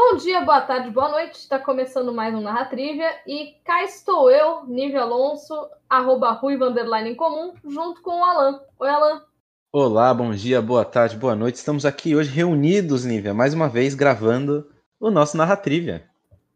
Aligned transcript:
Bom 0.00 0.14
dia, 0.14 0.40
boa 0.42 0.60
tarde, 0.60 0.90
boa 0.90 1.08
noite. 1.08 1.34
Está 1.34 1.58
começando 1.58 2.14
mais 2.14 2.32
um 2.32 2.40
Narratrivia 2.40 3.10
e 3.26 3.56
cá 3.64 3.82
estou 3.82 4.30
eu, 4.30 4.64
Nívia 4.64 5.00
Alonso, 5.00 5.52
arroba 5.90 6.30
Ruiva 6.30 6.72
em 7.04 7.16
comum, 7.16 7.52
junto 7.66 8.00
com 8.00 8.20
o 8.20 8.24
Alan. 8.24 8.60
Oi, 8.78 8.88
Alan. 8.88 9.24
Olá, 9.72 10.14
bom 10.14 10.30
dia, 10.30 10.62
boa 10.62 10.84
tarde, 10.84 11.16
boa 11.16 11.34
noite. 11.34 11.56
Estamos 11.56 11.84
aqui 11.84 12.14
hoje 12.14 12.30
reunidos, 12.30 13.04
Nívia, 13.04 13.34
mais 13.34 13.52
uma 13.52 13.68
vez 13.68 13.96
gravando 13.96 14.70
o 15.00 15.10
nosso 15.10 15.36
Narratrivia. 15.36 16.08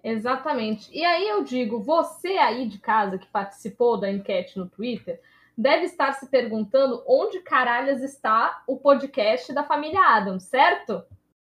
Exatamente. 0.05 0.89
E 0.97 1.05
aí 1.05 1.29
eu 1.29 1.43
digo, 1.43 1.81
você 1.81 2.39
aí 2.39 2.69
de 2.69 2.79
casa 2.79 3.19
que 3.19 3.27
participou 3.27 3.99
da 3.99 4.09
enquete 4.09 4.57
no 4.57 4.69
Twitter, 4.69 5.21
deve 5.59 5.87
estar 5.87 6.13
se 6.13 6.29
perguntando 6.29 7.03
onde 7.09 7.41
caralhas 7.41 8.03
está 8.03 8.63
o 8.69 8.77
podcast 8.77 9.53
da 9.53 9.65
família 9.65 10.01
Adams, 10.01 10.45
certo? 10.45 11.03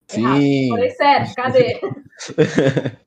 Sim. 0.09 0.69
Falei 0.69 0.89
certo, 0.89 1.35
cadê? 1.35 1.79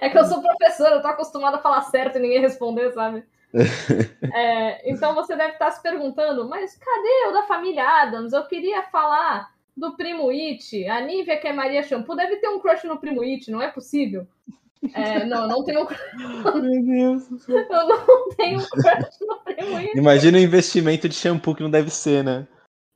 é 0.00 0.10
que 0.10 0.18
eu 0.18 0.24
sou 0.24 0.42
professora, 0.42 0.96
eu 0.96 1.02
tô 1.02 1.08
acostumada 1.08 1.56
a 1.56 1.60
falar 1.60 1.82
certo 1.82 2.18
e 2.18 2.20
ninguém 2.20 2.40
responder, 2.40 2.92
sabe? 2.92 3.24
é, 4.34 4.90
então 4.90 5.14
você 5.14 5.34
deve 5.34 5.52
estar 5.52 5.70
se 5.70 5.82
perguntando, 5.82 6.48
mas 6.48 6.76
cadê 6.76 7.28
o 7.28 7.32
da 7.32 7.44
família 7.44 8.02
Adams? 8.02 8.32
Eu 8.32 8.44
queria 8.46 8.82
falar 8.84 9.50
do 9.76 9.96
Primo 9.96 10.28
It. 10.30 10.86
A 10.88 11.00
Nívia, 11.00 11.38
que 11.38 11.46
é 11.46 11.52
Maria 11.52 11.82
Shampoo, 11.82 12.16
deve 12.16 12.36
ter 12.36 12.48
um 12.48 12.58
crush 12.58 12.84
no 12.84 12.98
Primo 12.98 13.22
It, 13.22 13.50
não 13.50 13.62
é 13.62 13.70
possível? 13.70 14.26
É, 14.92 15.24
não, 15.24 15.42
eu 15.42 15.48
não 15.48 15.64
tenho. 15.64 15.86
Meu 16.54 16.82
Deus. 16.84 17.48
Eu 17.48 17.86
não 17.86 18.28
tenho 18.30 18.60
crush 18.68 19.20
no 19.20 19.38
Primo 19.44 19.76
It. 19.76 19.96
Imagina 19.96 20.38
o 20.38 20.40
investimento 20.40 21.08
de 21.08 21.14
shampoo 21.14 21.54
que 21.54 21.62
não 21.62 21.70
deve 21.70 21.90
ser, 21.90 22.24
né? 22.24 22.46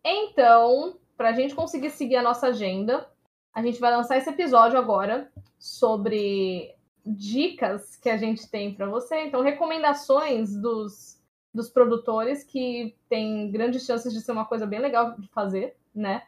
Então, 0.04 0.96
pra 1.16 1.32
gente 1.32 1.54
conseguir 1.54 1.90
seguir 1.90 2.16
a 2.16 2.22
nossa 2.22 2.48
agenda, 2.48 3.06
a 3.54 3.62
gente 3.62 3.78
vai 3.80 3.94
lançar 3.94 4.16
esse 4.16 4.30
episódio 4.30 4.78
agora 4.78 5.30
sobre 5.58 6.74
dicas 7.04 7.96
que 7.96 8.08
a 8.08 8.16
gente 8.16 8.48
tem 8.50 8.74
para 8.74 8.86
você. 8.86 9.24
Então, 9.24 9.42
recomendações 9.42 10.54
dos, 10.56 11.20
dos 11.52 11.68
produtores 11.68 12.44
que 12.44 12.96
tem 13.08 13.50
grandes 13.50 13.84
chances 13.84 14.12
de 14.12 14.20
ser 14.20 14.32
uma 14.32 14.46
coisa 14.46 14.66
bem 14.66 14.80
legal 14.80 15.14
de 15.18 15.28
fazer, 15.28 15.76
né? 15.94 16.22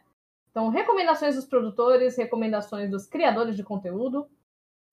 Então, 0.51 0.69
recomendações 0.69 1.35
dos 1.35 1.45
produtores, 1.45 2.15
recomendações 2.15 2.89
dos 2.89 3.05
criadores 3.05 3.55
de 3.55 3.63
conteúdo. 3.63 4.27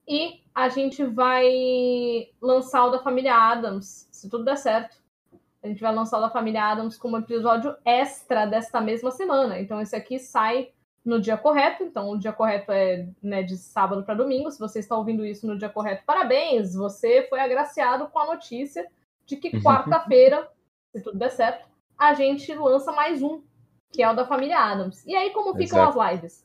E 0.08 0.40
a 0.52 0.68
gente 0.68 1.04
vai 1.04 2.30
lançar 2.40 2.86
o 2.86 2.90
da 2.90 2.98
família 2.98 3.34
Adams, 3.36 4.08
se 4.10 4.28
tudo 4.28 4.44
der 4.44 4.56
certo. 4.56 5.00
A 5.62 5.68
gente 5.68 5.80
vai 5.80 5.94
lançar 5.94 6.18
o 6.18 6.20
da 6.20 6.30
família 6.30 6.64
Adams 6.64 6.96
como 6.96 7.16
episódio 7.16 7.76
extra 7.84 8.46
desta 8.46 8.80
mesma 8.80 9.12
semana. 9.12 9.60
Então, 9.60 9.80
esse 9.80 9.94
aqui 9.94 10.18
sai 10.18 10.72
no 11.04 11.20
dia 11.20 11.36
correto. 11.36 11.82
Então, 11.82 12.10
o 12.10 12.18
dia 12.18 12.32
correto 12.32 12.72
é 12.72 13.08
né, 13.22 13.42
de 13.42 13.56
sábado 13.56 14.04
para 14.04 14.14
domingo. 14.14 14.50
Se 14.50 14.58
você 14.58 14.78
está 14.78 14.96
ouvindo 14.96 15.24
isso 15.24 15.46
no 15.46 15.58
dia 15.58 15.68
correto, 15.68 16.04
parabéns! 16.04 16.74
Você 16.74 17.26
foi 17.28 17.40
agraciado 17.40 18.08
com 18.08 18.18
a 18.18 18.26
notícia 18.26 18.86
de 19.26 19.36
que 19.36 19.56
uhum. 19.56 19.62
quarta-feira, 19.62 20.48
se 20.94 21.02
tudo 21.02 21.18
der 21.18 21.30
certo, 21.30 21.68
a 21.98 22.14
gente 22.14 22.52
lança 22.54 22.92
mais 22.92 23.22
um, 23.22 23.42
que 23.90 24.02
é 24.02 24.10
o 24.10 24.14
da 24.14 24.26
família 24.26 24.58
Adams. 24.58 25.04
E 25.06 25.14
aí, 25.14 25.30
como 25.30 25.54
ficam 25.54 25.80
Exato. 25.80 26.00
as 26.00 26.12
lives? 26.12 26.44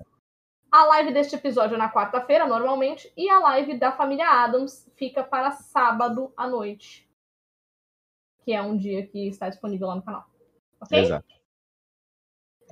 A 0.70 0.84
live 0.84 1.14
deste 1.14 1.36
episódio 1.36 1.76
é 1.76 1.78
na 1.78 1.92
quarta-feira, 1.92 2.46
normalmente, 2.46 3.12
e 3.16 3.30
a 3.30 3.40
live 3.40 3.78
da 3.78 3.92
família 3.92 4.28
Adams 4.28 4.92
fica 4.96 5.24
para 5.24 5.52
sábado 5.52 6.32
à 6.36 6.46
noite, 6.46 7.10
que 8.44 8.54
é 8.54 8.62
um 8.62 8.76
dia 8.78 9.08
que 9.08 9.28
está 9.28 9.48
disponível 9.48 9.88
lá 9.88 9.96
no 9.96 10.04
canal. 10.04 10.26
Ok? 10.82 11.00
Exato. 11.00 11.26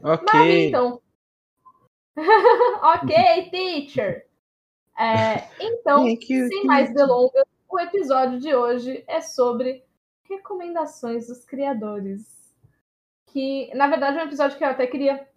Ok. 0.04 0.26
Maravilha, 0.26 0.68
então. 0.68 1.02
ok, 2.82 3.50
teacher. 3.50 4.26
É, 4.98 5.50
então, 5.60 6.06
sem 6.06 6.66
mais 6.66 6.94
delongas, 6.94 7.46
o 7.70 7.80
episódio 7.80 8.40
de 8.40 8.56
hoje 8.56 9.04
é 9.08 9.20
sobre 9.20 9.84
recomendações 10.30 11.28
dos 11.28 11.44
criadores. 11.44 12.54
Que, 13.28 13.70
na 13.76 13.88
verdade, 13.88 14.18
é 14.18 14.24
um 14.24 14.28
episódio 14.28 14.58
que 14.58 14.64
eu 14.64 14.70
até 14.70 14.88
queria 14.88 15.28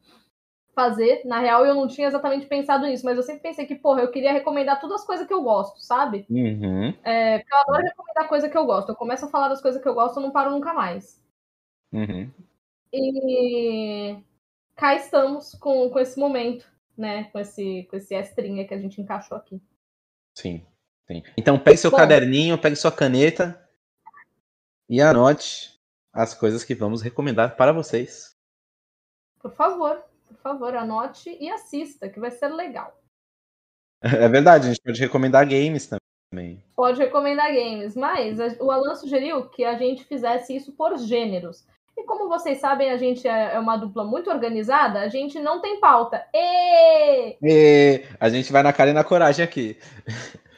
fazer. 0.72 1.22
Na 1.25 1.41
real, 1.41 1.67
eu 1.67 1.75
não 1.75 1.88
tinha 1.88 2.06
exatamente 2.06 2.47
pensado 2.47 2.87
nisso, 2.87 3.05
mas 3.05 3.17
eu 3.17 3.22
sempre 3.25 3.43
pensei 3.43 3.67
que, 3.67 3.75
porra, 3.75 4.03
eu 4.03 4.12
queria 4.12 4.33
recomendar 4.33 4.81
todas 4.81 5.00
as 5.00 5.06
coisas 5.06 5.27
que 5.27 5.34
eu 5.34 5.43
gosto, 5.43 5.81
sabe? 5.81 6.25
Uhum. 6.31 6.94
É, 7.03 7.41
porque 7.41 7.53
eu 7.53 7.59
adoro 7.59 7.83
recomendar 7.83 8.28
coisa 8.28 8.49
que 8.49 8.56
eu 8.56 8.65
gosto. 8.65 8.91
Eu 8.91 8.97
começo 8.97 9.25
a 9.25 9.28
falar 9.28 9.49
das 9.49 9.61
coisas 9.61 9.83
que 9.83 9.88
eu 9.88 9.94
gosto, 9.94 10.19
eu 10.19 10.22
não 10.22 10.31
paro 10.31 10.53
nunca 10.53 10.72
mais. 10.72 11.21
Uhum. 11.93 12.31
E 12.93 14.17
cá 14.78 14.94
estamos 14.94 15.55
com, 15.56 15.91
com 15.91 15.99
esse 15.99 16.19
momento, 16.19 16.65
né? 16.97 17.25
Com 17.25 17.41
esse, 17.41 17.87
com 17.91 17.97
esse 17.97 18.15
extrinha 18.15 18.66
que 18.66 18.72
a 18.72 18.78
gente 18.78 19.00
encaixou 19.00 19.37
aqui. 19.37 19.61
Sim, 20.34 20.65
sim. 21.06 21.22
Então 21.37 21.59
pegue 21.59 21.77
seu 21.77 21.91
Bom, 21.91 21.97
caderninho, 21.97 22.56
pegue 22.56 22.77
sua 22.77 22.93
caneta 22.93 23.61
e 24.88 25.03
anote 25.03 25.77
as 26.12 26.33
coisas 26.33 26.65
que 26.65 26.75
vamos 26.75 27.03
recomendar 27.03 27.56
para 27.56 27.72
vocês. 27.72 28.37
Por 29.41 29.53
favor, 29.53 30.03
por 30.27 30.37
favor, 30.37 30.75
anote 30.77 31.37
e 31.41 31.50
assista, 31.50 32.09
que 32.09 32.21
vai 32.21 32.31
ser 32.31 32.49
legal. 32.49 32.97
É 34.00 34.28
verdade, 34.28 34.67
a 34.67 34.69
gente 34.69 34.81
pode 34.81 35.00
recomendar 35.00 35.44
games 35.49 35.91
também. 36.31 36.62
Pode 36.77 37.00
recomendar 37.00 37.53
games, 37.53 37.97
mas 37.97 38.38
o 38.61 38.71
Alan 38.71 38.94
sugeriu 38.94 39.49
que 39.49 39.65
a 39.65 39.77
gente 39.77 40.05
fizesse 40.05 40.55
isso 40.55 40.71
por 40.71 40.97
gêneros. 40.99 41.67
E 41.99 42.05
como 42.05 42.29
vocês 42.29 42.59
sabem, 42.59 42.91
a 42.93 42.97
gente 42.97 43.27
é, 43.27 43.55
é 43.55 43.59
uma 43.59 43.77
dupla 43.77 44.05
muito 44.05 44.31
organizada, 44.31 45.01
a 45.01 45.09
gente 45.09 45.41
não 45.41 45.61
tem 45.61 45.81
pauta. 45.81 46.25
E... 46.33 47.37
e... 47.43 48.05
A 48.21 48.29
gente 48.29 48.53
vai 48.53 48.63
na 48.63 48.73
cara 48.73 48.91
e 48.91 48.93
na 48.93 49.03
coragem 49.03 49.45
aqui. 49.45 49.77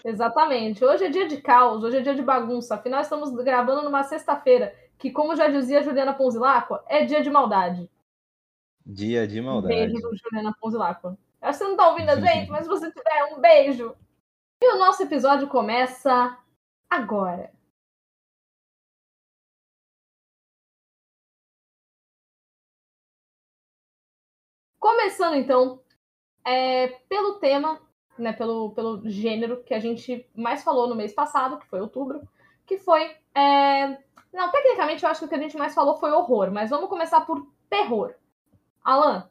Exatamente. 0.05 0.85
Hoje 0.85 1.07
é 1.07 1.09
dia 1.09 1.27
de 1.27 1.39
caos, 1.39 1.83
hoje 1.83 1.97
é 1.97 2.01
dia 2.03 2.15
de 2.15 2.21
bagunça. 2.21 2.75
Afinal, 2.75 3.01
estamos 3.01 3.31
gravando 3.43 3.81
numa 3.81 4.05
sexta-feira, 4.05 4.75
que, 4.99 5.11
como 5.11 5.35
já 5.35 5.49
dizia 5.49 5.83
Juliana 5.83 6.13
Ponzilacqua, 6.13 6.85
é 6.87 7.07
dia 7.07 7.23
de 7.23 7.31
maldade. 7.31 7.89
Dia 8.85 9.27
de 9.27 9.41
maldade. 9.41 9.75
Beijo 9.75 9.99
Juliana 10.23 10.55
Ponzilacqua. 10.61 11.17
Acho 11.41 11.59
que 11.59 11.65
você 11.65 11.71
não 11.71 11.77
tá 11.77 11.89
ouvindo 11.89 12.11
a 12.11 12.21
gente, 12.21 12.51
mas 12.51 12.65
se 12.65 12.69
você 12.69 12.93
tiver, 12.93 13.25
um 13.33 13.41
beijo. 13.41 13.97
E 14.63 14.75
o 14.75 14.79
nosso 14.79 15.03
episódio 15.03 15.49
começa 15.49 16.37
agora. 16.91 17.51
Começando 24.81 25.35
então 25.35 25.79
é, 26.45 26.89
pelo 27.09 27.35
tema, 27.35 27.79
né, 28.19 28.33
pelo, 28.33 28.71
pelo 28.71 29.09
gênero 29.09 29.63
que 29.63 29.75
a 29.75 29.79
gente 29.79 30.27
mais 30.35 30.65
falou 30.65 30.89
no 30.89 30.97
mês 30.97 31.13
passado, 31.13 31.59
que 31.59 31.67
foi 31.67 31.81
outubro, 31.81 32.27
que 32.67 32.79
foi. 32.79 33.15
É... 33.35 33.99
Não, 34.33 34.51
tecnicamente 34.51 35.05
eu 35.05 35.11
acho 35.11 35.21
que 35.21 35.27
o 35.27 35.29
que 35.29 35.35
a 35.35 35.41
gente 35.41 35.57
mais 35.57 35.75
falou 35.75 35.99
foi 35.99 36.11
horror, 36.11 36.51
mas 36.51 36.71
vamos 36.71 36.89
começar 36.89 37.21
por 37.23 37.47
terror. 37.69 38.15
Alan? 38.83 39.29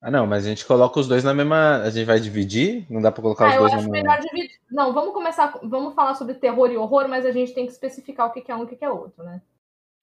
Ah, 0.00 0.10
não, 0.10 0.26
mas 0.26 0.46
a 0.46 0.48
gente 0.50 0.64
coloca 0.64 1.00
os 1.00 1.08
dois 1.08 1.24
na 1.24 1.34
mesma. 1.34 1.78
A 1.78 1.90
gente 1.90 2.06
vai 2.06 2.20
dividir? 2.20 2.86
Não 2.88 3.00
dá 3.02 3.10
pra 3.10 3.22
colocar 3.22 3.46
ah, 3.46 3.50
os 3.50 3.56
dois 3.56 3.72
na 3.72 3.78
mesma. 3.78 3.92
Melhor 3.92 4.20
dividir. 4.20 4.60
Não, 4.70 4.92
vamos 4.92 5.12
começar. 5.12 5.58
Vamos 5.64 5.94
falar 5.94 6.14
sobre 6.14 6.34
terror 6.34 6.70
e 6.70 6.76
horror, 6.76 7.08
mas 7.08 7.26
a 7.26 7.32
gente 7.32 7.52
tem 7.52 7.66
que 7.66 7.72
especificar 7.72 8.28
o 8.28 8.30
que 8.30 8.52
é 8.52 8.54
um 8.54 8.60
e 8.60 8.64
o 8.64 8.68
que 8.68 8.84
é 8.84 8.90
outro, 8.90 9.24
né? 9.24 9.42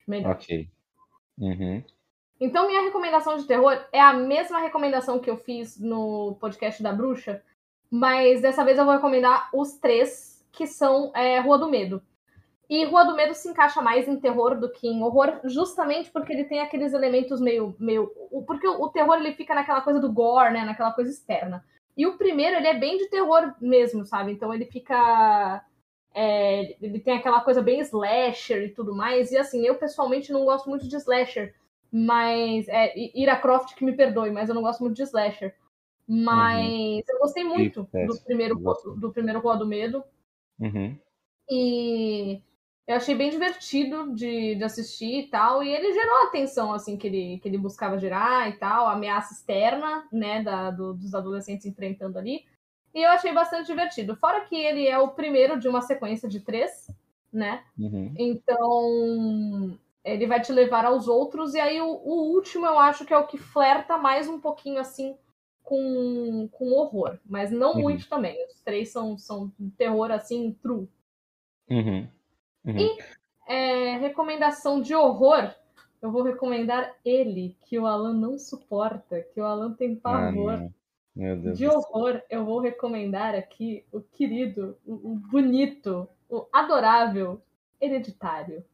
Melhor. 0.06 0.32
Ok. 0.32 0.68
Uhum. 1.38 1.82
Então, 2.44 2.66
minha 2.66 2.82
recomendação 2.82 3.38
de 3.38 3.46
terror 3.46 3.74
é 3.90 3.98
a 3.98 4.12
mesma 4.12 4.58
recomendação 4.58 5.18
que 5.18 5.30
eu 5.30 5.38
fiz 5.38 5.80
no 5.80 6.36
podcast 6.38 6.82
da 6.82 6.92
Bruxa, 6.92 7.42
mas 7.90 8.42
dessa 8.42 8.62
vez 8.62 8.76
eu 8.76 8.84
vou 8.84 8.92
recomendar 8.92 9.48
os 9.50 9.78
três, 9.78 10.46
que 10.52 10.66
são 10.66 11.10
é, 11.14 11.40
Rua 11.40 11.56
do 11.56 11.70
Medo. 11.70 12.02
E 12.68 12.84
Rua 12.84 13.06
do 13.06 13.16
Medo 13.16 13.32
se 13.32 13.48
encaixa 13.48 13.80
mais 13.80 14.06
em 14.06 14.20
terror 14.20 14.60
do 14.60 14.70
que 14.70 14.86
em 14.86 15.02
horror, 15.02 15.40
justamente 15.44 16.10
porque 16.10 16.34
ele 16.34 16.44
tem 16.44 16.60
aqueles 16.60 16.92
elementos 16.92 17.40
meio. 17.40 17.74
meio 17.78 18.12
porque 18.46 18.68
o, 18.68 18.90
terror 18.90 19.16
ele 19.16 19.32
fica 19.32 19.54
naquela 19.54 19.80
coisa 19.80 19.98
do 19.98 20.12
gore, 20.12 20.52
né? 20.52 20.66
Naquela 20.66 20.92
coisa 20.92 21.10
externa. 21.10 21.64
E 21.96 22.06
o 22.06 22.18
primeiro, 22.18 22.56
ele 22.56 22.68
é 22.68 22.78
bem 22.78 22.98
de 22.98 23.08
terror 23.08 23.54
mesmo, 23.58 24.04
sabe? 24.04 24.32
Então 24.32 24.52
ele 24.52 24.66
fica. 24.66 25.64
É, 26.14 26.76
ele 26.84 27.00
tem 27.00 27.16
aquela 27.16 27.40
coisa 27.40 27.62
bem 27.62 27.80
slasher 27.80 28.64
e 28.64 28.68
tudo 28.68 28.94
mais. 28.94 29.32
E 29.32 29.38
assim, 29.38 29.66
eu 29.66 29.76
pessoalmente 29.76 30.30
não 30.30 30.44
gosto 30.44 30.68
muito 30.68 30.86
de 30.86 30.96
slasher. 30.96 31.54
Mas. 31.96 32.66
É, 32.66 32.92
Ira 33.14 33.36
Croft 33.36 33.76
que 33.76 33.84
me 33.84 33.92
perdoe, 33.92 34.32
mas 34.32 34.48
eu 34.48 34.54
não 34.54 34.62
gosto 34.62 34.80
muito 34.80 34.96
de 34.96 35.04
slasher. 35.04 35.54
Mas 36.08 36.66
uhum. 36.68 37.02
eu 37.08 37.18
gostei 37.20 37.44
muito 37.44 37.88
do 38.06 38.20
primeiro, 38.20 38.56
do 38.96 39.12
primeiro 39.12 39.38
Rua 39.38 39.56
do 39.56 39.66
Medo. 39.66 40.02
Uhum. 40.58 40.98
E 41.48 42.42
eu 42.84 42.96
achei 42.96 43.14
bem 43.14 43.30
divertido 43.30 44.12
de, 44.12 44.56
de 44.56 44.64
assistir 44.64 45.20
e 45.20 45.26
tal. 45.28 45.62
E 45.62 45.68
ele 45.68 45.92
gerou 45.92 46.16
a 46.16 46.24
atenção 46.24 46.72
assim 46.72 46.96
que 46.96 47.06
ele, 47.06 47.38
que 47.38 47.48
ele 47.48 47.56
buscava 47.56 47.96
gerar 47.96 48.50
e 48.50 48.54
tal, 48.54 48.86
a 48.86 48.92
ameaça 48.92 49.32
externa, 49.32 50.06
né, 50.12 50.42
da, 50.42 50.72
do, 50.72 50.94
dos 50.94 51.14
adolescentes 51.14 51.64
enfrentando 51.64 52.18
ali. 52.18 52.44
E 52.92 53.02
eu 53.02 53.10
achei 53.10 53.32
bastante 53.32 53.66
divertido. 53.66 54.16
Fora 54.16 54.42
que 54.42 54.56
ele 54.56 54.86
é 54.86 54.98
o 54.98 55.08
primeiro 55.12 55.60
de 55.60 55.68
uma 55.68 55.80
sequência 55.80 56.28
de 56.28 56.40
três, 56.40 56.90
né? 57.32 57.64
Uhum. 57.78 58.12
Então 58.18 59.78
ele 60.04 60.26
vai 60.26 60.40
te 60.40 60.52
levar 60.52 60.84
aos 60.84 61.08
outros, 61.08 61.54
e 61.54 61.60
aí 61.60 61.80
o, 61.80 61.86
o, 61.86 62.34
último 62.34 62.66
eu 62.66 62.78
acho 62.78 63.04
que 63.06 63.14
é 63.14 63.18
o 63.18 63.26
que 63.26 63.38
flerta 63.38 63.96
mais 63.96 64.28
um 64.28 64.38
pouquinho 64.38 64.78
assim 64.78 65.16
com, 65.62 66.46
com 66.52 66.72
horror, 66.72 67.18
mas 67.24 67.50
não 67.50 67.74
Uhum. 67.74 67.82
muito 67.82 68.08
também. 68.08 68.36
Os 68.46 68.60
três 68.60 68.90
são, 68.90 69.16
são 69.16 69.50
terror 69.78 70.10
assim, 70.10 70.52
true. 70.62 70.86
Uhum. 71.70 72.06
Uhum. 72.66 72.78
E- 72.78 73.14
É, 73.46 73.98
recomendação 73.98 74.80
de 74.80 74.94
horror, 74.94 75.54
eu 76.00 76.10
vou 76.10 76.22
recomendar 76.22 76.96
ele, 77.04 77.54
que 77.66 77.78
o 77.78 77.86
Alan 77.86 78.14
não 78.14 78.38
suporta, 78.38 79.20
que 79.20 79.38
o 79.38 79.44
Alan 79.44 79.74
tem 79.74 79.96
Ah, 79.96 80.00
pavor. 80.02 80.70
Deus 81.14 81.58
De 81.58 81.68
horror, 81.68 82.22
eu 82.30 82.44
vou 82.44 82.58
recomendar 82.58 83.34
aqui 83.34 83.84
o 83.92 84.00
querido, 84.00 84.78
o, 84.86 84.94
o 84.94 85.14
bonito, 85.14 86.08
o 86.28 86.46
adorável 86.50 87.40
Hereditário. 87.78 88.64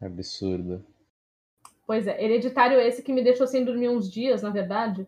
Absurdo. 0.00 0.84
Pois 1.86 2.06
é, 2.06 2.22
Hereditário 2.22 2.78
é 2.78 2.86
esse 2.86 3.02
que 3.02 3.12
me 3.12 3.22
deixou 3.22 3.46
sem 3.46 3.64
dormir 3.64 3.88
uns 3.88 4.10
dias, 4.10 4.42
na 4.42 4.50
verdade. 4.50 5.06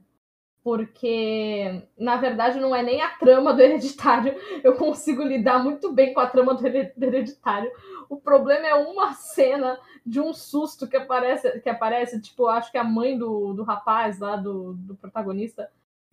Porque, 0.65 1.83
na 1.99 2.17
verdade, 2.17 2.61
não 2.61 2.75
é 2.75 2.83
nem 2.83 3.03
a 3.03 3.11
trama 3.11 3.53
do 3.53 3.61
Hereditário. 3.61 4.35
Eu 4.63 4.77
consigo 4.77 5.23
lidar 5.23 5.59
muito 5.63 5.93
bem 5.93 6.15
com 6.15 6.21
a 6.21 6.27
trama 6.29 6.55
do 6.55 6.65
Here- 6.65 6.93
do 6.97 7.05
Hereditário. 7.05 7.71
O 8.09 8.17
problema 8.17 8.67
é 8.67 8.75
uma 8.75 9.13
cena 9.15 9.79
de 10.07 10.21
um 10.21 10.33
susto 10.33 10.87
que 10.87 10.97
aparece, 10.97 11.61
que 11.61 11.69
aparece 11.69 12.21
tipo, 12.21 12.47
acho 12.47 12.71
que 12.71 12.79
a 12.79 12.85
mãe 12.85 13.19
do, 13.19 13.53
do 13.55 13.63
rapaz 13.65 14.19
lá, 14.21 14.37
do, 14.37 14.75
do 14.75 14.95
protagonista, 14.95 15.69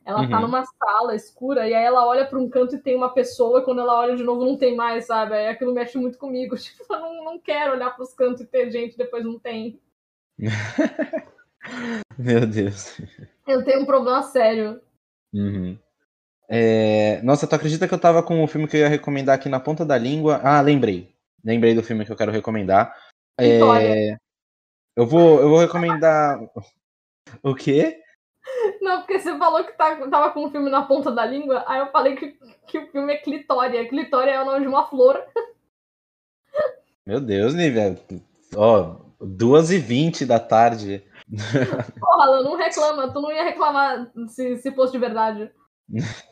ela 0.09 0.27
tá 0.27 0.37
Uhum. 0.37 0.41
numa 0.41 0.65
sala 0.65 1.15
escura 1.15 1.67
e 1.69 1.73
aí 1.73 1.83
ela 1.83 2.05
olha 2.07 2.25
pra 2.25 2.39
um 2.39 2.49
canto 2.49 2.75
e 2.75 2.79
tem 2.79 2.95
uma 2.95 3.13
pessoa, 3.13 3.59
e 3.59 3.63
quando 3.63 3.81
ela 3.81 3.99
olha 3.99 4.15
de 4.15 4.23
novo 4.23 4.43
não 4.43 4.57
tem 4.57 4.75
mais, 4.75 5.05
sabe? 5.05 5.35
Aí 5.35 5.47
aquilo 5.47 5.71
mexe 5.73 5.97
muito 5.99 6.17
comigo. 6.17 6.55
Tipo, 6.57 6.93
eu 6.93 6.99
não, 6.99 7.23
não 7.25 7.39
quero 7.39 7.73
olhar 7.73 7.95
pros 7.95 8.13
cantos 8.13 8.41
e 8.41 8.45
ter 8.47 8.71
gente, 8.71 8.97
depois 8.97 9.23
não 9.23 9.37
tem. 9.37 9.79
Meu 12.17 12.45
Deus. 12.47 12.99
Eu 13.47 13.63
tenho 13.63 13.81
um 13.81 13.85
problema 13.85 14.23
sério. 14.23 14.81
Uhum. 15.33 15.77
É, 16.49 17.21
Nossa, 17.21 17.45
tu 17.45 17.53
acredita 17.53 17.87
que 17.87 17.93
eu 17.93 17.99
tava 17.99 18.23
com 18.23 18.43
o 18.43 18.47
filme 18.47 18.67
que 18.67 18.75
eu 18.75 18.81
ia 18.81 18.89
recomendar 18.89 19.35
aqui 19.35 19.47
na 19.47 19.59
ponta 19.59 19.85
da 19.85 19.97
língua? 19.97 20.41
Ah, 20.43 20.59
lembrei. 20.61 21.13
Lembrei 21.45 21.75
do 21.75 21.83
filme 21.83 22.03
que 22.03 22.11
eu 22.11 22.15
quero 22.15 22.31
recomendar. 22.31 22.95
É. 23.39 24.17
Eu 24.95 25.05
vou, 25.05 25.39
eu 25.39 25.49
vou 25.49 25.59
recomendar. 25.59 26.39
O 27.43 27.53
quê? 27.53 28.01
Não, 28.81 28.99
porque 28.99 29.19
você 29.19 29.37
falou 29.37 29.63
que 29.63 29.73
tá, 29.73 29.95
tava 30.07 30.31
com 30.31 30.45
o 30.45 30.51
filme 30.51 30.69
na 30.69 30.83
ponta 30.83 31.11
da 31.11 31.25
língua, 31.25 31.63
aí 31.67 31.79
eu 31.79 31.91
falei 31.91 32.15
que, 32.15 32.37
que 32.67 32.77
o 32.77 32.87
filme 32.87 33.13
é 33.13 33.17
Clitória. 33.17 33.87
Clitória 33.87 34.31
é 34.31 34.41
o 34.41 34.45
nome 34.45 34.61
de 34.61 34.67
uma 34.67 34.87
flor. 34.87 35.21
Meu 37.05 37.19
Deus, 37.19 37.53
Nívia. 37.53 37.99
Ó, 38.55 38.95
2h20 39.21 40.25
da 40.25 40.39
tarde. 40.39 41.03
Porra, 41.99 42.23
Alan, 42.23 42.43
não 42.43 42.55
reclama. 42.55 43.11
Tu 43.11 43.21
não 43.21 43.31
ia 43.31 43.43
reclamar 43.43 44.11
se, 44.27 44.57
se 44.57 44.71
fosse 44.71 44.93
de 44.93 44.99
verdade. 44.99 45.51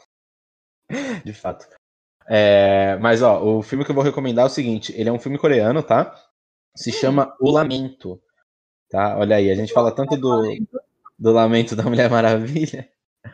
De 1.25 1.33
fato. 1.33 1.67
É, 2.29 2.97
mas, 3.01 3.21
ó, 3.21 3.43
o 3.43 3.61
filme 3.61 3.83
que 3.83 3.91
eu 3.91 3.95
vou 3.95 4.03
recomendar 4.03 4.43
é 4.43 4.47
o 4.47 4.49
seguinte: 4.49 4.93
ele 4.95 5.09
é 5.09 5.11
um 5.11 5.19
filme 5.19 5.37
coreano, 5.37 5.83
tá? 5.83 6.15
Se 6.75 6.91
chama 6.93 7.35
O 7.41 7.51
Lamento. 7.51 8.21
Tá? 8.89 9.17
Olha 9.17 9.35
aí, 9.35 9.51
a 9.51 9.55
gente 9.55 9.73
fala 9.73 9.93
tanto 9.93 10.15
do, 10.15 10.43
do 11.17 11.31
Lamento 11.31 11.75
da 11.75 11.83
Mulher 11.83 12.09
Maravilha. 12.09 12.87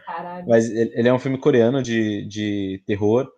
Caralho. 0.06 0.48
Mas 0.48 0.70
ele 0.70 1.08
é 1.08 1.14
um 1.14 1.20
filme 1.20 1.38
coreano 1.38 1.82
de, 1.82 2.26
de 2.28 2.84
terror. 2.86 3.30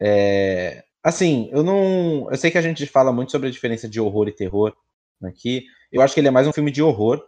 É, 0.00 0.84
assim, 1.02 1.48
eu 1.52 1.62
não. 1.62 2.28
Eu 2.30 2.36
sei 2.36 2.50
que 2.50 2.58
a 2.58 2.62
gente 2.62 2.86
fala 2.86 3.12
muito 3.12 3.30
sobre 3.32 3.48
a 3.48 3.50
diferença 3.52 3.88
de 3.88 4.00
horror 4.00 4.28
e 4.28 4.32
terror 4.34 4.74
aqui. 5.22 5.64
Eu 5.92 6.02
acho 6.02 6.14
que 6.14 6.20
ele 6.20 6.28
é 6.28 6.30
mais 6.30 6.46
um 6.46 6.52
filme 6.52 6.70
de 6.70 6.82
horror, 6.82 7.22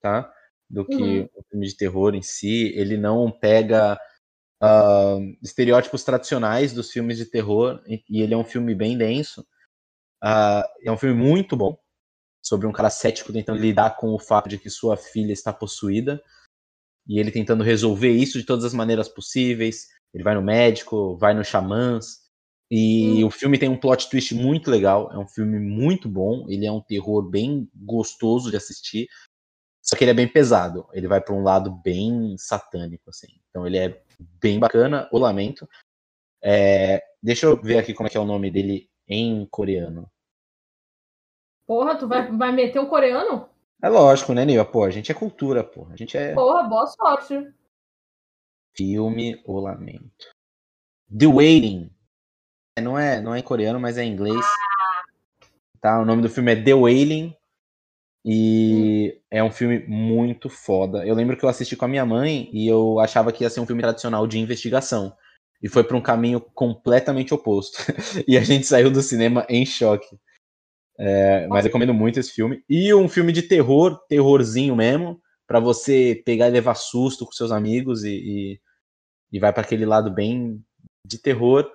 tá? 0.00 0.30
Do 0.68 0.84
que 0.84 0.94
Uhum. 0.94 1.28
um 1.36 1.42
filme 1.50 1.66
de 1.66 1.76
terror 1.76 2.14
em 2.14 2.22
si. 2.22 2.72
Ele 2.74 2.96
não 2.96 3.30
pega 3.30 3.98
ah, 4.62 5.18
estereótipos 5.42 6.02
tradicionais 6.04 6.72
dos 6.72 6.90
filmes 6.90 7.18
de 7.18 7.26
terror. 7.26 7.80
E, 7.86 8.22
ele 8.22 8.34
é 8.34 8.36
um 8.36 8.44
filme 8.44 8.74
bem 8.74 8.96
denso. 8.98 9.46
Ah, 10.22 10.66
é 10.84 10.90
um 10.90 10.96
filme 10.96 11.14
muito 11.16 11.56
bom. 11.56 11.78
Sobre 12.46 12.66
um 12.68 12.72
cara 12.72 12.90
cético 12.90 13.32
tentando 13.32 13.60
lidar 13.60 13.96
com 13.96 14.14
o 14.14 14.20
fato 14.20 14.48
de 14.48 14.56
que 14.56 14.70
sua 14.70 14.96
filha 14.96 15.32
está 15.32 15.52
possuída 15.52 16.22
e 17.08 17.18
ele 17.18 17.32
tentando 17.32 17.64
resolver 17.64 18.12
isso 18.12 18.38
de 18.38 18.46
todas 18.46 18.64
as 18.64 18.72
maneiras 18.72 19.08
possíveis. 19.08 19.88
Ele 20.14 20.22
vai 20.22 20.36
no 20.36 20.42
médico, 20.42 21.16
vai 21.16 21.34
no 21.34 21.44
xamãs. 21.44 22.24
E 22.70 23.24
Hum. 23.24 23.26
o 23.26 23.30
filme 23.30 23.58
tem 23.58 23.68
um 23.68 23.78
plot 23.78 24.08
twist 24.08 24.32
muito 24.32 24.70
legal. 24.70 25.10
É 25.12 25.18
um 25.18 25.26
filme 25.26 25.58
muito 25.58 26.08
bom. 26.08 26.46
Ele 26.48 26.66
é 26.66 26.70
um 26.70 26.80
terror 26.80 27.28
bem 27.28 27.68
gostoso 27.74 28.48
de 28.48 28.56
assistir. 28.56 29.08
Só 29.82 29.96
que 29.96 30.04
ele 30.04 30.12
é 30.12 30.14
bem 30.14 30.28
pesado. 30.28 30.88
Ele 30.92 31.08
vai 31.08 31.20
para 31.20 31.34
um 31.34 31.42
lado 31.42 31.70
bem 31.82 32.36
satânico, 32.38 33.10
assim. 33.10 33.40
Então 33.50 33.66
ele 33.66 33.78
é 33.78 34.02
bem 34.40 34.60
bacana. 34.60 35.08
O 35.12 35.18
Lamento. 35.18 35.68
É, 36.42 37.02
deixa 37.20 37.46
eu 37.46 37.60
ver 37.60 37.78
aqui 37.78 37.92
como 37.92 38.06
é 38.06 38.10
que 38.10 38.16
é 38.16 38.20
o 38.20 38.24
nome 38.24 38.50
dele 38.52 38.88
em 39.08 39.46
coreano. 39.46 40.08
Porra, 41.66 41.96
tu 41.96 42.06
vai, 42.06 42.30
vai 42.30 42.52
meter 42.52 42.78
um 42.78 42.86
coreano? 42.86 43.48
É 43.82 43.88
lógico, 43.88 44.32
né, 44.32 44.44
Nil? 44.44 44.64
Pô, 44.64 44.84
a 44.84 44.90
gente 44.90 45.10
é 45.10 45.14
cultura, 45.14 45.64
pô. 45.64 45.86
A 45.90 45.96
gente 45.96 46.16
é 46.16 46.32
Porra, 46.32 46.62
boa 46.62 46.86
sorte. 46.86 47.52
filme 48.76 49.42
O 49.44 49.58
Lamento. 49.60 50.30
The 51.16 51.26
Waiting. 51.26 51.90
É, 52.76 52.80
Não 52.80 52.98
é, 52.98 53.20
não 53.20 53.34
é 53.34 53.38
em 53.38 53.42
coreano, 53.42 53.80
mas 53.80 53.98
é 53.98 54.04
em 54.04 54.12
inglês. 54.12 54.44
Tá? 55.80 56.00
O 56.00 56.04
nome 56.04 56.22
do 56.22 56.28
filme 56.28 56.52
é 56.52 56.62
The 56.62 56.74
Wailing. 56.74 57.36
E 58.24 59.20
é 59.30 59.42
um 59.42 59.52
filme 59.52 59.86
muito 59.86 60.48
foda. 60.48 61.06
Eu 61.06 61.14
lembro 61.14 61.36
que 61.36 61.44
eu 61.44 61.48
assisti 61.48 61.76
com 61.76 61.84
a 61.84 61.88
minha 61.88 62.04
mãe 62.04 62.50
e 62.52 62.66
eu 62.66 62.98
achava 62.98 63.30
que 63.30 63.44
ia 63.44 63.50
ser 63.50 63.60
um 63.60 63.66
filme 63.66 63.82
tradicional 63.82 64.26
de 64.26 64.38
investigação. 64.38 65.16
E 65.62 65.68
foi 65.68 65.84
para 65.84 65.96
um 65.96 66.02
caminho 66.02 66.40
completamente 66.40 67.32
oposto. 67.32 67.78
e 68.26 68.36
a 68.36 68.40
gente 68.40 68.66
saiu 68.66 68.90
do 68.90 69.00
cinema 69.00 69.46
em 69.48 69.64
choque. 69.64 70.18
É, 70.98 71.46
mas 71.48 71.64
recomendo 71.64 71.92
muito 71.92 72.18
esse 72.18 72.32
filme. 72.32 72.62
E 72.68 72.92
um 72.94 73.08
filme 73.08 73.32
de 73.32 73.42
terror, 73.42 73.98
terrorzinho 74.08 74.74
mesmo, 74.74 75.20
para 75.46 75.60
você 75.60 76.22
pegar 76.24 76.48
e 76.48 76.52
levar 76.52 76.74
susto 76.74 77.24
com 77.24 77.32
seus 77.32 77.52
amigos 77.52 78.02
e, 78.04 78.10
e, 78.10 78.60
e 79.32 79.38
vai 79.38 79.52
para 79.52 79.62
aquele 79.62 79.84
lado 79.84 80.10
bem 80.10 80.62
de 81.04 81.18
terror. 81.18 81.70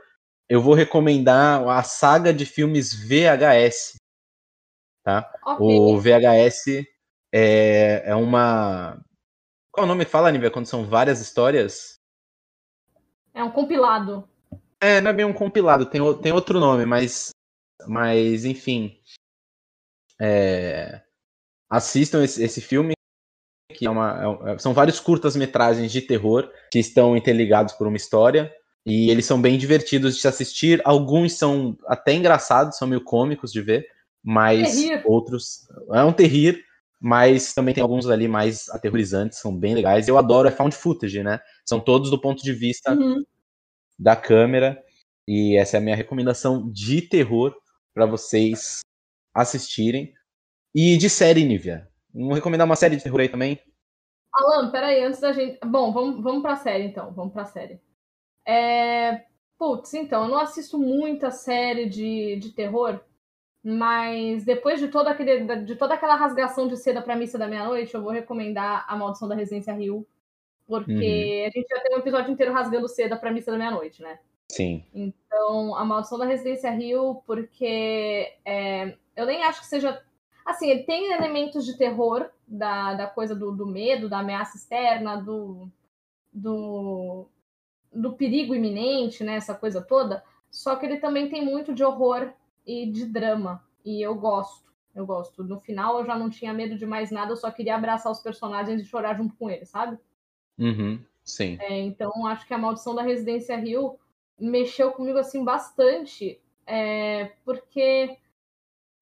Eu 0.50 0.62
vou 0.62 0.74
recomendar 0.74 1.68
a 1.68 1.84
saga 1.84 2.34
de 2.34 2.46
filmes 2.46 2.94
VHS. 2.94 4.00
Tá? 5.04 5.32
Ok. 5.46 5.66
O 5.66 6.00
VHS 6.00 6.86
é, 7.34 8.04
é 8.06 8.16
uma. 8.16 9.02
Qual 9.72 9.86
o 9.86 9.88
nome 9.88 10.04
fala, 10.04 10.32
Nívia, 10.32 10.52
quando 10.52 10.66
são 10.66 10.86
várias 10.86 11.22
histórias? 11.22 11.96
É 13.34 13.44
um 13.44 13.52
compilado. 13.52 14.28
É, 14.80 15.00
não 15.00 15.12
é 15.12 15.14
bem 15.14 15.26
um 15.26 15.34
compilado, 15.34 15.86
tem, 15.86 16.02
tem 16.20 16.32
outro 16.32 16.60
nome, 16.60 16.86
mas. 16.86 17.31
Mas, 17.88 18.46
enfim. 18.46 18.98
É, 20.20 21.02
assistam 21.70 22.24
esse, 22.24 22.44
esse 22.44 22.62
filme, 22.62 22.94
que 23.74 23.86
é 23.86 23.90
uma, 23.90 24.22
é 24.22 24.28
um- 24.54 24.60
são 24.60 24.74
vários 24.74 25.00
curtas-metragens 25.00 25.92
de 25.92 26.02
terror 26.02 26.52
que 26.72 26.80
estão 26.80 27.16
interligados 27.18 27.74
por 27.74 27.88
uma 27.88 27.98
história. 27.98 28.54
E 28.86 29.10
eles 29.12 29.26
são 29.26 29.40
bem 29.42 29.58
divertidos 29.58 30.16
de 30.16 30.22
se 30.22 30.28
assistir. 30.28 30.82
Alguns 30.84 31.34
são 31.34 31.78
até 31.86 32.14
engraçados, 32.14 32.78
são 32.78 32.88
meio 32.88 33.04
cômicos 33.04 33.52
de 33.52 33.62
ver, 33.62 33.88
mas 34.24 34.76
Terrir. 34.82 35.04
outros. 35.06 35.68
É 35.94 36.04
um 36.04 36.12
terrir, 36.14 36.64
mas 37.00 37.54
também 37.54 37.74
tem 37.76 37.84
alguns 37.84 38.08
ali 38.10 38.28
mais 38.28 38.68
aterrorizantes, 38.70 39.40
são 39.40 39.56
bem 39.56 39.76
legais. 39.76 40.08
Eu 40.08 40.18
adoro 40.18 40.48
é 40.48 40.52
found 40.52 40.76
footage, 40.76 41.22
né? 41.24 41.40
São 41.64 41.80
todos 41.80 42.10
do 42.10 42.20
ponto 42.20 42.44
de 42.44 42.54
vista 42.54 42.94
Uhum. 42.94 43.24
da 44.00 44.16
câmera. 44.16 44.84
E 45.28 45.56
essa 45.58 45.78
é 45.78 45.80
a 45.80 45.82
minha 45.82 45.96
recomendação 45.96 46.68
de 46.72 47.04
terror 47.04 47.56
para 47.94 48.06
vocês 48.06 48.82
assistirem. 49.34 50.14
E 50.74 50.98
de 50.98 51.10
série, 51.10 51.44
Nívia. 51.44 51.90
Vamos 52.14 52.36
recomendar 52.36 52.66
uma 52.66 52.76
série 52.76 52.96
de 52.96 53.04
terror 53.04 53.20
aí 53.20 53.30
também? 53.30 53.60
Alan, 54.34 54.72
peraí, 54.72 55.04
antes 55.04 55.20
da 55.20 55.34
gente. 55.34 55.60
Bom, 55.66 55.92
vamos, 55.92 56.22
vamos 56.24 56.42
pra 56.42 56.56
série 56.56 56.86
então. 56.86 57.14
Vamos 57.14 57.34
pra 57.34 57.46
série. 57.46 57.82
É... 58.48 59.26
Putz, 59.58 59.94
então, 59.94 60.24
eu 60.24 60.30
não 60.30 60.40
assisto 60.40 60.80
muita 60.80 61.30
série 61.30 61.88
de, 61.88 62.36
de 62.38 62.52
terror, 62.52 63.00
mas 63.64 64.44
depois 64.44 64.80
de, 64.80 64.88
todo 64.88 65.08
aquele, 65.08 65.64
de 65.64 65.76
toda 65.76 65.94
aquela 65.94 66.16
rasgação 66.16 66.68
de 66.68 66.76
seda 66.78 67.00
pra 67.00 67.16
missa 67.16 67.38
da 67.38 67.48
meia-noite, 67.48 67.94
eu 67.94 68.02
vou 68.02 68.12
recomendar 68.12 68.84
A 68.88 68.96
Maldição 68.96 69.28
da 69.28 69.36
Residência 69.36 69.72
Rio. 69.74 70.08
Porque 70.66 71.46
a 71.48 71.52
gente 71.52 71.68
já 71.68 71.80
tem 71.82 71.96
um 71.96 72.00
episódio 72.00 72.32
inteiro 72.32 72.54
rasgando 72.54 72.88
seda 72.88 73.18
pra 73.18 73.32
missa 73.32 73.52
da 73.52 73.58
meia-noite, 73.58 74.02
né? 74.02 74.20
Sim. 74.52 74.84
Então, 74.94 75.76
A 75.76 75.86
Maldição 75.86 76.18
da 76.18 76.26
Residência 76.26 76.70
Rio, 76.72 77.24
porque 77.26 78.34
é, 78.44 78.98
eu 79.16 79.26
nem 79.26 79.44
acho 79.44 79.62
que 79.62 79.68
seja. 79.68 80.04
Assim, 80.46 80.70
ele 80.70 80.84
tem 80.84 81.14
elementos 81.14 81.66
de 81.66 81.78
terror, 81.78 82.30
da, 82.46 82.94
da 82.96 83.08
coisa 83.08 83.34
do, 83.34 83.52
do 83.52 83.66
medo, 83.66 84.10
da 84.10 84.20
ameaça 84.20 84.58
externa, 84.58 85.16
do, 85.16 85.70
do, 86.34 87.28
do 87.94 88.14
perigo 88.14 88.54
iminente, 88.54 89.24
né? 89.24 89.36
Essa 89.36 89.56
coisa 89.56 89.82
toda. 89.82 90.22
Só 90.50 90.76
que 90.76 90.86
ele 90.86 90.98
também 90.98 91.30
tem 91.30 91.46
muito 91.46 91.74
de 91.74 91.84
horror 91.84 92.34
e 92.68 92.86
de 92.92 93.06
drama. 93.06 93.64
E 93.86 94.02
eu 94.02 94.16
gosto. 94.16 94.70
Eu 94.94 95.06
gosto. 95.06 95.46
No 95.46 95.62
final 95.62 96.00
eu 96.00 96.06
já 96.06 96.18
não 96.18 96.30
tinha 96.30 96.54
medo 96.54 96.78
de 96.78 96.86
mais 96.86 97.10
nada, 97.10 97.32
eu 97.32 97.38
só 97.38 97.50
queria 97.50 97.76
abraçar 97.76 98.12
os 98.12 98.20
personagens 98.20 98.82
e 98.82 98.86
chorar 98.86 99.16
junto 99.16 99.34
com 99.36 99.50
eles, 99.50 99.70
sabe? 99.70 99.98
Uhum. 100.58 101.00
Sim. 101.24 101.58
É, 101.62 101.80
então, 101.80 102.28
acho 102.28 102.46
que 102.46 102.54
a 102.54 102.58
Maldição 102.58 102.94
da 102.94 103.02
Residência 103.02 103.56
Rio 103.56 103.98
mexeu 104.42 104.92
comigo, 104.92 105.20
assim, 105.20 105.44
bastante, 105.44 106.42
é, 106.66 107.32
porque, 107.46 108.18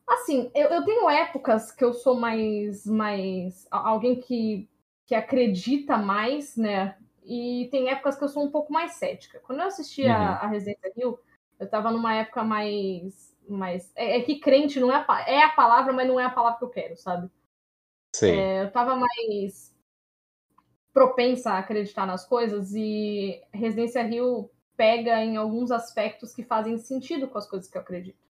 assim, 0.06 0.52
eu, 0.54 0.68
eu, 0.70 0.84
tenho 0.84 1.10
épocas 1.10 1.72
que 1.72 1.84
eu 1.84 1.94
sou 1.94 2.16
mais, 2.16 2.86
mais 2.86 3.66
alguém 3.72 4.20
que, 4.20 4.70
que 5.06 5.16
acredita 5.16 5.98
mais, 5.98 6.58
né, 6.58 6.98
e 7.24 7.70
tem 7.72 7.90
épocas 7.90 8.18
que 8.18 8.24
eu 8.24 8.30
sou 8.30 8.44
um 8.44 8.52
pouco 8.52 8.74
mais 8.74 8.94
cética. 8.94 9.40
Quando 9.46 9.60
eu 9.60 9.68
assisti 9.68 10.04
uhum. 10.04 10.12
a, 10.12 10.36
a 10.38 10.48
Residência 10.48 10.92
Rio, 10.96 11.20
eu 11.60 11.70
tava 11.70 11.92
numa 11.92 12.16
época 12.16 12.44
mais, 12.44 13.36
mais 13.48 13.92
é, 13.96 14.18
é, 14.18 14.22
que 14.22 14.40
crente 14.40 14.80
não 14.80 14.92
é 14.92 15.06
a, 15.08 15.22
é 15.30 15.44
a 15.44 15.50
palavra, 15.50 15.94
mas 15.94 16.08
não 16.08 16.20
é 16.20 16.26
a 16.26 16.30
palavra 16.30 16.58
que 16.58 16.66
eu 16.66 16.70
quero, 16.70 16.98
sabe? 16.98 17.30
Sim. 18.16 18.32
É, 18.32 18.64
eu 18.64 18.72
tava 18.72 18.96
mais 18.96 19.78
propensa 20.92 21.52
a 21.52 21.60
acreditar 21.60 22.06
nas 22.06 22.26
coisas 22.26 22.74
e 22.74 23.42
Residência 23.54 24.02
Rio 24.04 24.50
pega 24.80 25.22
em 25.22 25.36
alguns 25.36 25.72
aspectos 25.72 26.34
que 26.34 26.42
fazem 26.42 26.78
sentido 26.78 27.28
com 27.28 27.38
as 27.38 27.46
coisas 27.46 27.70
que 27.70 27.78
eu 27.78 27.82
acredito. 27.82 28.26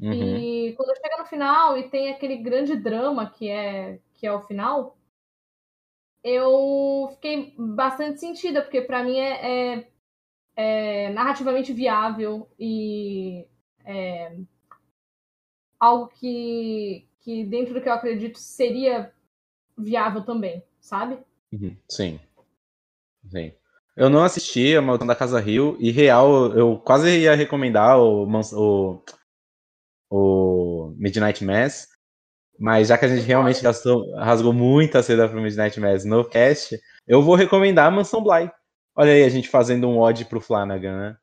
Uhum. 0.00 0.10
E 0.38 0.72
quando 0.72 0.96
chega 0.96 1.18
no 1.18 1.26
final 1.26 1.76
e 1.76 1.90
tem 1.90 2.08
aquele 2.08 2.38
grande 2.38 2.74
drama 2.74 3.28
que 3.28 3.50
é 3.50 4.00
que 4.14 4.26
é 4.26 4.32
o 4.32 4.40
final, 4.46 4.96
eu 6.24 7.10
fiquei 7.12 7.54
bastante 7.58 8.20
sentida 8.20 8.62
porque 8.62 8.80
para 8.80 9.04
mim 9.04 9.18
é, 9.18 9.74
é, 9.74 9.88
é, 10.56 11.10
narrativamente 11.10 11.74
viável 11.74 12.50
e 12.58 13.46
é, 13.84 14.34
algo 15.78 16.08
que 16.08 17.06
que 17.20 17.44
dentro 17.44 17.74
do 17.74 17.82
que 17.82 17.88
eu 17.88 17.92
acredito 17.92 18.38
seria 18.38 19.12
viável 19.76 20.24
também, 20.24 20.64
sabe? 20.80 21.18
Uhum. 21.52 21.76
Sim. 21.86 22.18
Sim. 23.28 23.52
Eu 23.96 24.10
não 24.10 24.22
assisti 24.22 24.76
a 24.76 24.82
Maldição 24.82 25.06
da 25.06 25.16
Casa 25.16 25.40
Rio 25.40 25.74
e 25.80 25.90
real, 25.90 26.52
eu 26.52 26.76
quase 26.78 27.18
ia 27.18 27.34
recomendar 27.34 27.98
o, 27.98 28.28
o, 28.52 29.02
o 30.10 30.94
Midnight 30.98 31.42
Mass, 31.42 31.88
mas 32.58 32.88
já 32.88 32.98
que 32.98 33.06
a 33.06 33.08
gente 33.08 33.26
realmente 33.26 33.62
gastou, 33.62 34.14
rasgou 34.16 34.52
muita 34.52 35.02
seda 35.02 35.26
pro 35.26 35.40
Midnight 35.40 35.80
Mass 35.80 36.04
no 36.04 36.22
cast, 36.24 36.78
eu 37.06 37.22
vou 37.22 37.34
recomendar 37.34 37.86
a 37.86 37.90
Mansão 37.90 38.22
Bly. 38.22 38.50
Olha 38.94 39.12
aí, 39.12 39.22
a 39.24 39.28
gente 39.30 39.48
fazendo 39.48 39.88
um 39.88 39.98
odd 39.98 40.26
pro 40.26 40.40
Flanagan, 40.40 40.98
né? 40.98 41.16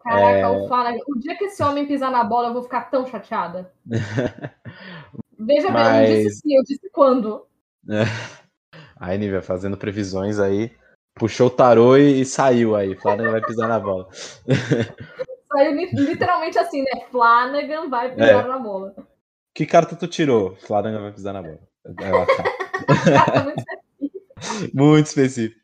Caraca, 0.00 0.38
é... 0.38 0.48
o 0.48 0.66
Flanagan. 0.66 0.98
O 1.06 1.18
dia 1.20 1.36
que 1.36 1.44
esse 1.44 1.62
homem 1.62 1.86
pisar 1.86 2.10
na 2.10 2.24
bola, 2.24 2.48
eu 2.48 2.52
vou 2.52 2.62
ficar 2.62 2.82
tão 2.90 3.06
chateada. 3.06 3.72
Veja 5.38 5.70
Mas... 5.70 5.92
bem, 5.92 6.10
eu 6.10 6.16
não 6.16 6.24
disse 6.24 6.40
sim, 6.40 6.56
eu 6.56 6.62
disse 6.64 6.90
quando. 6.90 7.46
Aí, 9.00 9.16
Nívia, 9.16 9.40
fazendo 9.40 9.76
previsões 9.76 10.40
aí. 10.40 10.72
Puxou 11.18 11.48
o 11.48 11.50
tarô 11.50 11.96
e, 11.96 12.20
e 12.20 12.24
saiu 12.24 12.76
aí. 12.76 12.94
Flanagan 12.96 13.32
vai 13.32 13.40
pisar 13.40 13.68
na 13.68 13.78
bola. 13.78 14.08
Saiu 15.50 15.74
literalmente 15.74 16.58
assim, 16.58 16.82
né? 16.82 17.06
Flanagan 17.10 17.88
vai 17.88 18.14
pisar 18.14 18.44
é. 18.44 18.48
na 18.48 18.58
bola. 18.58 18.94
Que 19.54 19.64
carta 19.64 19.96
tu 19.96 20.06
tirou? 20.06 20.54
Flanagan 20.56 21.00
vai 21.00 21.12
pisar 21.12 21.32
na 21.32 21.42
bola. 21.42 21.58
É 22.00 23.42
muito 23.42 23.58
específico. 23.58 24.74
muito 24.76 25.06
específico. 25.06 25.60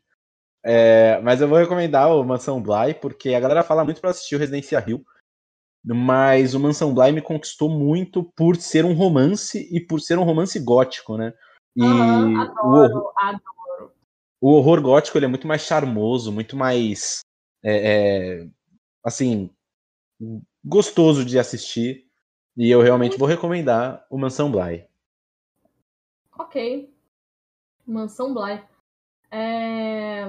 É, 0.67 1.21
mas 1.21 1.39
eu 1.39 1.47
vou 1.47 1.59
recomendar 1.59 2.11
o 2.11 2.23
Mansão 2.23 2.59
Bly, 2.59 2.95
porque 2.95 3.35
a 3.35 3.39
galera 3.39 3.63
fala 3.63 3.85
muito 3.85 4.01
para 4.01 4.09
assistir 4.09 4.35
o 4.35 4.39
Residência 4.39 4.79
Rio. 4.79 5.05
Mas 5.85 6.55
o 6.55 6.59
Mansão 6.59 6.91
Bly 6.91 7.11
me 7.11 7.21
conquistou 7.21 7.69
muito 7.69 8.23
por 8.35 8.55
ser 8.55 8.83
um 8.83 8.93
romance 8.93 9.69
e 9.71 9.79
por 9.79 10.01
ser 10.01 10.17
um 10.17 10.23
romance 10.23 10.59
gótico, 10.59 11.15
né? 11.15 11.31
E 11.75 11.83
uhum, 11.83 12.41
adoro, 12.41 12.97
o, 12.97 13.11
adoro. 13.17 13.54
O 14.41 14.51
horror 14.51 14.81
gótico 14.81 15.17
ele 15.17 15.25
é 15.25 15.29
muito 15.29 15.47
mais 15.47 15.61
charmoso, 15.61 16.31
muito 16.31 16.55
mais 16.55 17.21
é, 17.63 18.41
é, 18.41 18.47
assim 19.03 19.49
gostoso 20.63 21.23
de 21.25 21.37
assistir. 21.37 22.05
E 22.57 22.71
eu 22.71 22.81
realmente 22.81 23.17
vou 23.17 23.27
recomendar 23.27 24.05
o 24.09 24.17
Mansão 24.17 24.49
Bly. 24.49 24.87
Ok. 26.37 26.89
Mansão 27.85 28.33
Bly. 28.33 28.63
É... 29.29 30.25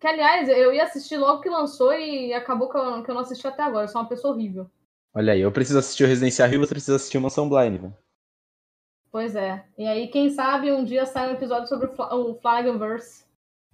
Que, 0.00 0.06
aliás, 0.06 0.48
eu 0.48 0.72
ia 0.72 0.84
assistir 0.84 1.18
logo 1.18 1.42
que 1.42 1.50
lançou 1.50 1.92
e 1.92 2.32
acabou 2.32 2.70
que 2.70 2.78
eu, 2.78 3.02
que 3.02 3.10
eu 3.10 3.14
não 3.14 3.22
assisti 3.22 3.46
até 3.46 3.62
agora. 3.62 3.84
Eu 3.84 3.88
sou 3.88 4.00
uma 4.00 4.08
pessoa 4.08 4.32
horrível. 4.32 4.70
Olha 5.12 5.32
aí, 5.32 5.40
eu 5.40 5.52
preciso 5.52 5.78
assistir 5.78 6.04
o 6.04 6.06
Residencial 6.06 6.48
Rio, 6.48 6.60
você 6.60 6.74
precisa 6.74 6.96
assistir 6.96 7.18
o 7.18 7.20
Mansão 7.20 7.48
Bly, 7.48 7.70
né? 7.70 7.92
Pois 9.10 9.34
é. 9.34 9.64
E 9.76 9.86
aí, 9.86 10.08
quem 10.08 10.30
sabe 10.30 10.70
um 10.70 10.84
dia 10.84 11.06
sai 11.06 11.28
um 11.28 11.32
episódio 11.32 11.68
sobre 11.68 11.88
o 11.88 12.34
Flanaganverse. 12.34 13.24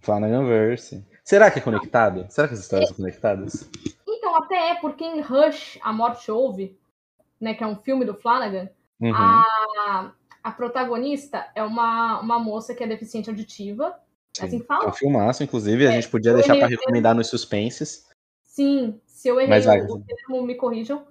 Flanaganverse. 0.01 1.05
Será 1.25 1.51
que 1.51 1.59
é 1.59 1.63
conectado? 1.63 2.27
Será 2.29 2.47
que 2.47 2.55
as 2.55 2.61
histórias 2.61 2.91
é. 2.91 2.93
são 2.93 2.97
conectadas? 2.97 3.71
Então, 4.07 4.37
até 4.37 4.71
é, 4.71 4.75
porque 4.77 5.05
em 5.05 5.21
Rush, 5.21 5.79
A 5.83 5.93
Morte 5.93 6.31
Ouve, 6.31 6.79
né, 7.41 7.55
que 7.55 7.65
é 7.65 7.67
um 7.67 7.77
filme 7.77 8.05
do 8.05 8.15
Flanagan, 8.15 8.69
uhum. 9.01 9.15
a, 9.15 10.13
a 10.43 10.53
protagonista 10.53 11.47
é 11.55 11.63
uma, 11.63 12.21
uma 12.21 12.39
moça 12.39 12.75
que 12.75 12.85
é 12.85 12.87
deficiente 12.87 13.31
auditiva. 13.31 13.99
Sim. 14.37 14.45
Assim 14.45 14.59
que 14.61 14.67
fala? 14.67 14.85
É 14.85 14.89
um 14.89 14.93
filmaço, 14.93 15.43
inclusive, 15.43 15.87
a 15.87 15.91
é, 15.91 15.95
gente 15.95 16.09
podia 16.09 16.35
deixar 16.35 16.57
para 16.57 16.67
recomendar 16.67 17.15
nos 17.15 17.29
suspenses. 17.29 18.09
Sim, 18.43 19.01
se 19.07 19.29
eu 19.29 19.41
errei 19.41 19.49
Mas, 19.49 19.67
o, 19.67 19.95
o 19.95 20.01
termo, 20.01 20.43
me 20.43 20.55
corrijam. 20.55 21.07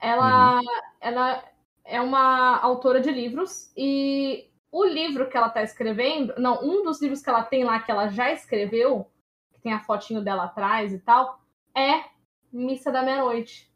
Ela, 0.00 0.56
uhum. 0.56 0.62
ela 1.00 1.44
é 1.86 2.00
uma 2.00 2.58
autora 2.58 3.00
de 3.00 3.10
livros 3.10 3.72
e 3.76 4.50
o 4.70 4.84
livro 4.84 5.28
que 5.28 5.36
ela 5.36 5.46
está 5.46 5.62
escrevendo, 5.62 6.34
não, 6.36 6.62
um 6.62 6.82
dos 6.82 7.00
livros 7.00 7.22
que 7.22 7.30
ela 7.30 7.42
tem 7.42 7.64
lá 7.64 7.78
que 7.78 7.90
ela 7.90 8.08
já 8.08 8.30
escreveu, 8.30 9.06
que 9.52 9.60
tem 9.60 9.72
a 9.72 9.80
fotinho 9.80 10.22
dela 10.22 10.44
atrás 10.44 10.92
e 10.92 10.98
tal, 10.98 11.40
é 11.74 12.04
Missa 12.52 12.90
da 12.90 13.02
Meia-Noite. 13.02 13.70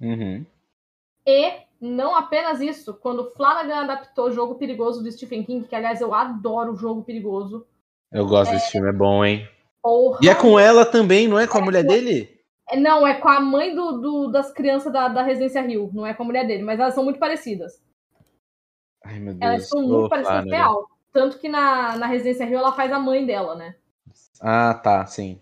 Uhum. 0.00 0.44
E 1.26 1.52
não 1.80 2.14
apenas 2.14 2.60
isso, 2.60 2.94
quando 2.94 3.30
Flanagan 3.30 3.82
adaptou 3.82 4.26
o 4.26 4.32
Jogo 4.32 4.56
Perigoso 4.56 5.02
do 5.02 5.10
Stephen 5.10 5.44
King, 5.44 5.66
que 5.66 5.74
aliás 5.74 6.00
eu 6.00 6.14
adoro 6.14 6.72
o 6.72 6.76
Jogo 6.76 7.02
Perigoso. 7.02 7.66
Eu 8.12 8.26
gosto 8.26 8.50
é... 8.50 8.54
desse 8.54 8.72
filme, 8.72 8.88
é 8.88 8.92
bom, 8.92 9.24
hein? 9.24 9.48
Porra. 9.82 10.20
E 10.22 10.28
é 10.28 10.34
com 10.34 10.58
ela 10.58 10.84
também, 10.84 11.26
não 11.26 11.38
é 11.38 11.46
com 11.46 11.58
a 11.58 11.60
é 11.60 11.64
mulher 11.64 11.84
dele? 11.84 12.41
É, 12.72 12.76
não, 12.76 13.06
é 13.06 13.14
com 13.14 13.28
a 13.28 13.38
mãe 13.38 13.74
do, 13.74 14.00
do, 14.00 14.28
das 14.28 14.50
crianças 14.50 14.90
da, 14.90 15.06
da 15.08 15.22
Residência 15.22 15.60
Rio, 15.60 15.90
não 15.92 16.06
é 16.06 16.14
com 16.14 16.22
a 16.22 16.26
mulher 16.26 16.46
dele, 16.46 16.62
mas 16.62 16.80
elas 16.80 16.94
são 16.94 17.04
muito 17.04 17.18
parecidas. 17.18 17.82
Ai, 19.04 19.18
meu 19.18 19.34
Deus. 19.34 19.42
Elas 19.42 19.68
são 19.68 19.82
muito 19.82 20.08
parecidas 20.08 20.44
real. 20.46 20.88
Tanto 21.12 21.38
que 21.38 21.48
na, 21.48 21.96
na 21.98 22.06
Residência 22.06 22.46
Rio 22.46 22.58
ela 22.58 22.72
faz 22.72 22.90
a 22.90 22.98
mãe 22.98 23.26
dela, 23.26 23.54
né? 23.54 23.76
Ah, 24.40 24.72
tá, 24.74 25.04
sim. 25.04 25.38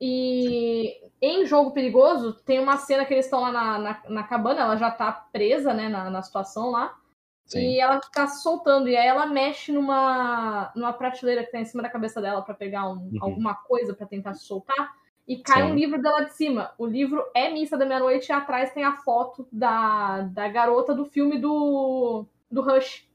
E 0.00 0.96
em 1.20 1.44
Jogo 1.44 1.72
Perigoso, 1.72 2.34
tem 2.44 2.60
uma 2.60 2.76
cena 2.76 3.04
que 3.04 3.12
eles 3.12 3.24
estão 3.26 3.40
lá 3.40 3.50
na, 3.50 3.78
na, 3.78 4.02
na, 4.08 4.22
cabana, 4.22 4.60
ela 4.60 4.76
já 4.76 4.90
tá 4.90 5.10
presa, 5.10 5.74
né, 5.74 5.88
na, 5.88 6.08
na 6.08 6.22
situação 6.22 6.70
lá. 6.70 6.96
Sim. 7.44 7.60
E 7.60 7.80
ela 7.80 8.00
fica 8.00 8.28
soltando, 8.28 8.88
e 8.88 8.96
aí 8.96 9.08
ela 9.08 9.26
mexe 9.26 9.72
numa, 9.72 10.70
numa 10.76 10.92
prateleira 10.92 11.42
que 11.42 11.50
tá 11.50 11.58
em 11.58 11.64
cima 11.64 11.82
da 11.82 11.88
cabeça 11.88 12.20
dela 12.20 12.42
para 12.42 12.54
pegar 12.54 12.88
um, 12.88 12.98
uhum. 12.98 13.18
alguma 13.20 13.54
coisa 13.54 13.94
para 13.94 14.06
tentar 14.06 14.34
se 14.34 14.44
soltar 14.44 14.94
e 15.28 15.36
cai 15.36 15.62
Sim. 15.62 15.70
um 15.70 15.74
livro 15.74 16.00
dela 16.00 16.22
de 16.22 16.32
cima. 16.34 16.72
O 16.78 16.86
livro 16.86 17.22
é 17.34 17.50
Missa 17.50 17.76
da 17.76 17.84
Meia-Noite 17.84 18.30
e 18.30 18.32
atrás 18.32 18.72
tem 18.72 18.82
a 18.82 18.96
foto 18.96 19.46
da, 19.52 20.22
da 20.22 20.48
garota 20.48 20.94
do 20.94 21.04
filme 21.04 21.38
do, 21.38 22.24
do 22.50 22.62
Rush. 22.62 23.06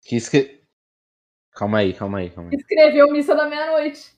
Que 0.00 0.16
escre... 0.16 0.62
Calma 1.52 1.78
aí, 1.78 1.92
calma 1.92 2.18
aí, 2.18 2.30
calma 2.30 2.48
aí. 2.50 2.56
Escreveu 2.56 3.12
Missa 3.12 3.34
da 3.34 3.46
Meia-Noite. 3.46 4.10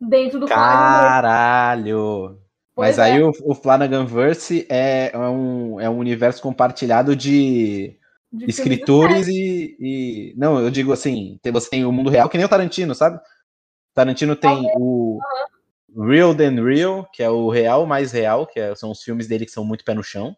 Dentro 0.00 0.38
do 0.38 0.46
Caralho! 0.46 2.38
Mas 2.76 2.96
é. 2.96 3.02
aí 3.02 3.22
o, 3.22 3.32
o 3.44 3.52
Flanaganverse 3.52 4.66
é, 4.70 5.10
é, 5.12 5.18
um, 5.18 5.80
é 5.80 5.90
um 5.90 5.98
universo 5.98 6.40
compartilhado 6.40 7.16
de, 7.16 7.98
de 8.32 8.48
escritores 8.48 9.26
e, 9.26 9.76
e, 9.80 10.34
Não, 10.36 10.60
eu 10.60 10.70
digo 10.70 10.92
assim, 10.92 11.40
você 11.52 11.68
tem 11.68 11.84
o 11.84 11.90
mundo 11.90 12.08
real, 12.08 12.28
que 12.28 12.38
nem 12.38 12.46
o 12.46 12.48
Tarantino, 12.48 12.94
sabe? 12.94 13.20
Tarantino 13.92 14.36
tem 14.36 14.70
o, 14.76 15.18
Real 15.96 16.34
Than 16.34 16.62
Real, 16.62 17.08
que 17.12 17.22
é 17.22 17.30
o 17.30 17.48
real 17.48 17.86
mais 17.86 18.12
real, 18.12 18.46
que 18.46 18.60
é, 18.60 18.74
são 18.74 18.90
os 18.90 19.02
filmes 19.02 19.26
dele 19.26 19.44
que 19.44 19.50
são 19.50 19.64
muito 19.64 19.84
pé 19.84 19.94
no 19.94 20.02
chão. 20.02 20.36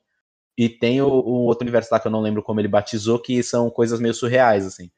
E 0.56 0.68
tem 0.68 1.00
o, 1.00 1.08
o, 1.08 1.44
outro 1.44 1.64
universo 1.64 1.88
lá 1.92 1.98
que 1.98 2.06
eu 2.06 2.12
não 2.12 2.20
lembro 2.20 2.42
como 2.42 2.60
ele 2.60 2.68
batizou, 2.68 3.18
que 3.18 3.42
são 3.42 3.70
coisas 3.70 4.00
meio 4.00 4.14
surreais, 4.14 4.66
assim. 4.66 4.90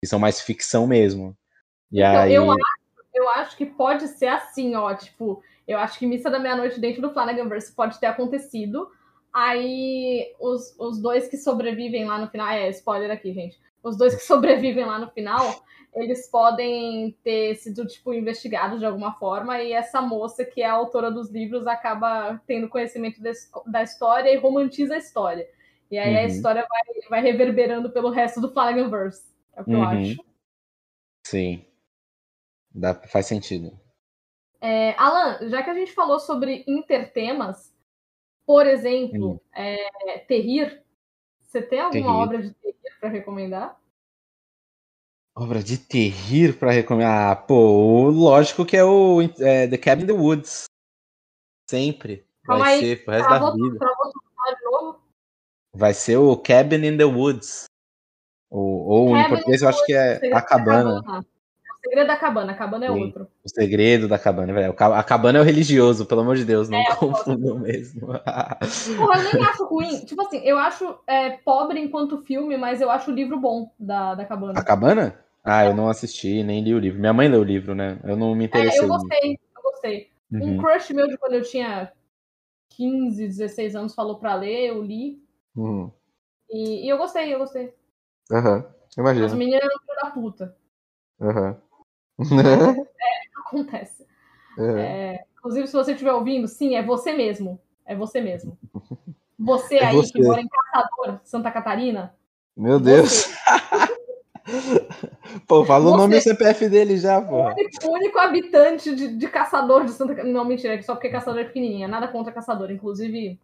Que 0.00 0.08
são 0.08 0.18
mais 0.18 0.40
ficção 0.40 0.86
mesmo. 0.86 1.36
E 1.90 2.00
então, 2.00 2.20
aí... 2.20 2.34
eu, 2.34 2.50
acho, 2.50 2.60
eu 3.14 3.28
acho 3.30 3.56
que 3.56 3.66
pode 3.66 4.06
ser 4.08 4.26
assim, 4.26 4.74
ó. 4.74 4.94
Tipo, 4.94 5.42
eu 5.66 5.78
acho 5.78 5.98
que 5.98 6.06
Missa 6.06 6.30
da 6.30 6.38
Meia-Noite 6.38 6.80
dentro 6.80 7.02
do 7.02 7.12
Flanaganverse 7.12 7.74
pode 7.74 7.98
ter 7.98 8.06
acontecido. 8.06 8.88
Aí 9.32 10.32
os, 10.38 10.76
os 10.78 11.00
dois 11.00 11.26
que 11.28 11.36
sobrevivem 11.36 12.04
lá 12.04 12.18
no 12.18 12.28
final. 12.28 12.48
É, 12.48 12.68
spoiler 12.70 13.10
aqui, 13.10 13.32
gente. 13.32 13.58
Os 13.82 13.96
dois 13.96 14.14
que 14.14 14.22
sobrevivem 14.24 14.84
lá 14.84 14.98
no 14.98 15.10
final 15.10 15.64
eles 15.94 16.28
podem 16.28 17.16
ter 17.22 17.54
sido, 17.56 17.86
tipo, 17.86 18.12
investigados 18.12 18.80
de 18.80 18.86
alguma 18.86 19.14
forma, 19.14 19.60
e 19.62 19.72
essa 19.72 20.00
moça, 20.02 20.44
que 20.44 20.62
é 20.62 20.66
a 20.66 20.72
autora 20.72 21.10
dos 21.10 21.30
livros, 21.30 21.66
acaba 21.66 22.40
tendo 22.46 22.68
conhecimento 22.68 23.20
da 23.66 23.82
história 23.82 24.30
e 24.30 24.36
romantiza 24.36 24.94
a 24.94 24.98
história. 24.98 25.48
E 25.90 25.98
aí 25.98 26.14
uhum. 26.14 26.20
a 26.20 26.24
história 26.24 26.66
vai, 26.68 27.08
vai 27.08 27.22
reverberando 27.22 27.90
pelo 27.90 28.10
resto 28.10 28.40
do 28.40 28.52
Flanaganverse. 28.52 29.32
É 29.54 29.62
o 29.62 29.64
que 29.64 29.70
uhum. 29.70 29.82
eu 29.82 29.84
acho. 29.84 30.24
Sim. 31.26 31.64
Dá, 32.74 32.94
faz 32.94 33.26
sentido. 33.26 33.78
É, 34.60 34.94
Alan, 34.98 35.48
já 35.48 35.62
que 35.62 35.70
a 35.70 35.74
gente 35.74 35.92
falou 35.92 36.18
sobre 36.18 36.64
intertemas, 36.66 37.72
por 38.46 38.66
exemplo, 38.66 39.40
é, 39.54 40.18
Terrir, 40.26 40.82
você 41.40 41.62
tem 41.62 41.80
alguma 41.80 42.02
Terrir. 42.02 42.16
obra 42.16 42.42
de 42.42 42.54
Terrir 42.54 42.98
para 42.98 43.08
recomendar? 43.10 43.83
Obra 45.36 45.62
de 45.62 45.76
terrir 45.78 46.56
pra 46.58 46.70
recomendar. 46.70 47.32
Ah, 47.32 47.36
pô, 47.36 48.08
lógico 48.08 48.64
que 48.64 48.76
é 48.76 48.84
o 48.84 49.20
é, 49.40 49.66
The 49.66 49.76
Cabin 49.78 50.04
in 50.04 50.06
the 50.06 50.12
Woods. 50.12 50.64
Sempre. 51.68 52.24
Calma 52.44 52.64
Vai 52.64 52.74
aí, 52.74 52.80
ser 52.80 53.04
pro 53.04 53.14
resto 53.14 53.28
Travou 53.28 53.48
da 53.50 53.54
vida. 53.56 53.78
travou. 53.78 55.00
Vai 55.74 55.92
ser 55.94 56.16
o 56.18 56.36
Cabin 56.36 56.86
in 56.86 56.96
the 56.96 57.04
Woods. 57.04 57.64
Ou, 58.48 58.86
ou 58.86 59.16
em 59.16 59.28
português 59.28 59.62
eu 59.62 59.68
acho 59.68 59.84
que 59.84 59.92
é 59.92 60.16
A 60.28 60.34
da 60.36 60.42
Cabana. 60.42 61.00
O 61.00 61.24
Segredo 61.84 62.06
da 62.06 62.16
Cabana, 62.16 62.52
a 62.52 62.54
cabana 62.56 62.86
é 62.86 62.92
Sim. 62.92 63.02
outro. 63.04 63.28
O 63.44 63.48
segredo 63.48 64.08
da 64.08 64.18
cabana, 64.18 64.52
velho. 64.54 64.70
O 64.70 64.74
ca- 64.74 64.98
A 64.98 65.02
cabana 65.02 65.38
é 65.38 65.42
o 65.42 65.44
religioso, 65.44 66.06
pelo 66.06 66.22
amor 66.22 66.34
de 66.36 66.44
Deus, 66.44 66.68
não 66.70 66.78
É, 66.78 66.94
confundam 66.96 67.58
mesmo. 67.58 68.06
Porra, 68.96 69.18
eu 69.22 69.34
nem 69.34 69.44
acho 69.44 69.66
ruim. 69.66 70.02
Tipo 70.06 70.22
assim, 70.22 70.38
eu 70.38 70.56
acho 70.56 70.98
é, 71.06 71.30
pobre 71.44 71.78
enquanto 71.80 72.22
filme, 72.22 72.56
mas 72.56 72.80
eu 72.80 72.90
acho 72.90 73.10
o 73.10 73.14
livro 73.14 73.38
bom 73.38 73.70
da, 73.78 74.14
da 74.14 74.24
cabana. 74.24 74.58
A 74.58 74.64
cabana? 74.64 75.23
Ah, 75.44 75.64
eu 75.66 75.74
não 75.74 75.88
assisti, 75.88 76.42
nem 76.42 76.62
li 76.62 76.74
o 76.74 76.78
livro. 76.78 76.98
Minha 76.98 77.12
mãe 77.12 77.28
leu 77.28 77.40
o 77.40 77.44
livro, 77.44 77.74
né? 77.74 77.98
Eu 78.04 78.16
não 78.16 78.34
me 78.34 78.44
É, 78.44 78.46
interessei. 78.46 78.80
eu 78.84 78.88
gostei, 78.88 79.38
eu 79.56 79.62
gostei. 79.62 80.10
muito. 80.30 80.44
Um 80.46 80.56
Uhum, 80.56 80.62
crush 80.62 80.90
meu 80.92 81.06
de 81.08 81.18
quando 81.18 81.34
eu 81.34 81.42
tinha 81.42 81.92
15, 82.70 83.26
16 83.28 83.76
anos 83.76 83.94
falou 83.94 84.18
pra 84.18 84.34
ler, 84.34 84.68
eu 84.70 84.82
li. 84.82 85.22
uhum. 85.56 85.90
E, 86.48 86.86
e 86.86 86.88
eu 86.88 86.96
gostei, 86.96 87.34
eu 87.34 87.38
gostei. 87.38 87.74
Aham, 88.30 88.64
As 88.98 88.98
imagina. 88.98 89.34
meninas 89.34 89.62
eram 89.62 89.78
filho 89.80 89.96
da 90.02 90.10
puta. 90.10 90.56
Aham. 91.20 91.60
Acontece. 93.46 94.06
Aham. 94.58 94.78
É, 94.80 95.24
inclusive, 95.38 95.66
se 95.66 95.72
você 95.72 95.92
estiver 95.92 96.12
ouvindo, 96.12 96.48
sim, 96.48 96.76
é 96.76 96.82
você 96.82 97.12
mesmo. 97.12 97.60
É 97.84 97.94
você 97.94 98.20
mesmo. 98.20 98.58
Você 99.38 99.76
É 99.76 99.86
aí 99.86 99.96
você. 99.96 100.12
que 100.12 100.22
mora 100.22 100.40
em 100.40 100.48
Caçador, 100.48 101.20
Santa 101.24 101.50
Catarina. 101.50 102.16
Meu 102.56 102.80
Deus. 102.80 103.26
Pô, 105.46 105.64
fala 105.64 105.90
o 105.90 105.96
nome 105.96 106.14
e 106.14 106.18
o 106.18 106.20
Você- 106.20 106.30
CPF 106.30 106.68
dele 106.68 106.96
já, 106.98 107.18
O 107.18 107.26
porra. 107.28 107.52
único, 107.54 107.86
o 107.86 107.92
único 107.92 108.18
habitante 108.18 108.94
de, 108.94 109.16
de 109.16 109.28
Caçador 109.28 109.84
de 109.84 109.92
Santa 109.92 110.14
Catarina. 110.14 110.38
Não, 110.38 110.44
mentira, 110.44 110.74
é 110.74 110.82
só 110.82 110.94
porque 110.94 111.08
Caçador 111.08 111.40
é 111.40 111.44
pequenininha. 111.44 111.88
Nada 111.88 112.08
contra 112.08 112.32
Caçador. 112.32 112.70
Inclusive, 112.70 113.40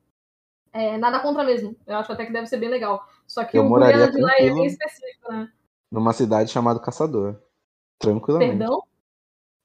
é, 0.73 0.99
nada 0.99 1.21
contra 1.21 1.43
mesmo. 1.45 1.75
Eu 1.87 1.97
acho 1.97 2.13
até 2.13 2.27
que 2.27 2.33
deve 2.33 2.47
ser 2.47 2.59
bem 2.59 2.69
legal. 2.69 3.03
Só 3.27 3.45
que 3.45 3.57
Eu 3.57 3.65
o 3.65 3.75
Guiana 3.79 4.11
de 4.11 4.21
lá 4.21 4.33
é 4.39 4.51
bem 4.51 4.67
específico, 4.67 5.33
né? 5.33 5.49
Numa 5.91 6.13
cidade 6.13 6.51
chamada 6.51 6.79
Caçador. 6.81 7.37
Tranquilamente. 7.99 8.59
Perdão? 8.59 8.83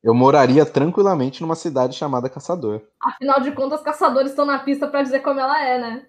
Eu 0.04 0.14
moraria 0.14 0.66
tranquilamente 0.66 1.42
numa 1.42 1.56
cidade 1.56 1.96
chamada 1.96 2.30
Caçador. 2.30 2.82
Afinal 3.02 3.40
de 3.42 3.52
contas, 3.54 3.82
caçadores 3.82 4.32
estão 4.32 4.46
na 4.46 4.60
pista 4.60 4.88
pra 4.88 5.02
dizer 5.02 5.20
como 5.22 5.40
ela 5.40 5.64
é, 5.64 5.80
né? 5.80 6.06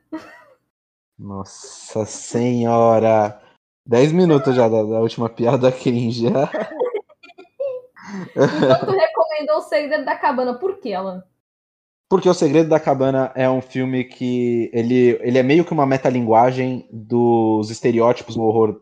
Nossa 1.18 2.04
senhora. 2.04 3.40
10 3.86 4.12
minutos 4.12 4.54
já 4.54 4.68
da, 4.68 4.82
da 4.82 5.00
última 5.00 5.28
piada 5.28 5.70
cringe. 5.72 6.26
Então 8.36 8.86
tu 8.86 8.92
recomendou 8.92 9.56
o 9.58 9.62
Segredo 9.62 10.04
da 10.04 10.16
Cabana. 10.16 10.54
Por 10.54 10.78
que, 10.78 10.94
Alan? 10.94 11.24
Porque 12.08 12.28
O 12.28 12.34
Segredo 12.34 12.68
da 12.68 12.78
Cabana 12.78 13.32
é 13.34 13.50
um 13.50 13.60
filme 13.60 14.04
que 14.04 14.70
ele, 14.72 15.18
ele 15.22 15.38
é 15.38 15.42
meio 15.42 15.64
que 15.64 15.72
uma 15.72 15.84
metalinguagem 15.86 16.88
dos 16.92 17.68
estereótipos 17.70 18.36
do 18.36 18.42
horror 18.42 18.80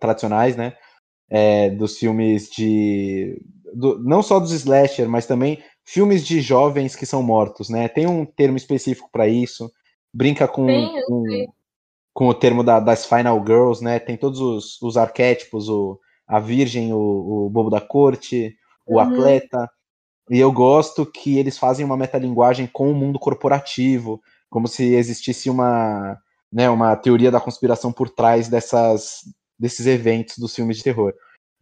tradicionais, 0.00 0.56
né? 0.56 0.74
É, 1.30 1.70
dos 1.70 1.96
filmes 1.98 2.50
de. 2.50 3.40
do- 3.72 3.98
não 4.02 4.22
só 4.22 4.40
dos 4.40 4.50
slasher, 4.52 5.08
mas 5.08 5.24
também 5.24 5.62
filmes 5.84 6.26
de 6.26 6.40
jovens 6.40 6.96
que 6.96 7.06
são 7.06 7.22
mortos, 7.22 7.68
né? 7.70 7.88
Tem 7.88 8.06
um 8.06 8.24
termo 8.26 8.56
específico 8.56 9.08
para 9.12 9.28
isso. 9.28 9.70
Brinca 10.12 10.46
com, 10.48 10.66
com. 11.06 11.24
Com 12.12 12.28
o 12.28 12.34
termo 12.34 12.62
da- 12.62 12.80
das 12.80 13.06
Final 13.06 13.38
Girls, 13.46 13.82
né? 13.82 13.98
Tem 13.98 14.16
todos 14.16 14.40
os, 14.40 14.80
os 14.82 14.96
arquétipos, 14.96 15.68
o, 15.68 15.98
a 16.26 16.38
virgem, 16.38 16.92
o, 16.92 16.98
o 17.46 17.50
bobo 17.50 17.70
da 17.70 17.80
corte, 17.80 18.54
o 18.86 18.98
Uhum. 18.98 19.02
atleta. 19.02 19.70
E 20.30 20.38
eu 20.38 20.52
gosto 20.52 21.04
que 21.06 21.38
eles 21.38 21.58
fazem 21.58 21.84
uma 21.84 21.96
metalinguagem 21.96 22.66
com 22.66 22.90
o 22.90 22.94
mundo 22.94 23.18
corporativo, 23.18 24.20
como 24.50 24.68
se 24.68 24.94
existisse 24.94 25.50
uma, 25.50 26.16
né, 26.52 26.68
uma 26.70 26.94
teoria 26.96 27.30
da 27.30 27.40
conspiração 27.40 27.92
por 27.92 28.08
trás 28.10 28.48
dessas, 28.48 29.20
desses 29.58 29.86
eventos 29.86 30.38
dos 30.38 30.54
filmes 30.54 30.76
de 30.78 30.84
terror. 30.84 31.12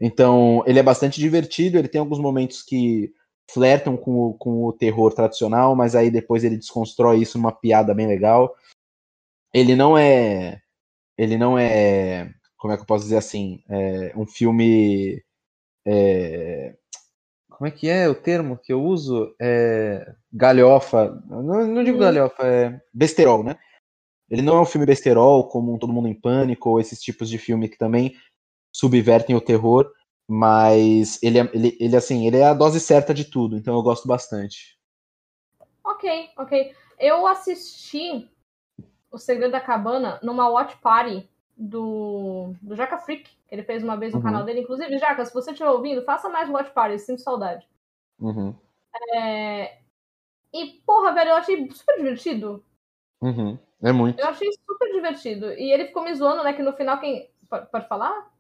Então, 0.01 0.63
ele 0.67 0.79
é 0.79 0.83
bastante 0.83 1.21
divertido, 1.21 1.79
ele 1.79 1.89
tem 1.89 2.01
alguns 2.01 2.19
momentos 2.19 2.63
que 2.63 3.13
flertam 3.51 3.97
com 3.97 4.13
o, 4.29 4.35
com 4.35 4.65
o 4.65 4.73
terror 4.73 5.13
tradicional, 5.13 5.75
mas 5.75 5.95
aí 5.95 6.11
depois 6.11 6.45
ele 6.45 6.57
desconstrói 6.57 7.21
isso 7.21 7.37
numa 7.39 7.53
piada 7.53 7.93
bem 7.95 8.07
legal. 8.07 8.55
Ele 9.53 9.75
não 9.75 9.97
é. 9.97 10.61
Ele 11.19 11.37
não 11.37 11.59
é. 11.59 12.33
Como 12.57 12.73
é 12.73 12.77
que 12.77 12.83
eu 12.83 12.87
posso 12.87 13.05
dizer 13.05 13.17
assim? 13.19 13.63
É 13.69 14.13
um 14.17 14.27
filme. 14.27 15.23
é, 15.87 16.77
como 17.51 17.69
é 17.69 17.71
que 17.71 17.89
é 17.91 18.09
o 18.09 18.15
termo 18.15 18.57
que 18.57 18.73
eu 18.73 18.83
uso? 18.83 19.35
É, 19.41 20.15
galhofa. 20.33 21.11
Não, 21.29 21.67
não 21.67 21.85
digo 21.85 21.99
Uhum. 21.99 22.05
galhofa, 22.05 22.47
é 22.47 22.81
besterol, 22.93 23.45
né? 23.45 23.59
Ele 24.31 24.41
não 24.41 24.57
é 24.57 24.61
um 24.63 24.65
filme 24.65 24.87
besterol, 24.87 25.47
como 25.49 25.75
um 25.75 25.79
Todo 25.79 25.93
Mundo 25.93 26.09
em 26.09 26.15
Pânico, 26.19 26.71
ou 26.71 26.81
esses 26.81 27.01
tipos 27.03 27.29
de 27.29 27.37
filme 27.37 27.69
que 27.69 27.77
também 27.77 28.15
subvertem 28.73 29.37
o 29.37 29.41
terror, 29.43 29.93
mas 30.27 31.23
ele, 31.23 31.39
é- 31.41 31.51
ele, 31.53 31.77
ele, 31.81 31.97
assim, 31.97 32.27
ele 32.27 32.39
é 32.39 32.45
a 32.45 32.55
dose 32.55 32.81
certa 32.81 33.13
de 33.13 33.25
tudo, 33.25 33.57
então 33.59 33.75
eu 33.75 33.83
gosto 33.83 34.09
bastante. 34.09 34.79
Ok, 35.85 36.31
ok. 36.39 36.73
Eu 36.99 37.27
assisti 37.27 38.31
O 39.11 39.19
Segredo 39.19 39.53
da 39.53 39.61
Cabana 39.61 40.19
numa 40.23 40.49
watch 40.49 40.77
party 40.79 41.29
do, 41.57 42.55
do 42.63 42.75
Jaca 42.77 42.97
Freak, 42.99 43.25
que 43.49 43.55
ele 43.55 43.63
fez 43.65 43.83
uma 43.83 43.97
vez 43.97 44.13
no 44.13 44.19
Uhum. 44.19 44.25
canal 44.25 44.45
dele. 44.45 44.61
Inclusive, 44.61 44.99
Jaca, 44.99 45.25
se 45.25 45.35
você 45.35 45.51
estiver 45.51 45.69
ouvindo, 45.71 46.03
faça 46.05 46.29
mais 46.29 46.49
watch 46.49 46.71
party, 46.73 46.99
sinto 46.99 47.21
saudade. 47.23 47.67
Uhum, 48.21 48.55
É, 49.15 49.79
E, 50.53 50.67
porra, 50.87 51.13
velho, 51.13 51.31
eu 51.31 51.37
achei 51.37 51.71
super 51.71 51.97
divertido. 51.97 52.65
uhum. 53.23 53.59
É 53.83 53.93
muito. 53.93 54.21
Eu 54.21 54.29
achei 54.29 54.49
super 54.53 54.93
divertido. 54.93 55.53
E 55.55 55.73
ele 55.73 55.87
ficou 55.87 56.03
me 56.05 56.15
zoando, 56.15 56.43
né? 56.45 56.53
Que 56.53 56.63
no 56.63 56.73
final 56.75 56.99
quem. 57.01 57.31
Pode, 57.49 57.67
pode 57.71 57.89
falar? 57.89 58.31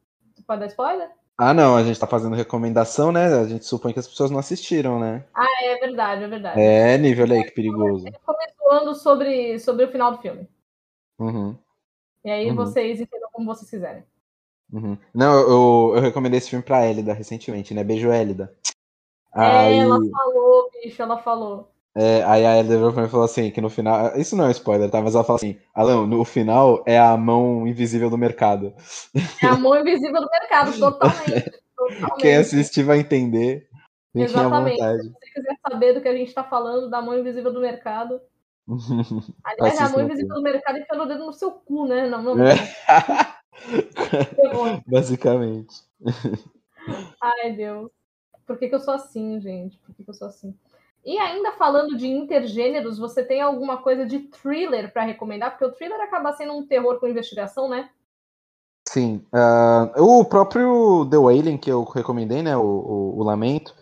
Pode 0.46 0.60
dar 0.60 0.66
spoiler? 0.66 1.10
Ah, 1.38 1.54
não, 1.54 1.76
a 1.76 1.82
gente 1.82 1.98
tá 1.98 2.06
fazendo 2.06 2.36
recomendação, 2.36 3.10
né? 3.10 3.26
A 3.40 3.44
gente 3.46 3.64
supõe 3.64 3.94
que 3.94 3.98
as 3.98 4.06
pessoas 4.06 4.30
não 4.30 4.38
assistiram, 4.38 5.00
né? 5.00 5.24
É 5.62 5.76
verdade, 5.78 6.24
é 6.24 6.28
verdade. 6.28 6.60
É, 6.60 6.98
nível 6.98 7.24
aí 7.32 7.42
que 7.44 7.52
perigoso. 7.52 8.06
Ele 8.06 8.14
ficou 8.18 8.36
me 8.36 8.44
zoando 8.58 8.94
sobre, 8.94 9.58
sobre 9.58 9.84
o 9.86 9.90
final 9.90 10.12
do 10.12 10.18
filme. 10.18 10.46
Uhum, 11.20 11.56
E 12.24 12.30
aí 12.30 12.48
Uhum. 12.48 12.56
vocês 12.56 13.00
entendam 13.00 13.28
como 13.32 13.46
vocês 13.46 13.68
quiserem. 13.70 14.02
uhum. 14.72 14.96
Não, 15.14 15.34
eu, 15.40 15.92
eu 15.96 16.00
recomendei 16.00 16.38
esse 16.38 16.50
filme 16.50 16.64
pra 16.64 16.86
Elida 16.86 17.12
recentemente, 17.12 17.74
né? 17.74 17.84
Beijo, 17.84 18.10
Elida. 18.12 18.54
É, 19.34 19.40
Aí, 19.40 19.78
ela 19.78 19.98
falou, 20.10 20.70
bicho, 20.82 21.00
ela 21.02 21.18
falou. 21.18 21.70
é, 21.94 22.22
aí 22.24 22.44
a 22.46 22.58
Elida 22.58 22.76
virou 22.76 22.92
pra 22.92 23.02
mim 23.02 23.08
e 23.08 23.10
falou 23.10 23.24
assim, 23.26 23.50
que 23.50 23.60
no 23.60 23.70
final... 23.70 24.16
Isso 24.16 24.34
não 24.34 24.46
é 24.46 24.50
spoiler, 24.50 24.90
tá? 24.90 25.00
Mas 25.02 25.14
ela 25.14 25.22
falou 25.24 25.36
assim, 25.36 25.58
Alan, 25.74 26.06
no 26.06 26.24
final 26.24 26.82
é 26.86 26.98
a 26.98 27.16
mão 27.16 27.66
invisível 27.66 28.10
do 28.10 28.18
mercado. 28.18 28.74
É 29.42 29.46
a 29.46 29.56
mão 29.56 29.78
invisível 29.78 30.20
do 30.20 30.28
mercado, 30.30 30.78
totalmente. 30.78 31.50
totalmente. 31.76 32.20
Quem 32.20 32.36
assistir 32.36 32.82
vai 32.82 32.98
entender. 32.98 33.68
Exatamente. 34.14 34.76
Se 34.80 35.08
você 35.10 35.30
quiser 35.34 35.56
saber 35.70 35.92
do 35.94 36.00
que 36.00 36.08
a 36.08 36.14
gente 36.16 36.34
tá 36.34 36.42
falando, 36.42 36.90
da 36.90 37.00
mão 37.00 37.16
invisível 37.18 37.52
do 37.52 37.60
mercado. 37.60 38.20
Aliás, 39.44 39.80
a 39.80 39.84
Assista 39.84 40.26
mão 40.26 40.36
no 40.36 40.42
mercado 40.42 40.78
enfiando 40.78 41.02
o 41.02 41.06
dedo 41.06 41.26
no 41.26 41.32
seu 41.32 41.50
cu, 41.50 41.86
né? 41.86 42.08
Não, 42.08 42.22
não. 42.22 42.46
É. 42.46 42.54
Basicamente. 44.86 45.82
Ai, 47.20 47.52
Deus. 47.52 47.90
Por 48.46 48.58
que, 48.58 48.68
que 48.68 48.74
eu 48.74 48.80
sou 48.80 48.94
assim, 48.94 49.40
gente? 49.40 49.78
Por 49.78 49.94
que, 49.94 50.04
que 50.04 50.10
eu 50.10 50.14
sou 50.14 50.28
assim? 50.28 50.54
E 51.04 51.16
ainda 51.18 51.52
falando 51.52 51.96
de 51.96 52.06
intergêneros, 52.06 52.98
você 52.98 53.24
tem 53.24 53.40
alguma 53.40 53.78
coisa 53.78 54.04
de 54.04 54.18
thriller 54.18 54.92
pra 54.92 55.02
recomendar? 55.02 55.50
Porque 55.50 55.64
o 55.64 55.72
thriller 55.72 56.00
acaba 56.00 56.32
sendo 56.32 56.52
um 56.52 56.66
terror 56.66 56.98
com 56.98 57.08
investigação, 57.08 57.68
né? 57.68 57.88
Sim. 58.88 59.24
ah, 59.32 59.92
o 59.96 60.24
próprio 60.24 61.06
The 61.08 61.16
Wailing, 61.16 61.58
que 61.58 61.70
eu 61.70 61.84
recomendei, 61.84 62.42
né? 62.42 62.56
O, 62.56 62.62
o, 62.62 63.18
o 63.18 63.22
Lamento, 63.22 63.74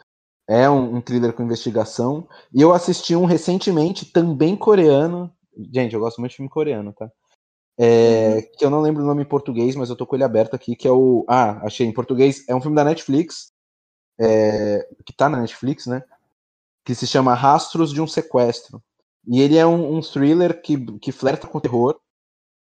é 0.48 0.68
um, 0.70 0.96
um 0.96 1.00
thriller 1.00 1.32
com 1.34 1.42
investigação. 1.44 2.28
E 2.54 2.62
eu 2.62 2.72
assisti 2.72 3.14
um 3.16 3.26
recentemente, 3.26 4.06
também 4.06 4.56
coreano. 4.56 5.32
Gente, 5.72 5.94
eu 5.94 6.00
gosto 6.00 6.20
muito 6.20 6.30
de 6.32 6.36
filme 6.36 6.50
coreano, 6.50 6.92
tá? 6.92 7.10
É, 7.78 8.42
Que 8.42 8.64
eu 8.64 8.70
não 8.70 8.80
lembro 8.80 9.02
o 9.02 9.06
nome 9.06 9.22
em 9.22 9.26
português, 9.28 9.76
mas 9.76 9.90
eu 9.90 9.96
tô 9.96 10.06
com 10.06 10.16
ele 10.16 10.24
aberto 10.24 10.54
aqui, 10.54 10.76
que 10.76 10.88
é 10.88 10.90
o. 10.92 11.24
Ah, 11.28 11.60
achei 11.66 11.86
em 11.86 11.92
português. 11.92 12.44
É 12.48 12.54
um 12.54 12.60
filme 12.60 12.76
da 12.76 12.84
Netflix. 12.84 13.52
é, 14.20 14.86
que 15.06 15.12
tá 15.14 15.28
na 15.28 15.40
Netflix, 15.40 15.86
né? 15.86 16.02
Que 16.84 16.94
se 16.94 17.06
chama 17.06 17.34
Rastros 17.34 17.92
de 17.92 18.00
um 18.00 18.06
Sequestro. 18.06 18.82
E 19.26 19.40
ele 19.40 19.56
é 19.58 19.66
um, 19.66 19.96
um 19.98 20.00
thriller 20.02 20.60
que, 20.62 20.78
que 20.98 21.12
flerta 21.12 21.46
com 21.46 21.60
terror. 21.60 21.98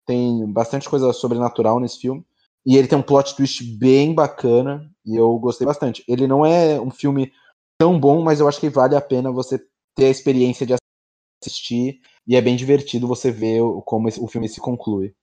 Tem 0.07 0.51
bastante 0.53 0.89
coisa 0.89 1.13
sobrenatural 1.13 1.81
nesse 1.81 2.01
filme. 2.01 2.25
E 2.67 2.77
ele 2.77 2.89
tem 2.89 2.99
um 2.99 3.03
plot 3.03 3.37
twist 3.37 3.63
bem 3.79 4.15
bacana 4.15 4.91
e 5.05 5.17
eu 5.17 5.39
gostei 5.39 5.67
bastante. 5.67 6.05
Ele 6.09 6.27
não 6.27 6.45
é 6.45 6.81
um 6.81 6.91
filme 6.91 7.33
tão 7.81 7.99
bom, 7.99 8.23
mas 8.23 8.41
eu 8.41 8.47
acho 8.47 8.61
que 8.61 8.69
vale 8.69 8.95
a 8.95 9.01
pena 9.01 9.33
você 9.33 9.59
ter 9.97 10.05
a 10.05 10.11
experiência 10.11 10.67
de 10.67 10.75
assistir 11.43 12.03
e 12.27 12.37
é 12.37 12.43
bem 12.43 12.55
divertido 12.55 13.09
você 13.09 13.31
ver 13.31 13.63
como 13.87 14.07
o 14.07 14.29
filme 14.29 14.51
se 14.51 14.61
conclui. 14.61 15.15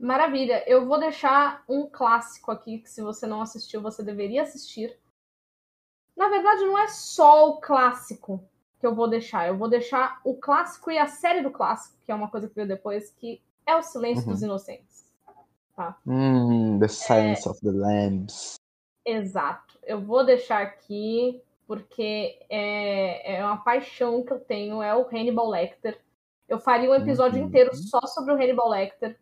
Maravilha. 0.00 0.64
Eu 0.66 0.86
vou 0.86 0.98
deixar 0.98 1.62
um 1.68 1.86
clássico 1.86 2.50
aqui 2.50 2.78
que 2.78 2.88
se 2.88 3.02
você 3.02 3.26
não 3.26 3.42
assistiu, 3.42 3.82
você 3.82 4.02
deveria 4.02 4.42
assistir. 4.42 4.98
Na 6.16 6.30
verdade, 6.30 6.64
não 6.64 6.78
é 6.78 6.88
só 6.88 7.50
o 7.50 7.60
clássico 7.60 8.42
que 8.80 8.86
eu 8.86 8.94
vou 8.94 9.06
deixar. 9.06 9.46
Eu 9.46 9.58
vou 9.58 9.68
deixar 9.68 10.18
o 10.24 10.34
clássico 10.34 10.90
e 10.90 10.96
a 10.96 11.06
série 11.06 11.42
do 11.42 11.50
clássico, 11.50 11.98
que 12.06 12.10
é 12.10 12.14
uma 12.14 12.30
coisa 12.30 12.48
que 12.48 12.54
veio 12.54 12.66
depois, 12.68 13.10
que 13.10 13.42
é 13.66 13.76
o 13.76 13.82
Silêncio 13.82 14.24
uhum. 14.24 14.32
dos 14.32 14.42
Inocentes. 14.42 15.12
Tá? 15.76 15.98
Hum, 16.06 16.78
the 16.78 16.88
Silence 16.88 17.46
é... 17.46 17.50
of 17.50 17.60
the 17.60 17.70
Lambs. 17.70 18.54
Exato. 19.04 19.78
Eu 19.82 20.00
vou 20.00 20.24
deixar 20.24 20.62
aqui 20.62 21.42
porque 21.76 22.38
é, 22.50 23.36
é 23.36 23.42
uma 23.42 23.56
paixão 23.56 24.22
que 24.22 24.30
eu 24.30 24.38
tenho, 24.38 24.82
é 24.82 24.94
o 24.94 25.08
Hannibal 25.08 25.48
Lecter. 25.48 25.98
Eu 26.46 26.58
faria 26.58 26.90
um 26.90 26.94
episódio 26.94 27.40
uhum. 27.40 27.48
inteiro 27.48 27.74
só 27.74 27.98
sobre 28.02 28.30
o 28.30 28.36
Hannibal 28.36 28.68
Lecter. 28.68 29.18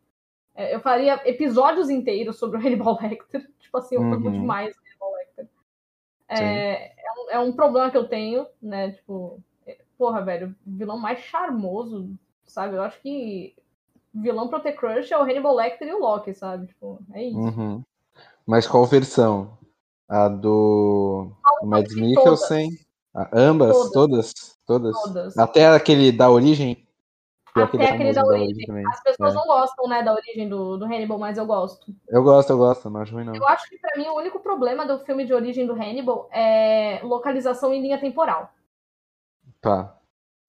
É, 0.53 0.75
eu 0.75 0.81
faria 0.81 1.21
episódios 1.29 1.89
inteiros 1.89 2.41
sobre 2.41 2.59
o 2.59 2.61
Hannibal 2.67 2.99
Lecter. 3.01 3.49
Tipo 3.61 3.79
assim, 3.79 3.95
eu 3.95 4.03
amo 4.03 4.27
uhum. 4.27 4.33
demais 4.33 4.77
o 4.77 4.81
Hannibal 4.81 5.13
Lecter. 5.13 5.49
É, 6.29 6.87
é 6.87 7.13
um, 7.13 7.31
é, 7.31 7.39
um, 7.39 7.53
problema 7.53 7.89
que 7.89 7.97
eu 7.97 8.09
tenho, 8.09 8.45
né? 8.61 8.91
Tipo, 8.91 9.41
é, 9.65 9.79
porra, 9.97 10.21
velho, 10.21 10.53
vilão 10.67 10.99
mais 10.99 11.21
charmoso, 11.21 12.11
sabe? 12.45 12.75
Eu 12.75 12.83
acho 12.83 13.01
que 13.01 13.55
vilão 14.13 14.49
pra 14.49 14.59
ter 14.59 14.73
crush 14.73 15.13
é 15.13 15.17
o 15.17 15.23
Hannibal 15.23 15.55
Lecter 15.55 15.87
e 15.87 15.95
o 15.95 16.01
Loki, 16.01 16.35
sabe? 16.35 16.67
Tipo, 16.67 16.99
é 17.13 17.23
isso. 17.23 17.39
Uhum. 17.39 17.85
Mas 18.45 18.67
qual 18.67 18.85
versão? 18.87 19.57
A 20.09 20.27
do 20.27 21.31
Mads 21.62 21.94
Mikkelsen? 21.94 22.79
Ambas? 23.33 23.90
Todas. 23.90 24.57
todas. 24.66 25.03
todas? 25.03 25.38
Até 25.38 25.66
aquele 25.68 26.12
da 26.12 26.31
origem? 26.31 26.87
Até 27.55 27.62
aquele 27.62 28.12
da 28.12 28.25
origem. 28.25 28.66
Da 28.66 28.73
origem 28.73 28.87
As 28.87 29.03
pessoas 29.03 29.35
é. 29.35 29.37
não 29.37 29.46
gostam, 29.46 29.88
né, 29.88 30.03
da 30.03 30.14
origem 30.14 30.49
do, 30.49 30.77
do 30.77 30.85
Hannibal, 30.85 31.18
mas 31.18 31.37
eu 31.37 31.46
gosto. 31.46 31.92
Eu 32.09 32.23
gosto, 32.23 32.51
eu 32.51 32.59
gosto, 32.59 32.88
não 32.88 33.01
acho 33.01 33.12
ruim 33.12 33.25
não. 33.25 33.35
Eu 33.35 33.46
acho 33.49 33.68
que 33.68 33.79
pra 33.79 33.96
mim 33.96 34.07
o 34.09 34.16
único 34.16 34.38
problema 34.40 34.87
do 34.87 35.01
filme 35.01 35.25
de 35.25 35.35
origem 35.35 35.66
do 35.66 35.73
Hannibal 35.73 36.29
é 36.33 37.01
localização 37.03 37.75
em 37.75 37.83
linha 37.83 37.99
temporal. 37.99 38.53
Tá. 39.61 39.99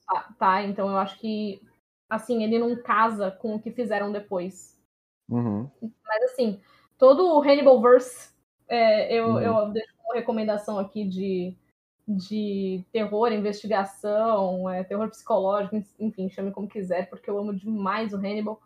Tá, 0.08 0.30
tá 0.38 0.64
então 0.64 0.90
eu 0.90 0.98
acho 0.98 1.18
que, 1.20 1.62
assim, 2.10 2.44
ele 2.44 2.60
não 2.60 2.76
casa 2.76 3.32
com 3.32 3.56
o 3.56 3.60
que 3.60 3.72
fizeram 3.72 4.12
depois. 4.12 4.80
Uhum. 5.28 5.70
Mas 6.06 6.24
assim, 6.32 6.62
todo 6.98 7.26
o 7.26 7.42
Hannibalverse 7.42 8.32
é, 8.68 9.14
eu, 9.14 9.30
uhum. 9.30 9.42
eu 9.42 9.70
deixo 9.72 9.91
recomendação 10.14 10.78
aqui 10.80 11.06
de, 11.06 11.54
de 12.08 12.84
terror, 12.92 13.32
investigação, 13.32 14.70
é, 14.70 14.84
terror 14.84 15.10
psicológico, 15.10 15.82
enfim, 16.00 16.30
chame 16.30 16.52
como 16.52 16.68
quiser, 16.68 17.10
porque 17.10 17.30
eu 17.30 17.38
amo 17.38 17.54
demais 17.54 18.14
o 18.14 18.18
Hannibal. 18.18 18.60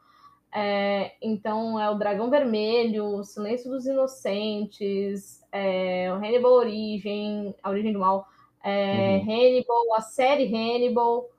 É, 0.57 1.11
então 1.21 1.77
é 1.77 1.89
o 1.89 1.95
Dragão 1.95 2.29
Vermelho, 2.29 3.05
o 3.05 3.23
Silêncio 3.25 3.69
dos 3.69 3.85
Inocentes, 3.85 5.43
é, 5.51 6.09
o 6.11 6.15
Hannibal 6.15 6.53
Origem, 6.53 7.53
a 7.61 7.69
Origem 7.69 7.91
do 7.91 7.99
Mal, 7.99 8.25
é, 8.63 9.17
uhum. 9.17 9.23
Hannibal, 9.23 9.93
a 9.95 10.01
série 10.01 10.47
Hannibal. 10.47 11.29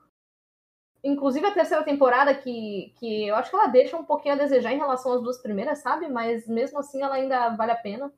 Inclusive 1.03 1.45
a 1.45 1.53
terceira 1.53 1.83
temporada, 1.83 2.33
que, 2.35 2.93
que 2.99 3.27
eu 3.27 3.35
acho 3.35 3.49
que 3.49 3.55
ela 3.55 3.67
deixa 3.67 3.97
um 3.97 4.03
pouquinho 4.03 4.35
a 4.35 4.37
desejar 4.37 4.71
em 4.73 4.77
relação 4.77 5.13
às 5.13 5.21
duas 5.21 5.41
primeiras, 5.41 5.79
sabe? 5.79 6.07
Mas 6.07 6.47
mesmo 6.47 6.79
assim 6.79 7.01
ela 7.01 7.15
ainda 7.15 7.49
vale 7.49 7.71
a 7.71 7.75
pena. 7.75 8.13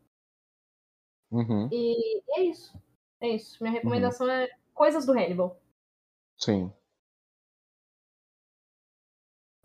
Uhum. 1.32 1.70
E 1.72 2.22
é 2.38 2.42
isso. 2.44 2.74
É 3.22 3.28
isso. 3.30 3.62
Minha 3.62 3.74
recomendação 3.74 4.28
uhum. 4.28 4.34
é 4.34 4.50
coisas 4.74 5.06
do 5.06 5.12
Hannibal. 5.12 5.60
Sim. 6.38 6.72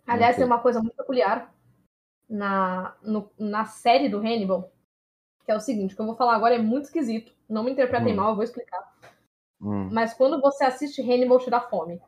Aliás, 0.06 0.34
okay. 0.34 0.44
tem 0.44 0.52
uma 0.52 0.60
coisa 0.60 0.80
muito 0.80 0.96
peculiar 0.96 1.54
na, 2.28 2.96
no, 3.02 3.30
na 3.38 3.64
série 3.64 4.08
do 4.08 4.18
Hannibal, 4.18 4.72
que 5.44 5.52
é 5.52 5.56
o 5.56 5.60
seguinte, 5.60 5.92
o 5.92 5.96
que 5.96 6.02
eu 6.02 6.06
vou 6.06 6.16
falar 6.16 6.34
agora 6.34 6.54
é 6.54 6.58
muito 6.58 6.84
esquisito. 6.84 7.32
Não 7.48 7.62
me 7.62 7.70
interpretem 7.70 8.12
hum. 8.12 8.16
mal, 8.16 8.30
eu 8.30 8.34
vou 8.34 8.44
explicar. 8.44 8.94
Hum. 9.60 9.88
Mas 9.92 10.12
quando 10.12 10.40
você 10.40 10.64
assiste 10.64 11.00
Hannibal, 11.00 11.38
te 11.38 11.48
dá 11.48 11.60
fome. 11.60 12.02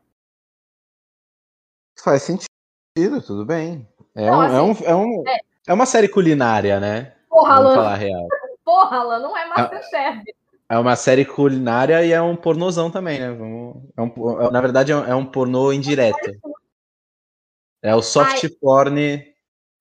Faz 2.03 2.23
sentido, 2.23 3.23
tudo 3.25 3.47
bem. 3.47 3.89
É, 4.15 4.31
Não, 4.31 4.39
um, 4.39 4.43
é 4.43 4.47
assim, 4.47 4.85
é, 4.85 4.95
um, 4.95 5.03
é, 5.03 5.07
um, 5.07 5.29
é. 5.29 5.39
é 5.69 5.73
uma 5.73 5.87
série 5.87 6.09
culinária, 6.09 6.79
né? 6.79 7.17
Porra, 7.29 7.57
Vamos 7.57 7.75
falar 7.75 7.95
real. 7.97 8.27
Porra, 8.67 8.99
Alan, 8.99 9.21
não 9.21 9.37
é 9.37 9.47
Masterchef. 9.47 10.25
É, 10.69 10.75
é 10.75 10.79
uma 10.79 10.97
série 10.97 11.25
culinária 11.25 12.05
e 12.05 12.11
é 12.11 12.21
um 12.21 12.35
pornozão 12.35 12.91
também, 12.91 13.21
né? 13.21 13.27
É 13.97 14.03
um, 14.03 14.41
é, 14.41 14.51
na 14.51 14.61
verdade, 14.61 14.91
é 14.91 15.15
um 15.15 15.25
pornô 15.25 15.73
indireto. 15.73 16.37
É 17.81 17.95
o 17.95 18.03
soft 18.03 18.43
Ai, 18.43 18.51
porn. 18.61 19.01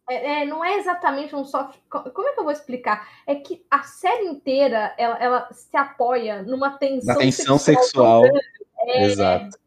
É, 0.07 0.41
é, 0.41 0.45
não 0.45 0.63
é 0.63 0.77
exatamente 0.77 1.35
um 1.35 1.43
soft. 1.43 1.79
Como 1.89 2.27
é 2.27 2.33
que 2.33 2.39
eu 2.39 2.43
vou 2.43 2.53
explicar? 2.53 3.09
É 3.25 3.33
que 3.33 3.65
a 3.71 3.81
série 3.81 4.27
inteira 4.27 4.93
ela, 4.99 5.17
ela 5.17 5.49
se 5.51 5.75
apoia 5.75 6.43
numa 6.43 6.77
tensão, 6.77 7.15
Na 7.15 7.19
tensão 7.19 7.57
sexual. 7.57 8.21
sexual. 8.21 8.41
É, 8.81 9.03
Exato. 9.05 9.57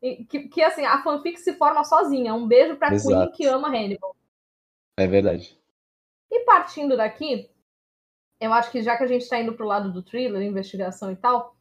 Que, 0.00 0.48
que 0.48 0.62
assim, 0.62 0.84
a 0.84 1.02
fanfic 1.02 1.40
se 1.40 1.54
forma 1.54 1.82
sozinha. 1.82 2.32
Um 2.32 2.46
beijo 2.46 2.76
pra 2.76 2.94
Exato. 2.94 3.32
Queen 3.32 3.36
que 3.36 3.46
ama 3.52 3.66
Hannibal. 3.66 4.14
É 4.96 5.08
verdade. 5.08 5.58
E 6.30 6.44
partindo 6.44 6.96
daqui, 6.96 7.50
eu 8.40 8.52
acho 8.52 8.70
que 8.70 8.82
já 8.82 8.96
que 8.96 9.04
a 9.04 9.06
gente 9.06 9.22
está 9.22 9.38
indo 9.38 9.54
pro 9.54 9.66
lado 9.66 9.92
do 9.92 10.02
thriller, 10.02 10.42
investigação 10.42 11.10
e 11.10 11.16
tal, 11.16 11.56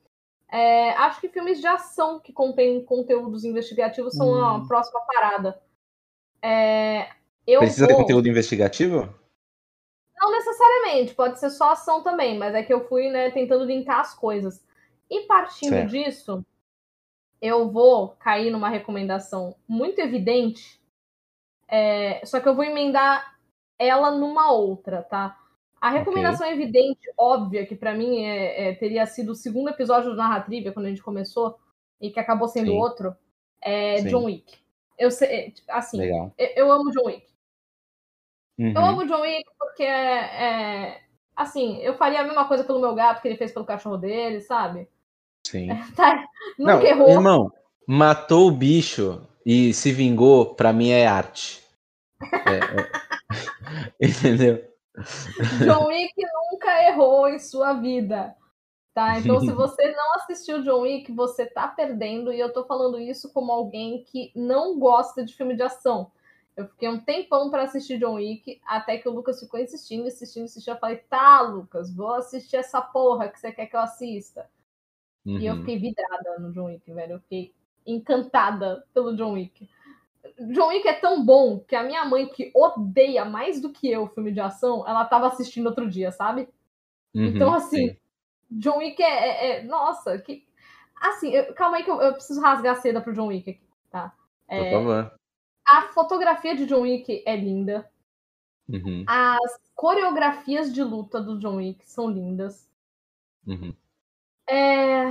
é, 0.52 0.92
acho 0.92 1.20
que 1.20 1.30
filmes 1.30 1.60
de 1.60 1.68
ação 1.68 2.20
que 2.20 2.32
contêm 2.32 2.84
conteúdos 2.84 3.44
investigativos 3.44 4.14
são 4.14 4.30
hum. 4.30 4.46
a 4.46 4.68
próxima 4.68 5.02
parada. 5.02 5.62
É, 6.42 7.10
Precisa 7.46 7.86
vou... 7.86 7.96
ter 7.96 8.02
conteúdo 8.02 8.28
investigativo? 8.28 9.14
Não 10.18 10.32
necessariamente, 10.32 11.14
pode 11.14 11.40
ser 11.40 11.50
só 11.50 11.72
ação 11.72 12.02
também, 12.02 12.38
mas 12.38 12.56
é 12.56 12.64
que 12.64 12.74
eu 12.74 12.88
fui 12.88 13.10
né, 13.10 13.30
tentando 13.32 13.66
linkar 13.66 14.00
as 14.00 14.14
coisas. 14.14 14.66
E 15.10 15.22
partindo 15.22 15.72
certo. 15.72 15.90
disso, 15.90 16.46
eu 17.42 17.70
vou 17.70 18.10
cair 18.20 18.50
numa 18.50 18.70
recomendação 18.70 19.56
muito 19.68 20.00
evidente, 20.00 20.82
é, 21.68 22.26
só 22.26 22.40
que 22.40 22.48
eu 22.48 22.56
vou 22.56 22.64
emendar 22.64 23.38
ela 23.78 24.12
numa 24.12 24.52
outra, 24.52 25.04
tá? 25.04 25.38
A 25.86 25.90
recomendação 25.92 26.48
okay. 26.48 26.60
evidente, 26.60 27.14
óbvia, 27.16 27.64
que 27.64 27.76
para 27.76 27.94
mim 27.94 28.24
é, 28.24 28.70
é, 28.70 28.74
teria 28.74 29.06
sido 29.06 29.34
o 29.34 29.36
segundo 29.36 29.70
episódio 29.70 30.10
do 30.10 30.18
Narratrivia, 30.18 30.72
quando 30.72 30.88
a 30.88 30.90
gente 30.90 31.04
começou, 31.04 31.60
e 32.02 32.10
que 32.10 32.20
acabou 32.20 32.48
sendo 32.48 32.72
Sim. 32.72 32.78
outro, 32.78 33.16
é 33.62 34.02
Sim. 34.02 34.08
John 34.08 34.24
Wick. 34.24 34.58
Eu 34.98 35.12
sei, 35.12 35.54
assim, 35.68 36.04
eu, 36.04 36.34
eu, 36.56 36.72
amo 36.72 36.90
John 36.90 37.06
Wick. 37.06 37.28
Uhum. 38.58 38.72
Eu 38.72 38.82
amo 38.84 39.06
John 39.06 39.22
Wick 39.22 39.44
porque 39.60 39.84
é, 39.84 40.22
é, 40.44 41.02
assim, 41.36 41.78
eu 41.78 41.94
faria 41.94 42.22
a 42.22 42.24
mesma 42.24 42.48
coisa 42.48 42.64
pelo 42.64 42.82
meu 42.82 42.96
gato 42.96 43.22
que 43.22 43.28
ele 43.28 43.38
fez 43.38 43.52
pelo 43.52 43.64
cachorro 43.64 43.98
dele, 43.98 44.42
sabe? 44.42 44.90
Sim. 45.46 45.68
tá, 45.96 46.26
nunca 46.58 46.78
Não, 46.78 46.82
errou. 46.82 47.10
Irmão, 47.12 47.52
matou 47.88 48.48
o 48.48 48.52
bicho 48.52 49.22
e 49.46 49.72
se 49.72 49.92
vingou, 49.92 50.56
pra 50.56 50.74
mim 50.74 50.90
é 50.90 51.06
arte. 51.06 51.64
É, 52.24 52.56
é... 52.58 52.90
Entendeu? 54.02 54.75
John 55.64 55.88
Wick 55.88 56.14
nunca 56.52 56.84
errou 56.84 57.28
em 57.28 57.40
sua 57.40 57.74
vida. 57.74 58.36
Tá? 58.94 59.20
Então, 59.20 59.42
se 59.42 59.52
você 59.52 59.92
não 59.92 60.16
assistiu 60.16 60.64
John 60.64 60.82
Wick, 60.82 61.12
você 61.12 61.46
tá 61.46 61.68
perdendo, 61.68 62.32
e 62.32 62.40
eu 62.40 62.54
tô 62.54 62.64
falando 62.64 62.98
isso 62.98 63.32
como 63.34 63.52
alguém 63.52 64.06
que 64.06 64.32
não 64.34 64.80
gosta 64.80 65.24
de 65.26 65.36
filme 65.36 65.54
de 65.54 65.64
ação. 65.64 66.12
Eu 66.56 66.68
fiquei 66.70 66.88
um 66.88 67.02
tempão 67.02 67.50
para 67.52 67.64
assistir 67.64 68.00
John 68.00 68.14
Wick, 68.14 68.62
até 68.66 68.98
que 68.98 69.10
o 69.10 69.12
Lucas 69.12 69.42
ficou 69.42 69.60
insistindo, 69.60 70.08
insistindo, 70.08 70.46
insistindo. 70.46 70.76
Eu 70.76 70.80
falei, 70.80 70.96
tá, 71.10 71.42
Lucas, 71.42 71.94
vou 71.94 72.14
assistir 72.14 72.56
essa 72.56 72.82
porra 72.82 73.28
que 73.28 73.38
você 73.38 73.52
quer 73.52 73.66
que 73.66 73.76
eu 73.76 73.82
assista. 73.82 74.50
Uhum. 75.26 75.40
E 75.40 75.46
eu 75.46 75.56
uhum. 75.56 75.60
fiquei 75.60 75.78
vidrada 75.78 76.40
no 76.40 76.54
John 76.54 76.68
Wick, 76.68 76.94
velho. 76.94 77.14
Eu 77.14 77.20
fiquei 77.20 77.54
encantada 77.86 78.86
pelo 78.94 79.14
John 79.18 79.34
Wick. 79.34 79.70
John 80.52 80.68
Wick 80.68 80.88
é 80.88 80.94
tão 80.94 81.24
bom 81.24 81.60
que 81.60 81.76
a 81.76 81.84
minha 81.84 82.06
mãe, 82.06 82.28
que 82.28 82.52
odeia 82.54 83.26
mais 83.26 83.62
do 83.62 83.72
que 83.72 83.90
eu 83.90 84.04
o 84.04 84.08
filme 84.08 84.32
de 84.32 84.40
ação, 84.40 84.88
ela 84.88 85.06
tava 85.06 85.28
assistindo 85.28 85.68
outro 85.68 85.90
dia, 85.90 86.12
sabe? 86.12 86.50
Uhum, 87.14 87.26
então, 87.26 87.54
assim, 87.54 87.90
sim. 87.90 87.98
John 88.52 88.78
Wick 88.78 89.02
é, 89.02 89.08
é, 89.08 89.58
é, 89.60 89.64
Nossa, 89.64 90.18
que. 90.20 90.46
Assim, 91.00 91.30
eu, 91.32 91.54
calma 91.54 91.78
aí 91.78 91.84
que 91.84 91.90
eu, 91.90 92.02
eu, 92.02 92.14
preciso 92.14 92.42
rasgar 92.42 92.78
a 92.78 92.82
seda 92.82 93.02
pro 93.02 93.14
John 93.14 93.28
Wick 93.28 93.50
aqui, 93.50 93.68
tá? 93.90 94.16
É, 94.48 94.64
Por 94.64 94.72
favor. 94.72 95.20
A 95.68 95.82
fotografia 95.94 96.56
de 96.56 96.66
John 96.66 96.82
Wick 96.82 97.24
é 97.26 97.36
linda. 97.36 97.90
Uhum. 98.68 99.04
As 99.08 99.60
coreografias 99.74 100.74
de 100.74 100.84
luta 100.84 101.22
do 101.22 101.38
John 101.40 101.58
Wick 101.58 101.84
são 101.86 102.10
lindas. 102.10 102.70
Uhum. 103.46 103.76
É... 104.48 105.04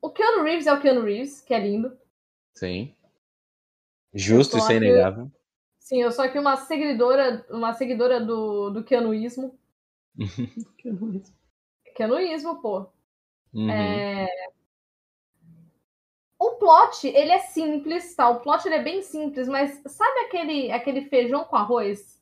O 0.00 0.10
Keanu 0.10 0.42
Reeves 0.42 0.66
é 0.66 0.72
o 0.72 0.80
Keanu 0.80 1.02
Reeves, 1.02 1.40
que 1.40 1.52
é 1.52 1.60
lindo. 1.60 1.96
Sim. 2.54 2.94
Justo, 4.12 4.58
isso 4.58 4.70
é 4.70 4.76
inegável. 4.76 5.30
Sim, 5.78 6.02
eu 6.02 6.12
sou 6.12 6.24
aqui 6.24 6.38
uma 6.38 6.56
seguidora, 6.56 7.44
uma 7.50 7.72
seguidora 7.72 8.20
do, 8.20 8.70
do 8.70 8.84
Keanuísmo. 8.84 9.58
Keanuísmo. 10.78 11.34
Keanuísmo, 11.96 12.60
pô. 12.60 12.86
Uhum. 13.52 13.70
É... 13.70 14.28
O 16.38 16.52
plot, 16.52 17.06
ele 17.06 17.32
é 17.32 17.38
simples, 17.40 18.14
tá? 18.14 18.30
O 18.30 18.40
plot 18.40 18.66
ele 18.66 18.76
é 18.76 18.82
bem 18.82 19.02
simples, 19.02 19.46
mas 19.46 19.82
sabe 19.86 20.20
aquele, 20.20 20.72
aquele 20.72 21.02
feijão 21.02 21.44
com 21.44 21.56
arroz? 21.56 22.18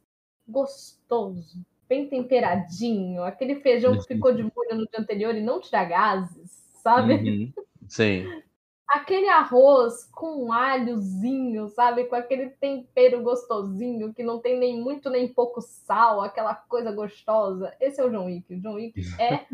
Gostoso, 0.47 1.65
bem 1.89 2.09
temperadinho, 2.09 3.23
aquele 3.23 3.57
feijão 3.57 3.97
que 3.97 4.07
ficou 4.07 4.35
de 4.35 4.43
molho 4.43 4.75
no 4.75 4.89
dia 4.89 4.99
anterior 4.99 5.35
e 5.37 5.43
não 5.43 5.61
tira 5.61 5.85
gases, 5.85 6.51
sabe? 6.83 7.15
Uhum. 7.15 7.53
Sim. 7.87 8.25
Aquele 8.89 9.29
arroz 9.29 10.05
com 10.05 10.47
um 10.47 10.53
alhozinho, 10.53 11.69
sabe? 11.69 12.05
Com 12.05 12.17
aquele 12.17 12.49
tempero 12.49 13.23
gostosinho, 13.23 14.15
que 14.15 14.23
não 14.23 14.39
tem 14.41 14.59
nem 14.59 14.81
muito 14.81 15.11
nem 15.11 15.29
pouco 15.29 15.61
sal, 15.61 16.23
aquela 16.23 16.55
coisa 16.55 16.91
gostosa. 16.91 17.75
Esse 17.79 18.01
é 18.01 18.05
o 18.05 18.11
John 18.11 18.25
Wick. 18.25 18.55
O 18.55 18.61
John 18.61 18.75
Wick 18.75 18.99
é 19.21 19.45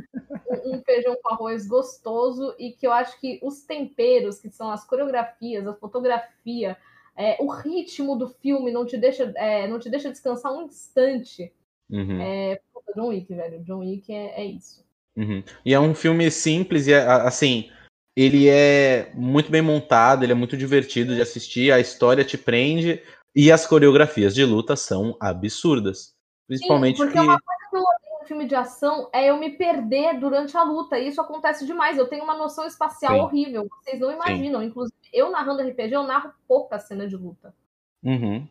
um 0.65 0.81
feijão 0.83 1.17
com 1.21 1.35
arroz 1.35 1.67
gostoso 1.67 2.55
e 2.61 2.71
que 2.73 2.87
eu 2.87 2.93
acho 2.93 3.19
que 3.21 3.41
os 3.43 3.63
temperos, 3.63 4.39
que 4.39 4.51
são 4.51 4.71
as 4.71 4.87
coreografias, 4.87 5.67
a 5.67 5.75
fotografia, 5.75 6.77
é, 7.17 7.37
o 7.41 7.51
ritmo 7.51 8.17
do 8.17 8.29
filme 8.29 8.71
não 8.71 8.87
te 8.87 8.97
deixa, 8.97 9.33
é, 9.37 9.67
não 9.67 9.81
te 9.81 9.91
deixa 9.91 10.11
descansar 10.11 10.53
um 10.53 10.63
instante. 10.63 11.53
Uhum. 11.91 12.21
É, 12.21 12.61
John 12.95 13.09
Wick, 13.09 13.35
velho. 13.35 13.63
John 13.65 13.81
Wick 13.81 14.13
é, 14.13 14.41
é 14.41 14.45
isso. 14.45 14.85
Uhum. 15.17 15.43
E 15.65 15.75
é 15.75 15.81
um 15.81 15.95
filme 15.95 16.31
simples 16.31 16.87
e, 16.87 16.95
assim, 16.95 17.71
ele 18.17 18.49
é 18.49 19.11
muito 19.15 19.51
bem 19.51 19.63
montado, 19.63 20.23
ele 20.23 20.33
é 20.33 20.37
muito 20.37 20.57
divertido 20.57 21.15
de 21.15 21.21
assistir, 21.21 21.73
a 21.73 21.81
história 21.81 22.25
te 22.25 22.39
prende 22.39 23.03
e 23.35 23.51
as 23.51 23.67
coreografias 23.67 24.35
de 24.35 24.45
luta 24.45 24.77
são 24.77 25.17
absurdas. 25.21 26.15
Principalmente 26.47 26.97
Sim, 26.97 27.05
porque 27.05 27.19
que... 27.19 27.25
uma 27.25 27.41
coisa 27.41 27.71
que 27.71 27.77
eu 27.77 27.81
odeio 27.81 28.21
no 28.21 28.27
filme 28.27 28.47
de 28.47 28.55
ação 28.55 29.11
é 29.13 29.31
eu 29.31 29.39
me 29.39 29.51
perder 29.51 30.21
durante 30.21 30.57
a 30.57 30.63
luta. 30.63 30.99
E 30.99 31.09
isso 31.09 31.21
acontece 31.21 31.67
demais. 31.67 31.99
Eu 31.99 32.07
tenho 32.07 32.23
uma 32.23 32.37
noção 32.37 32.67
espacial 32.67 33.15
Sim. 33.15 33.21
horrível. 33.21 33.67
Vocês 33.83 33.99
não 33.99 34.13
imaginam. 34.13 34.63
Inclusive, 34.63 34.95
eu 35.13 35.31
narrando 35.31 35.63
RPG, 35.63 35.95
eu 35.95 36.05
narro 36.05 36.33
pouca 36.47 36.79
cena 36.79 37.09
de 37.09 37.17
luta. 37.17 37.55
Uhum. 38.03 38.47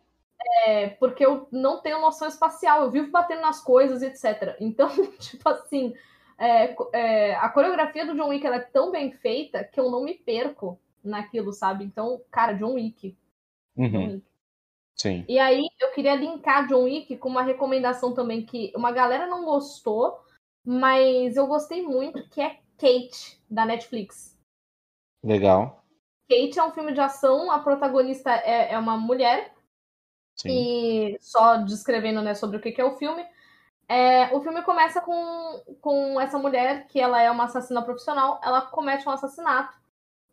É, 0.65 0.89
porque 0.89 1.25
eu 1.25 1.47
não 1.51 1.81
tenho 1.81 2.01
noção 2.01 2.27
espacial. 2.27 2.81
Eu 2.81 2.91
vivo 2.91 3.11
batendo 3.11 3.41
nas 3.41 3.61
coisas, 3.61 4.01
etc. 4.01 4.57
Então, 4.59 4.89
tipo 5.19 5.47
assim, 5.47 5.93
é, 6.37 6.75
é, 6.93 7.35
a 7.35 7.49
coreografia 7.49 8.05
do 8.05 8.15
John 8.15 8.29
Wick 8.29 8.45
é 8.45 8.59
tão 8.59 8.91
bem 8.91 9.11
feita 9.11 9.63
que 9.63 9.79
eu 9.79 9.89
não 9.89 10.03
me 10.03 10.13
perco 10.13 10.79
naquilo, 11.03 11.51
sabe? 11.51 11.83
Então, 11.83 12.21
cara, 12.31 12.53
John 12.53 12.73
Wick. 12.73 13.17
John 13.75 13.83
Uhum. 13.83 14.13
Wick. 14.13 14.23
Sim. 14.95 15.25
E 15.27 15.39
aí 15.39 15.63
eu 15.79 15.91
queria 15.91 16.15
linkar 16.15 16.67
John 16.67 16.83
Wick 16.83 17.17
com 17.17 17.29
uma 17.29 17.41
recomendação 17.41 18.13
também 18.13 18.45
que 18.45 18.71
uma 18.75 18.91
galera 18.91 19.27
não 19.27 19.43
gostou, 19.43 20.19
mas 20.63 21.35
eu 21.35 21.47
gostei 21.47 21.81
muito, 21.81 22.29
que 22.29 22.41
é 22.41 22.59
Kate, 22.77 23.41
da 23.49 23.65
Netflix. 23.65 24.37
Legal. 25.23 25.83
Kate 26.29 26.57
é 26.57 26.63
um 26.63 26.71
filme 26.71 26.93
de 26.93 27.01
ação, 27.01 27.51
a 27.51 27.59
protagonista 27.59 28.31
é, 28.31 28.73
é 28.73 28.77
uma 28.77 28.97
mulher, 28.97 29.53
Sim. 30.35 30.49
e 30.49 31.17
só 31.19 31.57
descrevendo 31.57 32.21
né, 32.21 32.33
sobre 32.33 32.57
o 32.57 32.61
que, 32.61 32.71
que 32.71 32.81
é 32.81 32.85
o 32.85 32.95
filme. 32.95 33.25
É, 33.93 34.35
o 34.35 34.41
filme 34.41 34.63
começa 34.63 34.99
com, 34.99 35.61
com 35.79 36.19
essa 36.19 36.39
mulher, 36.39 36.87
que 36.87 36.99
ela 36.99 37.21
é 37.21 37.29
uma 37.29 37.43
assassina 37.43 37.79
profissional, 37.79 38.41
ela 38.43 38.59
comete 38.59 39.07
um 39.07 39.11
assassinato. 39.11 39.77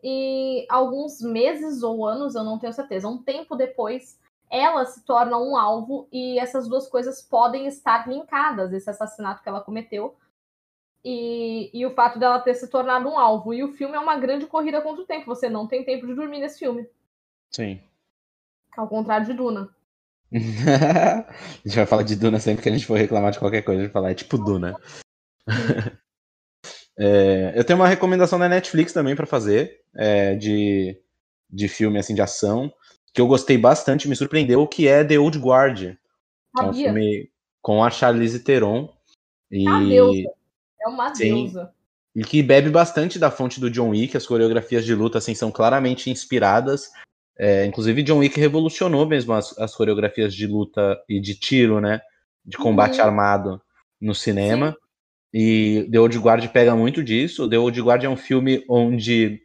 E 0.02 0.66
alguns 0.70 1.20
meses 1.20 1.82
ou 1.82 2.06
anos, 2.06 2.34
eu 2.34 2.42
não 2.42 2.58
tenho 2.58 2.72
certeza, 2.72 3.06
um 3.06 3.22
tempo 3.22 3.54
depois, 3.54 4.18
ela 4.48 4.86
se 4.86 5.04
torna 5.04 5.36
um 5.36 5.58
alvo 5.58 6.08
e 6.10 6.38
essas 6.38 6.66
duas 6.68 6.88
coisas 6.88 7.20
podem 7.20 7.66
estar 7.66 8.08
linkadas, 8.08 8.72
esse 8.72 8.88
assassinato 8.88 9.42
que 9.42 9.48
ela 9.50 9.60
cometeu 9.60 10.16
e, 11.04 11.70
e 11.78 11.84
o 11.84 11.94
fato 11.94 12.18
dela 12.18 12.40
ter 12.40 12.54
se 12.54 12.66
tornado 12.70 13.10
um 13.10 13.18
alvo. 13.18 13.52
E 13.52 13.62
o 13.62 13.74
filme 13.74 13.94
é 13.94 14.00
uma 14.00 14.16
grande 14.16 14.46
corrida 14.46 14.80
contra 14.80 15.02
o 15.02 15.06
tempo, 15.06 15.26
você 15.26 15.50
não 15.50 15.66
tem 15.66 15.84
tempo 15.84 16.06
de 16.06 16.14
dormir 16.14 16.38
nesse 16.38 16.60
filme, 16.60 16.88
Sim. 17.50 17.78
ao 18.74 18.88
contrário 18.88 19.26
de 19.26 19.34
Duna. 19.34 19.68
a 20.32 21.24
gente 21.64 21.76
vai 21.76 21.86
falar 21.86 22.02
de 22.02 22.16
Duna 22.16 22.38
sempre 22.38 22.62
que 22.62 22.68
a 22.68 22.72
gente 22.72 22.86
for 22.86 22.98
reclamar 22.98 23.32
de 23.32 23.38
qualquer 23.38 23.62
coisa. 23.62 23.80
A 23.80 23.84
gente 23.84 23.92
vai 23.92 24.02
falar, 24.02 24.10
é 24.12 24.14
tipo 24.14 24.38
Duna. 24.38 24.76
É, 27.02 27.54
eu 27.56 27.64
tenho 27.64 27.78
uma 27.78 27.88
recomendação 27.88 28.38
da 28.38 28.46
Netflix 28.46 28.92
também 28.92 29.16
pra 29.16 29.24
fazer, 29.24 29.80
é, 29.96 30.34
de, 30.34 30.94
de 31.48 31.66
filme 31.66 31.98
assim, 31.98 32.14
de 32.14 32.20
ação, 32.20 32.70
que 33.14 33.22
eu 33.22 33.26
gostei 33.26 33.56
bastante, 33.56 34.06
me 34.06 34.14
surpreendeu, 34.14 34.66
que 34.66 34.86
é 34.86 35.02
The 35.02 35.18
Old 35.18 35.38
Guard. 35.38 35.96
É 36.58 36.62
um 36.62 36.74
filme 36.74 37.30
com 37.62 37.82
a 37.82 37.90
Charlize 37.90 38.40
Theron. 38.40 38.92
E, 39.50 39.66
A 39.66 39.80
deusa. 39.80 40.28
É 40.82 40.88
uma 40.88 41.14
Sim. 41.14 41.46
deusa. 41.46 41.72
e 42.14 42.22
que 42.22 42.42
bebe 42.42 42.68
bastante 42.68 43.18
da 43.18 43.30
fonte 43.30 43.58
do 43.58 43.70
John 43.70 43.90
Wick, 43.90 44.14
as 44.14 44.26
coreografias 44.26 44.84
de 44.84 44.94
luta 44.94 45.16
assim, 45.18 45.34
são 45.34 45.50
claramente 45.50 46.10
inspiradas. 46.10 46.90
É, 47.42 47.64
inclusive, 47.64 48.02
John 48.02 48.18
Wick 48.18 48.38
revolucionou 48.38 49.06
mesmo 49.06 49.32
as, 49.32 49.58
as 49.58 49.74
coreografias 49.74 50.34
de 50.34 50.46
luta 50.46 51.00
e 51.08 51.18
de 51.18 51.34
tiro, 51.34 51.80
né? 51.80 52.02
De 52.44 52.58
combate 52.58 52.98
Uhum. 52.98 53.04
armado 53.06 53.62
no 53.98 54.14
cinema. 54.14 54.76
E 55.32 55.88
The 55.90 55.98
Old 56.00 56.18
Guard 56.18 56.46
pega 56.48 56.76
muito 56.76 57.02
disso. 57.02 57.48
The 57.48 57.56
Old 57.58 57.80
Guard 57.80 58.04
é 58.04 58.08
um 58.10 58.16
filme 58.16 58.62
onde 58.68 59.40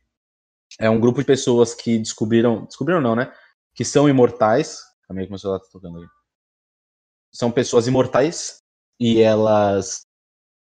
é 0.78 0.90
um 0.90 1.00
grupo 1.00 1.22
de 1.22 1.26
pessoas 1.26 1.74
que 1.74 1.98
descobriram. 1.98 2.66
Descobriram 2.66 3.00
não, 3.00 3.16
né? 3.16 3.32
Que 3.74 3.86
são 3.86 4.10
imortais. 4.10 4.80
Aí 5.10 5.24
que 5.24 5.30
meu 5.30 5.40
celular 5.40 5.60
tá 5.60 5.68
tocando 5.72 6.00
aí. 6.00 6.06
São 7.32 7.50
pessoas 7.50 7.88
imortais 7.88 8.62
e 9.00 9.22
elas 9.22 10.02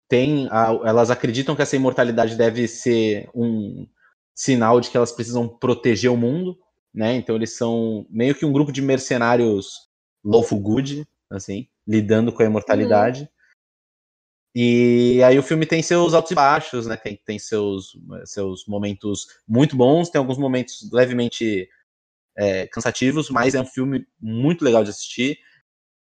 têm. 0.07 0.47
a- 0.49 0.79
elas 0.85 1.09
acreditam 1.11 1.55
que 1.57 1.61
essa 1.61 1.75
imortalidade 1.75 2.35
deve 2.37 2.67
ser 2.69 3.29
um 3.35 3.85
sinal 4.33 4.79
de 4.79 4.89
que 4.89 4.95
elas 4.95 5.11
precisam 5.11 5.47
proteger 5.49 6.09
o 6.11 6.15
mundo, 6.17 6.57
né? 6.93 7.15
Então 7.15 7.35
eles 7.35 7.55
são 7.55 8.05
meio 8.09 8.35
que 8.35 8.45
um 8.45 8.51
grupo 8.51 8.71
de 8.71 8.81
mercenários 8.81 9.87
lawful 10.23 10.59
good, 10.59 11.07
assim, 11.29 11.67
lidando 11.85 12.31
com 12.31 12.43
a 12.43 12.45
imortalidade. 12.45 13.29
E 14.55 15.21
aí 15.23 15.37
o 15.37 15.43
filme 15.43 15.65
tem 15.65 15.83
seus 15.83 16.13
altos 16.13 16.31
e 16.31 16.35
baixos, 16.35 16.87
né? 16.87 16.97
Tem, 16.97 17.15
tem 17.23 17.37
seus, 17.37 17.95
seus 18.25 18.65
momentos 18.65 19.27
muito 19.47 19.75
bons, 19.75 20.09
tem 20.09 20.17
alguns 20.17 20.37
momentos 20.37 20.89
levemente 20.91 21.69
é, 22.35 22.65
cansativos, 22.67 23.29
mas 23.29 23.55
é 23.55 23.61
um 23.61 23.65
filme 23.65 24.07
muito 24.19 24.65
legal 24.65 24.83
de 24.83 24.89
assistir. 24.89 25.37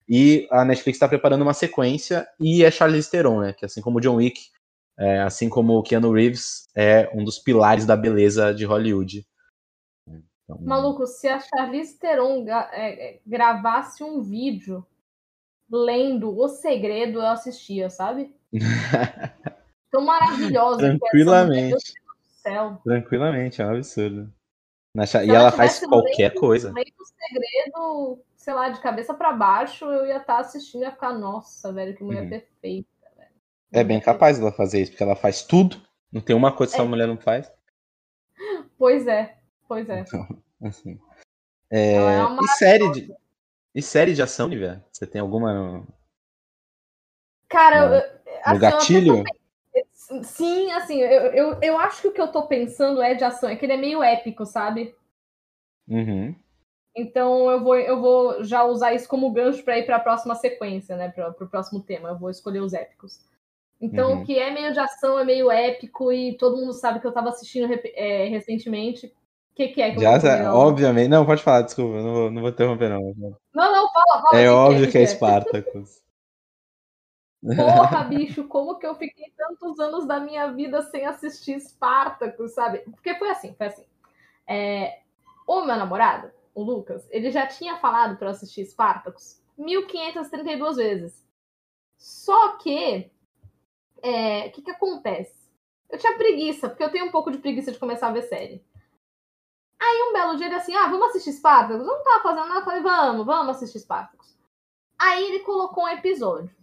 E 0.07 0.47
a 0.51 0.65
Netflix 0.65 0.97
está 0.97 1.07
preparando 1.07 1.43
uma 1.43 1.53
sequência 1.53 2.27
e 2.39 2.63
é 2.63 2.69
Charlize 2.69 3.09
Theron, 3.09 3.39
né? 3.39 3.53
Que 3.53 3.65
assim 3.65 3.81
como 3.81 3.97
o 3.99 4.01
John 4.01 4.15
Wick, 4.15 4.41
é, 4.99 5.21
assim 5.21 5.47
como 5.47 5.77
o 5.77 5.83
Keanu 5.83 6.11
Reeves, 6.11 6.67
é 6.75 7.09
um 7.13 7.23
dos 7.23 7.39
pilares 7.39 7.85
da 7.85 7.95
beleza 7.95 8.53
de 8.53 8.65
Hollywood. 8.65 9.25
Então, 10.55 10.67
Maluco, 10.67 11.05
se 11.07 11.27
a 11.27 11.39
Charlize 11.39 11.97
Theron 11.97 12.45
é, 12.47 13.15
é, 13.15 13.19
gravasse 13.25 14.03
um 14.03 14.21
vídeo 14.21 14.85
lendo 15.69 16.37
O 16.37 16.47
Segredo, 16.47 17.19
eu 17.19 17.27
assistia, 17.27 17.89
sabe? 17.89 18.35
Tão 19.91 20.01
maravilhosa. 20.05 20.81
é 20.83 20.89
essa 20.89 20.99
Tranquilamente. 20.99 21.73
Do 21.75 21.79
céu. 22.41 22.81
Tranquilamente, 22.83 23.61
é 23.61 23.65
um 23.65 23.69
absurdo. 23.71 24.33
Cha- 25.07 25.23
E 25.23 25.29
ela 25.29 25.51
faz 25.51 25.75
tivesse 25.75 25.87
qualquer 25.89 26.29
lendo- 26.29 26.39
coisa. 26.39 26.67
lendo 26.73 26.93
O 26.99 27.05
Segredo, 27.05 28.19
sei 28.35 28.53
lá, 28.53 28.69
de 28.69 28.79
cabeça 28.81 29.13
pra 29.13 29.31
baixo, 29.31 29.85
eu 29.85 30.05
ia 30.07 30.17
estar 30.17 30.39
assistindo 30.39 30.81
e 30.81 30.85
ia 30.85 30.91
ficar, 30.91 31.13
nossa, 31.13 31.71
velho, 31.71 31.95
que 31.95 32.03
mulher 32.03 32.23
Uhum. 32.23 32.29
perfeita. 32.29 32.89
Velho. 33.15 33.29
É 33.71 33.83
bem 33.83 33.99
capaz 34.01 34.37
dela 34.39 34.51
fazer 34.51 34.81
isso, 34.81 34.91
porque 34.91 35.03
ela 35.03 35.15
faz 35.15 35.43
tudo. 35.43 35.77
Não 36.11 36.19
tem 36.19 36.35
uma 36.35 36.51
coisa 36.51 36.71
que 36.73 36.77
essa 36.77 36.85
É. 36.85 36.89
mulher 36.89 37.07
não 37.07 37.17
faz. 37.17 37.49
Pois 38.77 39.07
é, 39.07 39.37
pois 39.71 39.88
é. 39.88 40.01
Então, 40.01 40.27
assim. 40.63 40.99
É, 41.71 41.95
é 41.95 42.27
e 42.41 42.47
série 42.57 42.91
de 42.91 43.15
e 43.73 43.81
série 43.81 44.13
de 44.13 44.21
ação, 44.21 44.49
Nivea? 44.49 44.84
Você 44.91 45.07
tem 45.07 45.21
alguma 45.21 45.53
no, 45.53 45.88
Cara, 47.47 47.77
eu- 47.77 47.89
no 47.89 47.95
eu- 47.95 48.19
assim, 48.43 48.60
gatilho? 48.60 49.23
Sim, 50.23 50.71
assim, 50.73 50.99
eu, 50.99 51.21
eu, 51.31 51.60
eu 51.62 51.77
acho 51.77 52.01
que 52.01 52.07
o 52.10 52.12
que 52.12 52.19
eu 52.19 52.29
tô 52.29 52.47
pensando 52.47 53.01
é 53.01 53.13
de 53.13 53.23
ação, 53.23 53.47
é 53.47 53.55
que 53.55 53.65
ele 53.65 53.71
é 53.71 53.77
meio 53.77 54.03
épico, 54.03 54.45
sabe? 54.45 54.93
Uhum. 55.88 56.36
Então 56.93 57.49
eu 57.49 57.63
vou, 57.63 57.77
eu 57.77 58.01
vou 58.01 58.43
já 58.43 58.65
usar 58.65 58.93
isso 58.93 59.07
como 59.07 59.31
gancho 59.31 59.63
para 59.63 59.79
ir 59.79 59.86
para 59.86 59.95
a 59.95 60.01
próxima 60.01 60.36
sequência, 60.36 60.97
né? 60.97 61.07
Para 61.07 61.29
o 61.29 61.47
próximo 61.47 61.81
tema. 61.81 62.10
Eu 62.10 62.19
vou 62.19 62.29
escolher 62.29 62.60
os 62.60 62.73
épicos. 62.73 63.25
Então, 63.79 64.12
Uhum. 64.12 64.21
o 64.21 64.25
que 64.25 64.38
é 64.38 64.51
meio 64.51 64.73
de 64.73 64.79
ação 64.79 65.17
é 65.17 65.23
meio 65.23 65.49
épico 65.49 66.12
e 66.12 66.38
todo 66.38 66.57
mundo 66.57 66.73
sabe 66.73 66.99
que 66.99 67.07
eu 67.07 67.13
tava 67.13 67.29
assistindo 67.29 67.71
é, 67.95 68.25
recentemente. 68.25 69.13
O 69.51 69.55
que, 69.55 69.67
que 69.67 69.81
é 69.81 69.91
que 69.91 69.97
eu 69.97 70.01
Já, 70.01 70.11
vou 70.11 70.19
recomendar? 70.19 70.55
obviamente. 70.55 71.07
Não, 71.09 71.25
pode 71.25 71.43
falar, 71.43 71.61
desculpa, 71.63 71.97
não 72.01 72.13
vou, 72.13 72.31
não 72.31 72.41
vou 72.41 72.49
interromper, 72.49 72.89
não. 72.89 73.13
Não, 73.53 73.71
não, 73.71 73.91
fala, 73.91 74.21
fala. 74.21 74.41
É 74.41 74.49
o 74.49 74.55
óbvio 74.55 74.85
que, 74.85 74.93
que 74.93 74.97
é 74.97 75.05
Spartacus. 75.05 76.01
Porra, 77.43 78.03
bicho, 78.07 78.47
como 78.47 78.77
que 78.77 78.85
eu 78.85 78.95
fiquei 78.95 79.31
tantos 79.35 79.79
anos 79.79 80.05
da 80.05 80.19
minha 80.19 80.51
vida 80.53 80.81
sem 80.83 81.05
assistir 81.05 81.59
Spartacus, 81.59 82.53
sabe? 82.53 82.79
Porque 82.79 83.15
foi 83.15 83.29
assim, 83.29 83.53
foi 83.55 83.67
assim. 83.67 83.85
É, 84.47 84.99
o 85.45 85.65
meu 85.65 85.75
namorado, 85.75 86.31
o 86.55 86.63
Lucas, 86.63 87.05
ele 87.11 87.29
já 87.29 87.45
tinha 87.45 87.77
falado 87.77 88.17
para 88.17 88.27
eu 88.27 88.31
assistir 88.31 88.65
Spartacus 88.65 89.41
1532 89.57 90.77
vezes. 90.77 91.25
Só 91.97 92.57
que, 92.57 93.11
o 93.97 94.07
é, 94.07 94.49
que, 94.49 94.61
que 94.61 94.71
acontece? 94.71 95.41
Eu 95.89 95.99
tinha 95.99 96.17
preguiça, 96.17 96.69
porque 96.69 96.83
eu 96.83 96.91
tenho 96.91 97.05
um 97.05 97.11
pouco 97.11 97.29
de 97.31 97.37
preguiça 97.37 97.71
de 97.71 97.77
começar 97.77 98.07
a 98.07 98.13
ver 98.13 98.23
série. 98.23 98.63
Aí 99.81 100.03
um 100.07 100.13
belo 100.13 100.35
dia 100.35 100.45
ele 100.45 100.55
assim, 100.55 100.75
ah, 100.75 100.87
vamos 100.87 101.07
assistir 101.07 101.33
Spartacus? 101.33 101.81
Eu 101.81 101.87
não 101.87 102.03
tava 102.03 102.21
fazendo 102.21 102.47
nada, 102.47 102.59
eu 102.59 102.65
falei, 102.65 102.81
vamos, 102.83 103.25
vamos 103.25 103.55
assistir 103.55 103.79
Spartacus. 103.79 104.37
Aí 104.99 105.23
ele 105.25 105.39
colocou 105.39 105.85
um 105.85 105.89
episódio. 105.89 106.55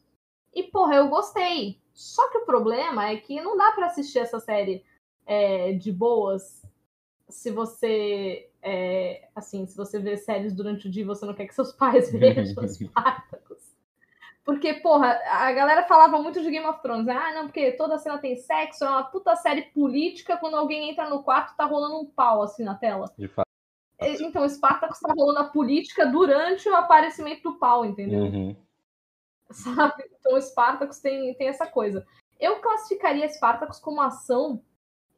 E, 0.54 0.62
porra, 0.62 0.94
eu 0.94 1.09
gostei. 1.09 1.81
Só 1.92 2.31
que 2.31 2.38
o 2.38 2.46
problema 2.46 3.09
é 3.09 3.16
que 3.16 3.40
não 3.40 3.57
dá 3.57 3.72
para 3.72 3.87
assistir 3.87 4.20
essa 4.20 4.38
série 4.38 4.85
é, 5.26 5.72
de 5.72 5.90
boas 5.90 6.62
se 7.28 7.50
você 7.50 8.48
é, 8.62 9.28
assim, 9.35 9.66
se 9.66 9.76
você 9.76 9.98
vê 9.98 10.16
séries 10.16 10.54
durante 10.54 10.87
o 10.87 10.90
dia 10.90 11.02
e 11.02 11.07
você 11.07 11.26
não 11.26 11.35
quer 11.35 11.46
que 11.46 11.54
seus 11.54 11.72
pais 11.72 12.11
vejam 12.14 12.62
Spartacus. 12.68 13.67
Porque, 14.49 14.73
porra, 14.73 15.21
a 15.27 15.53
galera 15.53 15.83
falava 15.83 16.23
muito 16.23 16.41
de 16.41 16.51
Game 16.51 16.65
of 16.65 16.81
Thrones, 16.81 17.05
né? 17.05 17.13
Ah, 17.13 17.35
não, 17.35 17.45
porque 17.49 17.73
toda 17.73 17.99
cena 17.99 18.17
tem 18.17 18.35
sexo, 18.35 18.83
é 18.83 18.89
uma 18.89 19.05
puta 19.05 19.37
série 19.37 19.61
política, 19.73 20.39
quando 20.39 20.57
alguém 20.57 20.89
entra 20.89 21.07
no 21.07 21.23
quarto 21.23 21.55
tá 21.55 21.67
rolando 21.67 21.99
um 21.99 22.07
pau, 22.07 22.41
assim, 22.41 22.65
na 22.65 22.75
tela. 22.75 23.13
De 23.19 23.29
fato. 23.29 23.47
Então, 24.01 24.49
Spartacus 24.49 25.01
tá 25.01 25.13
rolando 25.15 25.41
a 25.41 25.51
política 25.51 26.07
durante 26.07 26.67
o 26.67 26.75
aparecimento 26.75 27.43
do 27.43 27.59
pau, 27.59 27.85
entendeu? 27.85 28.21
Uhum. 28.21 28.57
Sabe? 29.53 30.05
Então, 30.19 30.41
Spartacus 30.41 30.99
tem, 30.99 31.35
tem 31.35 31.49
essa 31.49 31.67
coisa. 31.67 32.07
Eu 32.41 32.59
classificaria 32.61 33.29
Spartacus 33.29 33.79
como 33.79 34.01
ação 34.01 34.63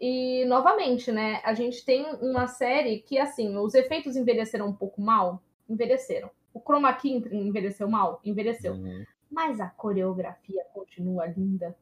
e, 0.01 0.45
novamente, 0.47 1.13
né, 1.13 1.41
a 1.45 1.55
gente 1.55 1.85
tem 1.85 2.05
uma 2.17 2.49
série 2.49 2.99
que, 2.99 3.17
assim, 3.17 3.57
os 3.57 3.75
efeitos 3.75 4.17
envelheceram 4.17 4.67
um 4.67 4.75
pouco 4.75 5.01
mal, 5.01 5.41
envelheceram. 5.69 6.33
O 6.53 6.59
chroma 6.59 6.93
key 6.95 7.13
envelheceu 7.31 7.89
mal, 7.89 8.21
envelheceu. 8.25 8.73
Uhum. 8.73 9.05
Mas 9.31 9.61
a 9.61 9.69
coreografia 9.69 10.65
continua 10.73 11.27
linda. 11.27 11.77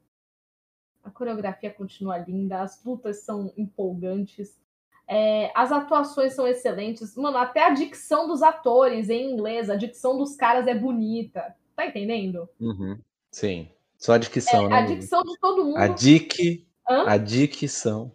A 1.03 1.11
coreografia 1.11 1.73
continua 1.73 2.19
linda, 2.19 2.61
as 2.61 2.85
lutas 2.85 3.23
são 3.23 3.53
empolgantes, 3.57 4.59
é, 5.07 5.51
as 5.55 5.73
atuações 5.73 6.35
são 6.35 6.47
excelentes. 6.47 7.17
Mano, 7.17 7.39
até 7.39 7.65
a 7.65 7.71
dicção 7.71 8.29
dos 8.29 8.43
atores 8.43 9.09
em 9.09 9.33
inglês, 9.33 9.71
a 9.71 9.77
dicção 9.77 10.19
dos 10.19 10.37
caras 10.37 10.67
é 10.67 10.75
bonita. 10.75 11.57
Tá 11.75 11.87
entendendo? 11.87 12.49
Uhum. 12.61 12.99
Sim. 13.31 13.71
Só 13.97 14.13
a 14.15 14.19
dicção, 14.19 14.67
é, 14.67 14.69
né? 14.69 14.77
A 14.77 14.83
dicção 14.83 15.23
de 15.23 15.39
todo 15.39 15.65
mundo. 15.65 15.79
A 15.79 15.89
dic 15.89 16.67
Hã? 16.89 17.05
A 17.07 17.17
dicção. 17.19 18.13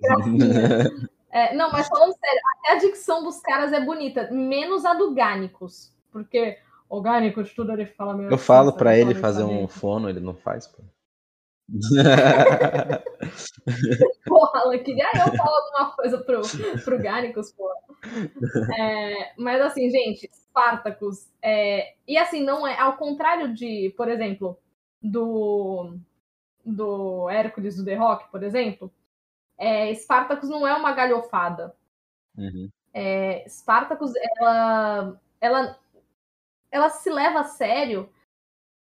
é, 1.30 1.54
não, 1.54 1.70
mas 1.70 1.86
falando 1.88 2.12
sério, 2.18 2.40
até 2.58 2.72
a 2.72 2.78
dicção 2.78 3.22
dos 3.22 3.40
caras 3.40 3.72
é 3.72 3.84
bonita, 3.84 4.28
menos 4.30 4.84
a 4.84 4.94
do 4.94 5.14
Gánicos. 5.14 5.94
Porque 6.10 6.58
o 6.90 7.00
Gánicos, 7.00 7.54
tudo 7.54 7.72
ele 7.72 7.86
fala 7.86 8.12
meio. 8.14 8.30
Eu 8.30 8.36
falo 8.36 8.72
para 8.72 8.98
ele 8.98 9.14
fazer 9.14 9.44
um 9.44 9.68
fono, 9.68 10.10
ele 10.10 10.20
não 10.20 10.34
faz, 10.34 10.66
pô. 10.66 10.82
porra, 14.26 14.76
queria 14.78 15.08
eu 15.14 15.36
falar 15.36 15.56
alguma 15.56 15.92
coisa 15.94 16.18
pro, 16.18 16.40
pro 16.84 17.00
Gánicos, 17.00 17.52
porra. 17.52 17.76
É, 18.76 19.32
mas 19.38 19.60
assim, 19.60 19.88
gente, 19.88 20.28
Spartacus. 20.32 21.28
É, 21.40 21.94
e 22.08 22.18
assim, 22.18 22.42
não 22.42 22.66
é. 22.66 22.76
Ao 22.76 22.96
contrário 22.96 23.54
de, 23.54 23.94
por 23.96 24.08
exemplo, 24.08 24.58
do 25.00 25.96
do 26.64 27.30
Hércules 27.30 27.76
do 27.76 27.84
The 27.84 27.94
Rock, 27.94 28.28
por 28.30 28.42
exemplo, 28.42 28.92
é, 29.56 29.94
Spartacus 29.94 30.48
não 30.48 30.66
é 30.66 30.74
uma 30.74 30.92
galhofada. 30.92 31.72
Uhum. 32.36 32.68
É, 32.92 33.44
Spartacus, 33.48 34.12
ela, 34.38 35.20
ela, 35.40 35.78
ela 36.70 36.88
se 36.88 37.10
leva 37.10 37.40
a 37.40 37.44
sério, 37.44 38.08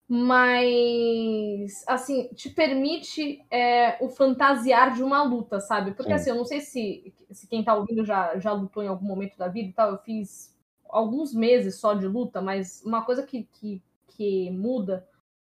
mas, 0.09 1.85
assim, 1.87 2.29
te 2.29 2.49
permite 2.49 3.45
é, 3.51 4.03
o 4.03 4.09
fantasiar 4.09 4.95
de 4.95 5.03
uma 5.03 5.23
luta, 5.23 5.59
sabe? 5.59 5.93
Porque, 5.93 6.11
Sim. 6.11 6.15
assim, 6.15 6.31
eu 6.31 6.37
não 6.37 6.45
sei 6.45 6.61
se, 6.61 7.13
se 7.31 7.49
quem 7.49 7.65
tá 7.65 7.75
ouvindo 7.75 8.05
já, 8.05 8.39
já 8.39 8.53
lutou 8.53 8.83
em 8.83 8.89
algum 8.89 9.05
momento 9.05 9.37
da 9.37 9.49
vida 9.49 9.69
e 9.69 9.73
tal, 9.73 9.91
eu 9.91 9.99
fiz 9.99 10.57
alguns 10.89 11.35
meses 11.35 11.81
só 11.81 11.95
de 11.95 12.07
luta, 12.07 12.41
mas 12.41 12.83
uma 12.85 13.05
coisa 13.05 13.25
que, 13.25 13.49
que, 13.53 13.83
que 14.07 14.51
muda 14.53 15.07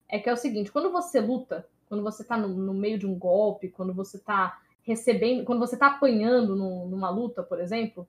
é 0.08 0.18
que 0.18 0.28
é 0.28 0.34
o 0.34 0.38
seguinte, 0.38 0.72
quando 0.72 0.92
você 0.92 1.20
luta, 1.20 1.68
quando 1.88 2.04
você 2.04 2.24
está 2.24 2.36
no, 2.36 2.48
no, 2.48 2.74
meio 2.74 2.98
de 2.98 3.06
um 3.06 3.18
golpe, 3.18 3.70
quando 3.70 3.94
você 3.94 4.18
está 4.18 4.60
recebendo, 4.82 5.46
quando 5.46 5.60
você 5.60 5.76
está 5.76 5.88
apanhando 5.88 6.56
no, 6.56 6.88
numa 6.88 7.12
luta, 7.12 7.44
por 7.44 7.60
exemplo, 7.60 8.08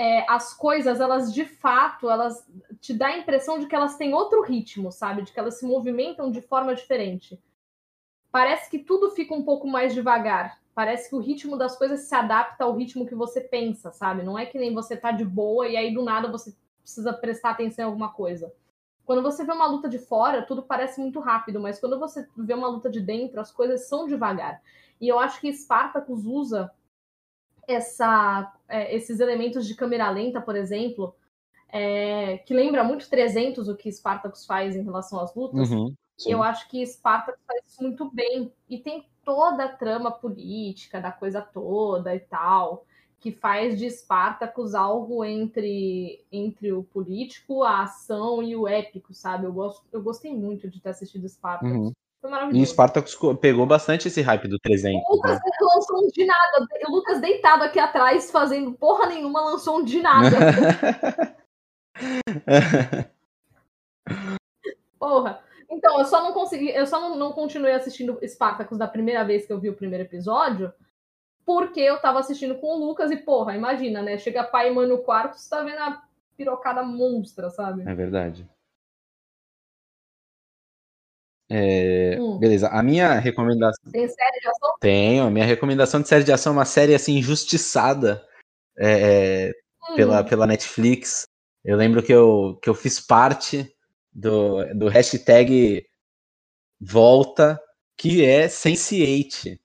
é, 0.00 0.24
as 0.26 0.54
coisas, 0.54 0.98
elas 0.98 1.30
de 1.30 1.44
fato, 1.44 2.08
elas 2.08 2.48
te 2.80 2.94
dá 2.94 3.08
a 3.08 3.18
impressão 3.18 3.58
de 3.58 3.66
que 3.66 3.74
elas 3.74 3.98
têm 3.98 4.14
outro 4.14 4.40
ritmo, 4.40 4.90
sabe? 4.90 5.20
De 5.20 5.30
que 5.30 5.38
elas 5.38 5.58
se 5.58 5.66
movimentam 5.66 6.30
de 6.30 6.40
forma 6.40 6.74
diferente. 6.74 7.38
Parece 8.32 8.70
que 8.70 8.78
tudo 8.78 9.10
fica 9.10 9.34
um 9.34 9.44
pouco 9.44 9.68
mais 9.68 9.92
devagar. 9.92 10.58
Parece 10.74 11.10
que 11.10 11.14
o 11.14 11.18
ritmo 11.18 11.54
das 11.58 11.76
coisas 11.76 12.00
se 12.00 12.14
adapta 12.14 12.64
ao 12.64 12.74
ritmo 12.74 13.06
que 13.06 13.14
você 13.14 13.42
pensa, 13.42 13.92
sabe? 13.92 14.22
Não 14.22 14.38
é 14.38 14.46
que 14.46 14.58
nem 14.58 14.72
você 14.72 14.96
tá 14.96 15.12
de 15.12 15.22
boa 15.22 15.68
e 15.68 15.76
aí 15.76 15.92
do 15.92 16.02
nada 16.02 16.32
você 16.32 16.56
precisa 16.80 17.12
prestar 17.12 17.50
atenção 17.50 17.82
em 17.82 17.86
alguma 17.86 18.10
coisa. 18.10 18.50
Quando 19.04 19.22
você 19.22 19.44
vê 19.44 19.52
uma 19.52 19.66
luta 19.66 19.86
de 19.86 19.98
fora, 19.98 20.46
tudo 20.46 20.62
parece 20.62 20.98
muito 20.98 21.20
rápido, 21.20 21.60
mas 21.60 21.78
quando 21.78 21.98
você 21.98 22.26
vê 22.38 22.54
uma 22.54 22.68
luta 22.68 22.88
de 22.88 23.02
dentro, 23.02 23.38
as 23.38 23.52
coisas 23.52 23.86
são 23.86 24.06
devagar. 24.06 24.62
E 24.98 25.06
eu 25.06 25.18
acho 25.18 25.42
que 25.42 25.52
Spartacus 25.52 26.24
usa 26.24 26.72
essa, 27.66 28.52
é, 28.68 28.94
esses 28.94 29.20
elementos 29.20 29.66
de 29.66 29.74
câmera 29.74 30.10
lenta, 30.10 30.40
por 30.40 30.56
exemplo, 30.56 31.14
é, 31.68 32.38
que 32.38 32.54
lembra 32.54 32.82
muito 32.82 33.08
300 33.08 33.68
o 33.68 33.76
que 33.76 33.90
Spartacus 33.90 34.44
faz 34.44 34.76
em 34.76 34.82
relação 34.82 35.20
às 35.20 35.34
lutas. 35.34 35.70
Uhum, 35.70 35.94
eu 36.26 36.42
acho 36.42 36.68
que 36.68 36.84
Spartacus 36.84 37.40
faz 37.46 37.62
isso 37.66 37.82
muito 37.82 38.10
bem. 38.10 38.52
E 38.68 38.78
tem 38.78 39.06
toda 39.24 39.64
a 39.64 39.68
trama 39.68 40.10
política 40.10 41.00
da 41.00 41.12
coisa 41.12 41.40
toda 41.40 42.14
e 42.14 42.20
tal 42.20 42.84
que 43.20 43.30
faz 43.30 43.78
de 43.78 43.88
Spartacus 43.90 44.74
algo 44.74 45.22
entre, 45.22 46.24
entre 46.32 46.72
o 46.72 46.82
político, 46.82 47.62
a 47.62 47.82
ação 47.82 48.42
e 48.42 48.56
o 48.56 48.66
épico, 48.66 49.12
sabe? 49.12 49.44
Eu, 49.44 49.52
gosto, 49.52 49.84
eu 49.92 50.02
gostei 50.02 50.34
muito 50.34 50.68
de 50.70 50.80
ter 50.80 50.88
assistido 50.88 51.28
Spartacus. 51.28 51.70
Uhum. 51.70 51.92
Foi 52.20 52.30
maravilhoso. 52.30 52.62
E 52.62 52.66
Spartacus 52.66 53.16
pegou 53.40 53.64
bastante 53.66 54.08
esse 54.08 54.20
hype 54.20 54.46
do 54.46 54.58
300. 54.58 55.02
O 55.08 55.14
Lucas 55.16 55.36
né? 55.36 55.50
lançou 55.60 56.04
um 56.04 56.08
de 56.08 56.26
nada. 56.26 56.66
O 56.86 56.90
Lucas 56.90 57.20
deitado 57.20 57.64
aqui 57.64 57.78
atrás, 57.78 58.30
fazendo 58.30 58.72
porra 58.74 59.06
nenhuma, 59.06 59.40
lançou 59.40 59.78
um 59.78 59.84
de 59.84 60.02
nada. 60.02 60.36
porra. 64.98 65.42
Então, 65.70 65.98
eu 65.98 66.04
só 66.04 66.22
não 66.22 66.32
consegui, 66.32 66.68
eu 66.70 66.86
só 66.86 67.00
não, 67.00 67.16
não 67.16 67.32
continuei 67.32 67.72
assistindo 67.72 68.18
Spartacus 68.26 68.76
da 68.76 68.88
primeira 68.88 69.24
vez 69.24 69.46
que 69.46 69.52
eu 69.52 69.60
vi 69.60 69.70
o 69.70 69.76
primeiro 69.76 70.04
episódio, 70.04 70.72
porque 71.46 71.80
eu 71.80 72.00
tava 72.00 72.18
assistindo 72.18 72.56
com 72.56 72.74
o 72.74 72.86
Lucas 72.86 73.10
e, 73.10 73.16
porra, 73.16 73.56
imagina, 73.56 74.02
né? 74.02 74.18
Chega 74.18 74.44
pai 74.44 74.68
e 74.68 74.74
mãe 74.74 74.86
no 74.86 74.98
quarto, 74.98 75.38
você 75.38 75.48
tá 75.48 75.62
vendo 75.62 75.78
a 75.78 76.02
pirocada 76.36 76.82
monstra, 76.82 77.48
sabe? 77.50 77.88
É 77.88 77.94
verdade. 77.94 78.46
É, 81.52 82.16
hum. 82.20 82.38
Beleza, 82.38 82.68
a 82.68 82.80
minha 82.80 83.18
recomendação. 83.18 83.90
Tem 83.90 84.08
série 84.08 84.40
de 84.40 84.48
ação? 84.48 84.74
Tenho, 84.80 85.24
a 85.24 85.30
minha 85.30 85.44
recomendação 85.44 86.00
de 86.00 86.06
série 86.06 86.22
de 86.22 86.32
ação 86.32 86.52
é 86.52 86.56
uma 86.56 86.64
série 86.64 86.94
assim, 86.94 87.18
injustiçada 87.18 88.24
é, 88.78 89.48
é, 89.48 89.52
hum. 89.90 89.96
pela, 89.96 90.22
pela 90.22 90.46
Netflix. 90.46 91.26
Eu 91.64 91.76
lembro 91.76 92.02
que 92.02 92.12
eu, 92.12 92.56
que 92.62 92.70
eu 92.70 92.74
fiz 92.74 93.00
parte 93.00 93.74
do, 94.12 94.64
do 94.74 94.88
hashtag 94.88 95.84
Volta, 96.80 97.60
que 97.96 98.24
é 98.24 98.46
Sense8. 98.46 99.58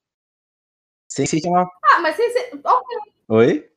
Sense8 1.09 1.45
é 1.45 1.49
uma. 1.49 1.69
Ah, 1.83 2.01
mas 2.01 2.17
Sense8. 2.17 2.81
Oi? 3.29 3.69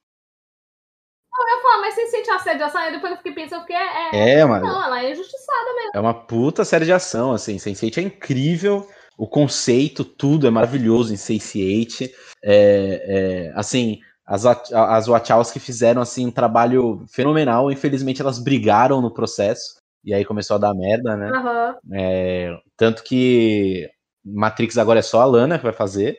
Eu 1.39 1.57
ia 1.57 1.63
falar, 1.63 1.79
mas 1.81 1.95
Sense8 1.95 2.29
é 2.29 2.33
uma 2.33 2.39
série 2.39 2.59
de 2.59 2.65
ação, 2.65 2.89
e 2.89 2.93
depois 2.93 3.11
eu 3.13 3.17
fiquei 3.19 3.33
pensando 3.33 3.65
que 3.65 3.73
é. 3.73 4.11
É, 4.13 4.41
é 4.41 4.45
mas... 4.45 4.63
Não, 4.63 4.85
ela 4.85 5.03
é 5.03 5.13
injustiçada 5.13 5.75
mesmo. 5.75 5.91
É 5.95 6.01
uma 6.01 6.15
puta 6.15 6.65
série 6.65 6.85
de 6.85 6.93
ação, 6.93 7.33
assim. 7.33 7.57
Sense8 7.57 7.99
é 7.99 8.03
incrível. 8.03 8.89
O 9.17 9.27
conceito, 9.27 10.05
tudo 10.05 10.47
é 10.47 10.51
maravilhoso 10.51 11.13
em 11.13 11.17
Sense8. 11.17 12.11
É, 12.43 13.51
é, 13.53 13.53
assim, 13.55 14.01
as, 14.25 14.45
as 14.47 15.07
Wachowski 15.07 15.59
fizeram 15.59 16.03
assim, 16.03 16.27
um 16.27 16.31
trabalho 16.31 17.05
fenomenal. 17.09 17.71
Infelizmente, 17.73 18.21
elas 18.21 18.39
brigaram 18.39 19.01
no 19.01 19.13
processo. 19.13 19.79
E 20.05 20.15
aí 20.15 20.25
começou 20.25 20.57
a 20.57 20.59
dar 20.61 20.75
merda, 20.75 21.17
né? 21.17 21.31
Uhum. 21.33 21.97
É, 21.99 22.57
tanto 22.77 23.03
que 23.03 23.91
Matrix 24.25 24.79
agora 24.79 25.01
é 25.01 25.03
só 25.03 25.21
a 25.21 25.25
Lana 25.25 25.59
que 25.59 25.65
vai 25.65 25.73
fazer. 25.73 26.19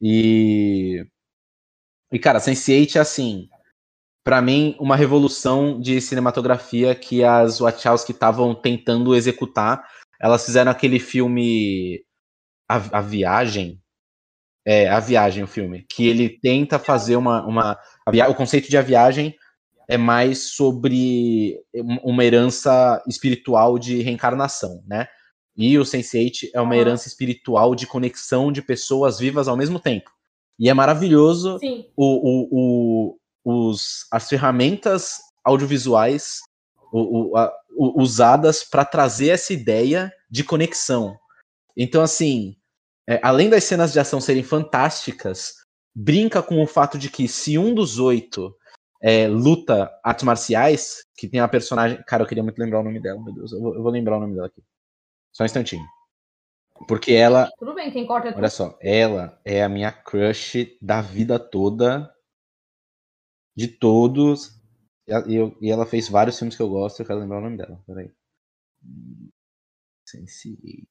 E. 0.00 1.04
E, 2.12 2.18
cara, 2.18 2.38
Sense8 2.38 2.96
é 2.96 3.00
assim. 3.00 3.48
Para 4.24 4.40
mim, 4.40 4.74
uma 4.80 4.96
revolução 4.96 5.78
de 5.78 6.00
cinematografia 6.00 6.94
que 6.94 7.22
as 7.22 7.58
Wachowski 7.58 8.12
estavam 8.12 8.54
tentando 8.54 9.14
executar. 9.14 9.86
Elas 10.18 10.44
fizeram 10.46 10.72
aquele 10.72 10.98
filme. 10.98 12.02
A, 12.66 12.76
a 12.98 13.00
Viagem. 13.02 13.78
É, 14.66 14.88
A 14.88 14.98
Viagem, 14.98 15.44
o 15.44 15.46
filme. 15.46 15.84
Que 15.86 16.08
ele 16.08 16.30
tenta 16.30 16.78
fazer 16.78 17.16
uma. 17.16 17.46
uma 17.46 17.78
a, 18.06 18.28
o 18.28 18.34
conceito 18.34 18.70
de 18.70 18.78
A 18.78 18.82
Viagem 18.82 19.36
é 19.86 19.98
mais 19.98 20.54
sobre 20.54 21.60
uma 22.02 22.24
herança 22.24 23.02
espiritual 23.06 23.78
de 23.78 24.00
reencarnação, 24.00 24.82
né? 24.86 25.06
E 25.54 25.78
o 25.78 25.82
Sense8 25.82 26.50
é 26.54 26.60
uma 26.60 26.74
herança 26.74 27.06
espiritual 27.06 27.74
de 27.74 27.86
conexão 27.86 28.50
de 28.50 28.62
pessoas 28.62 29.18
vivas 29.18 29.46
ao 29.46 29.56
mesmo 29.56 29.78
tempo. 29.78 30.10
E 30.58 30.70
é 30.70 30.74
maravilhoso 30.74 31.58
o, 31.94 32.04
o, 32.06 32.48
o, 32.50 33.18
os, 33.44 34.06
as 34.10 34.28
ferramentas 34.28 35.18
audiovisuais 35.44 36.40
o, 36.92 37.36
a, 37.36 37.52
usadas 37.76 38.64
para 38.64 38.84
trazer 38.84 39.30
essa 39.30 39.52
ideia 39.52 40.12
de 40.30 40.44
conexão. 40.44 41.18
Então, 41.76 42.02
assim, 42.02 42.56
é, 43.08 43.20
além 43.22 43.50
das 43.50 43.64
cenas 43.64 43.92
de 43.92 44.00
ação 44.00 44.20
serem 44.20 44.42
fantásticas, 44.42 45.54
brinca 45.94 46.42
com 46.42 46.62
o 46.62 46.66
fato 46.66 46.96
de 46.96 47.10
que 47.10 47.28
se 47.28 47.58
um 47.58 47.74
dos 47.74 47.98
oito 47.98 48.56
é, 49.02 49.28
luta 49.28 49.90
artes 50.02 50.24
marciais, 50.24 51.04
que 51.14 51.28
tem 51.28 51.38
a 51.38 51.46
personagem. 51.46 52.02
Cara, 52.06 52.22
eu 52.22 52.26
queria 52.26 52.42
muito 52.42 52.58
lembrar 52.58 52.80
o 52.80 52.84
nome 52.84 52.98
dela, 52.98 53.22
meu 53.22 53.34
Deus. 53.34 53.52
Eu 53.52 53.60
vou, 53.60 53.74
eu 53.74 53.82
vou 53.82 53.92
lembrar 53.92 54.16
o 54.16 54.20
nome 54.20 54.34
dela 54.34 54.46
aqui. 54.46 54.62
Só 55.30 55.42
um 55.42 55.46
instantinho. 55.46 55.84
Porque 56.88 57.12
ela. 57.12 57.50
Tudo 57.58 57.74
bem, 57.74 57.90
quem 57.90 58.06
corta 58.06 58.28
é 58.28 58.34
Olha 58.34 58.48
só, 58.48 58.78
ela 58.80 59.38
é 59.44 59.62
a 59.62 59.68
minha 59.68 59.92
crush 59.92 60.74
da 60.80 61.02
vida 61.02 61.38
toda. 61.38 62.13
De 63.56 63.68
todos. 63.68 64.60
E, 65.06 65.34
eu, 65.34 65.56
e 65.60 65.70
ela 65.70 65.86
fez 65.86 66.08
vários 66.08 66.38
filmes 66.38 66.56
que 66.56 66.62
eu 66.62 66.68
gosto, 66.68 67.00
eu 67.00 67.06
quero 67.06 67.20
lembrar 67.20 67.38
o 67.38 67.42
nome 67.42 67.56
dela. 67.56 67.82
Peraí. 67.86 68.10
Sense. 70.06 70.88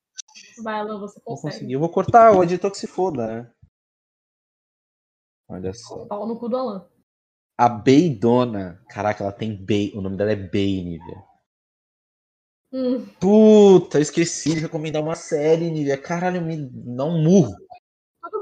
Vai, 0.63 0.79
Alan, 0.79 0.99
você 0.99 1.19
consegue. 1.19 1.25
Vou 1.25 1.51
conseguir. 1.51 1.73
Eu 1.73 1.79
vou 1.79 1.89
cortar 1.89 2.31
o 2.31 2.43
editor 2.43 2.71
que 2.71 2.77
se 2.77 2.87
foda, 2.87 3.27
né? 3.27 3.53
Olha 5.47 5.73
só. 5.73 6.05
Pau 6.05 6.27
no 6.27 6.39
cu 6.39 6.49
do 6.49 6.57
Alan. 6.57 6.89
A 7.57 7.69
Beidona. 7.69 8.83
Caraca, 8.89 9.23
ela 9.23 9.31
tem 9.31 9.55
Bey. 9.55 9.91
O 9.95 10.01
nome 10.01 10.17
dela 10.17 10.31
é 10.31 10.35
Bey, 10.35 10.83
Nívia. 10.83 11.23
Hum. 12.71 13.05
Puta, 13.19 13.99
eu 13.99 14.01
esqueci 14.01 14.55
de 14.55 14.61
recomendar 14.61 15.03
uma 15.03 15.15
série, 15.15 15.69
Nívia. 15.69 15.97
Caralho, 15.97 16.41
me 16.41 16.57
dá 16.57 17.05
um 17.05 17.21
murro. 17.21 17.55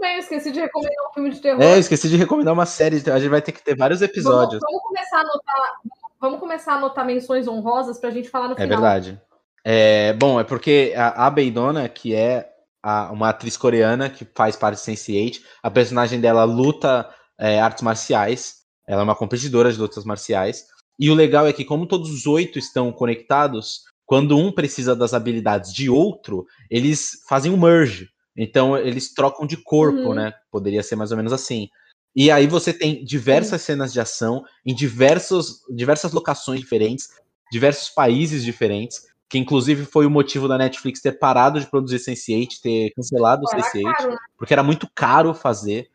Bem, 0.01 0.15
eu 0.15 0.19
esqueci 0.19 0.51
de 0.51 0.59
recomendar 0.59 1.09
um 1.09 1.13
filme 1.13 1.29
de 1.29 1.39
terror. 1.39 1.61
É, 1.61 1.75
eu 1.75 1.79
esqueci 1.79 2.09
de 2.09 2.17
recomendar 2.17 2.53
uma 2.53 2.65
série. 2.65 2.97
A 2.97 3.19
gente 3.19 3.29
vai 3.29 3.41
ter 3.41 3.51
que 3.51 3.63
ter 3.63 3.77
vários 3.77 4.01
episódios. 4.01 4.59
Vamos, 4.59 4.81
vamos 4.81 4.83
começar 4.83 5.17
a 5.17 5.21
anotar. 5.21 5.73
Vamos 6.19 6.39
começar 6.39 6.73
a 6.73 6.75
anotar 6.75 7.05
menções 7.05 7.47
honrosas 7.47 7.99
pra 7.99 8.09
gente 8.09 8.29
falar 8.29 8.47
no 8.47 8.53
é 8.53 8.55
final. 8.55 8.67
É 8.67 8.69
verdade. 8.69 9.21
É, 9.63 10.13
bom, 10.13 10.39
é 10.39 10.43
porque 10.43 10.93
a, 10.97 11.27
a 11.27 11.29
Beidona, 11.29 11.87
que 11.87 12.15
é 12.15 12.49
a, 12.83 13.11
uma 13.11 13.29
atriz 13.29 13.55
coreana 13.55 14.09
que 14.09 14.27
faz 14.35 14.55
parte 14.55 14.83
de 14.83 14.91
Sense8, 14.91 15.39
a 15.61 15.69
personagem 15.69 16.19
dela 16.19 16.43
luta 16.43 17.07
é, 17.39 17.61
artes 17.61 17.83
marciais 17.83 18.61
ela 18.91 19.01
é 19.01 19.03
uma 19.03 19.15
competidora 19.15 19.71
de 19.71 19.79
lutas 19.79 20.03
marciais. 20.03 20.65
E 20.99 21.09
o 21.09 21.13
legal 21.13 21.47
é 21.47 21.53
que, 21.53 21.63
como 21.63 21.87
todos 21.87 22.11
os 22.11 22.27
oito 22.27 22.59
estão 22.59 22.91
conectados, 22.91 23.83
quando 24.05 24.37
um 24.37 24.51
precisa 24.51 24.95
das 24.95 25.13
habilidades 25.13 25.73
de 25.73 25.89
outro, 25.89 26.45
eles 26.69 27.23
fazem 27.27 27.51
um 27.51 27.57
merge. 27.57 28.09
Então, 28.35 28.77
eles 28.77 29.13
trocam 29.13 29.45
de 29.45 29.57
corpo, 29.57 30.09
uhum. 30.09 30.13
né? 30.13 30.33
Poderia 30.49 30.83
ser 30.83 30.95
mais 30.95 31.11
ou 31.11 31.17
menos 31.17 31.33
assim. 31.33 31.69
E 32.15 32.29
aí 32.29 32.47
você 32.47 32.73
tem 32.73 33.03
diversas 33.03 33.61
cenas 33.61 33.93
de 33.93 33.99
ação 33.99 34.43
em 34.65 34.75
diversos, 34.75 35.61
diversas 35.69 36.11
locações 36.11 36.59
diferentes, 36.59 37.09
diversos 37.51 37.89
países 37.89 38.43
diferentes, 38.43 39.05
que 39.29 39.37
inclusive 39.37 39.85
foi 39.85 40.05
o 40.05 40.09
motivo 40.09 40.47
da 40.47 40.57
Netflix 40.57 41.01
ter 41.01 41.13
parado 41.13 41.59
de 41.59 41.67
produzir 41.67 41.97
Sense8, 41.97 42.59
ter 42.61 42.91
cancelado 42.93 43.43
o 43.43 43.49
Sense8, 43.49 44.09
né? 44.09 44.17
porque 44.37 44.53
era 44.53 44.63
muito 44.63 44.89
caro 44.93 45.33
fazer 45.33 45.89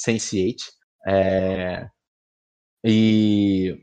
Sense8. 0.00 0.56
É... 1.06 1.88
E, 2.84 3.76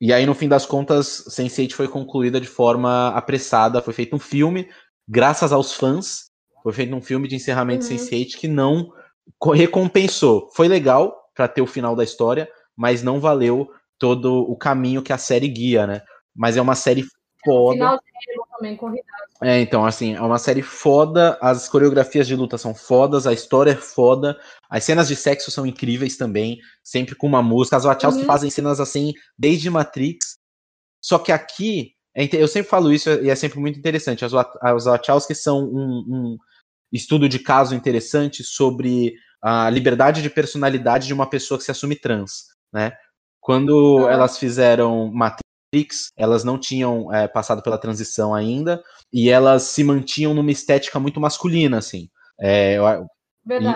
e 0.00 0.12
aí, 0.12 0.24
no 0.24 0.34
fim 0.34 0.48
das 0.48 0.64
contas, 0.64 1.24
Sense8 1.28 1.72
foi 1.72 1.88
concluída 1.88 2.40
de 2.40 2.46
forma 2.46 3.08
apressada. 3.08 3.82
Foi 3.82 3.92
feito 3.92 4.14
um 4.14 4.20
filme, 4.20 4.68
graças 5.08 5.52
aos 5.52 5.72
fãs. 5.72 6.28
Foi 6.62 6.72
feito 6.72 6.94
um 6.94 7.00
filme 7.00 7.28
de 7.28 7.36
encerramento 7.36 7.84
uhum. 7.84 7.96
de 7.96 8.02
Sense8 8.02 8.36
que 8.36 8.48
não 8.48 8.92
recompensou. 9.54 10.50
Foi 10.54 10.68
legal 10.68 11.14
para 11.34 11.48
ter 11.48 11.62
o 11.62 11.66
final 11.66 11.94
da 11.94 12.04
história, 12.04 12.48
mas 12.76 13.02
não 13.02 13.20
valeu 13.20 13.70
todo 13.98 14.40
o 14.42 14.56
caminho 14.56 15.02
que 15.02 15.12
a 15.12 15.18
série 15.18 15.48
guia, 15.48 15.86
né? 15.86 16.02
Mas 16.34 16.56
é 16.56 16.60
uma 16.60 16.74
série 16.74 17.04
foda. 17.44 17.70
O 17.70 17.72
final 17.72 18.00
também, 18.58 18.76
corridado. 18.76 19.28
É, 19.40 19.60
então, 19.60 19.86
assim, 19.86 20.14
é 20.14 20.20
uma 20.20 20.38
série 20.38 20.62
foda, 20.62 21.38
as 21.40 21.68
coreografias 21.68 22.26
de 22.26 22.34
luta 22.34 22.58
são 22.58 22.74
fodas, 22.74 23.26
a 23.26 23.32
história 23.32 23.70
é 23.70 23.76
foda, 23.76 24.36
as 24.68 24.82
cenas 24.82 25.06
de 25.06 25.14
sexo 25.14 25.50
são 25.50 25.64
incríveis 25.64 26.16
também, 26.16 26.58
sempre 26.82 27.14
com 27.14 27.26
uma 27.26 27.42
música. 27.42 27.76
As 27.76 27.84
Wachowski 27.84 28.22
uhum. 28.22 28.26
fazem 28.26 28.50
cenas 28.50 28.80
assim 28.80 29.12
desde 29.38 29.70
Matrix. 29.70 30.38
Só 31.00 31.18
que 31.18 31.30
aqui, 31.30 31.92
é 31.92 31.97
eu 32.14 32.48
sempre 32.48 32.68
falo 32.68 32.92
isso 32.92 33.10
e 33.10 33.30
é 33.30 33.34
sempre 33.34 33.58
muito 33.58 33.78
interessante. 33.78 34.24
As, 34.24 34.32
as 34.34 34.84
Wachowski 34.84 35.34
são 35.34 35.64
um, 35.64 36.04
um 36.08 36.36
estudo 36.92 37.28
de 37.28 37.38
caso 37.38 37.74
interessante 37.74 38.42
sobre 38.42 39.14
a 39.42 39.70
liberdade 39.70 40.22
de 40.22 40.30
personalidade 40.30 41.06
de 41.06 41.14
uma 41.14 41.28
pessoa 41.28 41.58
que 41.58 41.64
se 41.64 41.70
assume 41.70 41.96
trans, 41.96 42.48
né? 42.72 42.92
Quando 43.40 43.70
uhum. 43.70 44.08
elas 44.08 44.36
fizeram 44.36 45.10
Matrix 45.12 45.48
elas 46.16 46.44
não 46.44 46.58
tinham 46.58 47.12
é, 47.12 47.28
passado 47.28 47.62
pela 47.62 47.78
transição 47.78 48.34
ainda, 48.34 48.82
e 49.12 49.28
elas 49.28 49.64
se 49.64 49.84
mantinham 49.84 50.34
numa 50.34 50.50
estética 50.50 50.98
muito 50.98 51.20
masculina, 51.20 51.78
assim. 51.78 52.08
É, 52.40 52.78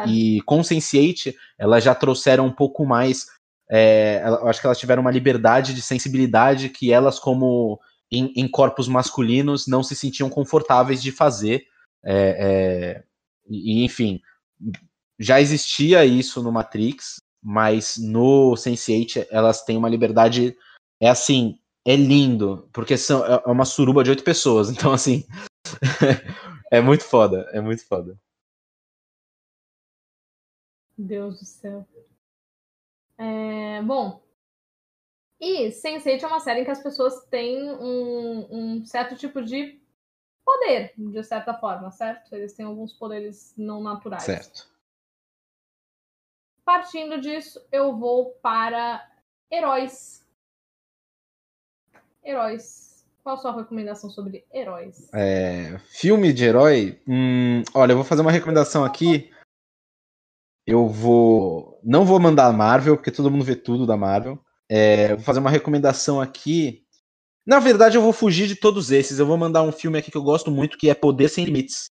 e, 0.07 0.37
e, 0.37 0.41
com 0.43 0.61
Sense8, 0.61 1.35
elas 1.59 1.85
já 1.85 1.95
trouxeram 1.95 2.47
um 2.47 2.53
pouco 2.53 2.87
mais. 2.87 3.27
É, 3.71 4.23
eu 4.25 4.49
acho 4.49 4.61
que 4.61 4.67
elas 4.67 4.79
tiveram 4.79 5.03
uma 5.03 5.11
liberdade 5.11 5.75
de 5.75 5.83
sensibilidade 5.83 6.69
que 6.69 6.93
elas, 6.93 7.19
como 7.19 7.79
em, 8.13 8.31
em 8.37 8.47
corpos 8.47 8.87
masculinos, 8.87 9.67
não 9.67 9.83
se 9.83 9.97
sentiam 9.97 10.29
confortáveis 10.29 11.03
de 11.03 11.11
fazer. 11.11 11.67
É, 12.05 13.01
é, 13.01 13.05
e, 13.49 13.83
enfim, 13.83 14.21
já 15.19 15.41
existia 15.41 16.05
isso 16.05 16.43
no 16.43 16.53
Matrix, 16.53 17.17
mas 17.43 17.97
no 17.97 18.53
Sense8 18.53 19.27
elas 19.31 19.65
têm 19.65 19.79
uma 19.79 19.89
liberdade. 19.89 20.57
É 21.01 21.09
assim, 21.09 21.59
é 21.87 21.97
lindo, 21.97 22.69
porque 22.73 22.99
são, 22.99 23.25
é, 23.25 23.43
é 23.45 23.51
uma 23.51 23.65
suruba 23.65 24.05
de 24.05 24.11
oito 24.11 24.23
pessoas, 24.23 24.69
então 24.71 24.93
assim, 24.93 25.25
é 26.71 26.81
muito 26.81 27.05
foda, 27.05 27.49
é 27.53 27.61
muito 27.61 27.87
foda. 27.87 28.19
Deus 30.99 31.41
do 31.41 31.45
céu. 31.47 31.89
É, 33.19 33.83
bom, 33.83 34.22
e 35.43 35.69
Sense8 35.71 36.23
é 36.23 36.27
uma 36.27 36.41
série 36.41 36.61
em 36.61 36.65
que 36.65 36.71
as 36.71 36.83
pessoas 36.83 37.27
têm 37.27 37.71
um, 37.73 38.47
um, 38.51 38.87
certo 38.87 39.17
tipo 39.17 39.43
de 39.43 39.81
poder, 40.45 40.95
de 40.97 41.25
certa 41.25 41.53
forma, 41.53 41.91
certo? 41.91 42.35
Eles 42.35 42.53
têm 42.53 42.65
alguns 42.65 42.93
poderes 42.93 43.53
não 43.57 43.83
naturais. 43.83 44.23
Certo. 44.23 44.71
Partindo 46.65 47.21
disso, 47.21 47.61
eu 47.73 47.97
vou 47.97 48.31
para 48.41 49.05
heróis 49.51 50.23
Heróis. 52.25 53.05
Qual 53.23 53.37
a 53.37 53.39
sua 53.39 53.57
recomendação 53.57 54.11
sobre 54.11 54.45
heróis? 54.53 55.09
É, 55.13 55.79
filme 55.91 56.33
de 56.33 56.45
herói? 56.45 57.01
Hum, 57.07 57.63
olha, 57.75 57.93
eu 57.93 57.97
vou 57.97 58.05
fazer 58.05 58.23
uma 58.23 58.33
recomendação 58.33 58.85
aqui. 58.85 59.31
Eu 60.67 60.89
vou. 60.89 61.81
Não 61.83 62.05
vou 62.05 62.21
mandar 62.21 62.47
a 62.47 62.53
Marvel, 62.53 62.97
porque 62.97 63.11
todo 63.11 63.31
mundo 63.31 63.45
vê 63.45 63.57
tudo 63.57 63.87
da 63.87 63.97
Marvel. 63.97 64.39
É, 64.69 65.15
vou 65.15 65.25
fazer 65.25 65.41
uma 65.41 65.51
recomendação 65.51 66.21
aqui. 66.21 66.85
Na 67.47 67.59
verdade, 67.59 67.97
eu 67.97 68.03
vou 68.03 68.13
fugir 68.13 68.47
de 68.47 68.57
todos 68.57 68.91
esses. 68.91 69.19
Eu 69.19 69.27
vou 69.27 69.37
mandar 69.37 69.63
um 69.63 69.73
filme 69.73 69.99
aqui 69.99 70.11
que 70.11 70.17
eu 70.17 70.23
gosto 70.23 70.51
muito, 70.51 70.79
que 70.79 70.89
é 70.89 70.95
Poder 70.95 71.29
Sem 71.29 71.45
Limites. 71.45 71.91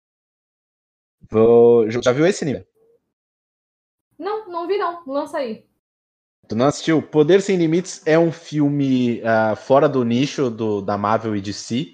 Vou... 1.29 1.89
Já 1.89 2.11
viu 2.11 2.25
esse, 2.25 2.45
nível? 2.45 2.65
Não, 4.17 4.47
não 4.47 4.67
vi 4.67 4.77
não. 4.77 5.03
Lança 5.05 5.37
aí. 5.37 5.67
Tu 6.47 6.55
não 6.55 6.67
assistiu? 6.67 7.01
Poder 7.01 7.41
Sem 7.41 7.57
Limites 7.57 8.05
é 8.05 8.17
um 8.17 8.31
filme 8.31 9.21
uh, 9.21 9.55
fora 9.55 9.87
do 9.87 10.03
nicho 10.03 10.49
do, 10.49 10.81
da 10.81 10.97
Marvel 10.97 11.35
e 11.35 11.41
DC, 11.41 11.93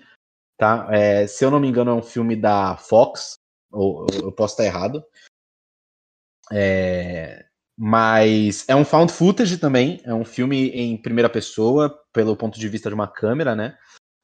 tá? 0.57 0.88
É, 0.91 1.28
se 1.28 1.45
eu 1.45 1.51
não 1.51 1.59
me 1.59 1.67
engano, 1.67 1.91
é 1.91 1.93
um 1.93 2.01
filme 2.01 2.36
da 2.36 2.76
Fox, 2.78 3.38
ou 3.72 4.07
eu 4.11 4.32
posso 4.32 4.53
estar 4.53 4.65
errado. 4.65 5.03
É, 6.51 7.45
mas 7.82 8.68
é 8.68 8.76
um 8.76 8.84
found 8.84 9.10
footage 9.10 9.58
também, 9.58 10.02
é 10.04 10.14
um 10.14 10.26
filme 10.26 10.68
em 10.72 10.98
primeira 10.98 11.30
pessoa, 11.30 11.98
pelo 12.12 12.36
ponto 12.36 12.60
de 12.60 12.68
vista 12.68 12.90
de 12.90 12.94
uma 12.94 13.08
câmera, 13.08 13.56
né? 13.56 13.78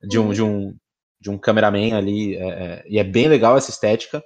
De 0.03 0.19
um, 0.19 0.25
uhum. 0.25 0.33
de 0.33 0.43
um, 0.43 0.75
de 1.21 1.29
um 1.29 1.37
cameraman 1.37 1.95
ali, 1.95 2.35
é, 2.35 2.47
é, 2.49 2.85
e 2.85 2.99
é 2.99 3.03
bem 3.03 3.29
legal 3.29 3.57
essa 3.57 3.69
estética. 3.69 4.21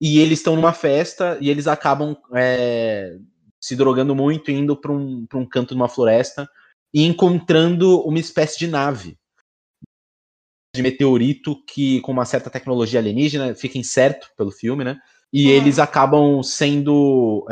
E 0.00 0.18
eles 0.18 0.38
estão 0.38 0.56
numa 0.56 0.72
festa 0.72 1.36
e 1.38 1.50
eles 1.50 1.66
acabam 1.66 2.16
é, 2.34 3.18
se 3.60 3.76
drogando 3.76 4.14
muito, 4.16 4.50
indo 4.50 4.74
para 4.74 4.90
um, 4.90 5.26
um 5.34 5.46
canto 5.46 5.74
de 5.74 5.74
uma 5.74 5.88
floresta 5.88 6.48
e 6.94 7.04
encontrando 7.04 8.00
uma 8.00 8.18
espécie 8.18 8.58
de 8.58 8.68
nave 8.68 9.18
de 10.74 10.82
meteorito 10.82 11.62
que, 11.66 12.00
com 12.00 12.10
uma 12.10 12.24
certa 12.24 12.48
tecnologia 12.48 12.98
alienígena, 12.98 13.54
fica 13.54 13.76
incerto 13.76 14.28
pelo 14.34 14.50
filme, 14.50 14.82
né? 14.82 14.98
E 15.30 15.44
uhum. 15.44 15.52
eles 15.52 15.78
acabam 15.78 16.42
sendo. 16.42 17.46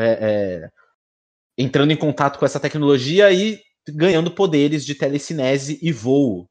Entrando 1.60 1.90
em 1.90 1.96
contato 1.96 2.38
com 2.38 2.46
essa 2.46 2.58
tecnologia 2.58 3.30
e 3.30 3.60
ganhando 3.86 4.30
poderes 4.30 4.82
de 4.82 4.94
telecinese 4.94 5.78
e 5.82 5.92
voo, 5.92 6.46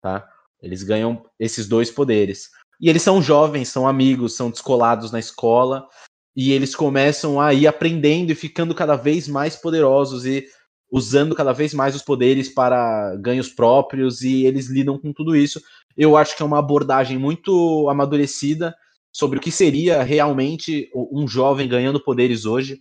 tá? 0.00 0.26
Eles 0.62 0.82
ganham 0.82 1.22
esses 1.38 1.68
dois 1.68 1.90
poderes. 1.90 2.48
E 2.80 2.88
eles 2.88 3.02
são 3.02 3.20
jovens, 3.20 3.68
são 3.68 3.86
amigos, 3.86 4.34
são 4.34 4.50
descolados 4.50 5.12
na 5.12 5.18
escola, 5.18 5.86
e 6.34 6.50
eles 6.50 6.74
começam 6.74 7.38
a 7.38 7.52
ir 7.52 7.66
aprendendo 7.66 8.32
e 8.32 8.34
ficando 8.34 8.74
cada 8.74 8.96
vez 8.96 9.28
mais 9.28 9.54
poderosos 9.54 10.24
e 10.24 10.46
usando 10.90 11.34
cada 11.34 11.52
vez 11.52 11.74
mais 11.74 11.94
os 11.94 12.02
poderes 12.02 12.48
para 12.48 13.14
ganhos 13.16 13.50
próprios, 13.50 14.22
e 14.22 14.46
eles 14.46 14.68
lidam 14.68 14.98
com 14.98 15.12
tudo 15.12 15.36
isso. 15.36 15.60
Eu 15.94 16.16
acho 16.16 16.34
que 16.34 16.42
é 16.42 16.46
uma 16.46 16.58
abordagem 16.58 17.18
muito 17.18 17.86
amadurecida 17.90 18.74
sobre 19.12 19.38
o 19.38 19.42
que 19.42 19.50
seria 19.50 20.02
realmente 20.02 20.90
um 20.94 21.28
jovem 21.28 21.68
ganhando 21.68 22.02
poderes 22.02 22.46
hoje 22.46 22.80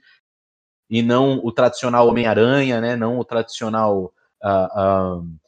e 0.89 1.01
não 1.01 1.39
o 1.43 1.51
tradicional 1.51 2.07
Homem-Aranha, 2.07 2.79
né? 2.81 2.95
Não 2.95 3.17
o 3.17 3.25
tradicional 3.25 4.13
uh, 4.43 5.19
uh, 5.19 5.39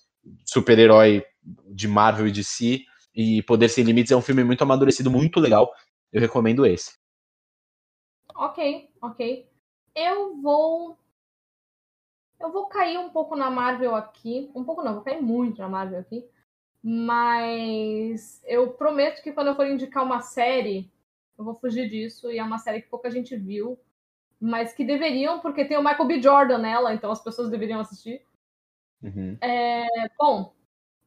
super-herói 0.45 1.25
de 1.67 1.87
Marvel 1.87 2.27
e 2.27 2.31
de 2.31 2.43
si. 2.43 2.85
E 3.13 3.41
Poder 3.43 3.69
Sem 3.69 3.83
Limites 3.83 4.11
é 4.11 4.15
um 4.15 4.21
filme 4.21 4.43
muito 4.43 4.63
amadurecido, 4.63 5.09
muito 5.09 5.39
legal. 5.39 5.71
Eu 6.11 6.19
recomendo 6.19 6.65
esse. 6.65 6.97
Ok, 8.35 8.89
ok. 9.01 9.49
Eu 9.95 10.41
vou. 10.41 10.97
Eu 12.39 12.51
vou 12.51 12.67
cair 12.67 12.97
um 12.97 13.09
pouco 13.09 13.35
na 13.35 13.49
Marvel 13.49 13.95
aqui. 13.95 14.51
Um 14.53 14.63
pouco 14.63 14.83
não, 14.83 14.95
vou 14.95 15.03
cair 15.03 15.21
muito 15.21 15.61
na 15.61 15.69
Marvel 15.69 15.99
aqui. 15.99 16.27
Mas 16.83 18.41
eu 18.45 18.73
prometo 18.73 19.23
que 19.23 19.31
quando 19.31 19.47
eu 19.47 19.55
for 19.55 19.65
indicar 19.65 20.03
uma 20.03 20.21
série, 20.21 20.91
eu 21.37 21.45
vou 21.45 21.55
fugir 21.55 21.89
disso. 21.89 22.29
E 22.29 22.37
é 22.37 22.43
uma 22.43 22.59
série 22.59 22.81
que 22.81 22.89
pouca 22.89 23.09
gente 23.09 23.35
viu 23.37 23.79
mas 24.39 24.73
que 24.73 24.85
deveriam, 24.85 25.39
porque 25.39 25.65
tem 25.65 25.77
o 25.77 25.83
Michael 25.83 26.07
B. 26.07 26.21
Jordan 26.21 26.57
nela, 26.57 26.93
então 26.93 27.11
as 27.11 27.23
pessoas 27.23 27.49
deveriam 27.49 27.79
assistir. 27.79 28.25
Uhum. 29.01 29.37
É, 29.41 29.85
bom, 30.17 30.53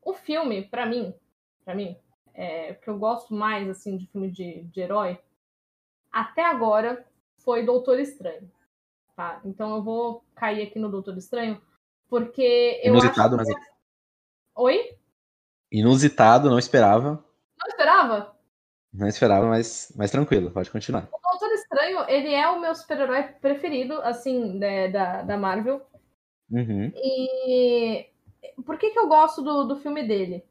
o 0.02 0.14
filme, 0.14 0.64
para 0.64 0.86
mim, 0.86 1.14
para 1.64 1.74
mim, 1.74 1.96
é, 2.34 2.74
que 2.74 2.88
eu 2.88 2.98
gosto 2.98 3.34
mais 3.34 3.68
assim 3.68 3.96
de 3.96 4.06
filme 4.06 4.30
de, 4.30 4.62
de 4.64 4.80
herói, 4.80 5.18
até 6.10 6.44
agora 6.44 7.04
foi 7.38 7.64
Doutor 7.64 7.98
Estranho. 7.98 8.50
Tá? 9.16 9.40
Então 9.44 9.74
eu 9.74 9.82
vou 9.82 10.24
cair 10.34 10.62
aqui 10.62 10.78
no 10.78 10.90
Doutor 10.90 11.16
Estranho, 11.18 11.60
porque 12.08 12.80
eu 12.82 12.92
Inusitado, 12.92 13.36
acho 13.36 13.44
que... 13.44 13.52
mas... 13.52 13.68
Oi? 14.54 14.96
Inusitado, 15.70 16.48
não 16.48 16.58
esperava. 16.58 17.24
Não 17.60 17.68
esperava? 17.68 18.36
Não 18.92 19.06
esperava, 19.06 19.46
mas, 19.46 19.92
mas 19.96 20.10
tranquilo, 20.10 20.50
pode 20.50 20.70
continuar. 20.70 21.08
Estranho, 21.70 22.08
ele 22.08 22.32
é 22.32 22.48
o 22.48 22.60
meu 22.60 22.74
super-herói 22.74 23.24
preferido, 23.24 24.00
assim, 24.00 24.58
né, 24.58 24.88
da, 24.88 25.22
da 25.22 25.36
Marvel. 25.36 25.86
Uhum. 26.50 26.90
E 26.96 28.06
por 28.64 28.78
que, 28.78 28.90
que 28.90 28.98
eu 28.98 29.06
gosto 29.06 29.42
do, 29.42 29.64
do 29.64 29.76
filme 29.76 30.02
dele? 30.02 30.42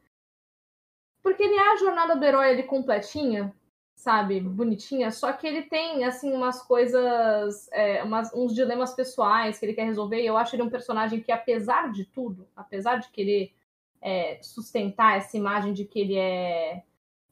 Porque 1.24 1.42
ele 1.42 1.56
é 1.56 1.74
a 1.74 1.76
jornada 1.78 2.16
do 2.16 2.24
herói 2.24 2.52
ali 2.52 2.64
completinha, 2.64 3.52
sabe? 3.96 4.40
Bonitinha, 4.40 5.10
só 5.10 5.34
que 5.34 5.48
ele 5.48 5.64
tem, 5.64 6.06
assim, 6.06 6.32
umas 6.32 6.62
coisas, 6.62 7.68
é, 7.72 8.04
umas, 8.04 8.32
uns 8.34 8.54
dilemas 8.54 8.94
pessoais 8.94 9.58
que 9.58 9.66
ele 9.66 9.74
quer 9.74 9.86
resolver. 9.86 10.22
E 10.22 10.28
eu 10.28 10.38
acho 10.38 10.56
ele 10.56 10.64
um 10.64 10.70
personagem 10.70 11.20
que, 11.20 11.32
apesar 11.32 11.92
de 11.92 12.06
tudo, 12.06 12.48
apesar 12.56 12.98
de 12.98 13.10
querer 13.10 13.52
é, 14.00 14.38
sustentar 14.44 15.18
essa 15.18 15.36
imagem 15.36 15.74
de 15.74 15.84
que 15.84 16.00
ele 16.00 16.16
é, 16.16 16.84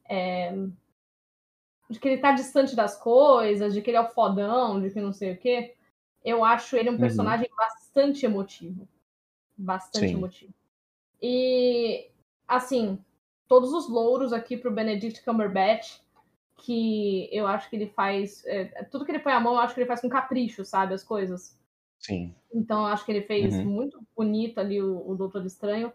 é 0.08 0.52
de 1.88 2.00
que 2.00 2.08
ele 2.08 2.20
tá 2.20 2.32
distante 2.32 2.74
das 2.74 2.96
coisas, 2.96 3.72
de 3.72 3.80
que 3.80 3.90
ele 3.90 3.96
é 3.96 4.00
o 4.00 4.08
fodão, 4.08 4.80
de 4.80 4.90
que 4.90 5.00
não 5.00 5.12
sei 5.12 5.32
o 5.32 5.36
quê, 5.36 5.74
eu 6.24 6.44
acho 6.44 6.76
ele 6.76 6.90
um 6.90 6.94
uhum. 6.94 6.98
personagem 6.98 7.48
uhum. 7.48 7.56
bastante 7.56 8.26
emotivo. 8.26 8.88
Bastante 9.56 10.08
Sim. 10.08 10.14
emotivo. 10.14 10.52
E, 11.22 12.08
assim, 12.46 12.98
todos 13.48 13.72
os 13.72 13.88
louros 13.88 14.32
aqui 14.32 14.56
pro 14.56 14.72
Benedict 14.72 15.24
Cumberbatch, 15.24 16.00
que 16.58 17.28
eu 17.32 17.46
acho 17.46 17.70
que 17.70 17.76
ele 17.76 17.86
faz. 17.86 18.44
É, 18.46 18.64
tudo 18.84 19.04
que 19.04 19.12
ele 19.12 19.20
põe 19.20 19.32
a 19.32 19.40
mão, 19.40 19.54
eu 19.54 19.60
acho 19.60 19.74
que 19.74 19.80
ele 19.80 19.88
faz 19.88 20.00
com 20.00 20.08
capricho, 20.08 20.64
sabe? 20.64 20.94
As 20.94 21.04
coisas. 21.04 21.56
Sim. 21.98 22.34
Então, 22.52 22.80
eu 22.80 22.86
acho 22.86 23.04
que 23.04 23.12
ele 23.12 23.22
fez 23.22 23.54
uhum. 23.54 23.64
muito 23.64 24.00
bonito 24.16 24.58
ali 24.58 24.82
o, 24.82 25.08
o 25.08 25.14
Doutor 25.14 25.44
Estranho. 25.46 25.92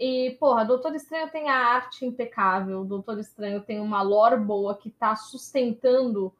E, 0.00 0.30
porra, 0.40 0.64
Doutor 0.64 0.94
Estranho 0.94 1.28
tem 1.28 1.50
a 1.50 1.54
arte 1.54 2.06
impecável, 2.06 2.86
Doutor 2.86 3.18
Estranho 3.18 3.60
tem 3.60 3.78
uma 3.80 4.00
lore 4.00 4.38
boa 4.38 4.74
que 4.74 4.88
tá 4.88 5.14
sustentando 5.14 6.32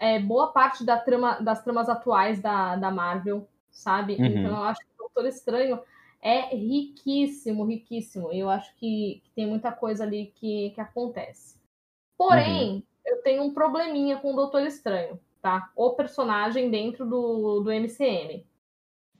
é, 0.00 0.18
boa 0.18 0.48
parte 0.50 0.84
da 0.84 0.98
trama, 0.98 1.40
das 1.40 1.62
tramas 1.62 1.88
atuais 1.88 2.42
da, 2.42 2.74
da 2.74 2.90
Marvel, 2.90 3.46
sabe? 3.70 4.16
Uhum. 4.16 4.24
Então 4.24 4.56
eu 4.56 4.64
acho 4.64 4.80
que 4.80 4.98
Doutor 4.98 5.26
Estranho 5.28 5.80
é 6.20 6.56
riquíssimo, 6.56 7.64
riquíssimo. 7.64 8.32
E 8.32 8.40
eu 8.40 8.50
acho 8.50 8.74
que, 8.74 9.22
que, 9.22 9.30
tem 9.30 9.46
muita 9.46 9.70
coisa 9.70 10.02
ali 10.02 10.32
que, 10.34 10.70
que 10.70 10.80
acontece. 10.80 11.56
Porém, 12.18 12.72
uhum. 12.72 12.82
eu 13.06 13.22
tenho 13.22 13.44
um 13.44 13.54
probleminha 13.54 14.18
com 14.18 14.32
o 14.32 14.36
Doutor 14.36 14.66
Estranho, 14.66 15.20
tá? 15.40 15.70
O 15.76 15.90
personagem 15.90 16.68
dentro 16.68 17.06
do, 17.06 17.60
do 17.60 17.70
MCM. 17.70 18.44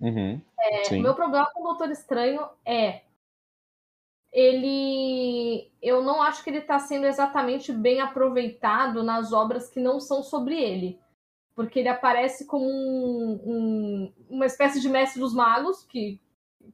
Uhum. 0.01 0.41
É, 0.59 0.97
meu 0.97 1.15
problema 1.15 1.49
com 1.55 1.61
o 1.61 1.69
Doutor 1.69 1.93
Estranho 1.93 2.49
é 2.65 3.04
ele 4.35 5.71
eu 5.81 6.03
não 6.03 6.21
acho 6.21 6.43
que 6.43 6.51
ele 6.51 6.59
está 6.59 6.79
sendo 6.81 7.07
exatamente 7.07 7.73
bem 7.73 8.01
aproveitado 8.01 9.05
nas 9.05 9.33
obras 9.33 9.71
que 9.71 9.79
não 9.79 10.01
são 10.01 10.25
sobre 10.25 10.61
ele. 10.61 10.99
Porque 11.55 11.79
ele 11.79 11.89
aparece 11.89 12.45
como 12.47 12.67
um, 12.67 13.41
um, 13.47 14.13
uma 14.29 14.45
espécie 14.45 14.81
de 14.81 14.89
mestre 14.89 15.21
dos 15.21 15.33
magos, 15.33 15.85
que, 15.85 16.21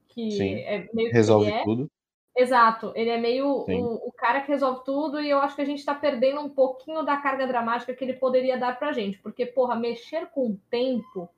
que 0.08 0.30
Sim, 0.30 0.54
é 0.54 0.88
meio 0.94 1.12
resolve 1.12 1.50
é. 1.50 1.62
tudo. 1.62 1.90
Exato, 2.34 2.92
ele 2.94 3.11
é 3.11 3.18
meio 3.18 3.46
o, 3.46 4.08
o, 4.08 4.12
cara 4.12 4.40
que 4.40 4.50
resolve 4.50 4.82
tudo, 4.82 5.20
e 5.20 5.28
eu 5.28 5.40
acho 5.40 5.54
que 5.54 5.61
a 5.61 5.66
gente 5.66 5.80
está 5.80 5.94
perdendo 5.94 6.40
um 6.40 6.48
pouquinho 6.48 7.02
da 7.02 7.18
carga 7.18 7.46
dramática 7.46 7.92
que 7.92 8.02
ele 8.02 8.14
poderia 8.14 8.56
dar 8.56 8.78
pra 8.78 8.92
gente. 8.92 9.18
Porque, 9.18 9.44
porra, 9.44 9.76
mexer 9.76 10.26
com 10.30 10.46
o 10.46 10.61
tempo 10.70 11.28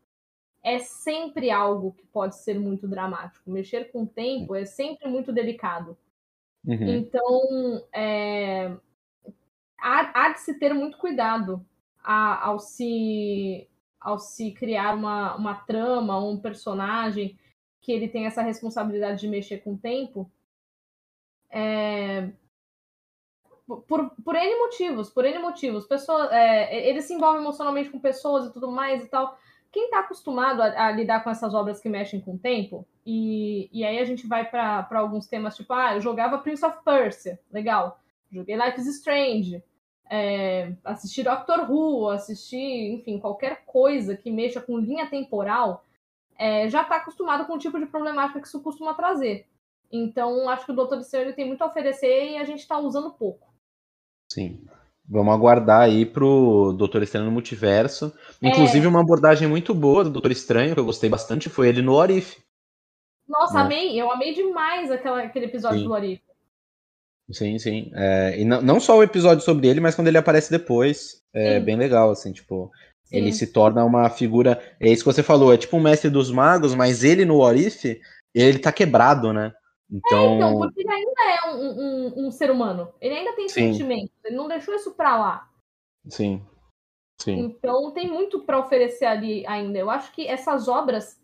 é 0.63 0.79
sempre 0.79 1.51
algo 1.51 1.93
que 1.93 2.07
pode 2.07 2.37
ser 2.37 2.61
muito 2.61 2.87
dramático. 2.87 3.51
Mexer 3.51 3.91
com 3.91 4.03
o 4.03 4.07
tempo 4.07 4.55
é 4.55 4.65
sempre 4.65 5.09
muito 5.09 5.33
delicado. 5.33 5.97
Uhum. 6.65 6.89
Então, 6.89 7.85
é, 7.93 8.67
há, 9.81 10.27
há, 10.27 10.33
de 10.33 10.41
se 10.41 10.59
ter 10.59 10.73
muito 10.73 10.97
cuidado 10.99 11.65
a, 12.03 12.47
ao, 12.47 12.59
se, 12.59 13.69
ao 14.01 14.19
se 14.19 14.53
criar 14.53 14.95
uma, 14.95 15.35
uma 15.37 15.55
trama, 15.55 16.19
um 16.19 16.39
personagem 16.39 17.39
que 17.81 17.91
ele 17.91 18.09
tem 18.09 18.27
essa 18.27 18.43
responsabilidade 18.43 19.21
de 19.21 19.29
mexer 19.29 19.59
com 19.59 19.75
o 19.75 19.79
tempo. 19.79 20.31
É, 21.51 22.31
por, 23.67 24.11
por 24.25 24.37
N 24.37 24.59
motivos, 24.59 25.11
por 25.11 25.25
N 25.25 25.39
motivos. 25.41 25.87
Pessoa, 25.87 26.29
é, 26.33 26.89
ele 26.89 27.03
se 27.03 27.13
envolve 27.13 27.39
emocionalmente 27.39 27.91
com 27.91 27.99
pessoas 27.99 28.47
e 28.47 28.53
tudo 28.53 28.71
mais 28.71 29.05
e 29.05 29.09
tal 29.09 29.37
quem 29.73 29.87
está 29.87 30.01
acostumado 30.01 30.61
a, 30.61 30.87
a, 30.87 30.93
lidar 30.93 31.25
com 31.25 31.31
essas 31.31 31.55
obras 31.55 31.81
que 31.81 31.89
mexem 31.89 32.21
com 32.21 32.35
o 32.35 32.39
tempo, 32.39 32.87
e, 33.05 33.69
e 33.73 33.85
aí 33.85 33.99
a 33.99 34.05
gente 34.05 34.27
vai 34.27 34.49
para 34.49 34.87
alguns 34.93 35.27
temas 35.27 35.57
tipo, 35.57 35.73
ah, 35.73 35.95
eu 35.95 36.01
jogava 36.01 36.39
Prince 36.39 36.65
of 36.65 36.79
Persia, 36.85 37.39
legal. 37.51 38.01
Joguei 38.31 38.57
Life 38.57 38.81
is 38.81 38.87
Strange, 38.87 39.63
é, 40.11 40.73
assisti 40.85 41.23
Doctor 41.23 41.71
Who, 41.71 42.09
assisti, 42.09 42.93
enfim, 42.93 43.19
qualquer 43.19 43.65
coisa 43.65 44.17
que 44.17 44.31
mexa 44.31 44.61
com 44.61 44.79
linha 44.79 45.09
temporal, 45.09 45.85
é, 46.39 46.69
já 46.69 46.83
está 46.83 46.97
acostumado 46.97 47.47
com 47.47 47.55
o 47.55 47.59
tipo 47.59 47.79
de 47.79 47.87
problemática 47.87 48.41
que 48.41 48.47
isso 48.47 48.63
costuma 48.63 48.95
trazer. 48.95 49.47
Então, 49.91 50.49
acho 50.49 50.65
que 50.65 50.73
o 50.73 50.75
Doutor 50.75 50.99
Estranho 51.01 51.35
tem 51.35 51.47
muito 51.47 51.63
a 51.63 51.67
oferecer 51.67 52.31
e 52.31 52.37
a 52.39 52.45
gente 52.45 52.61
está 52.61 52.79
usando 52.79 53.13
pouco. 53.13 53.53
Sim. 54.33 54.65
Vamos 55.07 55.35
aguardar 55.35 55.83
aí 55.83 56.07
pro 56.07 56.73
Doutor 56.73 57.03
Estranho 57.03 57.27
no 57.27 57.33
Multiverso. 57.33 58.15
Inclusive, 58.41 58.87
é. 58.87 58.89
uma 58.89 59.01
abordagem 59.01 59.47
muito 59.47 59.75
boa 59.75 60.05
do 60.05 60.11
Doutor 60.11 60.31
Estranho, 60.31 60.73
que 60.73 60.81
eu 60.81 60.85
gostei 60.85 61.11
bastante, 61.11 61.51
foi 61.51 61.69
ele 61.69 61.83
no 61.83 61.93
Orif. 61.93 62.41
Nossa, 63.29 63.55
né? 63.55 63.61
amei! 63.61 64.01
Eu 64.01 64.11
amei 64.11 64.35
demais 64.35 64.91
aquela, 64.91 65.23
aquele 65.23 65.47
episódio 65.47 65.79
sim. 65.79 65.85
do 65.85 65.93
Orif. 65.93 66.23
Sim, 67.31 67.59
sim. 67.59 67.91
É, 67.95 68.39
e 68.39 68.45
não, 68.45 68.61
não 68.61 68.81
só 68.81 68.97
o 68.97 69.03
episódio 69.03 69.45
sobre 69.45 69.69
ele, 69.69 69.81
mas 69.81 69.95
quando 69.95 70.09
ele 70.09 70.19
aparece 70.19 70.51
depois. 70.51 71.23
É 71.33 71.59
sim. 71.59 71.65
bem 71.65 71.77
legal, 71.77 72.11
assim, 72.11 72.33
tipo. 72.33 72.71
Sim. 73.05 73.17
Ele 73.17 73.33
se 73.33 73.53
torna 73.53 73.85
uma 73.85 74.09
figura. 74.11 74.61
É 74.81 74.91
isso 74.91 75.05
que 75.05 75.13
você 75.13 75.23
falou, 75.23 75.53
é 75.53 75.59
tipo 75.59 75.77
um 75.77 75.83
mestre 75.83 76.11
dos 76.11 76.31
magos, 76.31 76.75
mas 76.75 77.05
ele 77.05 77.25
no 77.25 77.41
Orif, 77.41 78.01
ele 78.35 78.59
tá 78.59 78.73
quebrado, 78.73 79.33
né? 79.33 79.53
Então... 79.91 80.33
É, 80.33 80.37
então, 80.37 80.59
porque 80.59 80.81
ele 80.81 80.91
ainda 80.91 81.23
é 81.23 81.51
um, 81.51 81.81
um, 81.81 82.27
um 82.27 82.31
ser 82.31 82.51
humano. 82.51 82.93
Ele 83.01 83.15
ainda 83.15 83.35
tem 83.35 83.49
Sim. 83.49 83.73
sentimentos. 83.73 84.11
Ele 84.25 84.37
não 84.37 84.49
deixou 84.49 84.75
isso 84.75 84.93
pra 84.93 85.19
lá. 85.19 85.51
Sim. 86.09 86.43
Sim. 87.21 87.39
Então 87.39 87.93
tem 87.93 88.09
muito 88.09 88.41
para 88.41 88.59
oferecer 88.59 89.05
ali 89.05 89.47
ainda. 89.47 89.79
Eu 89.79 89.91
acho 89.91 90.13
que 90.13 90.27
essas 90.27 90.67
obras 90.67 91.21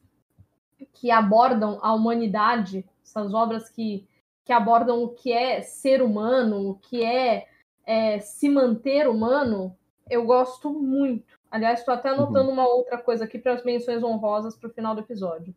que 0.86 1.10
abordam 1.10 1.78
a 1.82 1.92
humanidade, 1.92 2.84
essas 3.02 3.32
obras 3.34 3.68
que, 3.68 4.06
que 4.44 4.52
abordam 4.52 5.02
o 5.02 5.08
que 5.08 5.32
é 5.32 5.62
ser 5.62 6.02
humano, 6.02 6.70
o 6.70 6.74
que 6.76 7.02
é, 7.02 7.48
é 7.86 8.18
se 8.20 8.48
manter 8.48 9.08
humano, 9.08 9.76
eu 10.08 10.24
gosto 10.24 10.70
muito. 10.70 11.38
Aliás, 11.50 11.80
estou 11.80 11.94
até 11.94 12.10
anotando 12.10 12.48
uhum. 12.48 12.52
uma 12.52 12.66
outra 12.66 12.98
coisa 12.98 13.24
aqui 13.24 13.38
para 13.38 13.54
as 13.54 13.64
menções 13.64 14.02
honrosas 14.02 14.56
para 14.56 14.68
o 14.68 14.72
final 14.72 14.94
do 14.94 15.00
episódio. 15.00 15.54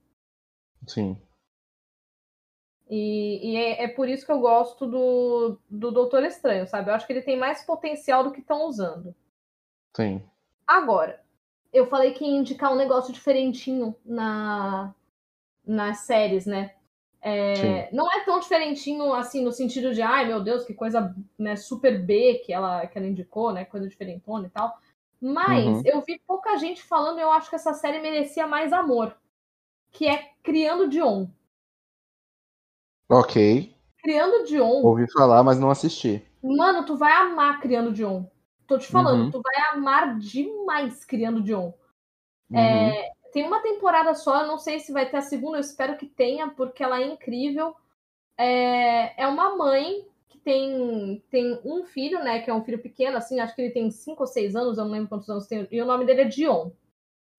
Sim. 0.88 1.18
E, 2.90 3.52
e 3.52 3.56
é, 3.56 3.84
é, 3.84 3.88
por 3.88 4.10
isso 4.10 4.26
que 4.26 4.32
eu 4.32 4.40
gosto 4.40 4.86
do, 4.86 5.58
do 5.70 5.92
Doutor 5.92 6.24
Estranho, 6.24 6.68
sabe? 6.68 6.90
Eu 6.90 6.94
acho 6.94 7.08
que 7.08 7.14
ele 7.14 7.22
tem 7.22 7.38
mais 7.38 7.64
potencial 7.64 8.24
do 8.24 8.32
que 8.32 8.42
estão 8.42 8.68
usando. 8.68 9.16
Sim. 9.96 10.22
Agora, 10.68 11.22
eu 11.72 11.88
falei 11.88 12.12
que 12.14 12.26
ia 12.26 12.38
indicar 12.38 12.72
um 12.72 12.76
negócio 12.76 13.14
diferentinho 13.14 13.96
na, 14.06 14.94
nas 15.66 16.00
séries, 16.00 16.46
né? 16.46 16.74
É, 17.24 17.94
não 17.94 18.12
é 18.12 18.26
tão 18.26 18.40
diferentinho 18.40 19.14
assim 19.14 19.44
no 19.44 19.52
sentido 19.52 19.94
de, 19.94 20.02
ai 20.02 20.26
meu 20.26 20.42
Deus, 20.42 20.66
que 20.66 20.74
coisa 20.74 21.16
né, 21.38 21.56
super 21.56 22.04
B 22.04 22.42
que 22.44 22.52
ela, 22.52 22.88
que 22.88 22.98
ela 22.98 23.08
indicou, 23.08 23.54
né? 23.54 23.64
Coisa 23.64 23.88
diferentona 23.88 24.48
e 24.48 24.50
tal. 24.50 24.76
Mas 25.22 25.68
uhum. 25.68 25.82
eu 25.86 26.02
vi 26.02 26.20
pouca 26.26 26.58
gente 26.58 26.82
falando 26.82 27.20
e 27.20 27.22
eu 27.22 27.32
acho 27.32 27.48
que 27.48 27.56
essa 27.56 27.74
série 27.74 28.00
merecia 28.00 28.48
mais 28.48 28.74
amor. 28.74 29.16
Que 29.92 30.08
é 30.08 30.32
Criando 30.42 30.88
Dion. 30.88 31.28
Ok. 33.08 33.76
Criando 34.02 34.46
Dion. 34.46 34.82
Ouvi 34.84 35.06
falar, 35.12 35.44
mas 35.44 35.60
não 35.60 35.70
assisti. 35.70 36.26
Mano, 36.42 36.86
tu 36.86 36.98
vai 36.98 37.12
amar 37.12 37.60
Criando 37.60 37.92
Dion. 37.92 38.24
Tô 38.66 38.80
te 38.80 38.88
falando, 38.88 39.26
uhum. 39.26 39.32
tu 39.32 39.42
vai 39.42 39.74
amar 39.74 40.18
demais 40.18 41.06
Criando 41.06 41.44
Dion. 41.44 41.72
Uhum. 42.50 42.58
É, 42.58 43.12
tem 43.32 43.46
uma 43.46 43.62
temporada 43.62 44.14
só, 44.14 44.42
eu 44.42 44.48
não 44.48 44.58
sei 44.58 44.80
se 44.80 44.92
vai 44.92 45.10
ter 45.10 45.18
a 45.18 45.22
segunda, 45.22 45.58
eu 45.58 45.62
espero 45.62 45.98
que 45.98 46.06
tenha, 46.06 46.50
porque 46.50 46.84
ela 46.84 47.02
é 47.02 47.06
incrível. 47.06 47.76
É, 48.38 49.24
é 49.24 49.28
uma 49.28 49.56
mãe 49.56 50.06
que 50.30 50.38
tem, 50.38 51.24
tem 51.30 51.60
um 51.64 51.84
filho, 51.84 52.24
né? 52.24 52.42
Que 52.42 52.50
é 52.50 52.54
um 52.54 52.64
filho 52.64 52.80
pequeno, 52.80 53.18
assim, 53.18 53.40
acho 53.40 53.56
que 53.56 53.62
ele 53.62 53.74
tem 53.74 53.90
5 53.90 54.22
ou 54.22 54.28
6 54.28 54.56
anos, 54.56 54.78
eu 54.78 54.86
não 54.86 54.92
lembro 54.92 55.10
quantos 55.10 55.30
anos 55.30 55.48
tem, 55.48 55.68
e 55.72 55.82
o 55.82 55.86
nome 55.86 56.06
dele 56.06 56.22
é 56.22 56.26
Dion. 56.26 56.70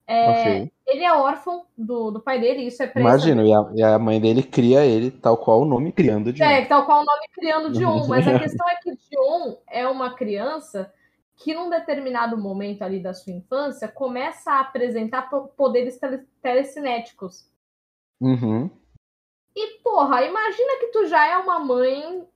É, 0.07 0.31
okay. 0.31 0.73
Ele 0.87 1.05
é 1.05 1.13
órfão 1.15 1.65
do, 1.79 2.11
do 2.11 2.21
pai 2.21 2.41
dele, 2.41 2.67
isso 2.67 2.83
é 2.83 2.87
pra 2.87 3.01
Imagino, 3.01 3.47
e 3.47 3.53
a, 3.53 3.71
e 3.75 3.83
a, 3.83 3.99
mãe 3.99 4.21
dele 4.21 4.43
cria 4.43 4.85
ele 4.85 5.11
tal 5.11 5.37
qual 5.37 5.63
o 5.63 5.65
nome 5.65 5.93
criando 5.93 6.33
Dion. 6.33 6.45
É, 6.45 6.65
tal 6.65 6.85
qual 6.85 7.03
o 7.03 7.05
nome 7.05 7.29
criando 7.33 7.73
Dion, 7.73 8.07
mas 8.09 8.27
a 8.27 8.39
questão 8.39 8.69
é 8.69 8.77
que 8.77 8.91
Dion 9.09 9.55
é 9.71 9.87
uma 9.87 10.15
criança 10.15 10.93
que 11.43 11.55
num 11.55 11.69
determinado 11.69 12.39
momento 12.39 12.83
ali 12.83 13.01
da 13.01 13.13
sua 13.13 13.33
infância 13.33 13.89
começa 13.89 14.53
a 14.53 14.61
apresentar 14.61 15.29
poderes 15.57 15.99
telecinéticos. 16.41 17.51
Uhum. 18.21 18.71
E, 19.55 19.79
porra, 19.83 20.23
imagina 20.25 20.79
que 20.79 20.87
tu 20.89 21.07
já 21.07 21.27
é 21.27 21.37
uma 21.37 21.59
mãe 21.59 22.27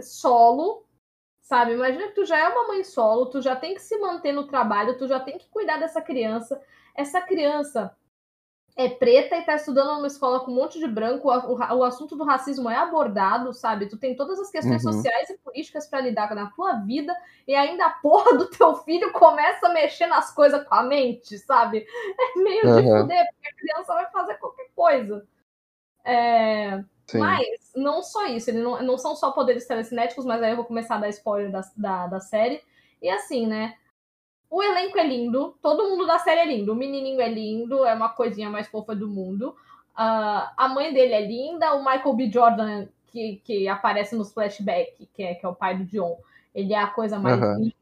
solo, 0.00 0.86
sabe? 1.40 1.72
Imagina 1.72 2.08
que 2.08 2.14
tu 2.14 2.24
já 2.24 2.38
é 2.38 2.48
uma 2.48 2.68
mãe 2.68 2.84
solo, 2.84 3.26
tu 3.26 3.42
já 3.42 3.56
tem 3.56 3.74
que 3.74 3.82
se 3.82 3.98
manter 3.98 4.32
no 4.32 4.46
trabalho, 4.46 4.96
tu 4.96 5.06
já 5.06 5.20
tem 5.20 5.36
que 5.36 5.48
cuidar 5.48 5.78
dessa 5.78 6.00
criança. 6.00 6.62
Essa 6.94 7.20
criança 7.20 7.94
é 8.74 8.88
preta 8.88 9.36
e 9.36 9.42
tá 9.42 9.54
estudando 9.54 9.94
numa 9.94 10.06
escola 10.06 10.40
com 10.40 10.50
um 10.50 10.54
monte 10.54 10.78
de 10.78 10.86
branco, 10.86 11.28
o, 11.30 11.54
o, 11.54 11.76
o 11.78 11.84
assunto 11.84 12.16
do 12.16 12.24
racismo 12.24 12.70
é 12.70 12.76
abordado, 12.76 13.52
sabe? 13.52 13.86
Tu 13.86 13.98
tem 13.98 14.16
todas 14.16 14.40
as 14.40 14.50
questões 14.50 14.84
uhum. 14.84 14.92
sociais 14.92 15.28
e 15.28 15.38
políticas 15.38 15.86
para 15.86 16.00
lidar 16.00 16.34
na 16.34 16.50
tua 16.50 16.74
vida, 16.76 17.14
e 17.46 17.54
ainda 17.54 17.86
a 17.86 17.90
porra 17.90 18.36
do 18.36 18.48
teu 18.48 18.74
filho 18.76 19.12
começa 19.12 19.66
a 19.66 19.72
mexer 19.72 20.06
nas 20.06 20.34
coisas 20.34 20.66
com 20.66 20.74
a 20.74 20.82
mente, 20.82 21.38
sabe? 21.38 21.86
É 22.18 22.38
meio 22.38 22.66
uhum. 22.66 22.76
de 22.76 22.82
fuder, 22.82 23.26
porque 23.32 23.48
a 23.48 23.56
criança 23.56 23.94
vai 23.94 24.10
fazer 24.10 24.34
qualquer 24.36 24.70
coisa. 24.74 25.26
É... 26.04 26.82
Mas 27.14 27.72
não 27.76 28.02
só 28.02 28.26
isso, 28.26 28.48
ele 28.48 28.62
não, 28.62 28.82
não 28.82 28.96
são 28.96 29.14
só 29.14 29.32
poderes 29.32 29.66
telecinéticos, 29.66 30.24
mas 30.24 30.42
aí 30.42 30.52
eu 30.52 30.56
vou 30.56 30.64
começar 30.64 30.94
a 30.94 30.98
dar 30.98 31.08
spoiler 31.10 31.50
da, 31.50 31.60
da, 31.76 32.06
da 32.06 32.20
série. 32.20 32.62
E 33.02 33.10
assim, 33.10 33.46
né? 33.46 33.76
O 34.52 34.62
elenco 34.62 34.98
é 34.98 35.06
lindo, 35.06 35.56
todo 35.62 35.88
mundo 35.88 36.06
da 36.06 36.18
série 36.18 36.40
é 36.40 36.44
lindo. 36.44 36.72
O 36.72 36.76
menininho 36.76 37.22
é 37.22 37.28
lindo, 37.28 37.86
é 37.86 37.94
uma 37.94 38.10
coisinha 38.10 38.50
mais 38.50 38.66
fofa 38.68 38.94
do 38.94 39.08
mundo. 39.08 39.56
Uh, 39.96 40.44
a 40.54 40.68
mãe 40.68 40.92
dele 40.92 41.14
é 41.14 41.26
linda, 41.26 41.72
o 41.72 41.82
Michael 41.82 42.12
B. 42.12 42.30
Jordan, 42.30 42.86
que, 43.06 43.40
que 43.42 43.66
aparece 43.66 44.14
nos 44.14 44.30
flashbacks, 44.30 45.08
que 45.14 45.22
é, 45.22 45.34
que 45.36 45.46
é 45.46 45.48
o 45.48 45.54
pai 45.54 45.78
do 45.78 45.84
John, 45.86 46.18
ele 46.54 46.74
é 46.74 46.78
a 46.78 46.86
coisa 46.86 47.18
mais 47.18 47.40
uhum. 47.40 47.60
linda, 47.60 47.74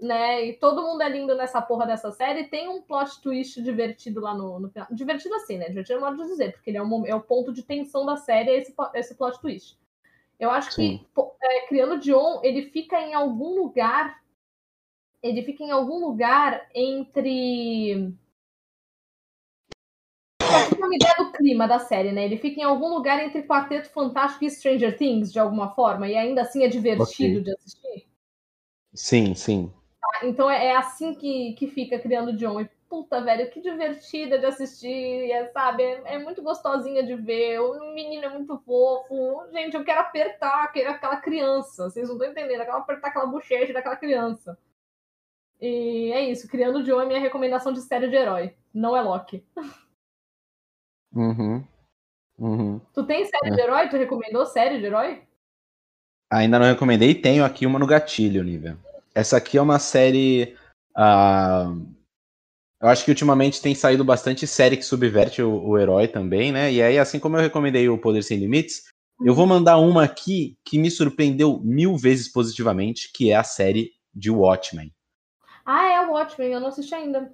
né? 0.00 0.46
E 0.46 0.54
todo 0.54 0.80
mundo 0.80 1.02
é 1.02 1.10
lindo 1.10 1.34
nessa 1.34 1.60
porra 1.60 1.86
dessa 1.86 2.10
série. 2.10 2.44
Tem 2.44 2.70
um 2.70 2.80
plot 2.80 3.20
twist 3.20 3.62
divertido 3.62 4.22
lá 4.22 4.32
no, 4.32 4.58
no 4.58 4.70
final. 4.70 4.88
Divertido 4.90 5.34
assim, 5.34 5.58
né? 5.58 5.68
Divertido 5.68 5.98
é 5.98 6.00
modo 6.00 6.22
de 6.22 6.30
dizer, 6.30 6.52
porque 6.52 6.70
ele 6.70 6.78
é, 6.78 6.82
um, 6.82 7.04
é 7.04 7.14
o 7.14 7.20
ponto 7.20 7.52
de 7.52 7.62
tensão 7.62 8.06
da 8.06 8.16
série, 8.16 8.48
é 8.48 8.58
esse, 8.60 8.74
esse 8.94 9.14
plot 9.14 9.38
twist. 9.42 9.78
Eu 10.40 10.50
acho 10.50 10.72
Sim. 10.72 11.04
que 11.14 11.22
é, 11.42 11.66
criando 11.66 12.00
John, 12.00 12.40
ele 12.42 12.62
fica 12.70 12.98
em 12.98 13.12
algum 13.12 13.56
lugar 13.56 14.23
ele 15.24 15.42
fica 15.42 15.64
em 15.64 15.70
algum 15.70 16.04
lugar 16.04 16.68
entre. 16.74 18.14
Pra 20.38 20.68
ter 20.68 20.76
uma 20.76 20.94
ideia 20.94 21.14
do 21.16 21.32
clima 21.32 21.66
da 21.66 21.78
série, 21.78 22.12
né? 22.12 22.26
Ele 22.26 22.36
fica 22.36 22.60
em 22.60 22.64
algum 22.64 22.88
lugar 22.90 23.24
entre 23.24 23.42
Quarteto 23.42 23.88
Fantástico 23.88 24.44
e 24.44 24.50
Stranger 24.50 24.98
Things, 24.98 25.32
de 25.32 25.38
alguma 25.38 25.74
forma, 25.74 26.06
e 26.06 26.14
ainda 26.14 26.42
assim 26.42 26.62
é 26.62 26.68
divertido 26.68 27.40
okay. 27.40 27.42
de 27.42 27.50
assistir. 27.52 28.06
Sim, 28.92 29.34
sim. 29.34 29.72
Tá, 29.98 30.26
então 30.26 30.50
é, 30.50 30.66
é 30.66 30.76
assim 30.76 31.14
que, 31.14 31.54
que 31.54 31.68
fica 31.68 31.98
criando 31.98 32.36
John. 32.36 32.60
E 32.60 32.68
puta, 32.86 33.22
velho, 33.22 33.50
que 33.50 33.62
divertida 33.62 34.38
de 34.38 34.44
assistir, 34.44 35.30
é, 35.32 35.46
sabe? 35.52 35.82
É, 35.82 36.16
é, 36.16 36.18
muito 36.18 36.42
gostosinha 36.42 37.02
de 37.02 37.16
ver. 37.16 37.60
O 37.60 37.94
menino 37.94 38.26
é 38.26 38.28
muito 38.28 38.58
fofo. 38.58 39.42
Gente, 39.52 39.74
eu 39.74 39.82
quero 39.82 40.00
apertar 40.00 40.64
aquela 40.64 41.16
criança. 41.16 41.88
Vocês 41.88 42.08
não 42.08 42.14
estão 42.16 42.30
entendendo? 42.30 42.60
Eu 42.60 42.66
quero 42.66 42.76
apertar 42.76 43.08
aquela 43.08 43.26
bochecha 43.26 43.72
daquela 43.72 43.96
criança. 43.96 44.58
E 45.60 46.12
é 46.12 46.30
isso, 46.30 46.48
Criando 46.48 46.84
Joe 46.84 47.02
é 47.02 47.06
minha 47.06 47.20
recomendação 47.20 47.72
de 47.72 47.80
série 47.80 48.08
de 48.08 48.16
herói. 48.16 48.54
Não 48.72 48.96
é 48.96 49.00
Loki. 49.00 49.44
Uhum. 51.14 51.64
Uhum. 52.38 52.80
Tu 52.92 53.06
tem 53.06 53.24
série 53.24 53.48
é. 53.48 53.54
de 53.54 53.60
herói? 53.60 53.88
Tu 53.88 53.96
recomendou 53.96 54.44
série 54.46 54.78
de 54.78 54.86
herói? 54.86 55.22
Ainda 56.30 56.58
não 56.58 56.66
recomendei, 56.66 57.14
tenho 57.14 57.44
aqui 57.44 57.64
uma 57.64 57.78
no 57.78 57.86
gatilho, 57.86 58.42
Nívia. 58.42 58.76
Essa 59.14 59.36
aqui 59.36 59.56
é 59.56 59.62
uma 59.62 59.78
série. 59.78 60.56
Uh... 60.96 61.94
Eu 62.80 62.88
acho 62.88 63.04
que 63.04 63.10
ultimamente 63.10 63.62
tem 63.62 63.74
saído 63.74 64.04
bastante 64.04 64.46
série 64.46 64.76
que 64.76 64.82
subverte 64.82 65.40
o, 65.40 65.64
o, 65.64 65.78
herói 65.78 66.06
também, 66.06 66.52
né? 66.52 66.70
E 66.70 66.82
aí, 66.82 66.98
assim 66.98 67.18
como 67.18 67.36
eu 67.36 67.40
recomendei 67.40 67.88
o 67.88 67.96
Poder 67.96 68.22
Sem 68.22 68.38
Limites, 68.38 68.82
eu 69.24 69.34
vou 69.34 69.46
mandar 69.46 69.78
uma 69.78 70.04
aqui 70.04 70.58
que 70.62 70.78
me 70.78 70.90
surpreendeu 70.90 71.60
mil 71.60 71.96
vezes 71.96 72.30
positivamente, 72.30 73.10
que 73.14 73.30
é 73.30 73.36
a 73.36 73.44
série 73.44 73.92
de 74.14 74.30
Watchmen. 74.30 74.92
Ah, 76.14 76.20
Watchmen, 76.20 76.52
eu 76.52 76.60
não 76.60 76.68
assisti 76.68 76.94
ainda. 76.94 77.32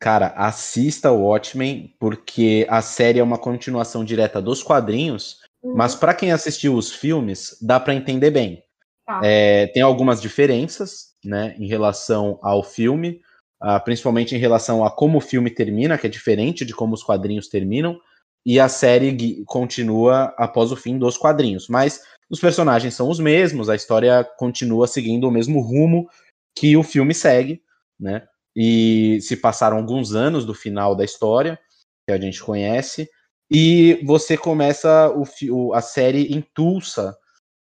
Cara, 0.00 0.28
assista 0.28 1.10
o 1.10 1.26
Watchmen, 1.26 1.94
porque 1.98 2.66
a 2.70 2.80
série 2.80 3.18
é 3.18 3.22
uma 3.22 3.36
continuação 3.36 4.04
direta 4.04 4.40
dos 4.40 4.62
quadrinhos, 4.62 5.40
uhum. 5.62 5.74
mas 5.74 5.94
para 5.94 6.14
quem 6.14 6.32
assistiu 6.32 6.74
os 6.74 6.90
filmes, 6.90 7.58
dá 7.60 7.78
para 7.78 7.94
entender 7.94 8.30
bem. 8.30 8.62
Tá. 9.06 9.20
É, 9.22 9.66
tem 9.68 9.82
algumas 9.82 10.22
diferenças, 10.22 11.14
né, 11.24 11.54
em 11.58 11.66
relação 11.66 12.38
ao 12.42 12.62
filme, 12.62 13.20
uh, 13.62 13.82
principalmente 13.84 14.34
em 14.34 14.38
relação 14.38 14.84
a 14.84 14.90
como 14.90 15.18
o 15.18 15.20
filme 15.20 15.50
termina, 15.50 15.98
que 15.98 16.06
é 16.06 16.10
diferente 16.10 16.64
de 16.64 16.74
como 16.74 16.94
os 16.94 17.02
quadrinhos 17.02 17.48
terminam, 17.48 18.00
e 18.46 18.58
a 18.58 18.70
série 18.70 19.44
continua 19.44 20.32
após 20.38 20.72
o 20.72 20.76
fim 20.76 20.96
dos 20.96 21.18
quadrinhos. 21.18 21.68
Mas 21.68 22.00
os 22.30 22.40
personagens 22.40 22.94
são 22.94 23.10
os 23.10 23.18
mesmos, 23.18 23.68
a 23.68 23.74
história 23.74 24.24
continua 24.38 24.86
seguindo 24.86 25.28
o 25.28 25.30
mesmo 25.30 25.60
rumo 25.60 26.08
que 26.56 26.74
o 26.74 26.82
filme 26.82 27.12
segue, 27.12 27.62
né? 28.00 28.26
E 28.56 29.20
se 29.20 29.36
passaram 29.36 29.76
alguns 29.76 30.14
anos 30.14 30.44
do 30.44 30.54
final 30.54 30.94
da 30.94 31.04
história, 31.04 31.58
que 32.06 32.12
a 32.12 32.20
gente 32.20 32.42
conhece, 32.42 33.08
e 33.50 34.00
você 34.04 34.36
começa 34.36 35.12
o, 35.50 35.74
a 35.74 35.80
série 35.80 36.32
em 36.32 36.40
Tulsa, 36.40 37.16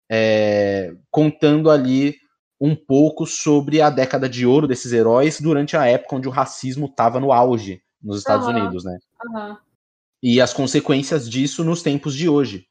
é, 0.10 0.94
contando 1.12 1.70
ali 1.70 2.16
um 2.60 2.76
pouco 2.76 3.26
sobre 3.26 3.82
a 3.82 3.90
década 3.90 4.30
de 4.30 4.46
ouro 4.46 4.68
desses 4.68 4.94
heróis 4.94 5.42
durante 5.42 5.76
a 5.76 5.86
época 5.86 6.16
onde 6.16 6.28
o 6.28 6.32
racismo 6.32 6.86
estava 6.86 7.20
no 7.20 7.34
auge 7.34 7.82
nos 8.02 8.20
Estados 8.20 8.48
uhum. 8.48 8.54
Unidos, 8.54 8.86
né? 8.86 8.98
Uhum. 9.26 9.58
E 10.22 10.40
as 10.40 10.54
consequências 10.54 11.30
disso 11.30 11.64
nos 11.64 11.82
tempos 11.82 12.16
de 12.16 12.30
hoje. 12.30 12.66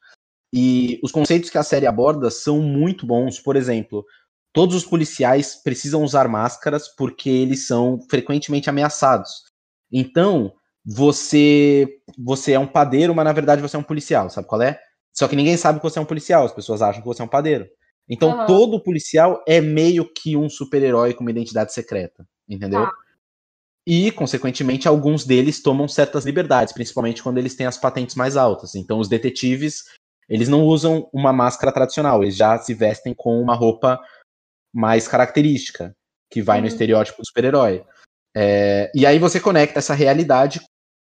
E 0.55 0.99
os 1.03 1.13
conceitos 1.13 1.51
que 1.51 1.59
a 1.59 1.63
série 1.63 1.87
aborda 1.87 2.31
são 2.31 2.61
muito 2.61 3.07
bons. 3.07 3.39
Por 3.39 3.57
exemplo, 3.57 4.05
todos 4.53 4.75
os 4.75 4.85
policiais 4.85 5.55
precisam 5.55 6.03
usar 6.03 6.29
máscaras 6.29 6.89
porque 6.89 7.31
eles 7.31 7.67
são 7.67 8.01
frequentemente 8.09 8.69
ameaçados. 8.69 9.45
Então, 9.91 10.53
você 10.85 11.89
você 12.19 12.53
é 12.53 12.59
um 12.59 12.67
padeiro, 12.67 13.15
mas 13.15 13.25
na 13.25 13.33
verdade 13.33 13.63
você 13.63 13.77
é 13.77 13.79
um 13.79 13.85
policial, 13.85 14.29
sabe 14.31 14.49
qual 14.49 14.63
é? 14.63 14.81
Só 15.13 15.29
que 15.29 15.37
ninguém 15.37 15.57
sabe 15.57 15.79
que 15.79 15.85
você 15.85 15.99
é 15.99 16.03
um 16.03 16.07
policial, 16.07 16.45
as 16.45 16.53
pessoas 16.53 16.83
acham 16.83 17.03
que 17.03 17.07
você 17.07 17.23
é 17.23 17.25
um 17.25 17.29
padeiro. 17.29 17.69
Então, 18.09 18.41
uhum. 18.41 18.47
todo 18.47 18.83
policial 18.83 19.43
é 19.47 19.61
meio 19.61 20.11
que 20.13 20.37
um 20.37 20.49
super-herói 20.49 21.15
com 21.15 21.23
uma 21.23 21.31
identidade 21.31 21.73
secreta, 21.73 22.27
entendeu? 22.49 22.81
Ah. 22.81 22.93
E, 23.87 24.11
consequentemente, 24.11 24.89
alguns 24.89 25.25
deles 25.25 25.63
tomam 25.63 25.89
certas 25.89 26.25
liberdades, 26.25 26.73
principalmente 26.73 27.23
quando 27.23 27.39
eles 27.39 27.55
têm 27.55 27.67
as 27.67 27.79
patentes 27.79 28.15
mais 28.15 28.37
altas. 28.37 28.75
Então, 28.75 28.99
os 28.99 29.09
detetives, 29.09 29.85
eles 30.29 30.49
não 30.49 30.63
usam 30.65 31.09
uma 31.13 31.33
máscara 31.33 31.73
tradicional, 31.73 32.23
eles 32.23 32.37
já 32.37 32.59
se 32.59 32.75
vestem 32.75 33.15
com 33.15 33.41
uma 33.41 33.55
roupa 33.55 34.01
mais 34.73 35.07
característica, 35.07 35.95
que 36.31 36.43
vai 36.43 36.59
uhum. 36.59 36.63
no 36.63 36.69
estereótipo 36.69 37.21
do 37.23 37.27
super-herói. 37.27 37.85
É, 38.35 38.91
e 38.95 39.05
aí 39.05 39.19
você 39.19 39.39
conecta 39.39 39.79
essa 39.79 39.95
realidade 39.95 40.61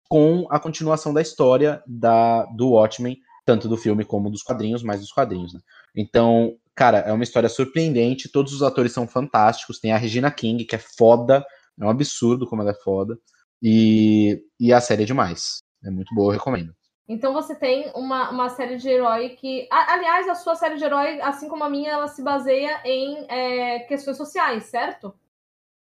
com 0.09 0.47
a 0.49 0.59
continuação 0.59 1.13
da 1.13 1.21
história 1.21 1.83
da, 1.85 2.45
do 2.45 2.71
Watchmen, 2.71 3.17
tanto 3.45 3.67
do 3.67 3.77
filme 3.77 4.05
como 4.05 4.29
dos 4.29 4.41
quadrinhos, 4.41 4.81
mais 4.81 5.01
dos 5.01 5.11
quadrinhos, 5.11 5.53
né? 5.53 5.59
Então, 5.95 6.55
cara, 6.75 6.99
é 6.99 7.11
uma 7.11 7.23
história 7.23 7.49
surpreendente, 7.49 8.31
todos 8.31 8.53
os 8.53 8.63
atores 8.63 8.93
são 8.93 9.07
fantásticos, 9.07 9.79
tem 9.79 9.91
a 9.91 9.97
Regina 9.97 10.31
King, 10.31 10.65
que 10.65 10.75
é 10.75 10.79
foda, 10.79 11.45
é 11.79 11.85
um 11.85 11.89
absurdo 11.89 12.47
como 12.47 12.61
ela 12.61 12.71
é 12.71 12.81
foda, 12.83 13.17
e, 13.61 14.41
e 14.59 14.71
a 14.71 14.79
série 14.79 15.03
é 15.03 15.05
demais. 15.05 15.57
É 15.83 15.89
muito 15.89 16.13
boa, 16.13 16.33
eu 16.33 16.37
recomendo. 16.37 16.73
Então 17.09 17.33
você 17.33 17.55
tem 17.55 17.91
uma, 17.95 18.29
uma 18.29 18.49
série 18.49 18.77
de 18.77 18.87
herói 18.87 19.29
que. 19.29 19.67
aliás, 19.71 20.29
a 20.29 20.35
sua 20.35 20.55
série 20.55 20.77
de 20.77 20.83
herói, 20.83 21.19
assim 21.21 21.49
como 21.49 21.63
a 21.63 21.69
minha, 21.69 21.89
ela 21.89 22.07
se 22.07 22.21
baseia 22.21 22.79
em 22.85 23.25
é, 23.27 23.79
questões 23.79 24.15
sociais, 24.15 24.65
certo? 24.65 25.11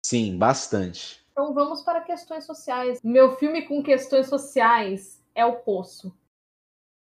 Sim, 0.03 0.35
bastante. 0.35 1.23
Então 1.31 1.53
vamos 1.53 1.83
para 1.83 2.01
questões 2.01 2.43
sociais. 2.43 2.99
Meu 3.03 3.35
filme 3.37 3.67
com 3.67 3.83
questões 3.83 4.27
sociais 4.27 5.23
é 5.35 5.45
O 5.45 5.57
Poço. 5.57 6.11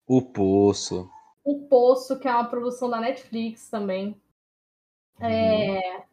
O 0.05 0.21
Poço. 0.21 1.09
O 1.41 1.61
Poço, 1.67 2.19
que 2.19 2.27
é 2.27 2.31
uma 2.31 2.49
produção 2.49 2.89
da 2.89 2.99
Netflix 2.99 3.69
também. 3.69 4.21
É, 5.17 5.25
uhum. 5.25 5.77
É, 5.77 6.05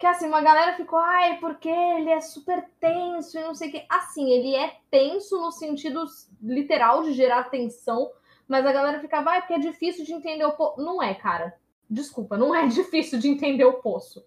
que 0.00 0.06
assim, 0.06 0.26
uma 0.26 0.40
galera 0.40 0.74
ficou, 0.78 0.98
ai, 0.98 1.36
porque 1.40 1.68
ele 1.68 2.08
é 2.08 2.22
super 2.22 2.66
tenso 2.80 3.38
e 3.38 3.42
não 3.42 3.54
sei 3.54 3.68
o 3.68 3.70
que. 3.70 3.84
Assim, 3.86 4.30
ele 4.30 4.56
é 4.56 4.78
tenso 4.90 5.38
no 5.38 5.52
sentido 5.52 6.02
literal 6.40 7.02
de 7.02 7.12
gerar 7.12 7.50
tensão, 7.50 8.10
mas 8.48 8.64
a 8.64 8.72
galera 8.72 8.98
ficava, 8.98 9.28
ai, 9.28 9.42
porque 9.42 9.52
é 9.52 9.58
difícil 9.58 10.06
de 10.06 10.14
entender 10.14 10.46
o 10.46 10.52
poço. 10.52 10.80
Não 10.82 11.02
é, 11.02 11.14
cara. 11.14 11.54
Desculpa, 11.88 12.38
não 12.38 12.54
é 12.54 12.64
difícil 12.66 13.18
de 13.18 13.28
entender 13.28 13.66
o 13.66 13.82
poço. 13.82 14.24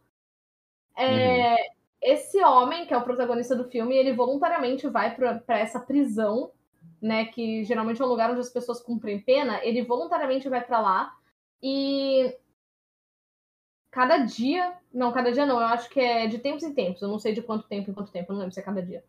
É, 0.96 1.54
uhum. 1.54 1.58
Esse 2.04 2.40
homem, 2.44 2.86
que 2.86 2.94
é 2.94 2.98
o 2.98 3.04
protagonista 3.04 3.56
do 3.56 3.68
filme, 3.68 3.98
ele 3.98 4.14
voluntariamente 4.14 4.88
vai 4.88 5.16
para 5.16 5.58
essa 5.58 5.80
prisão, 5.80 6.52
né, 7.02 7.26
que 7.26 7.64
geralmente 7.64 8.00
é 8.00 8.06
um 8.06 8.10
lugar 8.10 8.30
onde 8.30 8.42
as 8.42 8.52
pessoas 8.52 8.80
cumprem 8.80 9.20
pena, 9.20 9.60
ele 9.66 9.82
voluntariamente 9.82 10.48
vai 10.48 10.64
para 10.64 10.80
lá 10.80 11.18
e 11.64 12.32
cada 13.94 14.18
dia, 14.18 14.76
não, 14.91 15.12
cada 15.12 15.32
dia 15.32 15.46
não, 15.46 15.62
eu 15.62 15.68
acho 15.68 15.88
que 15.88 16.00
é 16.00 16.26
de 16.26 16.39
tempos 16.39 16.64
em 16.64 16.74
tempos, 16.74 17.00
eu 17.00 17.08
não 17.08 17.20
sei 17.20 17.32
de 17.32 17.44
quanto 17.44 17.68
tempo 17.68 17.91
em 17.91 17.94
quanto 17.94 18.12
tempo, 18.12 18.32
eu 18.32 18.34
não 18.34 18.39
lembro 18.39 18.52
se 18.54 18.60
é 18.60 18.64
cada 18.64 18.82
dia. 18.82 19.06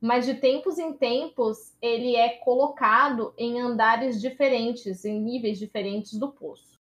Mas 0.00 0.26
de 0.26 0.34
tempos 0.34 0.76
em 0.76 0.92
tempos, 0.92 1.72
ele 1.80 2.16
é 2.16 2.30
colocado 2.38 3.32
em 3.38 3.60
andares 3.60 4.20
diferentes, 4.20 5.04
em 5.04 5.20
níveis 5.20 5.56
diferentes 5.56 6.18
do 6.18 6.32
poço. 6.32 6.76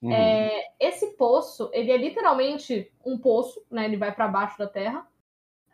Uhum. 0.00 0.10
É, 0.10 0.72
esse 0.80 1.14
poço, 1.18 1.68
ele 1.74 1.92
é 1.92 1.96
literalmente 1.98 2.90
um 3.04 3.18
poço, 3.18 3.62
né? 3.70 3.84
Ele 3.84 3.98
vai 3.98 4.12
para 4.14 4.26
baixo 4.26 4.58
da 4.58 4.66
terra. 4.66 5.06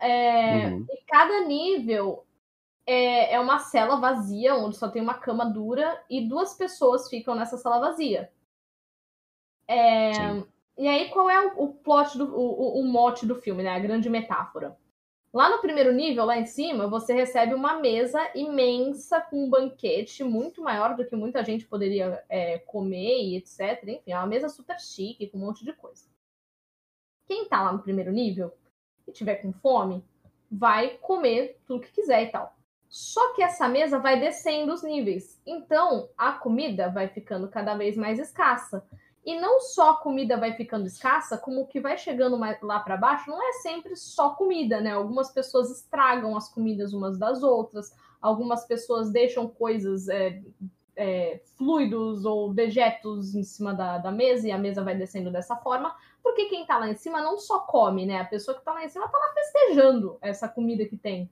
É, 0.00 0.66
uhum. 0.66 0.84
E 0.90 1.04
cada 1.06 1.42
nível 1.46 2.26
é, 2.84 3.34
é 3.34 3.40
uma 3.40 3.60
cela 3.60 3.96
vazia, 3.96 4.56
onde 4.56 4.76
só 4.76 4.88
tem 4.88 5.00
uma 5.00 5.14
cama 5.14 5.46
dura 5.46 6.02
e 6.10 6.28
duas 6.28 6.54
pessoas 6.54 7.08
ficam 7.08 7.36
nessa 7.36 7.56
sala 7.56 7.78
vazia. 7.78 8.32
É, 9.66 10.12
e 10.76 10.88
aí, 10.88 11.08
qual 11.10 11.30
é 11.30 11.52
o, 11.56 11.68
plot, 11.68 12.18
do, 12.18 12.36
o, 12.36 12.80
o 12.80 12.84
mote 12.84 13.26
do 13.26 13.36
filme, 13.36 13.62
né? 13.62 13.70
A 13.70 13.78
grande 13.78 14.10
metáfora. 14.10 14.76
Lá 15.32 15.50
no 15.50 15.60
primeiro 15.60 15.92
nível, 15.92 16.24
lá 16.24 16.38
em 16.38 16.46
cima, 16.46 16.86
você 16.86 17.12
recebe 17.12 17.54
uma 17.54 17.80
mesa 17.80 18.20
imensa 18.36 19.20
com 19.20 19.44
um 19.44 19.50
banquete 19.50 20.22
muito 20.22 20.62
maior 20.62 20.96
do 20.96 21.04
que 21.04 21.16
muita 21.16 21.42
gente 21.44 21.66
poderia 21.66 22.24
é, 22.28 22.58
comer 22.60 23.20
e 23.20 23.36
etc. 23.36 23.82
Enfim, 23.82 24.12
é 24.12 24.16
uma 24.16 24.28
mesa 24.28 24.48
super 24.48 24.78
chique, 24.78 25.26
com 25.28 25.38
um 25.38 25.40
monte 25.40 25.64
de 25.64 25.72
coisa. 25.72 26.04
Quem 27.26 27.48
tá 27.48 27.62
lá 27.62 27.72
no 27.72 27.82
primeiro 27.82 28.12
nível 28.12 28.52
e 29.06 29.12
tiver 29.12 29.36
com 29.36 29.52
fome, 29.52 30.04
vai 30.50 30.98
comer 30.98 31.58
tudo 31.66 31.80
que 31.80 31.92
quiser 31.92 32.22
e 32.22 32.30
tal. 32.30 32.56
Só 32.88 33.34
que 33.34 33.42
essa 33.42 33.68
mesa 33.68 33.98
vai 33.98 34.20
descendo 34.20 34.72
os 34.72 34.84
níveis. 34.84 35.42
Então, 35.44 36.08
a 36.16 36.32
comida 36.32 36.88
vai 36.88 37.08
ficando 37.08 37.48
cada 37.48 37.74
vez 37.74 37.96
mais 37.96 38.20
escassa. 38.20 38.86
E 39.24 39.40
não 39.40 39.60
só 39.60 39.90
a 39.90 39.96
comida 39.96 40.36
vai 40.36 40.52
ficando 40.52 40.86
escassa, 40.86 41.38
como 41.38 41.62
o 41.62 41.66
que 41.66 41.80
vai 41.80 41.96
chegando 41.96 42.38
mais 42.38 42.60
lá 42.60 42.80
para 42.80 42.96
baixo 42.96 43.30
não 43.30 43.42
é 43.42 43.52
sempre 43.54 43.96
só 43.96 44.30
comida, 44.34 44.80
né? 44.80 44.90
Algumas 44.92 45.30
pessoas 45.32 45.70
estragam 45.70 46.36
as 46.36 46.48
comidas 46.48 46.92
umas 46.92 47.18
das 47.18 47.42
outras, 47.42 47.94
algumas 48.20 48.66
pessoas 48.66 49.10
deixam 49.10 49.48
coisas, 49.48 50.08
é, 50.08 50.42
é, 50.96 51.40
fluidos 51.56 52.24
ou 52.24 52.52
dejetos 52.52 53.34
em 53.34 53.42
cima 53.42 53.74
da, 53.74 53.98
da, 53.98 54.12
mesa 54.12 54.46
e 54.46 54.52
a 54.52 54.58
mesa 54.58 54.84
vai 54.84 54.94
descendo 54.94 55.30
dessa 55.30 55.56
forma, 55.56 55.94
porque 56.22 56.46
quem 56.46 56.66
tá 56.66 56.78
lá 56.78 56.88
em 56.88 56.94
cima 56.94 57.20
não 57.20 57.38
só 57.38 57.60
come, 57.60 58.06
né? 58.06 58.20
A 58.20 58.24
pessoa 58.24 58.56
que 58.56 58.64
tá 58.64 58.72
lá 58.72 58.84
em 58.84 58.88
cima 58.88 59.08
tá 59.08 59.18
lá 59.18 59.32
festejando 59.32 60.18
essa 60.20 60.48
comida 60.48 60.84
que 60.84 60.96
tem. 60.96 61.30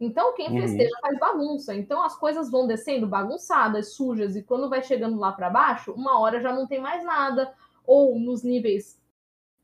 Então, 0.00 0.34
quem 0.34 0.48
uhum. 0.48 0.62
festeja 0.62 0.96
faz 1.02 1.18
bagunça. 1.18 1.74
Então, 1.74 2.02
as 2.02 2.16
coisas 2.16 2.50
vão 2.50 2.66
descendo 2.66 3.06
bagunçadas, 3.06 3.92
sujas, 3.92 4.34
e 4.34 4.42
quando 4.42 4.70
vai 4.70 4.82
chegando 4.82 5.18
lá 5.18 5.30
para 5.30 5.50
baixo, 5.50 5.92
uma 5.92 6.18
hora 6.18 6.40
já 6.40 6.52
não 6.52 6.66
tem 6.66 6.80
mais 6.80 7.04
nada, 7.04 7.52
ou 7.86 8.18
nos 8.18 8.42
níveis 8.42 8.98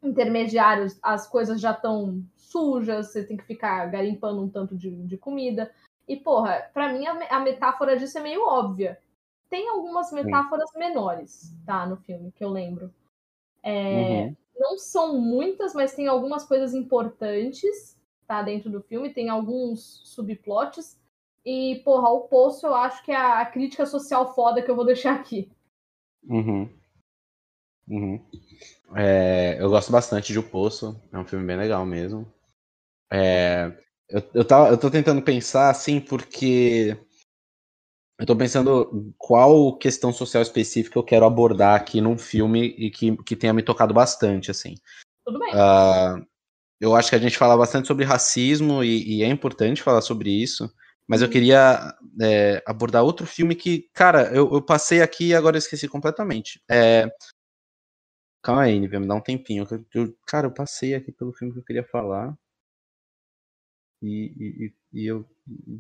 intermediários 0.03 0.99
as 1.03 1.27
coisas 1.27 1.59
já 1.59 1.73
estão 1.73 2.23
sujas, 2.37 3.11
você 3.13 3.25
tem 3.25 3.37
que 3.37 3.45
ficar 3.45 3.87
garimpando 3.87 4.43
um 4.43 4.49
tanto 4.49 4.77
de, 4.77 4.91
de 5.07 5.17
comida. 5.17 5.73
E, 6.07 6.17
porra, 6.17 6.71
para 6.73 6.93
mim 6.93 7.07
a, 7.07 7.37
a, 7.37 7.41
metáfora 7.41 7.97
disso 7.97 8.19
é 8.19 8.21
meio 8.21 8.47
óbvia. 8.47 9.01
Tem 9.49 9.69
algumas 9.69 10.13
metáforas 10.13 10.71
Sim. 10.71 10.79
menores, 10.79 11.55
tá, 11.65 11.87
no 11.87 11.97
filme, 11.97 12.31
que 12.31 12.45
eu 12.45 12.51
lembro. 12.51 12.93
É, 13.63 14.27
uhum. 14.27 14.37
Não 14.59 14.79
são 14.79 15.19
muitas, 15.19 15.73
mas 15.73 15.95
tem 15.95 16.07
algumas 16.07 16.45
coisas 16.45 16.75
importantes 16.75 17.96
tá 18.27 18.43
dentro 18.43 18.71
do 18.71 18.83
filme, 18.83 19.13
tem 19.13 19.29
alguns 19.29 20.03
subplots. 20.05 20.99
E, 21.45 21.81
porra, 21.85 22.11
o 22.11 22.23
Poço 22.23 22.67
eu 22.67 22.75
acho 22.75 23.05
que 23.05 23.13
é 23.13 23.17
a 23.17 23.47
crítica 23.47 23.87
social 23.87 24.35
foda 24.35 24.61
que 24.61 24.71
eu 24.71 24.77
vou 24.77 24.85
deixar 24.85 25.15
aqui. 25.15 25.51
Uhum. 26.25 26.69
Uhum. 27.89 28.21
É, 28.97 29.57
eu 29.61 29.71
gosto 29.71 29.93
bastante 29.93 30.33
de 30.33 30.39
O 30.39 30.43
Poço, 30.43 31.01
é 31.13 31.19
um 31.19 31.25
filme 31.25 31.47
bem 31.47 31.57
legal 31.57 31.87
mesmo. 31.87 32.27
É, 33.13 33.73
eu, 34.09 34.23
eu, 34.35 34.45
tava, 34.45 34.71
eu 34.71 34.79
tô 34.79 34.91
tentando 34.91 35.23
pensar 35.23 35.71
assim, 35.71 36.01
porque 36.01 36.99
eu 38.19 38.27
tô 38.27 38.35
pensando 38.35 39.15
qual 39.19 39.77
questão 39.77 40.13
social 40.13 40.43
específica 40.43 40.99
eu 40.99 41.05
quero 41.05 41.27
abordar 41.27 41.77
aqui 41.77 42.01
num 42.01 42.17
filme 42.17 42.75
e 42.79 42.91
que, 42.91 43.17
que 43.19 43.37
tenha 43.37 43.53
me 43.53 43.63
tocado 43.63 43.93
bastante, 43.93 44.51
assim. 44.51 44.75
Tudo 45.25 45.39
bem. 45.39 45.53
Uh, 45.55 46.27
eu 46.81 46.95
acho 46.95 47.11
que 47.11 47.17
a 47.17 47.19
gente 47.19 47.39
fala 47.39 47.57
bastante 47.57 47.89
sobre 47.89 48.05
racismo 48.05 48.85
e, 48.85 49.19
e 49.19 49.23
é 49.23 49.29
importante 49.29 49.83
falar 49.83 50.03
sobre 50.03 50.31
isso. 50.31 50.71
Mas 51.09 51.23
eu 51.23 51.29
uhum. 51.29 51.33
queria 51.33 51.97
é, 52.21 52.63
abordar 52.67 53.05
outro 53.05 53.27
filme 53.27 53.55
que, 53.55 53.89
cara, 53.95 54.35
eu, 54.35 54.53
eu, 54.53 54.63
passei 54.63 55.01
aqui 55.01 55.29
e 55.29 55.35
agora 55.35 55.57
eu 55.57 55.59
esqueci 55.59 55.89
completamente. 55.89 56.63
É... 56.69 57.07
Calma 58.43 58.63
aí, 58.63 58.79
Nivea, 58.79 59.01
me 59.01 59.07
dá 59.07 59.15
um 59.15 59.21
tempinho. 59.21 59.67
Eu, 59.71 59.87
eu, 59.95 60.17
cara, 60.27 60.47
eu 60.47 60.53
passei 60.53 60.95
aqui 60.95 61.13
pelo 61.13 61.33
filme 61.33 61.53
que 61.53 61.61
eu 61.61 61.65
queria 61.65 61.85
falar. 61.85 62.37
E, 64.03 64.33
e, 64.37 64.75
e 64.93 65.07
eu 65.07 65.25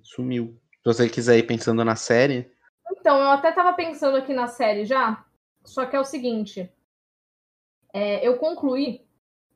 sumiu. 0.03 0.59
Se 0.79 0.85
você 0.85 1.09
quiser 1.09 1.39
ir 1.39 1.47
pensando 1.47 1.85
na 1.85 1.97
série. 1.97 2.51
Então, 2.93 3.21
eu 3.21 3.31
até 3.31 3.53
tava 3.53 3.75
pensando 3.75 4.17
aqui 4.17 4.33
na 4.33 4.47
série 4.47 4.85
já. 4.85 5.25
Só 5.65 5.85
que 5.87 5.97
é 5.97 6.01
o 6.01 6.05
seguinte. 6.05 6.73
É, 7.93 8.27
eu 8.27 8.39
concluí 8.39 9.06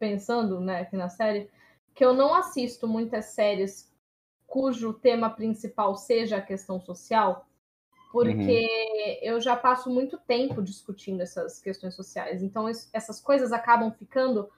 pensando 0.01 0.59
né, 0.59 0.81
aqui 0.81 0.97
na 0.97 1.11
série, 1.11 1.49
que 1.95 2.05
eu 2.05 2.15
não 2.15 2.35
assisto 2.35 2.89
muitas 2.89 3.27
séries 3.27 3.93
cujo 4.47 4.95
tema 4.95 5.31
principal 5.31 5.95
seja 5.95 6.39
a 6.39 6.43
questão 6.43 6.81
social, 6.81 7.47
porque 8.11 8.41
uhum. 8.43 9.19
eu 9.23 9.41
já 9.41 9.55
passo 9.55 9.89
muito 9.89 10.19
tempo 10.19 10.61
discutindo 10.61 11.21
essas 11.21 11.61
questões 11.61 11.95
sociais. 11.95 12.43
Então, 12.43 12.67
essas 12.93 13.21
coisas 13.21 13.53
acabam 13.53 13.93
ficando 13.93 14.51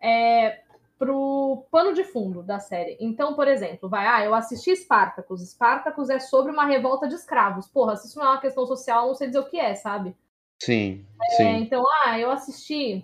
é, 0.00 0.60
pro 0.96 1.66
pano 1.70 1.92
de 1.92 2.04
fundo 2.04 2.42
da 2.42 2.60
série. 2.60 2.96
Então, 3.00 3.34
por 3.34 3.48
exemplo, 3.48 3.88
vai, 3.88 4.06
ah, 4.06 4.24
eu 4.24 4.34
assisti 4.34 4.76
Spartacus. 4.76 5.40
Spartacus 5.40 6.10
é 6.10 6.20
sobre 6.20 6.52
uma 6.52 6.66
revolta 6.66 7.08
de 7.08 7.16
escravos. 7.16 7.66
Porra, 7.66 7.96
se 7.96 8.06
isso 8.06 8.18
não 8.18 8.26
é 8.26 8.30
uma 8.30 8.40
questão 8.40 8.64
social, 8.66 9.02
eu 9.02 9.08
não 9.08 9.14
sei 9.14 9.26
dizer 9.26 9.40
o 9.40 9.48
que 9.48 9.58
é, 9.58 9.74
sabe? 9.74 10.14
Sim, 10.62 11.04
é, 11.20 11.36
sim. 11.36 11.56
Então, 11.62 11.82
ah, 12.04 12.18
eu 12.18 12.30
assisti 12.30 13.02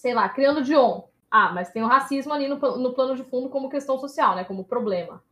sei 0.00 0.14
lá, 0.14 0.28
criando 0.28 0.62
Dion. 0.62 1.02
Ah, 1.30 1.52
mas 1.52 1.70
tem 1.70 1.82
o 1.82 1.86
racismo 1.86 2.32
ali 2.32 2.48
no, 2.48 2.56
no 2.56 2.94
plano 2.94 3.14
de 3.14 3.22
fundo 3.22 3.50
como 3.50 3.68
questão 3.68 3.98
social, 3.98 4.34
né? 4.34 4.44
Como 4.44 4.64
problema. 4.64 5.22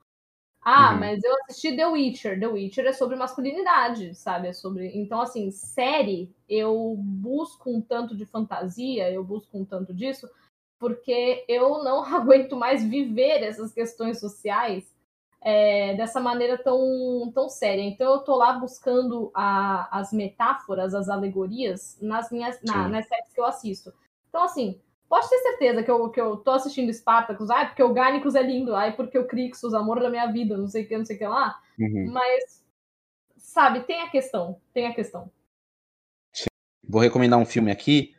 Ah, 0.60 0.92
uhum. 0.92 1.00
mas 1.00 1.24
eu 1.24 1.34
assisti 1.42 1.74
The 1.74 1.86
Witcher. 1.86 2.38
The 2.38 2.46
Witcher 2.46 2.86
é 2.86 2.92
sobre 2.92 3.16
masculinidade, 3.16 4.14
sabe? 4.14 4.48
É 4.48 4.52
sobre. 4.52 4.88
Então, 4.94 5.20
assim, 5.20 5.50
série, 5.50 6.30
eu 6.48 6.94
busco 6.98 7.70
um 7.70 7.80
tanto 7.80 8.14
de 8.14 8.26
fantasia, 8.26 9.10
eu 9.10 9.24
busco 9.24 9.58
um 9.58 9.64
tanto 9.64 9.94
disso, 9.94 10.28
porque 10.78 11.44
eu 11.48 11.82
não 11.82 12.04
aguento 12.14 12.54
mais 12.54 12.84
viver 12.84 13.42
essas 13.42 13.72
questões 13.72 14.20
sociais 14.20 14.94
é, 15.40 15.94
dessa 15.94 16.20
maneira 16.20 16.58
tão, 16.58 17.32
tão 17.34 17.48
séria. 17.48 17.82
Então, 17.82 18.12
eu 18.12 18.18
tô 18.20 18.36
lá 18.36 18.52
buscando 18.52 19.30
a, 19.34 19.98
as 19.98 20.12
metáforas, 20.12 20.94
as 20.94 21.08
alegorias 21.08 21.96
nas 22.02 22.30
minhas 22.30 22.60
na, 22.62 22.86
nas 22.88 23.08
séries 23.08 23.32
que 23.32 23.40
eu 23.40 23.46
assisto. 23.46 23.92
Então, 24.28 24.42
assim, 24.42 24.80
pode 25.08 25.28
ter 25.28 25.38
certeza 25.38 25.82
que 25.82 25.90
eu, 25.90 26.10
que 26.10 26.20
eu 26.20 26.36
tô 26.36 26.50
assistindo 26.50 26.92
Spartacus, 26.92 27.50
ai, 27.50 27.66
porque 27.68 27.82
o 27.82 27.92
Garnicus 27.92 28.34
é 28.34 28.42
lindo, 28.42 28.74
ai, 28.74 28.94
porque 28.94 29.18
o 29.18 29.26
Crixus, 29.26 29.74
amor 29.74 30.00
da 30.00 30.10
minha 30.10 30.26
vida, 30.30 30.56
não 30.56 30.68
sei 30.68 30.84
o 30.84 30.88
que, 30.88 30.98
não 30.98 31.04
sei 31.04 31.16
o 31.16 31.18
que 31.18 31.26
lá. 31.26 31.60
Uhum. 31.78 32.10
Mas 32.12 32.64
sabe, 33.36 33.80
tem 33.80 34.02
a 34.02 34.10
questão, 34.10 34.60
tem 34.72 34.86
a 34.86 34.94
questão. 34.94 35.30
Vou 36.86 37.00
recomendar 37.00 37.38
um 37.38 37.44
filme 37.44 37.70
aqui. 37.70 38.14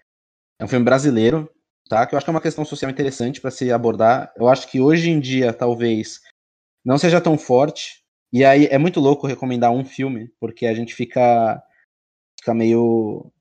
É 0.60 0.66
um 0.66 0.68
filme 0.68 0.86
brasileiro, 0.86 1.50
tá? 1.88 2.06
Que 2.06 2.14
eu 2.14 2.18
acho 2.18 2.26
que 2.26 2.30
é 2.30 2.34
uma 2.34 2.42
questão 2.42 2.66
social 2.66 2.92
interessante 2.92 3.40
para 3.40 3.50
se 3.50 3.72
abordar. 3.72 4.32
Eu 4.36 4.48
acho 4.48 4.70
que 4.70 4.82
hoje 4.82 5.10
em 5.10 5.20
dia, 5.20 5.54
talvez, 5.54 6.22
não 6.84 6.98
seja 6.98 7.22
tão 7.22 7.38
forte. 7.38 8.04
E 8.32 8.46
aí 8.46 8.66
é 8.66 8.78
muito 8.78 9.00
louco 9.00 9.26
recomendar 9.26 9.72
um 9.72 9.84
filme, 9.84 10.32
porque 10.40 10.68
a 10.68 10.74
gente 10.74 10.94
fica, 10.94 11.64
fica 12.40 12.54
meio 12.54 13.32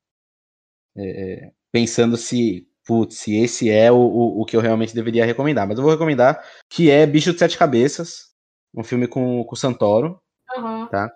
é, 0.96 1.52
pensando 1.72 2.16
se, 2.16 2.66
putz, 2.86 3.16
se 3.16 3.36
esse 3.36 3.70
é 3.70 3.90
o, 3.90 3.96
o, 3.96 4.42
o, 4.42 4.44
que 4.44 4.56
eu 4.56 4.60
realmente 4.60 4.94
deveria 4.94 5.24
recomendar. 5.24 5.66
Mas 5.66 5.78
eu 5.78 5.82
vou 5.82 5.92
recomendar 5.92 6.42
que 6.68 6.90
é 6.90 7.06
Bicho 7.06 7.32
de 7.32 7.38
Sete 7.38 7.58
Cabeças, 7.58 8.28
um 8.74 8.84
filme 8.84 9.06
com, 9.06 9.44
com 9.44 9.54
o 9.54 9.58
Santoro, 9.58 10.20
uhum. 10.56 10.86
tá? 10.86 11.10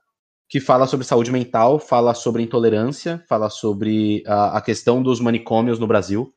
Que 0.48 0.61
fala 0.61 0.86
sobre 0.86 1.07
saúde 1.07 1.32
mental, 1.32 1.78
fala 1.78 2.14
sobre 2.14 2.42
intolerância, 2.42 3.24
fala 3.28 3.48
sobre 3.48 4.22
a, 4.26 4.59
a 4.59 4.61
questão 4.61 5.03
dos 5.03 5.20
manicômios 5.20 5.78
no 5.78 5.86
Brasil, 5.86 6.34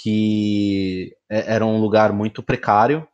que 0.00 1.12
é, 1.28 1.54
era 1.54 1.66
um 1.66 1.80
lugar 1.80 2.12
muito 2.12 2.42
precário, 2.42 3.06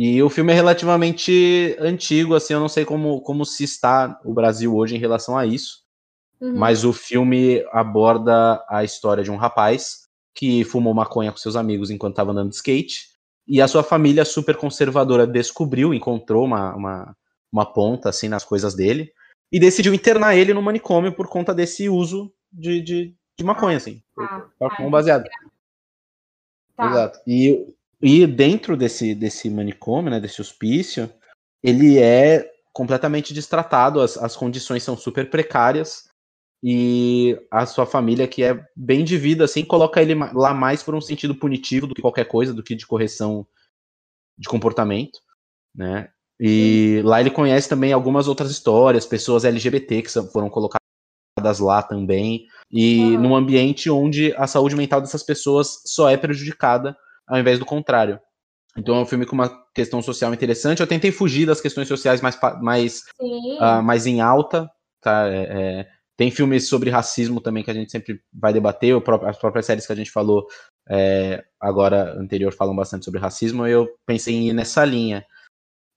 e 0.00 0.22
o 0.22 0.30
filme 0.30 0.52
é 0.52 0.54
relativamente 0.54 1.76
antigo, 1.80 2.34
assim, 2.34 2.54
eu 2.54 2.60
não 2.60 2.68
sei 2.68 2.84
como, 2.84 3.20
como 3.22 3.44
se 3.44 3.64
está 3.64 4.20
o 4.24 4.32
Brasil 4.32 4.72
hoje 4.76 4.94
em 4.94 4.98
relação 4.98 5.36
a 5.36 5.44
isso. 5.44 5.82
Uhum. 6.40 6.56
Mas 6.56 6.84
o 6.84 6.92
filme 6.92 7.64
aborda 7.72 8.64
a 8.68 8.84
história 8.84 9.24
de 9.24 9.30
um 9.30 9.36
rapaz 9.36 10.06
que 10.34 10.64
fumou 10.64 10.94
maconha 10.94 11.32
com 11.32 11.38
seus 11.38 11.56
amigos 11.56 11.90
enquanto 11.90 12.12
estava 12.12 12.30
andando 12.30 12.50
de 12.50 12.56
skate. 12.56 13.08
E 13.46 13.60
a 13.60 13.68
sua 13.68 13.82
família 13.82 14.24
super 14.24 14.56
conservadora 14.56 15.26
descobriu, 15.26 15.92
encontrou 15.92 16.44
uma, 16.44 16.74
uma, 16.74 17.16
uma 17.50 17.66
ponta 17.66 18.08
assim 18.08 18.28
nas 18.28 18.44
coisas 18.44 18.74
dele. 18.74 19.12
E 19.50 19.58
decidiu 19.58 19.94
internar 19.94 20.36
ele 20.36 20.52
no 20.52 20.62
manicômio 20.62 21.12
por 21.12 21.26
conta 21.26 21.54
desse 21.54 21.88
uso 21.88 22.32
de, 22.52 22.80
de, 22.82 23.14
de 23.36 23.44
maconha, 23.44 23.78
assim. 23.78 24.02
Ah, 24.18 24.46
ah, 24.60 24.90
baseado. 24.90 25.24
Tá. 26.76 26.90
Exato. 26.90 27.20
E 27.26 27.74
e 28.00 28.26
dentro 28.26 28.76
desse, 28.76 29.14
desse 29.14 29.50
manicômio, 29.50 30.10
né, 30.10 30.20
desse 30.20 30.40
hospício, 30.40 31.12
ele 31.62 31.98
é 31.98 32.48
completamente 32.72 33.34
destratado, 33.34 34.00
as, 34.00 34.16
as 34.16 34.36
condições 34.36 34.84
são 34.84 34.96
super 34.96 35.28
precárias 35.28 36.07
e 36.62 37.38
a 37.50 37.66
sua 37.66 37.86
família, 37.86 38.26
que 38.26 38.42
é 38.42 38.64
bem 38.74 39.04
de 39.04 39.16
vida, 39.16 39.44
assim, 39.44 39.64
coloca 39.64 40.02
ele 40.02 40.14
lá 40.34 40.52
mais 40.52 40.82
por 40.82 40.94
um 40.94 41.00
sentido 41.00 41.34
punitivo 41.34 41.86
do 41.86 41.94
que 41.94 42.02
qualquer 42.02 42.24
coisa, 42.24 42.52
do 42.52 42.62
que 42.62 42.74
de 42.74 42.86
correção 42.86 43.46
de 44.36 44.48
comportamento, 44.48 45.20
né? 45.74 46.08
E 46.40 47.00
lá 47.04 47.20
ele 47.20 47.30
conhece 47.30 47.68
também 47.68 47.92
algumas 47.92 48.28
outras 48.28 48.50
histórias, 48.50 49.06
pessoas 49.06 49.44
LGBT 49.44 50.02
que 50.02 50.10
foram 50.32 50.48
colocadas 50.48 51.58
lá 51.60 51.82
também, 51.82 52.46
e 52.70 53.00
uhum. 53.00 53.20
num 53.20 53.36
ambiente 53.36 53.90
onde 53.90 54.32
a 54.36 54.46
saúde 54.46 54.76
mental 54.76 55.00
dessas 55.00 55.22
pessoas 55.22 55.80
só 55.84 56.08
é 56.08 56.16
prejudicada 56.16 56.96
ao 57.26 57.38
invés 57.38 57.58
do 57.58 57.66
contrário. 57.66 58.20
Então 58.76 58.94
é 58.94 59.00
um 59.00 59.06
filme 59.06 59.26
com 59.26 59.34
uma 59.34 59.50
questão 59.74 60.00
social 60.00 60.32
interessante. 60.32 60.80
Eu 60.80 60.86
tentei 60.86 61.10
fugir 61.10 61.46
das 61.46 61.60
questões 61.60 61.88
sociais 61.88 62.20
mais, 62.20 62.38
mais, 62.60 63.02
uh, 63.20 63.82
mais 63.82 64.06
em 64.06 64.20
alta. 64.20 64.70
Tá? 65.00 65.28
É, 65.28 65.42
é, 65.42 65.88
tem 66.18 66.32
filmes 66.32 66.68
sobre 66.68 66.90
racismo 66.90 67.40
também 67.40 67.62
que 67.62 67.70
a 67.70 67.74
gente 67.74 67.92
sempre 67.92 68.20
vai 68.34 68.52
debater. 68.52 68.92
as 69.24 69.38
próprias 69.38 69.64
séries 69.64 69.86
que 69.86 69.92
a 69.92 69.96
gente 69.96 70.10
falou 70.10 70.48
é, 70.90 71.44
agora, 71.60 72.18
anterior, 72.18 72.52
falam 72.52 72.74
bastante 72.74 73.04
sobre 73.04 73.20
racismo. 73.20 73.64
Eu 73.64 73.88
pensei 74.04 74.34
em 74.34 74.48
ir 74.48 74.52
nessa 74.52 74.84
linha. 74.84 75.24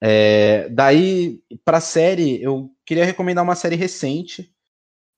É, 0.00 0.68
daí, 0.68 1.42
para 1.64 1.80
série, 1.80 2.40
eu 2.40 2.70
queria 2.86 3.04
recomendar 3.04 3.42
uma 3.42 3.56
série 3.56 3.74
recente 3.74 4.54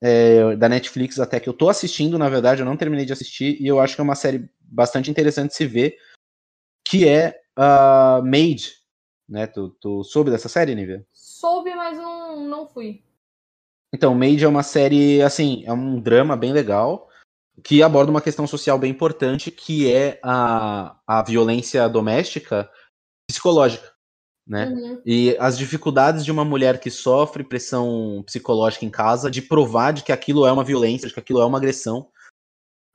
é, 0.03 0.57
da 0.57 0.71
Netflix, 0.71 1.21
até 1.21 1.39
que 1.39 1.51
eu 1.51 1.55
tô 1.55 1.69
assistindo, 1.69 2.19
na 2.19 2.31
verdade, 2.31 2.63
eu 2.63 2.67
não 2.67 2.77
terminei 2.77 3.05
de 3.05 3.13
assistir, 3.13 3.61
e 3.61 3.67
eu 3.67 3.81
acho 3.81 3.95
que 3.95 4.01
é 4.01 4.05
uma 4.05 4.15
série 4.15 4.49
bastante 4.59 5.11
interessante 5.11 5.51
de 5.51 5.57
se 5.57 5.67
ver, 5.67 5.99
que 6.83 7.07
é 7.07 7.39
uh, 7.59 8.25
Made. 8.25 8.73
Né? 9.29 9.47
Tu, 9.47 9.69
tu 9.81 10.03
soube 10.03 10.31
dessa 10.31 10.49
série, 10.49 10.75
Nívia? 10.75 11.07
Soube, 11.13 11.75
mas 11.75 11.99
não, 11.99 12.41
não 12.47 12.67
fui. 12.67 13.03
Então, 13.95 14.15
Made 14.15 14.45
é 14.45 14.49
uma 14.49 14.63
série, 14.65 15.23
assim, 15.23 15.63
é 15.65 15.73
um 15.73 16.01
drama 16.01 16.37
bem 16.37 16.53
legal, 16.53 17.09
que 17.63 17.83
aborda 17.83 18.11
uma 18.11 18.21
questão 18.21 18.47
social 18.47 18.79
bem 18.79 18.91
importante, 18.91 19.51
que 19.51 19.93
é 19.93 20.19
a, 20.23 20.99
a 21.07 21.23
violência 21.23 21.89
doméstica 21.89 22.69
psicológica 23.31 23.95
né? 24.47 24.69
Uhum. 24.69 25.03
E 25.07 25.37
as 25.39 25.57
dificuldades 25.57 26.25
de 26.25 26.31
uma 26.31 26.45
mulher 26.45 26.79
que 26.79 26.91
sofre 26.91 27.43
pressão 27.43 28.23
psicológica 28.27 28.85
em 28.85 28.91
casa 28.91 29.31
de 29.31 29.41
provar 29.41 29.93
de 29.93 30.03
que 30.03 30.13
aquilo 30.13 30.47
é 30.47 30.53
uma 30.53 30.65
violência, 30.65 31.09
de 31.09 31.15
que 31.15 31.21
aquilo 31.21 31.41
é 31.41 31.47
uma 31.47 31.59
agressão. 31.59 32.09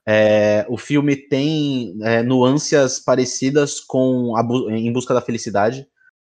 É, 0.06 0.64
o 0.68 0.78
filme 0.78 1.16
tem 1.16 1.98
é, 2.02 2.22
nuances 2.22 3.00
parecidas 3.00 3.80
com 3.80 4.32
Em 4.70 4.92
Busca 4.92 5.12
da 5.12 5.20
Felicidade, 5.20 5.86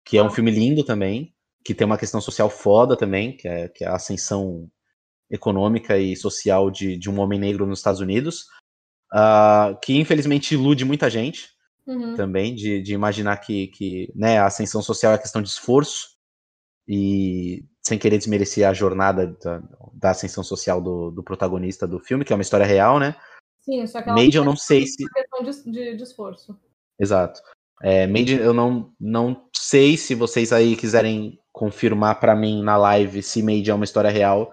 que 0.05 0.17
é 0.17 0.23
um 0.23 0.31
filme 0.31 0.51
lindo 0.51 0.85
também, 0.85 1.35
que 1.65 1.75
tem 1.75 1.87
uma 1.87 1.99
questão 1.99 2.21
social 2.21 2.49
foda 2.49 2.97
também, 2.97 3.37
que 3.37 3.47
é, 3.47 3.69
que 3.69 3.85
é 3.85 3.89
a 3.89 3.97
ascensão 3.97 4.69
econômica 5.31 5.99
e 5.99 6.17
social 6.17 6.71
de, 6.71 6.97
de 6.97 7.11
um 7.11 7.21
homem 7.21 7.39
negro 7.39 7.67
nos 7.67 7.81
Estados 7.81 8.01
Unidos, 8.01 8.47
uh, 9.13 9.79
que 9.83 9.99
infelizmente 9.99 10.55
ilude 10.55 10.85
muita 10.85 11.11
gente, 11.11 11.51
uhum. 11.87 12.15
também, 12.15 12.55
de, 12.55 12.81
de 12.81 12.95
imaginar 12.95 13.37
que, 13.39 13.69
que 13.69 14.13
né, 14.15 14.39
a 14.39 14.47
ascensão 14.47 14.83
social 14.83 15.13
é 15.13 15.19
questão 15.19 15.43
de 15.43 15.49
esforço 15.49 16.17
e 16.87 17.65
sem 17.83 17.99
querer 17.99 18.19
desmerecer 18.19 18.67
a 18.67 18.75
jornada 18.75 19.27
da, 19.43 19.63
da 19.95 20.11
ascensão 20.11 20.45
social 20.45 20.81
do, 20.81 21.11
do, 21.11 21.23
protagonista 21.23 21.87
do 21.87 21.99
filme, 21.99 22.25
que 22.25 22.33
é 22.33 22.37
uma 22.37 22.43
história 22.43 22.67
real, 22.67 22.99
né? 22.99 23.15
Sim, 23.61 23.87
só 23.87 24.01
que 24.01 24.09
ela 24.09 24.19
Made, 24.19 24.37
eu 24.37 24.45
não 24.45 24.57
sei 24.57 24.87
se. 24.87 25.05
questão 25.07 25.43
de, 25.43 25.71
de, 25.71 25.97
de 25.97 26.03
esforço. 26.03 26.59
Exato. 26.99 27.41
É, 27.83 28.07
Made, 28.07 28.35
eu 28.35 28.53
não, 28.53 28.93
não 28.99 29.49
sei 29.55 29.97
se 29.97 30.15
vocês 30.15 30.53
aí 30.53 30.77
quiserem 30.77 31.39
confirmar 31.59 32.21
para 32.21 32.37
mim 32.37 32.63
na 32.63 32.77
live 32.77 33.21
se 33.21 33.43
Made 33.43 33.69
é 33.69 33.75
uma 33.75 33.85
história 33.85 34.11
real 34.11 34.53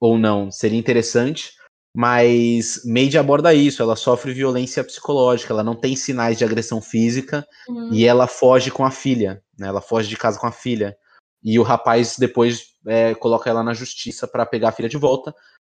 ou 0.00 0.16
não. 0.16 0.50
Seria 0.50 0.78
interessante. 0.78 1.52
Mas 1.94 2.82
Made 2.84 3.16
aborda 3.16 3.54
isso, 3.54 3.82
ela 3.82 3.96
sofre 3.96 4.32
violência 4.32 4.84
psicológica, 4.84 5.52
ela 5.52 5.64
não 5.64 5.74
tem 5.74 5.96
sinais 5.96 6.36
de 6.36 6.44
agressão 6.44 6.80
física 6.80 7.46
uhum. 7.66 7.90
e 7.90 8.04
ela 8.04 8.26
foge 8.26 8.70
com 8.70 8.84
a 8.84 8.90
filha, 8.90 9.42
né? 9.58 9.68
Ela 9.68 9.80
foge 9.80 10.06
de 10.06 10.16
casa 10.16 10.38
com 10.38 10.46
a 10.46 10.52
filha. 10.52 10.94
E 11.42 11.58
o 11.58 11.62
rapaz 11.62 12.16
depois 12.18 12.74
é, 12.86 13.14
coloca 13.14 13.48
ela 13.48 13.62
na 13.62 13.72
justiça 13.72 14.28
para 14.28 14.44
pegar 14.44 14.70
a 14.70 14.72
filha 14.72 14.90
de 14.90 14.98
volta. 14.98 15.34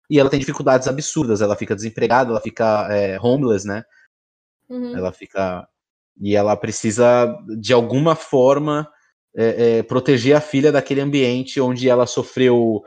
E 0.10 0.20
ela 0.20 0.30
tem 0.30 0.40
dificuldades 0.40 0.90
absurdas, 0.90 1.42
ela 1.42 1.56
fica 1.56 1.76
desempregada, 1.76 2.32
ela 2.32 2.42
fica 2.42 2.88
é, 2.92 3.18
homeless, 3.22 3.66
né? 3.66 3.84
Uhum. 4.68 4.98
Ela 4.98 5.14
fica. 5.14 5.68
E 6.20 6.36
ela 6.36 6.56
precisa, 6.58 7.34
de 7.58 7.72
alguma 7.72 8.14
forma, 8.14 8.90
é, 9.36 9.78
é 9.78 9.84
proteger 9.84 10.36
a 10.36 10.42
filha 10.42 10.72
daquele 10.72 11.02
ambiente 11.02 11.60
onde 11.62 11.90
ela 11.90 12.06
sofreu. 12.06 12.84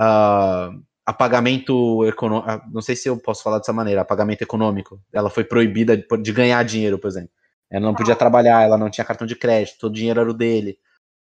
Uh, 0.00 0.82
apagamento 1.04 2.04
econômico, 2.06 2.48
ah, 2.48 2.64
não 2.72 2.80
sei 2.80 2.94
se 2.94 3.08
eu 3.08 3.16
posso 3.18 3.42
falar 3.42 3.58
dessa 3.58 3.72
maneira, 3.72 4.00
apagamento 4.00 4.42
econômico. 4.42 5.00
Ela 5.12 5.28
foi 5.28 5.44
proibida 5.44 5.96
de, 5.96 6.06
de 6.22 6.32
ganhar 6.32 6.64
dinheiro, 6.64 6.98
por 6.98 7.08
exemplo. 7.08 7.30
Ela 7.70 7.86
não 7.86 7.94
podia 7.94 8.14
trabalhar, 8.14 8.62
ela 8.62 8.78
não 8.78 8.90
tinha 8.90 9.04
cartão 9.04 9.26
de 9.26 9.34
crédito, 9.34 9.78
todo 9.78 9.92
o 9.92 9.94
dinheiro 9.94 10.20
era 10.20 10.30
o 10.30 10.34
dele. 10.34 10.78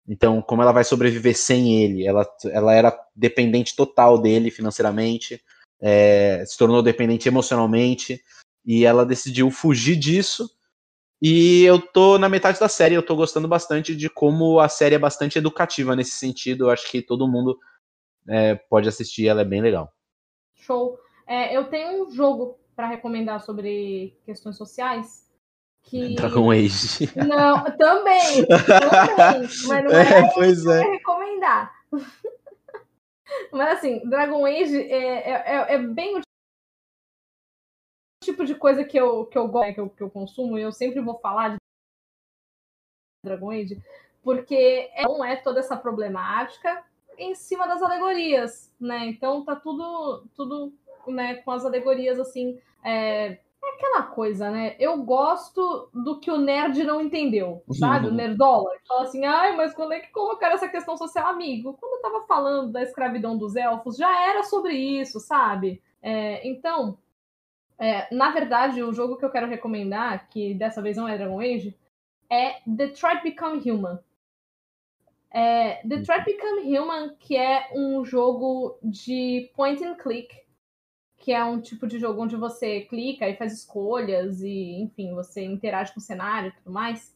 Então, 0.07 0.41
como 0.41 0.61
ela 0.61 0.71
vai 0.71 0.83
sobreviver 0.83 1.35
sem 1.35 1.83
ele? 1.83 2.07
Ela, 2.07 2.25
ela 2.45 2.73
era 2.73 2.97
dependente 3.15 3.75
total 3.75 4.21
dele 4.21 4.49
financeiramente, 4.51 5.41
é, 5.81 6.43
se 6.45 6.57
tornou 6.57 6.81
dependente 6.81 7.27
emocionalmente, 7.27 8.21
e 8.65 8.85
ela 8.85 9.05
decidiu 9.05 9.49
fugir 9.49 9.95
disso. 9.95 10.49
E 11.21 11.63
eu 11.63 11.81
tô 11.81 12.17
na 12.17 12.29
metade 12.29 12.59
da 12.59 12.69
série, 12.69 12.93
eu 12.93 13.03
tô 13.03 13.15
gostando 13.15 13.47
bastante 13.47 13.95
de 13.95 14.09
como 14.09 14.59
a 14.59 14.69
série 14.69 14.95
é 14.95 14.99
bastante 14.99 15.37
educativa 15.37 15.95
nesse 15.95 16.11
sentido. 16.11 16.65
Eu 16.65 16.69
acho 16.69 16.89
que 16.91 17.01
todo 17.01 17.27
mundo 17.27 17.57
é, 18.27 18.55
pode 18.55 18.87
assistir, 18.87 19.27
ela 19.27 19.41
é 19.41 19.45
bem 19.45 19.61
legal. 19.61 19.91
Show. 20.55 20.99
É, 21.25 21.55
eu 21.55 21.65
tenho 21.65 22.03
um 22.05 22.11
jogo 22.11 22.59
para 22.75 22.87
recomendar 22.87 23.41
sobre 23.41 24.15
questões 24.23 24.55
sociais. 24.55 25.27
Que... 25.83 26.13
Dragon 26.15 26.51
Age. 26.51 27.09
Não, 27.15 27.63
também, 27.77 28.45
também. 28.45 29.49
Mas 29.67 29.83
não 29.83 29.91
é, 29.91 30.19
é 30.19 30.33
pois 30.33 30.65
é. 30.65 30.81
recomendar. 30.81 31.73
Mas 33.51 33.77
assim, 33.77 34.07
Dragon 34.07 34.45
Age 34.45 34.77
é, 34.77 35.31
é, 35.31 35.43
é, 35.45 35.73
é 35.73 35.77
bem 35.79 36.21
tipo 38.31 38.45
de 38.45 38.55
coisa 38.55 38.83
que 38.83 38.97
eu, 38.97 39.25
que 39.25 39.37
eu 39.37 39.47
gosto, 39.47 39.73
que 39.73 39.79
eu, 39.79 39.89
que 39.89 40.03
eu 40.03 40.09
consumo, 40.09 40.57
e 40.57 40.61
eu 40.61 40.71
sempre 40.71 40.99
vou 41.01 41.17
falar 41.19 41.49
de 41.49 41.57
Dragon 43.25 43.51
Age, 43.51 43.81
porque 44.23 44.89
não 45.03 45.23
é 45.23 45.35
toda 45.37 45.59
essa 45.59 45.77
problemática, 45.77 46.83
em 47.17 47.33
cima 47.33 47.67
das 47.67 47.81
alegorias, 47.81 48.73
né? 48.79 49.07
Então 49.07 49.43
tá 49.43 49.55
tudo, 49.55 50.25
tudo 50.35 50.73
né, 51.07 51.35
com 51.35 51.51
as 51.51 51.65
alegorias 51.65 52.19
assim. 52.19 52.59
É, 52.83 53.39
É 53.63 53.75
aquela 53.75 54.03
coisa, 54.03 54.51
né? 54.51 54.75
Eu 54.79 55.01
gosto 55.03 55.89
do 55.93 56.19
que 56.19 56.29
o 56.29 56.37
nerd 56.37 56.83
não 56.83 57.01
entendeu, 57.01 57.63
sabe? 57.71 58.07
O 58.07 58.11
nerdola. 58.13 58.69
Fala 58.87 59.03
assim, 59.03 59.25
ai, 59.25 59.55
mas 59.55 59.73
quando 59.73 59.93
é 59.93 59.99
que 59.99 60.11
colocaram 60.11 60.55
essa 60.55 60.69
questão 60.69 60.95
social? 60.97 61.27
Amigo, 61.27 61.73
quando 61.79 61.93
eu 61.95 62.01
tava 62.01 62.25
falando 62.27 62.71
da 62.71 62.83
escravidão 62.83 63.37
dos 63.37 63.55
elfos, 63.55 63.97
já 63.97 64.29
era 64.29 64.43
sobre 64.43 64.73
isso, 64.75 65.19
sabe? 65.19 65.81
É, 66.01 66.47
então, 66.47 66.97
é, 67.79 68.13
na 68.13 68.31
verdade, 68.31 68.81
o 68.81 68.93
jogo 68.93 69.17
que 69.17 69.25
eu 69.25 69.29
quero 69.29 69.47
recomendar, 69.47 70.27
que 70.29 70.53
dessa 70.53 70.81
vez 70.81 70.97
não 70.97 71.07
é 71.07 71.17
Dragon 71.17 71.39
Age, 71.39 71.77
é 72.29 72.59
Detroit 72.65 73.21
Become 73.21 73.69
Human. 73.69 73.99
É, 75.29 75.85
Detroit 75.85 76.25
Become 76.25 76.77
Human, 76.77 77.15
que 77.19 77.35
é 77.35 77.69
um 77.73 78.03
jogo 78.03 78.79
de 78.81 79.51
point 79.55 79.83
and 79.83 79.95
click, 79.95 80.35
que 81.17 81.31
é 81.31 81.43
um 81.43 81.61
tipo 81.61 81.85
de 81.85 81.99
jogo 81.99 82.21
onde 82.21 82.35
você 82.35 82.81
clica 82.81 83.27
e 83.27 83.35
faz 83.35 83.53
escolhas 83.53 84.41
e, 84.41 84.81
enfim, 84.81 85.13
você 85.13 85.43
interage 85.43 85.93
com 85.93 85.99
o 85.99 86.03
cenário 86.03 86.49
e 86.49 86.51
tudo 86.53 86.71
mais. 86.71 87.15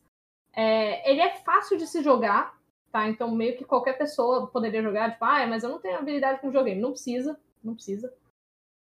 É, 0.54 1.10
ele 1.10 1.22
é 1.22 1.36
fácil 1.38 1.78
de 1.78 1.88
se 1.88 2.04
jogar, 2.04 2.60
tá? 2.92 3.08
Então, 3.08 3.32
meio 3.32 3.58
que 3.58 3.64
qualquer 3.64 3.98
pessoa 3.98 4.48
poderia 4.48 4.84
jogar, 4.84 5.12
tipo, 5.12 5.24
ah, 5.26 5.48
mas 5.48 5.64
eu 5.64 5.70
não 5.70 5.80
tenho 5.80 5.98
habilidade 5.98 6.42
com 6.42 6.48
videogame. 6.48 6.82
Não 6.82 6.92
precisa, 6.92 7.40
não 7.64 7.74
precisa. 7.74 8.14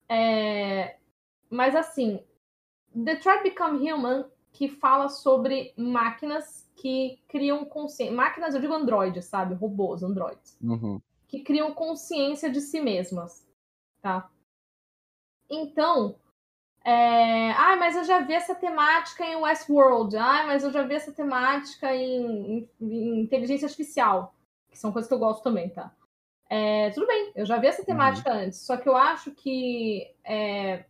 É, 0.09 0.97
mas, 1.51 1.75
assim, 1.75 2.23
Detroit 2.95 3.43
Become 3.43 3.93
Human, 3.93 4.25
que 4.53 4.69
fala 4.69 5.09
sobre 5.09 5.75
máquinas 5.77 6.67
que 6.77 7.21
criam 7.29 7.65
consciência. 7.65 8.15
Máquinas, 8.15 8.55
eu 8.55 8.61
digo 8.61 8.73
androides, 8.73 9.27
sabe? 9.27 9.55
Robôs, 9.55 10.03
androides. 10.03 10.59
Uhum. 10.63 11.01
Que 11.29 11.41
criam 11.41 11.75
consciência 11.75 12.51
de 12.51 12.61
si 12.61 12.81
mesmas, 12.81 13.47
tá? 14.01 14.31
Então, 15.51 16.17
é... 16.85 17.53
ah, 17.53 17.77
mas 17.77 17.97
eu 17.97 18.05
já 18.05 18.21
vi 18.21 18.35
essa 18.35 18.55
temática 18.55 19.25
em 19.25 19.37
Westworld. 19.37 20.17
Ah, 20.17 20.45
mas 20.47 20.65
eu 20.65 20.71
já 20.71 20.83
vi 20.83 20.95
essa 20.95 21.13
temática 21.13 21.95
em, 21.95 22.59
em, 22.59 22.71
em 22.81 23.21
inteligência 23.21 23.67
artificial. 23.67 24.35
Que 24.71 24.79
são 24.79 24.93
coisas 24.93 25.09
que 25.09 25.15
eu 25.15 25.19
gosto 25.19 25.43
também, 25.43 25.69
tá? 25.71 25.95
É... 26.49 26.91
tudo 26.91 27.07
bem, 27.07 27.33
eu 27.35 27.45
já 27.45 27.59
vi 27.59 27.67
essa 27.67 27.85
temática 27.85 28.31
uhum. 28.31 28.39
antes. 28.39 28.61
Só 28.61 28.77
que 28.77 28.89
eu 28.89 28.97
acho 28.97 29.33
que 29.33 30.15
é... 30.25 30.85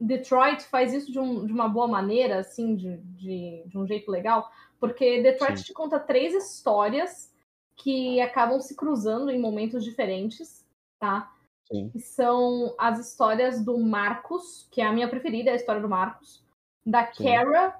Detroit 0.00 0.62
faz 0.64 0.92
isso 0.92 1.10
de, 1.10 1.18
um, 1.18 1.44
de, 1.44 1.52
uma 1.52 1.68
boa 1.68 1.88
maneira, 1.88 2.38
assim, 2.38 2.76
de, 2.76 2.96
de, 2.98 3.62
de 3.66 3.78
um 3.78 3.86
jeito 3.86 4.10
legal, 4.10 4.50
porque 4.78 5.22
Detroit 5.22 5.58
Sim. 5.58 5.64
te 5.64 5.72
conta 5.72 5.98
três 5.98 6.34
histórias 6.34 7.34
que 7.74 8.20
acabam 8.20 8.60
se 8.60 8.74
cruzando 8.74 9.30
em 9.30 9.40
momentos 9.40 9.84
diferentes, 9.84 10.64
tá? 10.98 11.32
Sim. 11.64 11.90
Que 11.90 12.00
são 12.00 12.74
as 12.78 12.98
histórias 12.98 13.64
do 13.64 13.78
Marcos, 13.78 14.68
que 14.70 14.80
é 14.80 14.86
a 14.86 14.92
minha 14.92 15.08
preferida, 15.08 15.50
é 15.50 15.52
a 15.52 15.56
história 15.56 15.80
do 15.80 15.88
Marcos, 15.88 16.42
da 16.84 17.10
Sim. 17.12 17.24
Kara 17.24 17.76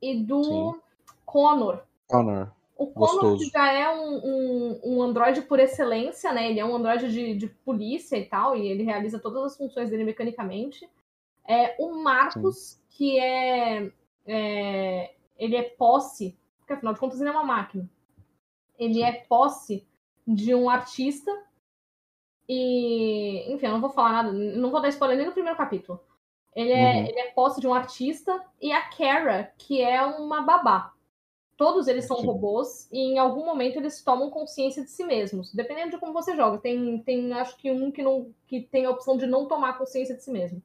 e 0.00 0.22
do 0.22 0.42
Sim. 0.42 0.80
Connor. 1.24 1.82
Connor. 2.08 2.48
O 2.76 2.86
Connor 2.86 3.38
já 3.52 3.70
é 3.70 3.90
um, 3.94 4.16
um, 4.24 4.80
um 4.82 5.02
androide 5.02 5.42
por 5.42 5.60
excelência, 5.60 6.32
né? 6.32 6.48
Ele 6.48 6.60
é 6.60 6.64
um 6.64 6.74
androide 6.74 7.12
de, 7.12 7.34
de 7.34 7.46
polícia 7.46 8.16
e 8.16 8.24
tal, 8.24 8.56
e 8.56 8.66
ele 8.66 8.82
realiza 8.82 9.18
todas 9.18 9.44
as 9.44 9.56
funções 9.56 9.90
dele 9.90 10.02
mecanicamente. 10.02 10.88
É, 11.50 11.74
o 11.80 11.96
Marcos, 11.96 12.56
Sim. 12.56 12.80
que 12.90 13.18
é, 13.18 13.92
é, 14.24 15.14
Ele 15.36 15.56
é 15.56 15.62
posse, 15.62 16.38
porque 16.60 16.74
afinal 16.74 16.94
de 16.94 17.00
contas 17.00 17.20
ele 17.20 17.28
é 17.28 17.32
uma 17.32 17.42
máquina. 17.42 17.90
Ele 18.78 19.02
é 19.02 19.10
posse 19.10 19.84
de 20.24 20.54
um 20.54 20.70
artista. 20.70 21.28
E. 22.48 23.52
Enfim, 23.52 23.66
eu 23.66 23.72
não 23.72 23.80
vou 23.80 23.90
falar 23.90 24.12
nada, 24.12 24.32
não 24.32 24.70
vou 24.70 24.80
dar 24.80 24.90
spoiler 24.90 25.16
nem 25.16 25.26
no 25.26 25.32
primeiro 25.32 25.58
capítulo. 25.58 25.98
Ele 26.54 26.70
é, 26.70 26.92
uhum. 26.92 27.06
ele 27.06 27.18
é 27.18 27.30
posse 27.32 27.60
de 27.60 27.66
um 27.66 27.74
artista 27.74 28.40
e 28.60 28.70
a 28.70 28.82
Kara, 28.88 29.52
que 29.58 29.82
é 29.82 30.04
uma 30.04 30.42
babá. 30.42 30.92
Todos 31.56 31.88
eles 31.88 32.04
são 32.04 32.18
Sim. 32.18 32.26
robôs 32.26 32.88
e 32.92 32.98
em 32.98 33.18
algum 33.18 33.44
momento 33.44 33.76
eles 33.76 34.04
tomam 34.04 34.30
consciência 34.30 34.84
de 34.84 34.90
si 34.90 35.04
mesmos, 35.04 35.52
dependendo 35.52 35.90
de 35.90 35.98
como 35.98 36.12
você 36.12 36.36
joga. 36.36 36.58
Tem, 36.58 37.02
tem 37.02 37.32
acho 37.32 37.56
que 37.56 37.72
um 37.72 37.90
que, 37.90 38.02
não, 38.02 38.32
que 38.46 38.60
tem 38.60 38.86
a 38.86 38.90
opção 38.90 39.16
de 39.16 39.26
não 39.26 39.46
tomar 39.46 39.76
consciência 39.76 40.14
de 40.14 40.22
si 40.22 40.30
mesmo. 40.30 40.62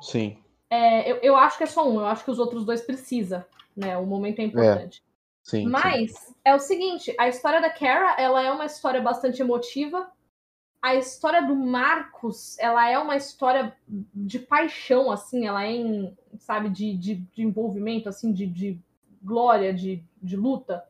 Sim. 0.00 0.38
É, 0.68 1.10
eu, 1.10 1.16
eu 1.16 1.36
acho 1.36 1.58
que 1.58 1.64
é 1.64 1.66
só 1.66 1.88
um, 1.88 2.00
eu 2.00 2.06
acho 2.06 2.24
que 2.24 2.30
os 2.30 2.38
outros 2.38 2.64
dois 2.64 2.82
precisa, 2.82 3.46
né? 3.76 3.96
O 3.96 4.06
momento 4.06 4.40
é 4.40 4.44
importante. 4.44 5.02
É. 5.02 5.16
Sim, 5.42 5.68
Mas 5.68 6.10
sim. 6.10 6.34
é 6.44 6.56
o 6.56 6.58
seguinte, 6.58 7.14
a 7.16 7.28
história 7.28 7.60
da 7.60 7.70
Kara, 7.70 8.20
ela 8.20 8.42
é 8.42 8.50
uma 8.50 8.66
história 8.66 9.00
bastante 9.00 9.40
emotiva. 9.40 10.10
A 10.82 10.96
história 10.96 11.40
do 11.46 11.54
Marcos, 11.54 12.58
ela 12.58 12.88
é 12.88 12.98
uma 12.98 13.14
história 13.14 13.76
de 13.86 14.40
paixão, 14.40 15.08
assim, 15.10 15.46
ela 15.46 15.64
é 15.64 15.70
em, 15.70 16.16
sabe, 16.38 16.68
de, 16.68 16.96
de, 16.96 17.14
de 17.14 17.42
envolvimento, 17.42 18.08
assim, 18.08 18.32
de, 18.32 18.44
de 18.44 18.80
glória, 19.22 19.72
de, 19.72 20.02
de 20.20 20.36
luta. 20.36 20.84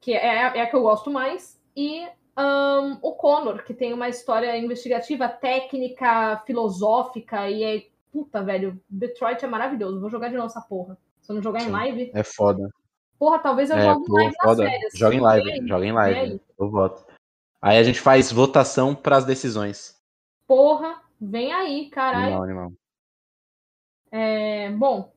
Que 0.00 0.14
é, 0.14 0.26
é 0.26 0.62
a 0.62 0.66
que 0.66 0.74
eu 0.74 0.82
gosto 0.82 1.10
mais. 1.10 1.60
E 1.76 2.08
um, 2.38 2.98
o 3.02 3.12
Connor, 3.14 3.64
que 3.64 3.74
tem 3.74 3.92
uma 3.92 4.08
história 4.08 4.56
investigativa, 4.58 5.28
técnica, 5.28 6.42
filosófica, 6.46 7.48
e 7.48 7.64
é. 7.64 7.86
Puta, 8.12 8.42
velho, 8.42 8.80
Detroit 8.88 9.44
é 9.44 9.48
maravilhoso. 9.48 10.00
Vou 10.00 10.08
jogar 10.08 10.28
de 10.28 10.36
novo 10.36 10.46
essa 10.46 10.60
porra. 10.60 10.96
Se 11.20 11.30
eu 11.30 11.34
não 11.34 11.42
jogar 11.42 11.60
Sim, 11.60 11.68
em 11.68 11.72
live. 11.72 12.10
É 12.14 12.22
foda. 12.22 12.70
Porra, 13.18 13.38
talvez 13.38 13.68
eu 13.68 13.76
é, 13.76 13.82
jogue 13.82 14.08
em 14.08 14.14
live 14.14 14.34
foda. 14.42 14.62
nas 14.62 14.72
férias. 14.72 14.92
Joga 14.94 15.14
em 15.14 15.20
live, 15.20 15.68
joga 15.68 15.86
em 15.86 15.92
live. 15.92 16.40
Eu 16.58 16.70
voto. 16.70 17.04
Aí 17.60 17.78
a 17.78 17.82
gente 17.82 18.00
faz 18.00 18.32
votação 18.32 18.94
para 18.94 19.16
as 19.16 19.26
decisões. 19.26 20.00
Porra, 20.46 21.02
vem 21.20 21.52
aí, 21.52 21.90
caralho. 21.90 22.26
Animal, 22.26 22.42
animal. 22.42 22.72
É, 24.10 24.70
bom, 24.70 25.12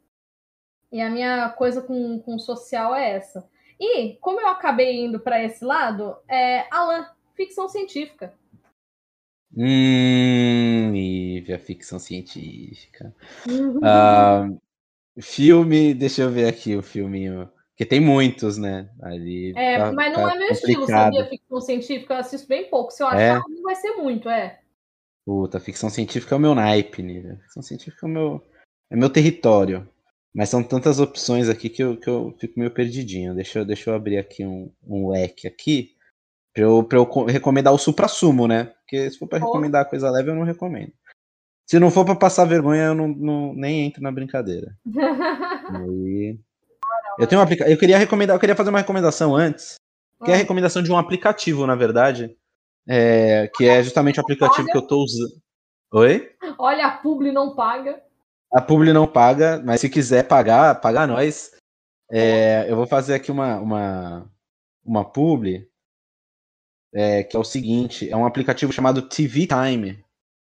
e 0.91 0.99
a 0.99 1.09
minha 1.09 1.49
coisa 1.49 1.81
com, 1.81 2.19
com 2.19 2.39
social 2.39 2.95
é 2.95 3.11
essa. 3.11 3.47
E, 3.79 4.15
como 4.15 4.41
eu 4.41 4.47
acabei 4.47 4.99
indo 4.99 5.19
para 5.19 5.43
esse 5.43 5.63
lado, 5.63 6.17
é 6.27 6.65
Alan, 6.69 7.07
ficção 7.33 7.69
científica. 7.69 8.33
Hum, 9.55 10.91
Nívia, 10.91 11.57
ficção 11.57 11.97
científica. 11.97 13.15
Uhum. 13.47 13.79
Uh, 13.79 14.61
filme, 15.21 15.93
deixa 15.93 16.23
eu 16.23 16.29
ver 16.29 16.47
aqui 16.47 16.75
o 16.75 16.83
filminho. 16.83 17.49
Porque 17.69 17.85
tem 17.85 18.01
muitos, 18.01 18.57
né? 18.57 18.89
Ali 19.01 19.53
é, 19.55 19.77
tá, 19.77 19.91
mas 19.93 20.11
não 20.11 20.27
tá 20.27 20.35
é 20.35 20.37
meu 20.37 20.47
complicado. 20.49 20.51
estilo, 20.51 20.87
sabia? 20.87 21.29
Ficção 21.29 21.61
científica, 21.61 22.13
eu 22.13 22.17
assisto 22.17 22.47
bem 22.47 22.69
pouco. 22.69 22.91
Se 22.91 23.01
eu 23.01 23.07
é? 23.07 23.31
achar, 23.31 23.37
é? 23.37 23.53
não 23.53 23.63
vai 23.63 23.75
ser 23.75 23.93
muito, 23.93 24.29
é. 24.29 24.59
Puta, 25.25 25.59
ficção 25.59 25.89
científica 25.89 26.35
é 26.35 26.37
o 26.37 26.41
meu 26.41 26.53
naipe, 26.53 27.01
Nívia. 27.01 27.39
Ficção 27.43 27.63
científica 27.63 28.05
é 28.05 28.09
o 28.09 28.11
meu, 28.11 28.43
é 28.89 28.95
meu 28.97 29.09
território. 29.09 29.87
Mas 30.33 30.49
são 30.49 30.63
tantas 30.63 30.99
opções 30.99 31.49
aqui 31.49 31.69
que 31.69 31.83
eu, 31.83 31.97
que 31.97 32.07
eu 32.07 32.35
fico 32.39 32.59
meio 32.59 32.71
perdidinho. 32.71 33.33
Deixa, 33.33 33.59
eu, 33.59 33.65
deixa 33.65 33.89
eu 33.89 33.95
abrir 33.95 34.17
aqui 34.17 34.45
um, 34.45 34.71
um 34.87 35.09
leque 35.09 35.47
aqui 35.47 35.95
pra 36.53 36.63
eu, 36.63 36.83
pra 36.83 36.97
eu 36.97 37.25
recomendar 37.25 37.73
o 37.73 37.77
supra-sumo, 37.77 38.47
né? 38.47 38.65
Porque 38.81 39.09
se 39.09 39.17
for 39.17 39.27
pra 39.27 39.39
recomendar 39.39 39.89
coisa 39.89 40.09
leve, 40.09 40.29
eu 40.29 40.35
não 40.35 40.43
recomendo. 40.43 40.93
Se 41.67 41.79
não 41.79 41.91
for 41.91 42.05
pra 42.05 42.15
passar 42.15 42.45
vergonha, 42.45 42.85
eu 42.85 42.95
não, 42.95 43.07
não 43.07 43.53
nem 43.53 43.85
entro 43.85 44.01
na 44.01 44.11
brincadeira. 44.11 44.75
Aí... 45.69 46.39
Eu 47.17 47.27
tenho 47.27 47.41
um 47.41 47.43
aplica... 47.43 47.69
Eu 47.69 47.77
queria 47.77 47.97
recomendar, 47.97 48.35
eu 48.35 48.39
queria 48.39 48.55
fazer 48.55 48.69
uma 48.69 48.79
recomendação 48.79 49.35
antes, 49.35 49.75
que 50.23 50.31
é 50.31 50.33
a 50.33 50.37
ah. 50.37 50.39
recomendação 50.39 50.81
de 50.81 50.91
um 50.91 50.97
aplicativo, 50.97 51.67
na 51.67 51.75
verdade. 51.75 52.35
É, 52.87 53.51
que 53.55 53.67
é 53.67 53.83
justamente 53.83 54.19
o 54.19 54.21
aplicativo 54.21 54.67
que 54.67 54.77
eu 54.77 54.81
tô 54.81 55.03
usando. 55.03 55.33
Oi? 55.91 56.31
Olha, 56.57 56.87
a 56.87 56.97
Publi 56.97 57.31
não 57.31 57.55
paga. 57.55 58.01
A 58.51 58.61
Publi 58.61 58.93
não 58.93 59.07
paga, 59.07 59.61
mas 59.63 59.81
se 59.81 59.89
quiser 59.89 60.27
pagar, 60.27 60.81
pagar 60.81 61.07
nós. 61.07 61.51
É, 62.11 62.69
eu 62.69 62.75
vou 62.75 62.87
fazer 62.87 63.13
aqui 63.13 63.31
uma, 63.31 63.59
uma, 63.59 64.31
uma 64.83 65.05
publi, 65.05 65.69
é, 66.93 67.23
que 67.23 67.35
é 67.35 67.39
o 67.39 67.43
seguinte, 67.43 68.09
é 68.09 68.17
um 68.17 68.25
aplicativo 68.25 68.73
chamado 68.73 69.03
TV 69.03 69.45
Time, 69.45 70.03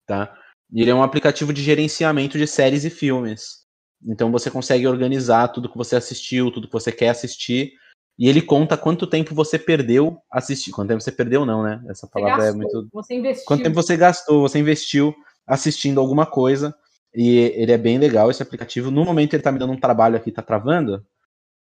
tá? 0.06 0.38
E 0.72 0.82
ele 0.82 0.92
é 0.92 0.96
um 0.96 1.02
aplicativo 1.02 1.52
de 1.52 1.64
gerenciamento 1.64 2.38
de 2.38 2.46
séries 2.46 2.86
e 2.86 2.90
filmes. 2.92 3.66
Então 4.06 4.32
você 4.32 4.52
consegue 4.52 4.88
organizar 4.88 5.48
tudo 5.48 5.70
que 5.70 5.78
você 5.78 5.96
assistiu, 5.96 6.52
tudo 6.52 6.68
que 6.68 6.74
você 6.74 6.92
quer 6.92 7.10
assistir, 7.10 7.74
e 8.18 8.28
ele 8.30 8.42
conta 8.42 8.78
quanto 8.78 9.08
tempo 9.08 9.34
você 9.34 9.58
perdeu 9.58 10.22
assistindo. 10.30 10.76
Quanto 10.76 10.90
tempo 10.90 11.02
você 11.02 11.12
perdeu, 11.12 11.46
não, 11.46 11.64
né? 11.64 11.82
Essa 11.90 12.06
palavra 12.06 12.44
é 12.44 12.48
gastou, 12.48 12.54
é 12.54 12.58
muito. 12.58 12.90
Você 12.94 13.16
investiu. 13.16 13.46
Quanto 13.46 13.64
tempo 13.64 13.76
você 13.76 13.98
gastou, 13.98 14.42
você 14.42 14.60
investiu 14.60 15.16
assistindo 15.48 16.00
alguma 16.00 16.26
coisa. 16.26 16.76
E 17.14 17.38
ele 17.38 17.72
é 17.72 17.78
bem 17.78 17.98
legal, 17.98 18.30
esse 18.30 18.44
aplicativo. 18.44 18.92
No 18.92 19.04
momento 19.04 19.34
ele 19.34 19.44
tá 19.44 19.52
me 19.52 19.60
dando 19.60 19.74
um 19.74 19.80
trabalho 19.80 20.16
aqui, 20.16 20.32
tá 20.32 20.42
travando. 20.42 21.06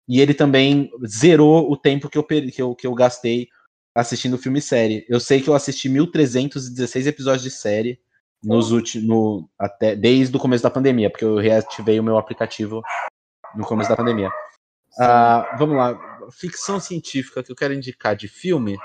E 0.09 0.21
ele 0.21 0.35
também 0.35 0.91
zerou 1.07 1.71
o 1.71 1.77
tempo 1.77 2.09
que 2.09 2.19
eu, 2.19 2.25
que 2.25 2.63
eu, 2.63 2.75
que 2.75 2.87
eu 2.87 2.95
gastei 2.95 3.49
assistindo 3.95 4.39
filme 4.39 4.59
e 4.59 4.63
série. 4.63 5.07
Eu 5.09 5.21
sei 5.21 5.41
que 5.41 5.49
eu 5.49 5.55
assisti 5.55 5.89
1316 5.89 7.07
episódios 7.07 7.43
de 7.43 7.51
série 7.51 8.01
nos 8.43 8.73
últimos. 8.73 9.07
No, 9.07 9.49
até, 9.59 9.95
desde 9.95 10.37
o 10.37 10.41
começo 10.41 10.63
da 10.63 10.71
pandemia, 10.71 11.11
porque 11.11 11.25
eu 11.25 11.37
reativei 11.37 12.01
o 12.01 12.05
meu 12.05 12.19
aplicativo 12.19 12.83
no 13.55 13.65
começo 13.65 13.91
da 13.91 13.97
pandemia. 13.97 14.29
Uh, 14.99 15.59
vamos 15.59 15.77
lá. 15.77 15.99
Ficção 16.31 16.79
científica 16.81 17.43
que 17.43 17.51
eu 17.51 17.57
quero 17.57 17.75
indicar 17.75 18.17
de 18.17 18.29
filme. 18.29 18.77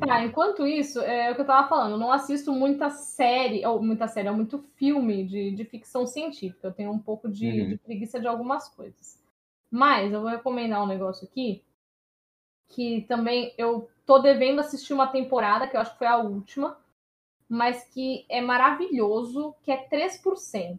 Tá, 0.00 0.24
enquanto 0.24 0.66
isso, 0.66 1.00
é 1.00 1.30
o 1.30 1.34
que 1.34 1.40
eu 1.42 1.46
tava 1.46 1.68
falando, 1.68 1.92
eu 1.92 1.98
não 1.98 2.12
assisto 2.12 2.52
muita 2.52 2.90
série, 2.90 3.64
ou 3.66 3.82
muita 3.82 4.08
série, 4.08 4.28
ou 4.28 4.34
muito 4.34 4.58
filme 4.76 5.24
de, 5.24 5.50
de 5.50 5.64
ficção 5.64 6.06
científica. 6.06 6.68
Eu 6.68 6.72
tenho 6.72 6.90
um 6.90 6.98
pouco 6.98 7.28
de, 7.28 7.46
Uhum. 7.46 7.68
de 7.68 7.76
preguiça 7.78 8.18
de 8.18 8.26
algumas 8.26 8.68
coisas. 8.68 9.22
Mas 9.70 10.12
eu 10.12 10.20
vou 10.20 10.30
recomendar 10.30 10.82
um 10.82 10.86
negócio 10.86 11.26
aqui, 11.26 11.62
que 12.68 13.02
também 13.02 13.52
eu 13.58 13.88
tô 14.06 14.18
devendo 14.18 14.60
assistir 14.60 14.92
uma 14.92 15.06
temporada, 15.06 15.66
que 15.66 15.76
eu 15.76 15.80
acho 15.80 15.92
que 15.92 15.98
foi 15.98 16.06
a 16.06 16.16
última, 16.18 16.78
mas 17.48 17.84
que 17.92 18.24
é 18.28 18.40
maravilhoso, 18.40 19.54
que 19.62 19.70
é 19.70 19.76
3%. 19.76 20.78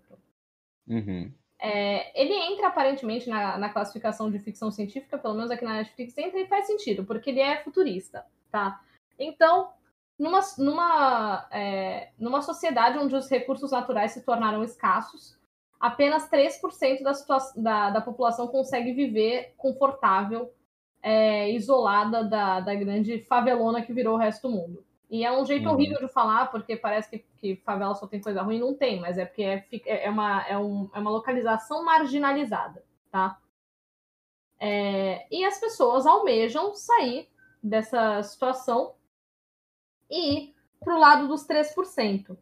Uhum. 0.87 1.31
É, 1.59 2.21
ele 2.21 2.33
entra 2.33 2.67
aparentemente 2.67 3.29
na, 3.29 3.57
na 3.57 3.69
classificação 3.69 4.29
de 4.29 4.39
ficção 4.39 4.69
científica, 4.71 5.17
pelo 5.17 5.35
menos 5.35 5.51
aqui 5.51 5.63
na 5.63 5.75
Netflix, 5.75 6.17
entra 6.17 6.39
e 6.39 6.47
faz 6.47 6.67
sentido, 6.67 7.05
porque 7.05 7.29
ele 7.29 7.39
é 7.39 7.63
futurista, 7.63 8.25
tá? 8.51 8.81
Então, 9.19 9.69
numa, 10.17 10.39
numa, 10.57 11.47
é, 11.51 12.11
numa 12.17 12.41
sociedade 12.41 12.97
onde 12.97 13.15
os 13.15 13.29
recursos 13.29 13.71
naturais 13.71 14.11
se 14.11 14.23
tornaram 14.23 14.63
escassos, 14.63 15.37
apenas 15.79 16.27
3% 16.29 17.03
da, 17.03 17.13
da, 17.55 17.89
da 17.91 18.01
população 18.01 18.47
consegue 18.47 18.93
viver 18.93 19.53
confortável, 19.57 20.51
é, 21.01 21.51
isolada 21.51 22.23
da, 22.23 22.59
da 22.59 22.73
grande 22.73 23.19
favelona 23.19 23.81
que 23.81 23.93
virou 23.93 24.15
o 24.15 24.17
resto 24.19 24.47
do 24.47 24.53
mundo. 24.55 24.83
E 25.09 25.23
é 25.23 25.31
um 25.31 25.45
jeito 25.45 25.67
Uhum. 25.67 25.75
horrível 25.75 25.99
de 25.99 26.07
falar, 26.11 26.49
porque 26.49 26.75
parece 26.75 27.09
que, 27.09 27.19
que 27.37 27.55
favela 27.57 27.93
só 27.93 28.07
tem 28.07 28.19
coisa 28.19 28.41
ruim, 28.41 28.59
não 28.59 28.73
tem, 28.73 28.99
mas 28.99 29.17
é 29.19 29.25
porque 29.25 29.43
é, 29.43 30.05
é, 30.05 30.09
uma, 30.09 30.41
é, 30.47 30.57
um- 30.57 30.89
é 30.93 30.99
uma 30.99 31.11
localização 31.11 31.85
marginalizada, 31.85 32.83
tá? 33.11 33.37
É, 34.59 35.27
e 35.31 35.43
as 35.45 35.59
pessoas 35.59 36.05
almejam 36.05 36.73
sair 36.75 37.29
dessa 37.61 38.21
situação 38.23 38.93
e 40.09 40.33
ir 40.33 40.55
pro 40.79 40.99
lado 40.99 41.27
dos 41.27 41.47
3%. 41.47 42.37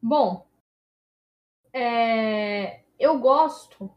Bom, 0.00 0.46
é, 1.72 2.82
eu 2.98 3.18
gosto, 3.18 3.90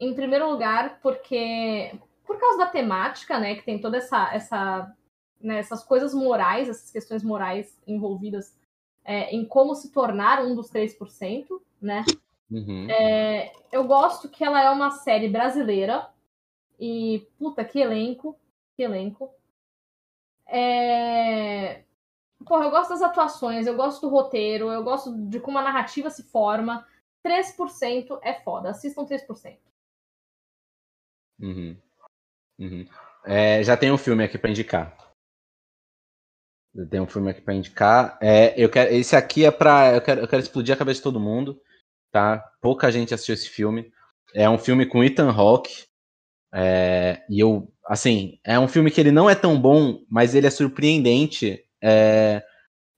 em 0.00 0.14
primeiro 0.14 0.50
lugar, 0.50 1.00
porque 1.00 1.98
por 2.24 2.38
causa 2.38 2.58
da 2.58 2.66
temática, 2.66 3.38
né, 3.38 3.54
que 3.54 3.62
tem 3.62 3.80
toda 3.80 3.98
essa, 3.98 4.34
essa 4.34 4.96
né, 5.40 5.58
essas 5.58 5.84
coisas 5.84 6.14
morais, 6.14 6.68
essas 6.68 6.90
questões 6.90 7.22
morais 7.22 7.78
envolvidas 7.86 8.58
é, 9.04 9.34
em 9.34 9.44
como 9.44 9.74
se 9.74 9.92
tornar 9.92 10.42
um 10.42 10.54
dos 10.54 10.70
3%, 10.70 11.46
né? 11.80 12.02
Uhum. 12.50 12.88
É, 12.90 13.52
eu 13.70 13.84
gosto 13.84 14.28
que 14.28 14.42
ela 14.42 14.62
é 14.62 14.70
uma 14.70 14.90
série 14.90 15.28
brasileira 15.28 16.08
e 16.80 17.26
puta 17.38 17.64
que 17.64 17.78
elenco, 17.78 18.36
que 18.74 18.82
elenco. 18.82 19.30
É... 20.46 21.84
Porra, 22.46 22.64
eu 22.64 22.70
gosto 22.70 22.90
das 22.90 23.02
atuações, 23.02 23.66
eu 23.66 23.74
gosto 23.74 24.02
do 24.02 24.08
roteiro, 24.08 24.70
eu 24.70 24.82
gosto 24.82 25.16
de 25.28 25.40
como 25.40 25.58
a 25.58 25.62
narrativa 25.62 26.10
se 26.10 26.22
forma. 26.24 26.86
3% 27.24 28.18
é 28.22 28.34
foda, 28.34 28.70
assistam 28.70 29.06
3%. 29.06 29.58
Uhum. 31.40 31.76
Uhum. 32.58 32.86
É, 33.24 33.62
já 33.64 33.76
tem 33.76 33.90
um 33.90 33.98
filme 33.98 34.22
aqui 34.22 34.38
pra 34.38 34.50
indicar. 34.50 34.94
Já 36.74 36.86
tem 36.86 37.00
um 37.00 37.06
filme 37.06 37.30
aqui 37.30 37.40
pra 37.40 37.54
indicar. 37.54 38.18
É, 38.20 38.52
eu 38.62 38.68
quero, 38.68 38.92
esse 38.92 39.16
aqui 39.16 39.44
é 39.44 39.50
pra. 39.50 39.94
Eu 39.94 40.02
quero, 40.02 40.20
eu 40.20 40.28
quero 40.28 40.42
explodir 40.42 40.74
a 40.74 40.78
cabeça 40.78 40.98
de 40.98 41.04
todo 41.04 41.20
mundo. 41.20 41.60
Tá? 42.10 42.38
Pouca 42.60 42.92
gente 42.92 43.14
assistiu 43.14 43.34
esse 43.34 43.48
filme. 43.48 43.92
É 44.34 44.48
um 44.48 44.58
filme 44.58 44.84
com 44.86 45.02
Ethan 45.02 45.30
Hawke. 45.30 45.84
É, 46.54 47.22
e 47.28 47.40
eu, 47.40 47.68
assim, 47.86 48.38
é 48.44 48.58
um 48.58 48.68
filme 48.68 48.90
que 48.90 49.00
ele 49.00 49.10
não 49.10 49.28
é 49.28 49.34
tão 49.34 49.60
bom, 49.60 49.98
mas 50.08 50.34
ele 50.34 50.46
é 50.46 50.50
surpreendente 50.50 51.60
é, 51.82 52.42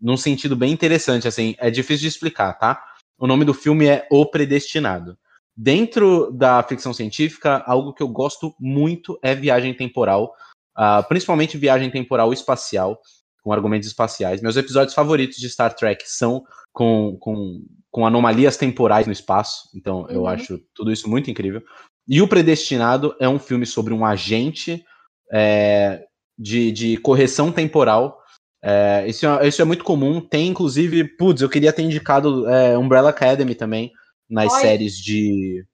num 0.01 0.17
sentido 0.17 0.55
bem 0.55 0.73
interessante. 0.73 1.27
Assim, 1.27 1.55
é 1.59 1.71
difícil 1.71 2.03
de 2.03 2.09
explicar, 2.09 2.53
tá? 2.55 2.83
O 3.19 3.27
nome 3.27 3.47
do 3.47 3.55
filme 3.55 3.87
é 3.87 4.07
O 4.11 4.27
Predestinado. 4.27 5.17
Dentro 5.57 6.31
da 6.33 6.63
ficção 6.63 6.93
científica, 6.93 7.65
algo 7.67 7.95
que 7.95 8.03
eu 8.03 8.09
gosto 8.09 8.55
muito 8.61 9.19
é 9.23 9.35
viagem 9.35 9.73
temporal, 9.73 10.35
uh, 10.77 11.03
principalmente 11.09 11.57
viagem 11.57 11.91
temporal 11.91 12.31
espacial, 12.31 13.01
com 13.43 13.53
argumentos 13.53 13.89
espaciais. 13.89 14.43
Meus 14.43 14.57
episódios 14.59 14.95
favoritos 14.95 15.39
de 15.39 15.49
Star 15.49 15.73
Trek 15.73 16.05
são 16.07 16.45
com, 16.75 17.17
com, 17.19 17.65
com 17.91 18.07
anomalias 18.07 18.59
temporais 18.59 19.07
no 19.07 19.13
espaço, 19.13 19.71
então 19.75 20.01
uhum. 20.01 20.11
eu 20.11 20.27
acho 20.27 20.61
tudo 20.75 20.93
isso 20.93 21.09
muito 21.09 21.31
incrível. 21.31 21.63
E 22.09 22.23
O 22.23 22.29
Predestinado 22.29 23.15
é 23.19 23.29
um 23.29 23.39
filme 23.39 23.67
sobre 23.67 23.93
um 23.93 24.05
agente 24.05 24.85
é, 25.33 26.05
de, 26.39 26.71
de 26.71 26.97
correção 26.99 27.51
temporal. 27.51 28.21
É, 28.63 29.05
isso, 29.09 29.27
é, 29.27 29.49
isso 29.49 29.61
é 29.61 29.65
muito 29.65 29.85
comum. 29.85 30.21
Tem, 30.21 30.49
inclusive, 30.49 31.05
putz, 31.17 31.43
eu 31.43 31.49
queria 31.49 31.73
ter 31.73 31.83
indicado 31.83 32.49
é, 32.49 32.79
Umbrella 32.79 33.11
Academy 33.11 33.55
também 33.55 33.93
nas 34.29 34.53
Oi. 34.53 34.61
séries 34.61 34.97
de, 34.97 35.65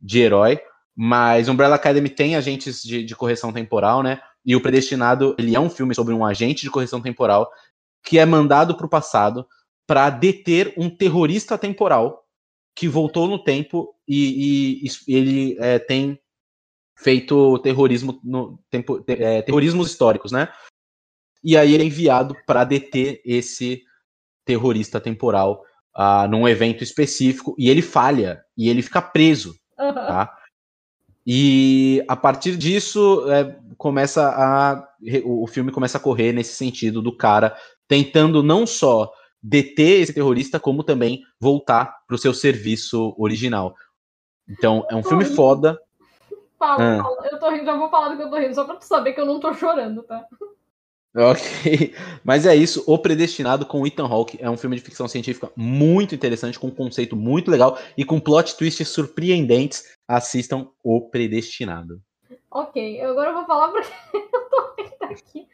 de 0.00 0.20
herói. 0.20 0.60
Mas 0.94 1.48
Umbrella 1.48 1.76
Academy 1.76 2.08
tem 2.08 2.36
agentes 2.36 2.82
de, 2.82 3.02
de, 3.02 3.16
correção 3.16 3.52
temporal, 3.52 4.02
né? 4.02 4.20
E 4.44 4.54
o 4.54 4.60
Predestinado, 4.60 5.34
ele 5.38 5.54
é 5.54 5.60
um 5.60 5.70
filme 5.70 5.94
sobre 5.94 6.12
um 6.12 6.24
agente 6.24 6.62
de 6.62 6.70
correção 6.70 7.00
temporal 7.00 7.50
que 8.02 8.18
é 8.18 8.24
mandado 8.24 8.76
para 8.76 8.86
o 8.86 8.88
passado 8.88 9.46
para 9.86 10.08
deter 10.10 10.72
um 10.76 10.88
terrorista 10.88 11.58
temporal 11.58 12.24
que 12.80 12.88
voltou 12.88 13.28
no 13.28 13.38
tempo 13.38 13.94
e, 14.08 14.86
e, 14.86 15.14
ele 15.14 15.54
é, 15.60 15.78
tem 15.78 16.18
feito 16.96 17.58
terrorismo 17.58 18.18
no 18.24 18.58
tempo, 18.70 19.04
é, 19.06 19.42
terrorismos 19.42 19.90
históricos, 19.90 20.32
né? 20.32 20.48
E 21.44 21.58
aí 21.58 21.74
ele 21.74 21.82
é 21.82 21.86
enviado 21.86 22.34
para 22.46 22.64
deter 22.64 23.20
esse 23.22 23.82
terrorista 24.46 24.98
temporal 24.98 25.62
uh, 25.94 26.26
num 26.26 26.48
evento 26.48 26.82
específico 26.82 27.54
e 27.58 27.68
ele 27.68 27.82
falha 27.82 28.42
e 28.56 28.70
ele 28.70 28.80
fica 28.80 29.02
preso, 29.02 29.54
uhum. 29.78 29.92
tá? 29.92 30.34
E 31.26 32.02
a 32.08 32.16
partir 32.16 32.56
disso 32.56 33.30
é, 33.30 33.58
começa 33.76 34.26
a 34.26 34.88
o 35.22 35.46
filme 35.46 35.70
começa 35.70 35.98
a 35.98 36.00
correr 36.00 36.32
nesse 36.32 36.54
sentido 36.54 37.02
do 37.02 37.14
cara 37.14 37.54
tentando 37.86 38.42
não 38.42 38.66
só 38.66 39.12
deter 39.42 40.00
esse 40.00 40.12
terrorista 40.12 40.60
como 40.60 40.84
também 40.84 41.22
voltar 41.40 42.04
para 42.06 42.14
o 42.14 42.18
seu 42.18 42.34
serviço 42.34 43.14
original. 43.18 43.74
Então 44.48 44.86
é 44.90 44.96
um 44.96 45.02
filme 45.02 45.24
rindo. 45.24 45.36
foda. 45.36 45.80
Fala, 46.58 46.98
ah. 46.98 47.02
fala, 47.02 47.28
eu 47.30 47.38
tô 47.38 47.50
rindo, 47.50 47.64
já 47.64 47.76
vou 47.76 47.88
falar 47.88 48.10
do 48.10 48.16
que 48.16 48.22
eu 48.22 48.30
tô 48.30 48.36
rindo 48.36 48.54
só 48.54 48.64
para 48.64 48.76
tu 48.76 48.84
saber 48.84 49.12
que 49.12 49.20
eu 49.20 49.26
não 49.26 49.40
tô 49.40 49.54
chorando, 49.54 50.02
tá? 50.02 50.26
Ok, 51.16 51.94
mas 52.22 52.46
é 52.46 52.54
isso. 52.54 52.84
O 52.86 52.98
Predestinado 52.98 53.66
com 53.66 53.86
Ethan 53.86 54.06
Hawke 54.06 54.38
é 54.40 54.48
um 54.48 54.56
filme 54.56 54.76
de 54.76 54.82
ficção 54.82 55.08
científica 55.08 55.50
muito 55.56 56.14
interessante, 56.14 56.58
com 56.58 56.68
um 56.68 56.74
conceito 56.74 57.16
muito 57.16 57.50
legal 57.50 57.78
e 57.96 58.04
com 58.04 58.20
plot 58.20 58.56
twists 58.56 58.88
surpreendentes. 58.88 59.84
Assistam 60.06 60.68
O 60.84 61.08
Predestinado. 61.08 62.00
Ok, 62.52 63.00
agora 63.02 63.30
eu 63.30 63.34
vou 63.34 63.46
falar 63.46 63.68
porque 63.68 63.92
eu 64.12 64.50
tô 64.50 64.74
rindo 64.76 65.04
aqui, 65.04 65.48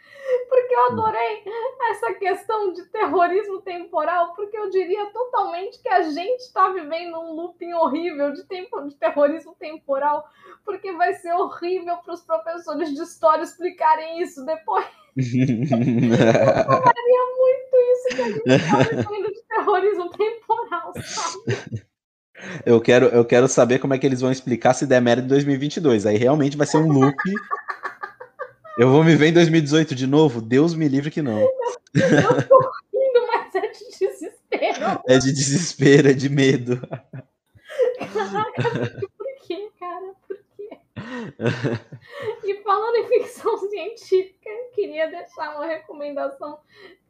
porque 0.48 0.74
eu 0.74 0.86
adorei 0.86 1.44
essa 1.90 2.14
questão 2.14 2.73
de 2.73 2.86
terrorismo 2.86 3.60
temporal, 3.60 4.32
porque 4.35 4.56
eu 4.56 4.70
diria 4.70 5.05
totalmente 5.10 5.78
que 5.82 5.90
a 5.90 6.05
gente 6.05 6.40
está 6.40 6.70
vivendo 6.70 7.20
um 7.20 7.32
looping 7.32 7.74
horrível 7.74 8.32
de, 8.32 8.44
tempo, 8.44 8.81
de 8.89 8.97
terrorismo 8.97 9.55
temporal, 9.59 10.27
porque 10.64 10.90
vai 10.93 11.12
ser 11.14 11.35
horrível 11.35 11.98
para 11.98 12.14
os 12.14 12.23
professores 12.23 12.89
de 12.94 13.02
história 13.02 13.43
explicarem 13.43 14.23
isso 14.23 14.43
depois. 14.47 14.86
Eu 15.16 15.23
falaria 16.66 17.23
muito 17.39 17.77
isso 17.93 18.16
que 18.16 18.23
a 18.23 18.28
gente 18.28 18.51
está 18.51 18.78
vivendo 18.78 19.32
de 19.32 19.43
terrorismo 19.43 20.10
temporal, 20.10 20.93
sabe? 20.94 21.82
Eu 22.64 22.80
quero, 22.80 23.06
eu 23.06 23.24
quero 23.24 23.48
saber 23.48 23.78
como 23.78 23.94
é 23.94 23.98
que 23.98 24.06
eles 24.06 24.20
vão 24.20 24.30
explicar 24.30 24.74
se 24.74 24.86
der 24.86 25.00
merda 25.00 25.22
em 25.22 25.28
2022. 25.28 26.06
Aí 26.06 26.16
realmente 26.16 26.56
vai 26.56 26.66
ser 26.66 26.78
um 26.78 26.90
loop. 26.90 27.16
Eu 28.78 28.90
vou 28.90 29.02
me 29.02 29.16
ver 29.16 29.28
em 29.28 29.32
2018 29.32 29.94
de 29.94 30.06
novo? 30.06 30.40
Deus 30.40 30.74
me 30.74 30.86
livre 30.86 31.10
que 31.10 31.22
não. 31.22 31.40
Eu 31.40 31.48
tô 32.46 32.58
rindo, 32.92 33.26
mas 33.26 33.54
é 33.54 33.68
de 33.68 33.98
desespero. 33.98 35.02
É 35.08 35.18
de 35.18 35.32
desespero, 35.32 36.10
é 36.10 36.12
de 36.12 36.28
medo. 36.28 36.80
Caraca, 38.12 39.00
por 39.16 39.46
quê, 39.46 39.70
cara? 39.80 40.12
Por 40.28 40.36
quê? 40.56 40.68
E 42.44 42.62
falando 42.62 42.96
em 42.96 43.08
ficção 43.08 43.56
científica, 43.56 44.48
eu 44.48 44.70
queria 44.74 45.08
deixar 45.10 45.56
uma 45.56 45.66
recomendação 45.66 46.58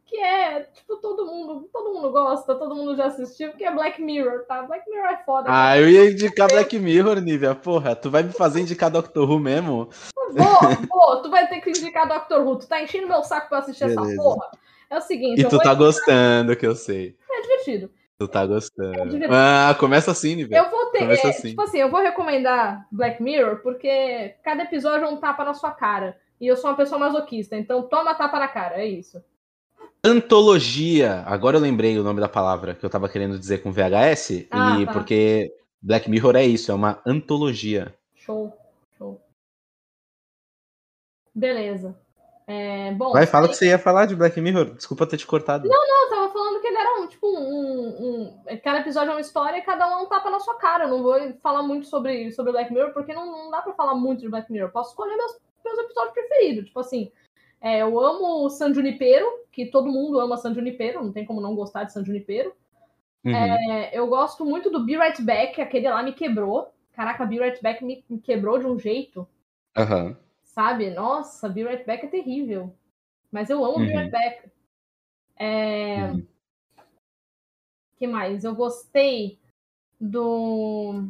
que 0.06 0.16
é, 0.16 0.60
tipo, 0.60 0.96
todo 0.98 1.26
mundo, 1.26 1.68
todo 1.72 1.92
mundo 1.92 2.12
gosta, 2.12 2.54
todo 2.54 2.74
mundo 2.76 2.96
já 2.96 3.06
assistiu, 3.06 3.52
que 3.52 3.64
é 3.64 3.74
Black 3.74 4.00
Mirror, 4.00 4.44
tá? 4.46 4.62
Black 4.62 4.88
Mirror 4.88 5.06
é 5.06 5.16
foda. 5.24 5.48
Ah, 5.50 5.76
eu 5.76 5.90
ia 5.90 6.10
indicar 6.10 6.48
Black 6.48 6.78
Mirror, 6.78 7.20
Nívia. 7.20 7.54
Porra, 7.56 7.96
tu 7.96 8.08
vai 8.08 8.22
me 8.22 8.32
fazer 8.32 8.60
indicar 8.60 8.88
Doctor 8.88 9.28
Who 9.28 9.40
mesmo? 9.40 9.90
Vou, 10.30 10.60
vou, 10.88 11.22
tu 11.22 11.30
vai 11.30 11.48
ter 11.48 11.60
que 11.60 11.70
indicar 11.70 12.06
Doctor 12.06 12.46
Who. 12.46 12.56
Tu 12.56 12.68
tá 12.68 12.80
enchendo 12.80 13.08
meu 13.08 13.24
saco 13.24 13.48
pra 13.48 13.58
assistir 13.58 13.88
Beleza. 13.88 14.12
essa 14.12 14.22
porra. 14.22 14.46
É 14.88 14.96
o 14.96 15.00
seguinte. 15.00 15.40
E 15.40 15.44
tu 15.44 15.50
tá 15.50 15.56
indicar... 15.56 15.76
gostando, 15.76 16.56
que 16.56 16.66
eu 16.66 16.76
sei. 16.76 17.16
É 17.28 17.42
divertido. 17.42 17.90
Tu 18.18 18.28
tá 18.28 18.46
gostando. 18.46 19.24
É. 19.24 19.28
Ah, 19.30 19.74
começa 19.78 20.12
assim, 20.12 20.36
Nívia. 20.36 20.58
Eu 20.58 20.70
vou 20.70 20.86
ter. 20.86 21.02
É, 21.02 21.28
assim. 21.28 21.50
Tipo 21.50 21.62
assim, 21.62 21.78
eu 21.78 21.90
vou 21.90 22.00
recomendar 22.00 22.86
Black 22.92 23.22
Mirror 23.22 23.56
porque 23.56 24.36
cada 24.44 24.62
episódio 24.62 25.04
é 25.04 25.08
um 25.08 25.16
tapa 25.16 25.44
na 25.44 25.52
sua 25.52 25.72
cara. 25.72 26.16
e 26.40 26.46
eu 26.46 26.56
sou 26.56 26.70
uma 26.70 26.76
pessoa 26.76 26.98
masoquista, 26.98 27.56
então 27.56 27.82
toma 27.82 28.14
tapa 28.14 28.38
na 28.38 28.48
cara, 28.48 28.80
é 28.80 28.86
isso. 28.86 29.22
Antologia. 30.08 31.24
Agora 31.26 31.56
eu 31.56 31.60
lembrei 31.60 31.98
o 31.98 32.04
nome 32.04 32.20
da 32.20 32.28
palavra 32.28 32.74
que 32.76 32.84
eu 32.84 32.90
tava 32.90 33.08
querendo 33.08 33.36
dizer 33.38 33.60
com 33.62 33.72
VHS, 33.72 34.46
Ah, 34.52 34.78
e 34.80 34.86
tá. 34.86 34.92
porque 34.92 35.52
Black 35.82 36.08
Mirror 36.08 36.36
é 36.36 36.44
isso, 36.44 36.70
é 36.70 36.74
uma 36.74 37.00
antologia. 37.04 37.92
Show, 38.14 38.56
show. 38.96 39.20
Beleza. 41.34 41.98
É, 42.46 42.92
bom, 42.92 43.10
Vai, 43.12 43.26
fala 43.26 43.46
o 43.46 43.48
que 43.48 43.56
você 43.56 43.66
ia 43.66 43.78
falar 43.80 44.06
de 44.06 44.14
Black 44.14 44.40
Mirror. 44.40 44.74
Desculpa 44.76 45.06
ter 45.06 45.16
te 45.16 45.26
cortado. 45.26 45.66
eu 45.66 46.08
tava 46.08 46.32
falando 46.32 46.60
que 46.60 46.66
ele 46.68 46.76
era 46.78 47.00
um, 47.00 47.08
tipo, 47.08 47.26
um, 47.26 47.88
um- 48.48 48.58
Cada 48.62 48.78
episódio 48.80 49.10
é 49.10 49.14
uma 49.14 49.20
história 49.20 49.58
e 49.58 49.62
cada 49.62 49.88
um 49.88 49.92
é 49.92 49.96
um 50.02 50.06
tapa 50.06 50.30
na 50.30 50.38
sua 50.38 50.54
cara. 50.54 50.84
Eu 50.84 50.90
não 50.90 51.02
vou 51.02 51.18
falar 51.42 51.64
muito 51.64 51.88
sobre, 51.88 52.30
sobre 52.30 52.52
Black 52.52 52.72
Mirror, 52.72 52.92
porque 52.92 53.12
não, 53.12 53.26
não 53.26 53.50
dá 53.50 53.60
pra 53.60 53.72
falar 53.74 53.96
muito 53.96 54.20
de 54.20 54.28
Black 54.28 54.50
Mirror. 54.52 54.68
Eu 54.68 54.72
posso 54.72 54.90
escolher 54.90 55.16
meus, 55.16 55.36
meus 55.64 55.78
episódios 55.80 56.14
preferidos. 56.14 56.66
Tipo 56.66 56.78
assim, 56.78 57.10
é, 57.66 57.82
eu 57.82 57.98
amo 57.98 58.48
San 58.48 58.72
Junipero, 58.72 59.26
que 59.50 59.66
todo 59.66 59.90
mundo 59.90 60.20
ama 60.20 60.36
San 60.36 60.54
Junipero, 60.54 61.02
não 61.02 61.12
tem 61.12 61.24
como 61.24 61.40
não 61.40 61.56
gostar 61.56 61.82
de 61.82 61.92
San 61.92 62.04
Junipero. 62.04 62.54
Uhum. 63.24 63.34
É, 63.34 63.90
eu 63.92 64.06
gosto 64.06 64.44
muito 64.44 64.70
do 64.70 64.84
Be 64.84 64.96
Right 64.96 65.20
Back, 65.20 65.60
aquele 65.60 65.88
lá 65.88 66.00
me 66.00 66.12
quebrou. 66.12 66.72
Caraca, 66.92 67.26
Be 67.26 67.40
Right 67.40 67.60
Back 67.60 67.84
me, 67.84 68.04
me 68.08 68.20
quebrou 68.20 68.60
de 68.60 68.66
um 68.66 68.78
jeito, 68.78 69.26
Aham. 69.76 70.16
sabe? 70.44 70.90
Nossa, 70.90 71.48
Be 71.48 71.64
Right 71.64 71.84
Back 71.84 72.06
é 72.06 72.08
terrível. 72.08 72.72
Mas 73.32 73.50
eu 73.50 73.64
amo 73.64 73.80
Be 73.80 73.90
Uhum. 73.90 73.98
Right 73.98 74.10
Back. 74.12 74.50
É, 75.36 76.04
Uhum. 76.04 76.26
que 77.96 78.06
mais? 78.06 78.44
Eu 78.44 78.54
gostei 78.54 79.40
do. 80.00 81.02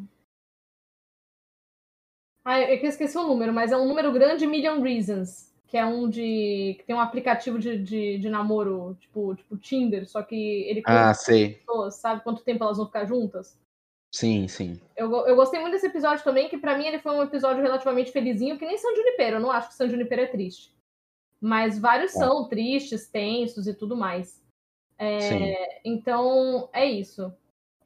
Ah, 2.43 2.63
eu 2.63 2.83
esqueci 2.83 3.19
o 3.19 3.27
número, 3.27 3.53
mas 3.53 3.73
é 3.73 3.77
um 3.77 3.87
número 3.87 4.11
grande 4.11 4.47
Million 4.47 4.81
Reasons. 4.81 5.55
Que 5.69 5.77
é 5.77 5.85
um 5.85 6.09
de. 6.09 6.77
que 6.79 6.85
tem 6.87 6.95
um 6.95 7.01
aplicativo 7.01 7.59
de, 7.59 7.77
de, 7.79 8.19
de 8.19 8.29
namoro, 8.31 8.97
tipo, 9.01 9.35
tipo 9.35 9.57
Tinder, 9.57 10.09
só 10.09 10.23
que 10.23 10.35
ele 10.69 10.83
Ah, 10.87 11.13
sei. 11.13 11.55
pessoas, 11.55 11.97
sabe 11.97 12.23
quanto 12.23 12.45
tempo 12.45 12.63
elas 12.63 12.77
vão 12.77 12.87
ficar 12.87 13.05
juntas? 13.05 13.59
Sim, 14.13 14.47
sim. 14.49 14.81
Eu, 14.97 15.13
eu 15.27 15.35
gostei 15.37 15.61
muito 15.61 15.73
desse 15.75 15.87
episódio 15.89 16.23
também, 16.25 16.49
que 16.49 16.57
pra 16.57 16.79
mim 16.79 16.87
ele 16.87 17.01
foi 17.01 17.13
um 17.13 17.23
episódio 17.23 17.63
relativamente 17.63 18.13
felizinho, 18.13 18.57
que 18.59 18.65
nem 18.65 18.79
San 18.79 18.95
Junipero. 18.95 19.37
Eu 19.37 19.41
não 19.41 19.51
acho 19.51 19.69
que 19.69 19.75
San 19.75 19.89
Junipero 19.89 20.23
é 20.23 20.27
triste. 20.27 20.73
Mas 21.41 21.79
vários 21.79 22.15
É. 22.15 22.19
são 22.19 22.49
tristes, 22.49 23.09
tensos 23.09 23.67
e 23.67 23.75
tudo 23.75 23.97
mais. 23.97 24.43
É, 24.99 25.81
então, 25.85 26.69
é 26.73 26.87
isso. 26.87 27.31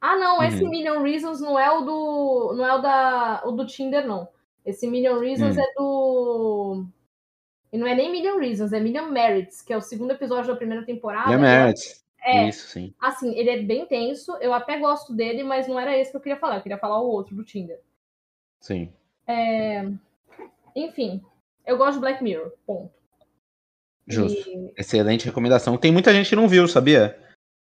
Ah, 0.01 0.17
não, 0.17 0.43
esse 0.43 0.63
Uhum. 0.63 0.71
Million 0.71 1.03
Reasons 1.03 1.41
não 1.41 1.59
é 1.59 1.71
o 1.71 1.81
do. 1.81 2.53
não 2.55 2.65
é 2.67 2.75
o 2.75 2.79
da. 2.81 3.43
o 3.45 3.53
do 3.53 3.67
Tinder, 3.67 4.07
não. 4.07 4.29
Esse 4.65 4.87
Million 4.87 5.19
Reasons 5.19 5.57
Hum. 5.57 5.61
é 5.61 5.75
do. 5.75 6.87
E 7.73 7.79
não 7.79 7.87
é 7.87 7.95
nem 7.95 8.11
Million 8.11 8.39
Reasons, 8.39 8.73
é 8.73 8.81
Million 8.81 9.07
Merits, 9.11 9.63
que 9.63 9.73
é 9.73 9.77
o 9.77 9.81
segundo 9.81 10.11
episódio 10.13 10.51
da 10.53 10.57
primeira 10.57 10.85
temporada. 10.85 11.31
E 11.31 11.35
a 11.35 11.39
Meredith. 11.39 12.01
É, 12.23 12.49
Isso, 12.49 12.69
sim. 12.69 12.93
Assim, 13.01 13.35
ele 13.35 13.49
é 13.49 13.63
bem 13.63 13.87
tenso, 13.87 14.37
eu 14.41 14.53
até 14.53 14.79
gosto 14.79 15.15
dele, 15.15 15.43
mas 15.43 15.67
não 15.67 15.79
era 15.81 15.97
esse 15.97 16.11
que 16.11 16.17
eu 16.17 16.21
queria 16.21 16.39
falar, 16.39 16.57
eu 16.57 16.63
queria 16.63 16.77
falar 16.79 17.01
o 17.01 17.09
outro 17.09 17.35
do 17.35 17.45
Tinder. 17.45 17.81
Sim. 18.61 18.93
Enfim, 20.77 21.23
eu 21.67 21.79
gosto 21.79 21.95
de 21.95 22.01
Black 22.01 22.23
Mirror, 22.23 22.53
ponto. 22.67 22.93
Justo. 24.07 24.49
E- 24.49 24.75
Excelente 24.77 25.25
recomendação. 25.25 25.79
Tem 25.79 25.93
muita 25.93 26.13
gente 26.13 26.29
que 26.29 26.37
não 26.37 26.49
viu, 26.49 26.67
sabia? 26.69 27.19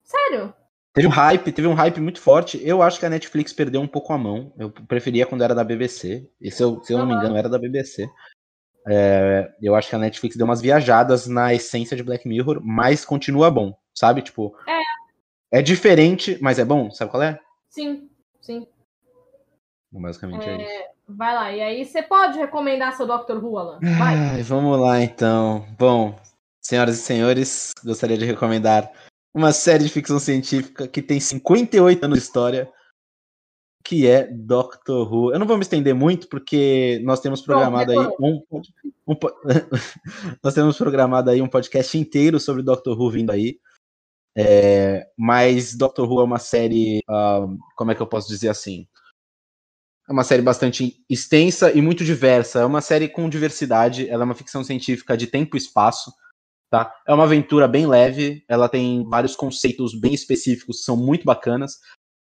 Sério? 0.02 0.54
Teve 0.92 1.08
um 1.08 1.10
hype, 1.10 1.50
teve 1.50 1.66
um 1.66 1.74
hype 1.74 2.00
muito 2.00 2.20
forte. 2.20 2.60
Eu 2.62 2.80
acho 2.80 3.00
que 3.00 3.06
a 3.06 3.10
Netflix 3.10 3.52
perdeu 3.52 3.80
um 3.80 3.88
pouco 3.88 4.12
a 4.12 4.18
mão. 4.18 4.52
Eu 4.56 4.70
preferia 4.70 5.26
quando 5.26 5.42
era 5.42 5.54
da 5.54 5.64
BBC. 5.64 6.30
E 6.40 6.50
se 6.52 6.62
eu, 6.62 6.80
se 6.84 6.92
eu 6.92 6.98
não 6.98 7.06
me 7.06 7.14
engano, 7.14 7.36
era 7.36 7.48
da 7.48 7.58
BBC. 7.58 8.08
É, 8.86 9.50
eu 9.62 9.74
acho 9.74 9.88
que 9.88 9.96
a 9.96 9.98
Netflix 9.98 10.36
deu 10.36 10.44
umas 10.44 10.60
viajadas 10.60 11.26
na 11.26 11.54
essência 11.54 11.96
de 11.96 12.02
Black 12.02 12.28
Mirror, 12.28 12.60
mas 12.62 13.04
continua 13.04 13.50
bom, 13.50 13.76
sabe? 13.94 14.22
Tipo. 14.22 14.54
É. 15.52 15.62
diferente, 15.62 16.38
mas 16.42 16.58
é 16.58 16.64
bom, 16.64 16.90
sabe 16.90 17.10
qual 17.10 17.22
é? 17.22 17.38
Sim, 17.70 18.08
sim. 18.40 18.66
Basicamente 19.90 20.48
é, 20.48 20.62
isso. 20.62 20.84
Vai 21.08 21.34
lá. 21.34 21.52
E 21.52 21.60
aí, 21.60 21.84
você 21.84 22.02
pode 22.02 22.38
recomendar 22.38 22.96
seu 22.96 23.06
Dr. 23.06 23.36
Who, 23.36 23.58
Alan? 23.58 23.78
Vai. 23.80 24.16
Ai, 24.16 24.42
vamos 24.42 24.78
lá 24.78 25.00
então. 25.00 25.66
Bom, 25.78 26.18
senhoras 26.60 26.98
e 26.98 27.02
senhores, 27.02 27.72
gostaria 27.84 28.18
de 28.18 28.24
recomendar 28.24 28.90
uma 29.32 29.52
série 29.52 29.84
de 29.84 29.90
ficção 29.90 30.18
científica 30.18 30.88
que 30.88 31.02
tem 31.02 31.20
58 31.20 32.04
anos 32.04 32.18
de 32.18 32.24
história, 32.24 32.70
que 33.84 34.06
é 34.06 34.26
Doctor 34.26 35.12
Who. 35.12 35.32
Eu 35.32 35.38
não 35.38 35.46
vou 35.46 35.58
me 35.58 35.62
estender 35.62 35.94
muito, 35.94 36.26
porque 36.28 37.00
nós 37.04 37.20
temos 37.20 37.42
programado 37.42 37.92
aí 37.92 37.98
um, 38.18 38.42
um 39.06 39.14
nós 40.42 40.54
temos 40.54 40.78
programado 40.78 41.28
aí 41.28 41.42
um 41.42 41.48
podcast 41.48 41.96
inteiro 41.98 42.40
sobre 42.40 42.62
Doctor 42.62 42.98
Who 42.98 43.10
vindo 43.10 43.30
aí. 43.30 43.60
É, 44.36 45.06
mas 45.16 45.76
Doctor 45.76 46.10
Who 46.10 46.20
é 46.22 46.24
uma 46.24 46.38
série, 46.38 47.02
como 47.76 47.90
é 47.90 47.94
que 47.94 48.00
eu 48.00 48.06
posso 48.06 48.26
dizer 48.26 48.48
assim? 48.48 48.88
É 50.08 50.12
uma 50.12 50.24
série 50.24 50.42
bastante 50.42 51.04
extensa 51.08 51.70
e 51.70 51.80
muito 51.80 52.04
diversa. 52.04 52.60
É 52.60 52.64
uma 52.64 52.80
série 52.80 53.08
com 53.08 53.28
diversidade. 53.28 54.08
Ela 54.08 54.24
é 54.24 54.26
uma 54.26 54.34
ficção 54.34 54.64
científica 54.64 55.16
de 55.16 55.26
tempo 55.26 55.56
e 55.56 55.58
espaço. 55.58 56.12
Tá? 56.70 56.94
É 57.06 57.14
uma 57.14 57.24
aventura 57.24 57.66
bem 57.68 57.86
leve. 57.86 58.44
Ela 58.48 58.68
tem 58.68 59.08
vários 59.08 59.34
conceitos 59.34 59.98
bem 59.98 60.12
específicos 60.12 60.78
que 60.78 60.84
são 60.84 60.96
muito 60.96 61.24
bacanas. 61.24 61.78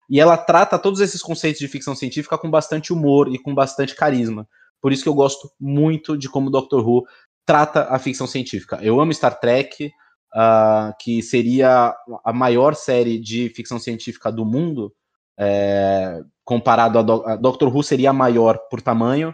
E 0.10 0.20
ela 0.20 0.38
trata 0.38 0.80
todos 0.80 1.00
esses 1.00 1.22
conceitos 1.22 1.60
de 1.60 1.68
ficção 1.68 1.96
científica 1.96 2.38
com 2.38 2.50
bastante 2.50 2.92
humor 2.92 3.28
e 3.34 3.38
com 3.38 3.54
bastante 3.54 3.96
carisma. 3.96 4.48
Por 4.82 4.92
isso 4.92 5.04
que 5.04 5.10
eu 5.10 5.14
gosto 5.14 5.52
muito 5.60 6.18
de 6.18 6.28
como 6.30 6.50
Doctor 6.50 6.88
Who 6.88 7.06
trata 7.46 7.84
a 7.90 8.00
ficção 8.00 8.26
científica. 8.26 8.80
Eu 8.82 9.00
amo 9.00 9.14
Star 9.14 9.40
Trek, 9.40 9.92
ah, 10.34 10.94
que 11.00 11.22
seria 11.22 11.94
a 12.24 12.34
maior 12.34 12.76
série 12.76 13.20
de 13.20 13.50
ficção 13.50 13.78
científica 13.80 14.32
do 14.32 14.46
mundo. 14.46 14.94
É, 15.42 16.22
comparado 16.44 17.00
a, 17.00 17.02
Do- 17.02 17.26
a 17.26 17.36
Doctor 17.36 17.74
Who 17.74 17.82
seria 17.84 18.10
a 18.10 18.14
maior 18.14 18.58
por 18.70 18.82
tamanho. 18.82 19.34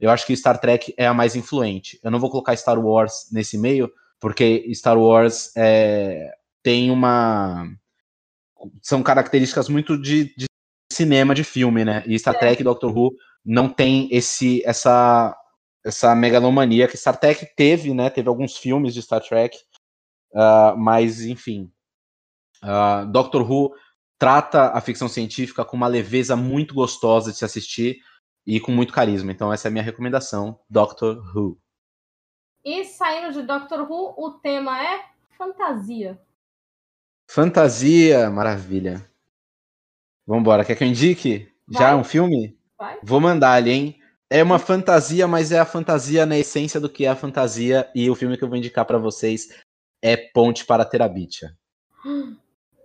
Eu 0.00 0.10
acho 0.10 0.26
que 0.26 0.34
Star 0.34 0.58
Trek 0.58 0.94
é 0.96 1.06
a 1.06 1.14
mais 1.14 1.36
influente. 1.36 2.00
Eu 2.02 2.10
não 2.10 2.18
vou 2.18 2.30
colocar 2.30 2.56
Star 2.56 2.78
Wars 2.78 3.28
nesse 3.30 3.58
meio, 3.58 3.92
porque 4.18 4.66
Star 4.74 4.98
Wars 4.98 5.52
é, 5.56 6.30
tem 6.62 6.90
uma. 6.90 7.66
São 8.82 9.02
características 9.02 9.68
muito 9.68 10.00
de, 10.00 10.34
de 10.36 10.46
cinema, 10.92 11.34
de 11.34 11.44
filme, 11.44 11.84
né? 11.84 12.02
E 12.06 12.18
Star 12.18 12.38
Trek 12.38 12.60
e 12.60 12.64
Doctor 12.64 12.96
Who 12.96 13.12
não 13.44 13.68
tem 13.68 14.08
esse, 14.10 14.62
essa, 14.66 15.36
essa 15.84 16.14
megalomania 16.14 16.88
que 16.88 16.96
Star 16.96 17.18
Trek 17.18 17.54
teve, 17.56 17.94
né? 17.94 18.10
Teve 18.10 18.28
alguns 18.28 18.56
filmes 18.56 18.94
de 18.94 19.02
Star 19.02 19.20
Trek, 19.20 19.58
ah, 20.34 20.74
mas 20.76 21.22
enfim. 21.22 21.70
Ah, 22.62 23.04
Doctor 23.04 23.50
Who 23.50 23.72
trata 24.18 24.70
a 24.70 24.80
ficção 24.80 25.08
científica 25.08 25.64
com 25.64 25.76
uma 25.76 25.86
leveza 25.86 26.36
muito 26.36 26.74
gostosa 26.74 27.32
de 27.32 27.38
se 27.38 27.44
assistir 27.44 27.98
e 28.46 28.60
com 28.60 28.70
muito 28.70 28.92
carisma. 28.92 29.32
Então 29.32 29.52
essa 29.52 29.68
é 29.68 29.70
a 29.70 29.72
minha 29.72 29.84
recomendação, 29.84 30.60
Doctor 30.68 31.16
Who. 31.34 31.58
E 32.62 32.84
saindo 32.84 33.32
de 33.32 33.42
Doctor 33.42 33.90
Who, 33.90 34.14
o 34.18 34.32
tema 34.32 34.82
é 34.82 35.04
fantasia. 35.38 36.20
Fantasia, 37.32 38.28
maravilha. 38.28 39.08
Vambora, 40.26 40.64
quer 40.64 40.74
que 40.74 40.82
eu 40.82 40.88
indique? 40.88 41.48
Já 41.70 41.92
Vai. 41.92 41.94
um 41.94 42.02
filme? 42.02 42.58
Vai? 42.76 42.98
Vou 43.04 43.20
mandar 43.20 43.52
ali, 43.52 43.70
hein? 43.70 44.00
É 44.28 44.42
uma 44.42 44.58
fantasia, 44.58 45.28
mas 45.28 45.52
é 45.52 45.60
a 45.60 45.64
fantasia 45.64 46.26
na 46.26 46.36
essência 46.36 46.80
do 46.80 46.88
que 46.90 47.04
é 47.04 47.08
a 47.08 47.14
fantasia. 47.14 47.88
E 47.94 48.10
o 48.10 48.16
filme 48.16 48.36
que 48.36 48.42
eu 48.42 48.48
vou 48.48 48.56
indicar 48.58 48.84
pra 48.84 48.98
vocês 48.98 49.46
é 50.02 50.16
Ponte 50.16 50.64
para 50.64 50.84
Terabitia. 50.84 51.56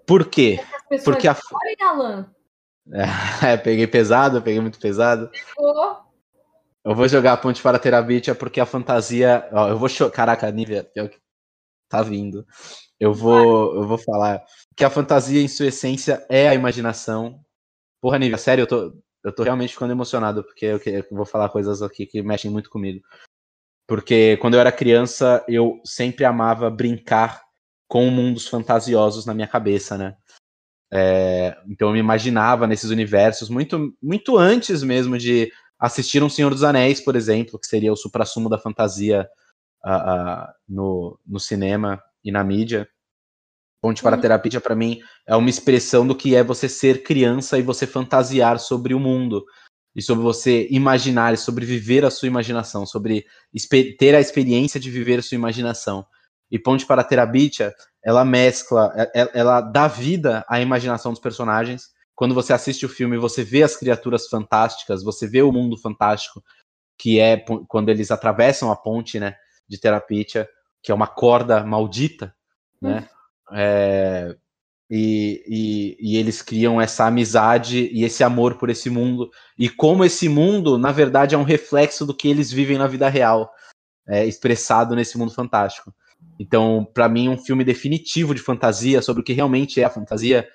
Por 0.05 0.27
quê? 0.29 0.59
Pessoas 0.87 1.03
Porque 1.15 1.27
a. 1.27 1.35
Olha. 1.91 2.29
É, 3.43 3.57
peguei 3.57 3.87
pesado, 3.87 4.43
peguei 4.43 4.61
muito 4.61 4.79
pesado. 4.79 5.31
Ô, 5.57 5.95
Eu 6.83 6.93
vou 6.93 7.07
jogar 7.07 7.33
a 7.33 7.37
Ponte 7.37 7.63
para 7.63 7.79
Terabitia 7.79 8.35
porque 8.35 8.59
a 8.59 8.65
fantasia. 8.67 9.49
Ó, 9.51 9.69
eu 9.69 9.77
vou. 9.79 9.89
Caraca, 10.11 10.51
Nívia, 10.51 10.83
pior 10.83 11.09
que- 11.09 11.17
tá 11.89 12.01
vindo. 12.01 12.45
Eu 12.99 13.13
vou, 13.13 13.75
eu 13.75 13.87
vou 13.87 13.97
falar 13.97 14.43
que 14.75 14.83
a 14.83 14.89
fantasia, 14.89 15.41
em 15.41 15.47
sua 15.47 15.67
essência, 15.67 16.25
é 16.29 16.47
a 16.47 16.55
imaginação. 16.55 17.39
Porra, 18.01 18.19
Nívia, 18.19 18.37
sério, 18.37 18.63
eu 18.63 18.67
tô, 18.67 18.93
eu 19.23 19.33
tô 19.33 19.43
realmente 19.43 19.73
ficando 19.73 19.91
emocionado 19.91 20.43
porque 20.43 20.65
eu, 20.65 20.79
eu 20.85 21.05
vou 21.11 21.25
falar 21.25 21.49
coisas 21.49 21.81
aqui 21.81 22.05
que 22.05 22.21
mexem 22.21 22.51
muito 22.51 22.69
comigo. 22.69 23.03
Porque 23.87 24.37
quando 24.37 24.55
eu 24.55 24.59
era 24.59 24.71
criança, 24.71 25.43
eu 25.47 25.79
sempre 25.83 26.25
amava 26.25 26.69
brincar 26.69 27.43
com 27.87 28.09
mundos 28.09 28.47
fantasiosos 28.47 29.25
na 29.25 29.33
minha 29.33 29.47
cabeça, 29.47 29.97
né? 29.97 30.15
É, 30.91 31.57
então 31.67 31.89
eu 31.89 31.93
me 31.93 31.99
imaginava 31.99 32.67
nesses 32.67 32.89
universos 32.89 33.49
muito, 33.49 33.93
muito 34.01 34.37
antes 34.37 34.81
mesmo 34.83 35.17
de 35.17 35.51
assistir 35.79 36.23
um 36.23 36.29
Senhor 36.29 36.51
dos 36.51 36.63
Anéis, 36.63 37.01
por 37.01 37.15
exemplo, 37.15 37.59
que 37.59 37.67
seria 37.67 37.91
o 37.91 37.97
suprassumo 37.97 38.49
da 38.49 38.57
fantasia 38.57 39.27
ah, 39.85 40.13
ah, 40.13 40.53
no, 40.67 41.19
no 41.25 41.39
cinema 41.39 42.01
e 42.23 42.31
na 42.31 42.43
mídia. 42.43 42.89
Ponte 43.79 44.01
para 44.01 44.15
a. 44.15 44.19
Terapia, 44.19 44.59
para 44.59 44.75
mim, 44.75 44.99
é 45.27 45.35
uma 45.35 45.49
expressão 45.49 46.07
do 46.07 46.15
que 46.15 46.35
é 46.35 46.43
você 46.43 46.67
ser 46.67 47.03
criança 47.03 47.59
e 47.59 47.61
você 47.61 47.85
fantasiar 47.85 48.57
sobre 48.59 48.95
o 48.95 48.99
mundo. 48.99 49.45
e 49.95 50.01
sobre 50.01 50.23
você 50.23 50.67
imaginar, 50.71 51.33
e 51.33 51.37
sobre 51.37 51.65
viver 51.65 52.03
a 52.03 52.11
sua 52.11 52.27
imaginação, 52.27 52.85
sobre 52.85 53.25
ter 53.97 54.13
a 54.13 54.19
experiência 54.19 54.77
de 54.79 54.91
viver 54.91 55.19
a 55.19 55.21
sua 55.21 55.35
imaginação. 55.35 56.05
E 56.51 56.59
Ponte 56.59 56.85
para 56.85 57.03
Terabitia, 57.03 57.73
ela 58.03 58.25
mescla, 58.25 58.91
ela, 58.93 59.11
é, 59.15 59.21
é, 59.21 59.31
ela 59.33 59.61
dá 59.61 59.87
vida 59.87 60.43
à 60.49 60.59
imaginação 60.59 61.11
dos 61.11 61.21
personagens. 61.21 61.89
Quando 62.13 62.35
você 62.35 62.53
assiste 62.53 62.85
o 62.85 62.89
filme, 62.89 63.17
você 63.17 63.43
vê 63.43 63.63
as 63.63 63.77
criaturas 63.77 64.27
fantásticas, 64.27 65.03
você 65.03 65.27
vê 65.27 65.41
o 65.41 65.51
mundo 65.51 65.77
fantástico, 65.77 66.43
que 66.99 67.19
é 67.19 67.37
quando 67.67 67.89
eles 67.89 68.11
atravessam 68.11 68.71
a 68.71 68.75
ponte, 68.75 69.19
né, 69.19 69.35
de 69.67 69.79
Terapitia, 69.79 70.47
que 70.81 70.91
é 70.91 70.95
uma 70.95 71.07
corda 71.07 71.63
maldita, 71.63 72.35
né? 72.81 73.07
Hum. 73.51 73.55
É, 73.57 74.35
e, 74.89 75.43
e, 75.47 75.97
e, 75.99 76.17
eles 76.17 76.41
criam 76.41 76.79
essa 76.79 77.05
amizade 77.05 77.89
e 77.91 78.03
esse 78.03 78.23
amor 78.23 78.55
por 78.55 78.69
esse 78.69 78.89
mundo. 78.89 79.31
E 79.57 79.67
como 79.69 80.05
esse 80.05 80.29
mundo, 80.29 80.77
na 80.77 80.91
verdade, 80.91 81.33
é 81.33 81.37
um 81.37 81.43
reflexo 81.43 82.05
do 82.05 82.13
que 82.13 82.27
eles 82.27 82.51
vivem 82.51 82.77
na 82.77 82.87
vida 82.87 83.09
real, 83.09 83.51
é, 84.07 84.25
expressado 84.25 84.95
nesse 84.95 85.17
mundo 85.17 85.31
fantástico. 85.31 85.93
Então, 86.39 86.87
para 86.93 87.09
mim, 87.09 87.29
um 87.29 87.37
filme 87.37 87.63
definitivo 87.63 88.35
de 88.35 88.41
fantasia 88.41 89.01
sobre 89.01 89.21
o 89.21 89.23
que 89.23 89.33
realmente 89.33 89.81
é 89.81 89.85
a 89.85 89.89
fantasia 89.89 90.47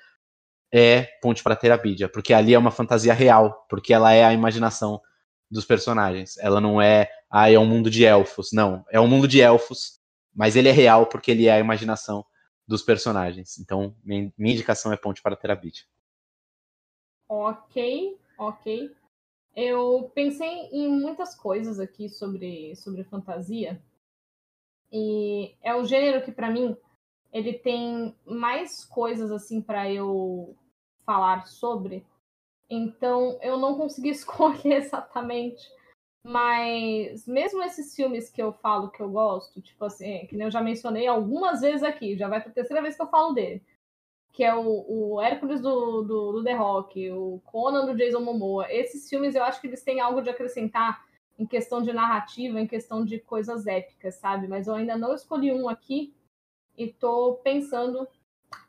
é 0.73 1.03
Ponte 1.21 1.43
para 1.43 1.55
Terabídia, 1.55 2.07
porque 2.07 2.33
ali 2.33 2.53
é 2.53 2.59
uma 2.59 2.71
fantasia 2.71 3.13
real, 3.13 3.65
porque 3.69 3.93
ela 3.93 4.13
é 4.13 4.23
a 4.23 4.33
imaginação 4.33 5.01
dos 5.49 5.65
personagens. 5.65 6.37
Ela 6.37 6.61
não 6.61 6.81
é, 6.81 7.09
ah, 7.31 7.49
é 7.49 7.57
um 7.57 7.65
mundo 7.65 7.89
de 7.89 8.03
elfos. 8.03 8.51
Não, 8.51 8.85
é 8.89 8.99
um 8.99 9.07
mundo 9.07 9.25
de 9.25 9.39
elfos, 9.39 9.99
mas 10.35 10.57
ele 10.57 10.67
é 10.67 10.71
real 10.73 11.05
porque 11.05 11.31
ele 11.31 11.47
é 11.47 11.53
a 11.53 11.59
imaginação 11.59 12.25
dos 12.67 12.83
personagens. 12.83 13.57
Então, 13.57 13.95
minha, 14.03 14.31
indicação 14.37 14.91
é 14.91 14.97
Ponte 14.97 15.21
para 15.21 15.37
Terabit. 15.37 15.87
Ok, 17.29 18.17
ok. 18.37 18.93
Eu 19.55 20.11
pensei 20.13 20.69
em 20.71 20.89
muitas 20.89 21.33
coisas 21.33 21.79
aqui 21.79 22.09
sobre, 22.09 22.75
sobre 22.75 23.05
fantasia. 23.05 23.81
E 24.91 25.55
é 25.61 25.73
o 25.73 25.85
gênero 25.85 26.23
que, 26.25 26.33
para 26.33 26.49
mim, 26.49 26.75
ele 27.31 27.53
tem 27.53 28.13
mais 28.25 28.83
coisas 28.83 29.31
assim 29.31 29.61
para 29.61 29.89
eu 29.89 30.53
falar 31.05 31.47
sobre. 31.47 32.05
Então, 32.69 33.39
eu 33.41 33.57
não 33.57 33.77
consegui 33.77 34.09
escolher 34.11 34.83
exatamente 34.83 35.65
mas 36.23 37.25
mesmo 37.27 37.63
esses 37.63 37.95
filmes 37.95 38.29
que 38.29 38.41
eu 38.41 38.53
falo 38.53 38.91
que 38.91 39.01
eu 39.01 39.09
gosto, 39.09 39.61
tipo 39.61 39.83
assim, 39.85 40.27
que 40.27 40.39
eu 40.39 40.51
já 40.51 40.61
mencionei 40.61 41.07
algumas 41.07 41.61
vezes 41.61 41.83
aqui, 41.83 42.15
já 42.15 42.27
vai 42.27 42.39
para 42.39 42.51
a 42.51 42.53
terceira 42.53 42.81
vez 42.81 42.95
que 42.95 43.01
eu 43.01 43.07
falo 43.07 43.33
dele, 43.33 43.63
que 44.31 44.43
é 44.43 44.53
o, 44.55 44.85
o 44.87 45.21
Hércules 45.21 45.61
do, 45.61 46.03
do, 46.03 46.31
do, 46.33 46.43
The 46.43 46.53
Rock, 46.53 47.11
o 47.11 47.41
Conan 47.45 47.85
do 47.85 47.95
Jason 47.95 48.21
Momoa. 48.21 48.71
Esses 48.71 49.09
filmes 49.09 49.35
eu 49.35 49.43
acho 49.43 49.59
que 49.59 49.67
eles 49.67 49.83
têm 49.83 49.99
algo 49.99 50.21
de 50.21 50.29
acrescentar 50.29 51.03
em 51.39 51.45
questão 51.45 51.81
de 51.81 51.91
narrativa, 51.91 52.61
em 52.61 52.67
questão 52.67 53.03
de 53.03 53.19
coisas 53.19 53.65
épicas, 53.65 54.15
sabe? 54.15 54.47
Mas 54.47 54.67
eu 54.67 54.75
ainda 54.75 54.95
não 54.95 55.15
escolhi 55.15 55.51
um 55.51 55.67
aqui 55.67 56.13
e 56.77 56.87
tô 56.87 57.39
pensando. 57.43 58.07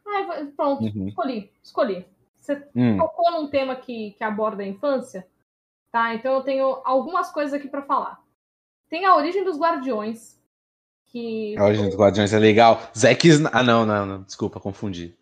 Ah, 0.07 0.47
pronto, 0.57 0.85
uhum. 0.85 1.09
escolhi, 1.09 1.53
escolhi. 1.62 2.07
Você 2.37 2.66
hum. 2.74 2.97
tocou 2.97 3.31
num 3.31 3.49
tema 3.49 3.77
que, 3.77 4.12
que 4.12 4.24
aborda 4.24 4.62
a 4.62 4.66
infância? 4.66 5.27
Tá? 5.93 6.14
Então 6.14 6.32
eu 6.32 6.40
tenho 6.40 6.81
algumas 6.85 7.31
coisas 7.31 7.52
aqui 7.52 7.69
para 7.69 7.82
falar. 7.82 8.19
Tem 8.89 9.05
a 9.05 9.14
origem 9.14 9.44
dos 9.44 9.59
Guardiões. 9.59 10.40
Que... 11.06 11.55
A 11.59 11.64
origem 11.64 11.85
dos 11.85 11.97
Guardiões 11.97 12.32
é 12.32 12.39
legal. 12.39 12.82
Zack 12.97 13.28
Snyder. 13.28 13.55
Ah, 13.55 13.62
não, 13.62 13.85
não, 13.85 14.06
não, 14.06 14.23
desculpa, 14.23 14.59
confundi. 14.59 15.14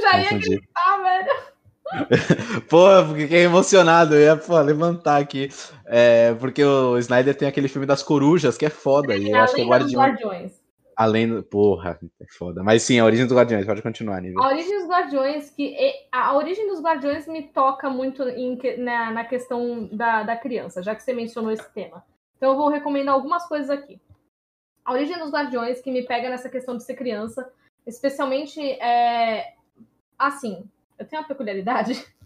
Já 0.00 0.20
ia 0.20 0.38
gritar, 0.38 1.02
velho. 1.02 1.46
pô, 2.68 3.14
fiquei 3.14 3.44
emocionado. 3.44 4.16
Eu 4.16 4.20
ia 4.20 4.36
pô, 4.36 4.60
levantar 4.60 5.18
aqui. 5.18 5.48
É, 5.84 6.34
porque 6.34 6.64
o 6.64 6.98
Snyder 6.98 7.36
tem 7.36 7.46
aquele 7.46 7.68
filme 7.68 7.86
das 7.86 8.02
corujas 8.02 8.58
que 8.58 8.66
é 8.66 8.70
foda. 8.70 9.14
É, 9.14 9.18
e 9.18 9.30
eu 9.30 9.38
acho 9.38 9.54
que 9.54 9.60
é 9.60 9.64
Guardião... 9.64 10.02
Guardiões. 10.02 10.55
Além 10.96 11.28
do. 11.28 11.42
Porra, 11.42 12.00
é 12.18 12.26
foda. 12.38 12.62
Mas 12.62 12.82
sim, 12.82 12.98
a 12.98 13.04
origem 13.04 13.26
dos 13.26 13.36
Guardiões, 13.36 13.66
pode 13.66 13.82
continuar, 13.82 14.22
Nível. 14.22 14.42
A 14.42 14.48
origem 14.48 14.78
dos 14.78 14.88
Guardiões, 14.88 15.50
que. 15.50 15.76
A 16.10 16.34
origem 16.34 16.66
dos 16.66 16.80
Guardiões 16.80 17.28
me 17.28 17.42
toca 17.42 17.90
muito 17.90 18.22
em, 18.22 18.58
na, 18.78 19.10
na 19.10 19.24
questão 19.24 19.86
da, 19.92 20.22
da 20.22 20.34
criança, 20.34 20.82
já 20.82 20.94
que 20.94 21.02
você 21.02 21.12
mencionou 21.12 21.52
esse 21.52 21.70
tema. 21.74 22.02
Então 22.38 22.50
eu 22.52 22.56
vou 22.56 22.70
recomendar 22.70 23.14
algumas 23.14 23.46
coisas 23.46 23.68
aqui. 23.68 24.00
A 24.82 24.92
origem 24.92 25.18
dos 25.18 25.30
Guardiões, 25.30 25.82
que 25.82 25.90
me 25.90 26.02
pega 26.02 26.30
nessa 26.30 26.48
questão 26.48 26.76
de 26.78 26.82
ser 26.82 26.94
criança, 26.94 27.46
especialmente 27.86 28.58
é. 28.60 29.54
Assim, 30.18 30.64
eu 30.98 31.06
tenho 31.06 31.20
uma 31.20 31.28
peculiaridade. 31.28 32.02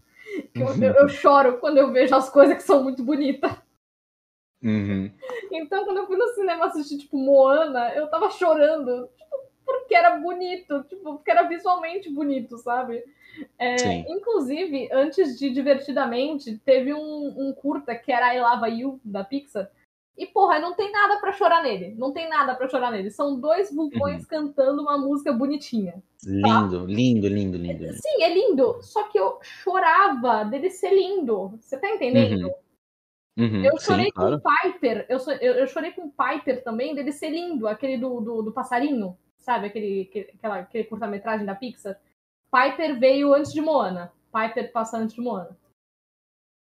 Que 0.55 0.63
eu, 0.63 0.69
eu, 0.81 0.95
eu 0.95 1.09
choro 1.11 1.59
quando 1.59 1.79
eu 1.79 1.91
vejo 1.91 2.15
as 2.15 2.31
coisas 2.31 2.57
que 2.57 2.63
são 2.63 2.85
muito 2.85 3.03
bonitas. 3.03 3.51
Uhum. 4.63 5.11
Então, 5.51 5.85
quando 5.85 5.99
eu 5.99 6.07
fui 6.07 6.17
no 6.17 6.29
cinema 6.29 6.67
assistir, 6.67 6.99
tipo, 6.99 7.17
Moana, 7.17 7.93
eu 7.95 8.09
tava 8.09 8.31
chorando, 8.31 9.09
tipo, 9.17 9.37
porque 9.65 9.95
era 9.95 10.17
bonito, 10.19 10.83
tipo, 10.85 11.15
porque 11.15 11.31
era 11.31 11.45
visualmente 11.45 12.11
bonito, 12.11 12.59
sabe? 12.59 13.03
É, 13.59 14.01
inclusive, 14.11 14.89
antes 14.93 15.39
de 15.39 15.51
Divertidamente, 15.51 16.59
teve 16.65 16.93
um, 16.93 17.35
um, 17.39 17.53
curta 17.53 17.95
que 17.95 18.13
era 18.13 18.35
I 18.35 18.41
Lava 18.41 18.69
You, 18.69 19.01
da 19.05 19.25
Pixar. 19.25 19.71
E, 20.17 20.27
porra, 20.27 20.59
não 20.59 20.75
tem 20.75 20.93
nada 20.93 21.19
para 21.19 21.33
chorar 21.33 21.63
nele. 21.63 21.95
Não 21.97 22.13
tem 22.13 22.29
nada 22.29 22.55
para 22.55 22.69
chorar 22.69 22.91
nele. 22.91 23.11
São 23.11 23.41
dois 23.41 23.75
vulcões 23.75 24.23
uhum. 24.23 24.29
cantando 24.29 24.83
uma 24.83 24.99
música 24.99 25.33
bonitinha. 25.33 25.93
Tá? 26.43 26.61
Lindo, 26.61 26.85
lindo, 26.85 27.29
lindo, 27.29 27.57
lindo, 27.57 27.85
lindo. 27.85 27.95
Sim, 27.95 28.23
é 28.23 28.35
lindo. 28.35 28.83
Só 28.83 29.05
que 29.05 29.19
eu 29.19 29.39
chorava 29.43 30.45
dele 30.45 30.69
ser 30.69 30.91
lindo. 30.91 31.59
Você 31.59 31.79
tá 31.79 31.89
entendendo? 31.89 32.49
Uhum. 32.49 32.55
Uhum, 33.41 33.65
eu 33.65 33.79
chorei 33.79 34.07
sim, 34.07 34.11
com 34.13 34.21
claro. 34.21 34.43
Piper, 34.43 35.07
eu, 35.09 35.19
eu, 35.41 35.55
eu, 35.55 35.67
chorei 35.67 35.93
com 35.93 36.11
Piper 36.11 36.63
também, 36.63 36.95
dele 36.95 37.11
ser 37.11 37.31
lindo, 37.31 37.67
aquele 37.67 37.97
do, 37.97 38.21
do, 38.21 38.43
do 38.43 38.53
passarinho, 38.53 39.17
sabe? 39.39 39.69
Aquele, 39.69 40.03
aquele, 40.03 40.31
aquele 40.43 40.85
curta-metragem 40.85 41.47
da 41.47 41.55
Pixar. 41.55 41.99
Piper 42.53 42.99
veio 42.99 43.33
antes 43.33 43.53
de 43.53 43.63
Moana. 43.63 44.13
Piper 44.31 44.71
passa 44.73 44.99
antes 44.99 45.15
de 45.15 45.23
Moana. 45.23 45.57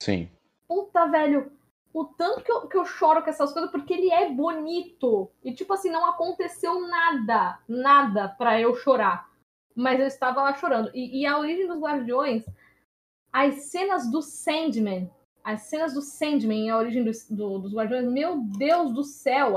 Sim. 0.03 0.29
Puta, 0.69 1.07
velho. 1.07 1.51
O 1.95 2.05
tanto 2.05 2.45
que 2.45 2.53
eu, 2.53 2.69
que 2.69 2.77
eu 2.77 2.85
choro 2.85 3.23
com 3.23 3.31
essas 3.31 3.53
coisas, 3.55 3.71
porque 3.71 3.95
ele 3.95 4.11
é 4.11 4.31
bonito. 4.31 5.31
E, 5.43 5.55
tipo 5.55 5.73
assim, 5.73 5.89
não 5.89 6.07
aconteceu 6.07 6.87
nada, 6.87 7.59
nada 7.67 8.29
para 8.29 8.61
eu 8.61 8.75
chorar. 8.77 9.31
Mas 9.75 9.99
eu 9.99 10.07
estava 10.07 10.43
lá 10.43 10.53
chorando. 10.55 10.91
E, 10.93 11.23
e 11.23 11.27
a 11.27 11.39
origem 11.39 11.67
dos 11.67 11.81
Guardiões, 11.81 12.45
as 13.33 13.71
cenas 13.71 14.11
do 14.11 14.21
Sandman 14.21 15.11
as 15.47 15.63
cenas 15.63 15.95
do 15.95 16.03
Sandman, 16.03 16.71
a 16.71 16.77
origem 16.77 17.05
do, 17.05 17.13
do, 17.31 17.59
dos 17.61 17.73
Guardiões, 17.73 18.05
meu 18.11 18.39
Deus 18.59 18.93
do 18.93 19.05
céu, 19.05 19.55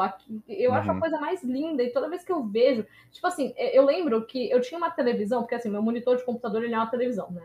eu 0.47 0.71
acho 0.71 0.91
a 0.91 0.93
uhum. 0.93 0.99
coisa 0.99 1.19
mais 1.19 1.43
linda. 1.43 1.81
E 1.81 1.91
toda 1.91 2.07
vez 2.07 2.23
que 2.23 2.31
eu 2.31 2.43
vejo, 2.43 2.85
tipo 3.11 3.25
assim, 3.25 3.55
eu 3.57 3.83
lembro 3.83 4.23
que 4.27 4.51
eu 4.51 4.61
tinha 4.61 4.77
uma 4.77 4.91
televisão, 4.91 5.41
porque 5.41 5.55
assim, 5.55 5.67
meu 5.67 5.81
monitor 5.81 6.15
de 6.15 6.23
computador 6.23 6.63
ele 6.63 6.75
é 6.75 6.77
uma 6.77 6.91
televisão, 6.91 7.31
né? 7.31 7.41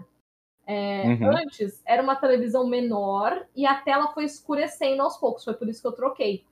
É, 0.66 1.04
uhum. 1.06 1.30
Antes 1.38 1.80
era 1.86 2.02
uma 2.02 2.16
televisão 2.16 2.66
menor 2.66 3.46
e 3.56 3.64
a 3.64 3.80
tela 3.80 4.08
foi 4.08 4.24
escurecendo 4.24 5.00
aos 5.00 5.16
poucos, 5.16 5.42
foi 5.42 5.54
por 5.54 5.66
isso 5.66 5.80
que 5.80 5.88
eu 5.88 5.92
troquei. 5.92 6.44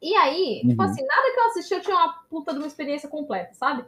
E 0.00 0.16
aí, 0.16 0.62
tipo 0.62 0.64
uhum. 0.64 0.70
tipo 0.70 0.82
assim, 0.82 1.06
nada 1.06 1.32
que 1.32 1.38
eu 1.38 1.46
assisti 1.46 1.74
eu 1.74 1.80
tinha 1.80 1.96
uma 1.96 2.12
puta 2.28 2.52
de 2.52 2.58
uma 2.58 2.66
experiência 2.66 3.08
completa, 3.08 3.54
sabe? 3.54 3.84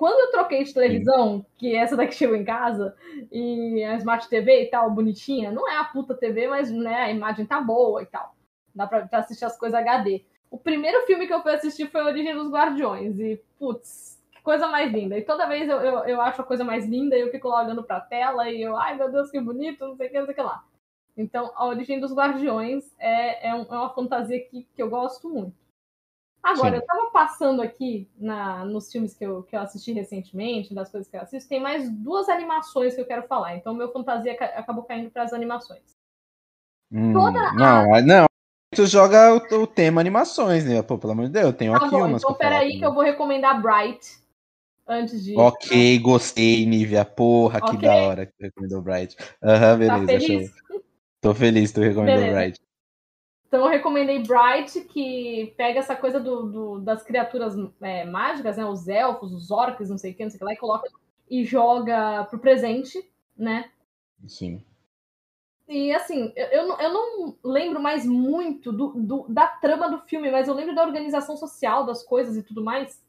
Quando 0.00 0.18
eu 0.18 0.30
troquei 0.30 0.64
de 0.64 0.72
televisão, 0.72 1.40
Sim. 1.40 1.46
que 1.58 1.76
essa 1.76 1.94
daqui 1.94 2.14
chegou 2.14 2.34
em 2.34 2.42
casa, 2.42 2.96
e 3.30 3.84
a 3.84 3.96
Smart 3.96 4.30
TV 4.30 4.62
e 4.62 4.70
tal, 4.70 4.90
bonitinha, 4.90 5.52
não 5.52 5.68
é 5.68 5.76
a 5.76 5.84
puta 5.84 6.14
TV, 6.14 6.48
mas 6.48 6.70
né, 6.70 7.02
a 7.02 7.10
imagem 7.10 7.44
tá 7.44 7.60
boa 7.60 8.02
e 8.02 8.06
tal. 8.06 8.34
Dá 8.74 8.86
pra, 8.86 9.06
pra 9.06 9.18
assistir 9.18 9.44
as 9.44 9.58
coisas 9.58 9.78
HD. 9.78 10.24
O 10.50 10.56
primeiro 10.56 11.04
filme 11.04 11.26
que 11.26 11.34
eu 11.34 11.42
fui 11.42 11.52
assistir 11.52 11.90
foi 11.90 12.00
A 12.00 12.06
Origem 12.06 12.34
dos 12.34 12.50
Guardiões. 12.50 13.20
E, 13.20 13.44
putz, 13.58 14.18
que 14.32 14.40
coisa 14.40 14.66
mais 14.68 14.90
linda. 14.90 15.18
E 15.18 15.22
toda 15.22 15.46
vez 15.46 15.68
eu, 15.68 15.76
eu, 15.82 15.98
eu 16.06 16.20
acho 16.22 16.40
a 16.40 16.46
coisa 16.46 16.64
mais 16.64 16.86
linda 16.86 17.14
e 17.14 17.20
eu 17.20 17.30
fico 17.30 17.48
lá 17.48 17.62
olhando 17.62 17.84
pra 17.84 18.00
tela 18.00 18.48
e 18.48 18.62
eu, 18.62 18.78
ai 18.78 18.96
meu 18.96 19.12
Deus, 19.12 19.30
que 19.30 19.38
bonito, 19.38 19.86
não 19.86 19.96
sei 19.96 20.06
o 20.06 20.10
que, 20.10 20.18
não 20.18 20.24
sei 20.24 20.32
o 20.32 20.36
que 20.36 20.42
lá. 20.42 20.64
Então, 21.14 21.52
A 21.54 21.66
Origem 21.66 22.00
dos 22.00 22.14
Guardiões 22.14 22.90
é, 22.98 23.50
é, 23.50 23.54
um, 23.54 23.64
é 23.64 23.76
uma 23.76 23.92
fantasia 23.92 24.40
que, 24.48 24.66
que 24.74 24.82
eu 24.82 24.88
gosto 24.88 25.28
muito. 25.28 25.54
Agora, 26.42 26.70
Sim. 26.70 26.76
eu 26.76 26.86
tava 26.86 27.10
passando 27.10 27.60
aqui 27.60 28.08
na, 28.18 28.64
nos 28.64 28.90
filmes 28.90 29.14
que 29.14 29.24
eu, 29.24 29.42
que 29.42 29.54
eu 29.54 29.60
assisti 29.60 29.92
recentemente, 29.92 30.74
das 30.74 30.90
coisas 30.90 31.08
que 31.10 31.16
eu 31.16 31.20
assisto, 31.20 31.48
tem 31.48 31.60
mais 31.60 31.90
duas 31.90 32.28
animações 32.28 32.94
que 32.94 33.00
eu 33.00 33.06
quero 33.06 33.26
falar. 33.26 33.56
Então, 33.56 33.74
meu 33.74 33.92
fantasia 33.92 34.32
acabou 34.32 34.84
caindo 34.84 35.10
para 35.10 35.24
as 35.24 35.32
animações. 35.32 35.82
Hum, 36.90 37.12
Toda 37.12 37.52
não, 37.52 37.94
a... 37.94 38.02
não. 38.02 38.26
Tu 38.74 38.86
joga 38.86 39.34
o, 39.34 39.62
o, 39.62 39.66
tema 39.66 40.00
animações, 40.00 40.64
né? 40.64 40.80
Pô, 40.82 40.96
pelo 40.96 41.12
amor 41.12 41.26
de 41.26 41.32
Deus, 41.32 41.46
eu 41.46 41.52
tenho 41.52 41.72
tá 41.72 41.78
aqui 41.78 41.90
bom, 41.90 42.06
umas. 42.06 42.22
Então, 42.22 42.34
peraí, 42.34 42.78
que 42.78 42.84
eu 42.84 42.94
vou 42.94 43.02
recomendar 43.02 43.60
Bright 43.60 44.18
antes 44.86 45.24
de. 45.24 45.36
Ok, 45.36 45.98
gostei, 45.98 46.64
Nívia. 46.64 47.04
Porra, 47.04 47.58
okay. 47.58 47.70
que 47.70 47.84
da 47.84 47.94
hora 47.96 48.26
que 48.26 48.32
tu 48.32 48.42
recomendou 48.42 48.80
Bright. 48.80 49.16
Aham, 49.42 49.72
uhum, 49.72 49.78
beleza. 49.78 50.06
Tá 50.06 50.06
feliz? 50.06 50.52
Tô 51.20 51.34
feliz, 51.34 51.72
tu 51.72 51.80
recomendou 51.80 52.16
beleza. 52.16 52.36
Bright. 52.36 52.60
Então 53.50 53.64
eu 53.64 53.68
recomendei 53.68 54.22
Bright, 54.22 54.80
que 54.82 55.52
pega 55.56 55.80
essa 55.80 55.96
coisa 55.96 56.20
do, 56.20 56.46
do 56.46 56.78
das 56.78 57.02
criaturas 57.02 57.56
é, 57.80 58.04
mágicas, 58.04 58.56
né? 58.56 58.64
Os 58.64 58.86
elfos, 58.86 59.32
os 59.32 59.50
orcs, 59.50 59.90
não 59.90 59.98
sei 59.98 60.12
o 60.12 60.14
que, 60.14 60.22
não 60.22 60.30
sei 60.30 60.36
o 60.36 60.38
que 60.38 60.44
lá, 60.44 60.52
e 60.52 60.56
coloca 60.56 60.88
e 61.28 61.44
joga 61.44 62.24
pro 62.30 62.38
presente, 62.38 63.04
né? 63.36 63.68
Sim. 64.24 64.62
e 65.68 65.92
assim, 65.92 66.32
eu, 66.36 66.46
eu, 66.46 66.68
não, 66.68 66.80
eu 66.80 66.92
não 66.92 67.38
lembro 67.42 67.82
mais 67.82 68.06
muito 68.06 68.70
do, 68.70 68.92
do, 68.94 69.26
da 69.28 69.48
trama 69.48 69.90
do 69.90 69.98
filme, 70.02 70.30
mas 70.30 70.46
eu 70.46 70.54
lembro 70.54 70.74
da 70.74 70.84
organização 70.84 71.36
social 71.36 71.84
das 71.84 72.04
coisas 72.04 72.36
e 72.36 72.44
tudo 72.44 72.62
mais. 72.62 73.02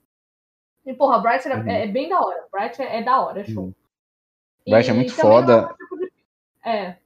E, 0.84 0.92
porra, 0.92 1.20
Bright 1.20 1.48
era, 1.48 1.60
uhum. 1.60 1.70
é, 1.70 1.84
é, 1.84 1.88
bem 1.88 2.10
da 2.10 2.20
hora. 2.20 2.48
Bright 2.52 2.82
é, 2.82 2.98
é 2.98 3.04
da 3.04 3.22
hora, 3.22 3.42
é 3.42 3.44
show. 3.44 3.66
Uhum. 3.66 3.74
Bright 4.68 4.90
é 4.90 4.94
muito 4.94 5.14
foda. 5.14 5.68
Tipo 5.78 5.98
de... 5.98 6.12
É. 6.66 6.98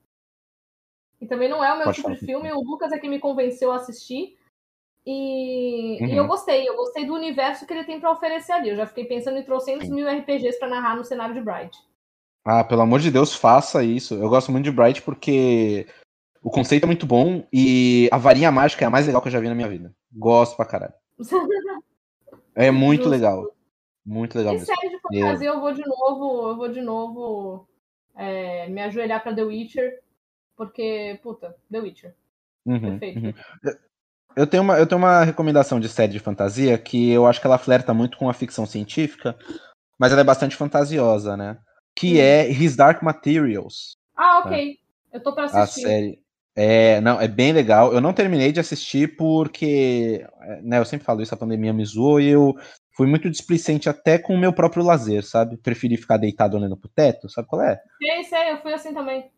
E 1.19 1.27
também 1.27 1.49
não 1.49 1.63
é 1.63 1.73
o 1.73 1.77
meu 1.77 1.85
Pode 1.85 1.95
tipo 1.97 2.09
falar. 2.09 2.19
de 2.19 2.25
filme. 2.25 2.51
O 2.51 2.61
Lucas 2.61 2.91
é 2.91 2.99
que 2.99 3.07
me 3.07 3.19
convenceu 3.19 3.71
a 3.71 3.77
assistir. 3.77 4.37
E, 5.05 5.99
uhum. 6.01 6.07
e, 6.07 6.15
eu 6.15 6.23
uhum. 6.23 6.29
gostei, 6.29 6.67
eu 6.67 6.75
gostei 6.75 7.05
do 7.05 7.13
universo 7.13 7.65
que 7.65 7.73
ele 7.73 7.83
tem 7.83 7.99
para 7.99 8.11
oferecer 8.11 8.53
ali. 8.53 8.69
Eu 8.69 8.75
já 8.75 8.85
fiquei 8.85 9.05
pensando 9.05 9.37
em 9.37 9.43
trocentos 9.43 9.89
mil 9.89 10.07
RPGs 10.09 10.57
para 10.59 10.69
narrar 10.69 10.95
no 10.95 11.05
cenário 11.05 11.35
de 11.35 11.41
Bright. 11.41 11.77
Ah, 12.43 12.63
pelo 12.63 12.81
amor 12.81 12.99
de 12.99 13.11
Deus, 13.11 13.35
faça 13.35 13.83
isso. 13.83 14.15
Eu 14.15 14.29
gosto 14.29 14.51
muito 14.51 14.65
de 14.65 14.71
Bright 14.71 15.01
porque 15.01 15.87
o 16.43 16.49
conceito 16.51 16.83
é 16.83 16.87
muito 16.87 17.05
bom 17.05 17.43
e 17.51 18.07
a 18.11 18.17
varinha 18.17 18.51
mágica 18.51 18.85
é 18.85 18.87
a 18.87 18.91
mais 18.91 19.05
legal 19.07 19.21
que 19.21 19.27
eu 19.27 19.31
já 19.31 19.39
vi 19.39 19.49
na 19.49 19.55
minha 19.55 19.69
vida. 19.69 19.93
Gosto 20.13 20.55
pra 20.55 20.65
caralho. 20.65 20.93
é 22.53 22.69
muito 22.69 23.03
Justo. 23.03 23.09
legal. 23.09 23.55
Muito 24.05 24.37
legal. 24.37 24.55
E 24.55 24.59
série 24.59 24.89
de 24.89 24.99
fantasia, 24.99 25.49
eu 25.49 25.59
vou 25.59 25.73
de 25.73 25.83
novo, 25.87 26.49
eu 26.49 26.55
vou 26.55 26.67
de 26.69 26.81
novo 26.81 27.67
é, 28.15 28.69
me 28.69 28.81
ajoelhar 28.81 29.23
pra 29.23 29.33
The 29.33 29.43
Witcher, 29.43 30.03
porque, 30.55 31.19
puta, 31.21 31.55
The 31.71 31.79
Witcher. 31.79 32.15
Uhum, 32.65 32.97
Perfeito. 32.97 33.19
Uhum. 33.19 33.33
Eu 34.35 34.45
tenho, 34.45 34.63
uma, 34.63 34.77
eu 34.77 34.85
tenho 34.85 34.99
uma 34.99 35.23
recomendação 35.23 35.79
de 35.79 35.87
série 35.87 36.11
de 36.11 36.19
fantasia 36.19 36.77
que 36.77 37.09
eu 37.09 37.25
acho 37.25 37.39
que 37.39 37.47
ela 37.47 37.57
flerta 37.57 37.93
muito 37.93 38.17
com 38.17 38.29
a 38.29 38.33
ficção 38.33 38.65
científica, 38.65 39.37
mas 39.97 40.11
ela 40.11 40.21
é 40.21 40.25
bastante 40.25 40.55
fantasiosa, 40.55 41.37
né? 41.37 41.57
Que 41.95 42.15
hum. 42.15 42.21
é 42.21 42.49
His 42.49 42.75
Dark 42.75 43.01
Materials. 43.01 43.95
Ah, 44.15 44.39
ok. 44.39 44.65
Né? 44.65 44.75
Eu 45.13 45.23
tô 45.23 45.33
pra 45.33 45.45
assistir. 45.45 45.85
A 45.85 45.89
série. 45.89 46.19
É, 46.57 47.01
não, 47.01 47.19
é 47.19 47.27
bem 47.27 47.51
legal. 47.51 47.93
Eu 47.93 47.99
não 47.99 48.13
terminei 48.13 48.51
de 48.51 48.59
assistir 48.59 49.15
porque, 49.17 50.25
né, 50.63 50.79
eu 50.79 50.85
sempre 50.85 51.05
falo 51.05 51.21
isso, 51.21 51.33
a 51.33 51.37
pandemia 51.37 51.73
me 51.73 51.85
zoou 51.85 52.19
e 52.19 52.29
eu 52.29 52.53
fui 52.95 53.07
muito 53.07 53.29
displicente 53.29 53.89
até 53.89 54.17
com 54.17 54.33
o 54.33 54.37
meu 54.37 54.53
próprio 54.53 54.83
lazer, 54.83 55.23
sabe? 55.25 55.57
Preferi 55.57 55.97
ficar 55.97 56.17
deitado 56.17 56.55
olhando 56.55 56.77
pro 56.77 56.89
teto, 56.89 57.29
sabe 57.29 57.47
qual 57.47 57.61
é? 57.61 57.81
Sei, 57.97 58.23
sei, 58.23 58.51
eu 58.51 58.61
fui 58.61 58.73
assim 58.73 58.93
também. 58.93 59.29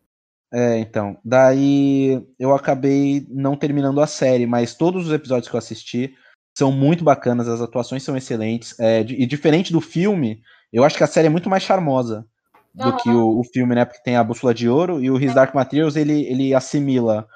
É, 0.52 0.78
então. 0.78 1.18
Daí 1.24 2.24
eu 2.38 2.54
acabei 2.54 3.26
não 3.28 3.56
terminando 3.56 4.00
a 4.00 4.06
série, 4.06 4.46
mas 4.46 4.74
todos 4.74 5.06
os 5.06 5.12
episódios 5.12 5.48
que 5.48 5.54
eu 5.54 5.58
assisti 5.58 6.14
são 6.56 6.72
muito 6.72 7.04
bacanas, 7.04 7.48
as 7.48 7.60
atuações 7.60 8.02
são 8.02 8.16
excelentes. 8.16 8.78
É, 8.80 9.00
e 9.00 9.26
diferente 9.26 9.72
do 9.72 9.80
filme, 9.80 10.40
eu 10.72 10.84
acho 10.84 10.96
que 10.96 11.04
a 11.04 11.08
série 11.08 11.26
é 11.26 11.30
muito 11.30 11.48
mais 11.48 11.62
charmosa 11.62 12.26
do 12.74 12.90
uhum. 12.90 12.96
que 12.96 13.08
o, 13.10 13.40
o, 13.40 13.44
filme, 13.44 13.74
né? 13.74 13.84
Porque 13.84 14.02
tem 14.02 14.16
a 14.16 14.24
Bússola 14.24 14.54
de 14.54 14.68
Ouro 14.68 15.02
e 15.02 15.10
o 15.10 15.20
His 15.20 15.32
é. 15.32 15.34
Dark 15.34 15.54
Materials 15.54 15.96
ele, 15.96 16.22
ele 16.26 16.54
assimila 16.54 17.26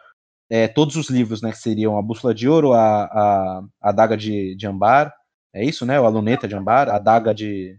é, 0.50 0.68
todos 0.68 0.96
os 0.96 1.08
livros, 1.08 1.42
né? 1.42 1.50
Que 1.50 1.58
seriam 1.58 1.98
a 1.98 2.02
Bússola 2.02 2.34
de 2.34 2.48
Ouro, 2.48 2.72
a, 2.72 3.04
a, 3.04 3.62
a 3.80 3.92
Daga 3.92 4.16
de, 4.16 4.54
de 4.54 4.66
Ambar, 4.66 5.12
é 5.54 5.64
isso, 5.64 5.84
né? 5.84 6.00
O 6.00 6.06
a 6.06 6.08
Luneta 6.08 6.48
de 6.48 6.54
Ambar, 6.54 6.88
a 6.88 6.98
Daga 6.98 7.34
de. 7.34 7.78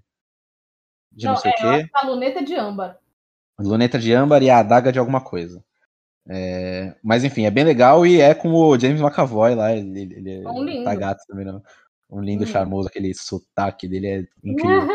de 1.11 1.25
não, 1.25 1.33
não 1.33 1.41
sei 1.41 1.51
o 1.51 1.53
é, 1.53 1.83
quê. 1.83 1.89
A 1.93 2.05
Luneta 2.05 2.43
de 2.43 2.55
Âmbar. 2.55 2.97
Luneta 3.63 3.97
de 3.99 4.13
âmbar 4.13 4.43
e 4.43 4.49
a 4.49 4.59
adaga 4.59 4.91
de 4.91 4.99
alguma 4.99 5.21
coisa. 5.21 5.63
É, 6.27 6.95
mas 7.03 7.23
enfim, 7.23 7.45
é 7.45 7.51
bem 7.51 7.65
legal 7.65 8.05
e 8.05 8.21
é 8.21 8.33
com 8.33 8.53
o 8.53 8.79
James 8.79 9.01
McAvoy 9.01 9.55
lá. 9.55 9.73
Ele, 9.73 10.01
ele 10.01 10.43
é 10.43 10.49
um 10.49 10.63
lindo. 10.63 10.85
tá 10.85 10.95
gato 10.95 11.23
também, 11.27 11.45
não. 11.45 11.61
Um 12.09 12.21
lindo, 12.21 12.43
hum. 12.43 12.47
charmoso, 12.47 12.87
aquele 12.87 13.13
sotaque 13.13 13.87
dele 13.87 14.07
é 14.07 14.25
incrível. 14.43 14.87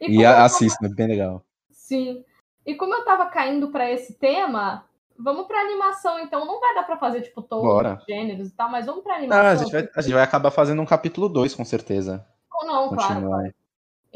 e, 0.00 0.18
e 0.20 0.24
assista, 0.24 0.78
tava... 0.80 0.92
é 0.92 0.94
bem 0.94 1.06
legal. 1.08 1.44
Sim. 1.70 2.24
E 2.64 2.74
como 2.74 2.94
eu 2.94 3.04
tava 3.04 3.26
caindo 3.26 3.68
para 3.68 3.90
esse 3.90 4.14
tema, 4.14 4.84
vamos 5.18 5.46
pra 5.46 5.60
animação, 5.60 6.18
então. 6.20 6.44
Não 6.44 6.60
vai 6.60 6.74
dar 6.74 6.82
pra 6.82 6.98
fazer, 6.98 7.22
tipo, 7.22 7.42
todos 7.42 7.98
os 7.98 8.04
gêneros 8.04 8.48
e 8.48 8.52
tal, 8.52 8.70
mas 8.70 8.86
vamos 8.86 9.02
pra 9.02 9.16
animação. 9.16 9.44
Ah, 9.44 9.50
a, 9.50 9.56
gente 9.56 9.72
vai, 9.72 9.88
a 9.94 10.00
gente 10.02 10.14
vai 10.14 10.22
acabar 10.22 10.50
fazendo 10.50 10.82
um 10.82 10.86
capítulo 10.86 11.28
2, 11.28 11.54
com 11.54 11.64
certeza. 11.64 12.26
Ou 12.52 12.66
não, 12.66 12.88
Continuar. 12.88 13.22
claro. 13.22 13.54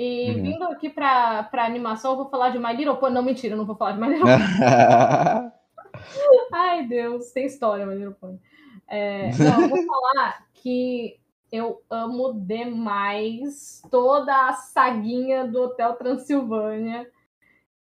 E 0.02 0.30
uhum. 0.30 0.42
vindo 0.42 0.64
aqui 0.64 0.88
pra, 0.88 1.42
pra 1.42 1.66
animação, 1.66 2.12
eu 2.12 2.16
vou 2.16 2.30
falar 2.30 2.48
de 2.48 2.58
My 2.58 2.74
Little 2.74 2.96
Pony. 2.96 3.12
Não, 3.12 3.22
mentira, 3.22 3.54
não 3.54 3.66
vou 3.66 3.76
falar 3.76 3.92
de 3.92 4.00
My 4.00 4.08
Little 4.08 4.24
Pony. 4.24 5.52
Ai, 6.54 6.86
Deus, 6.86 7.30
tem 7.32 7.44
história, 7.44 7.84
My 7.84 7.94
Little 7.94 8.14
Pony. 8.14 8.40
É, 8.88 9.30
não, 9.36 9.60
eu 9.60 9.68
vou 9.68 9.84
falar 9.84 10.46
que 10.54 11.20
eu 11.52 11.82
amo 11.90 12.32
demais 12.32 13.82
toda 13.90 14.48
a 14.48 14.54
saguinha 14.54 15.46
do 15.46 15.64
Hotel 15.64 15.92
Transilvânia. 15.96 17.06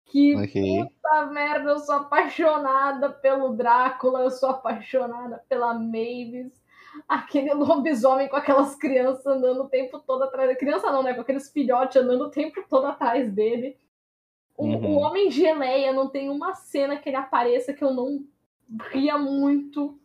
Que 0.06 0.34
okay. 0.34 0.84
puta 0.84 1.26
merda, 1.26 1.70
eu 1.70 1.78
sou 1.78 1.94
apaixonada 1.94 3.08
pelo 3.10 3.54
Drácula, 3.54 4.22
eu 4.22 4.32
sou 4.32 4.48
apaixonada 4.50 5.44
pela 5.48 5.74
Mavis 5.74 6.59
aquele 7.08 7.52
lobisomem 7.54 8.28
com 8.28 8.36
aquelas 8.36 8.74
crianças 8.74 9.26
andando 9.26 9.62
o 9.62 9.68
tempo 9.68 9.98
todo 10.00 10.24
atrás. 10.24 10.56
Criança 10.58 10.90
não, 10.90 11.02
né? 11.02 11.14
Com 11.14 11.20
aqueles 11.20 11.50
filhotes 11.50 11.96
andando 11.96 12.24
o 12.24 12.30
tempo 12.30 12.64
todo 12.68 12.86
atrás 12.86 13.30
dele. 13.32 13.76
O, 14.56 14.64
uhum. 14.64 14.86
o 14.86 14.98
Homem 14.98 15.30
Geleia 15.30 15.92
não 15.92 16.08
tem 16.08 16.28
uma 16.28 16.54
cena 16.54 16.96
que 16.96 17.08
ele 17.08 17.16
apareça 17.16 17.72
que 17.72 17.82
eu 17.82 17.92
não 17.92 18.24
ria 18.90 19.16
muito. 19.16 19.98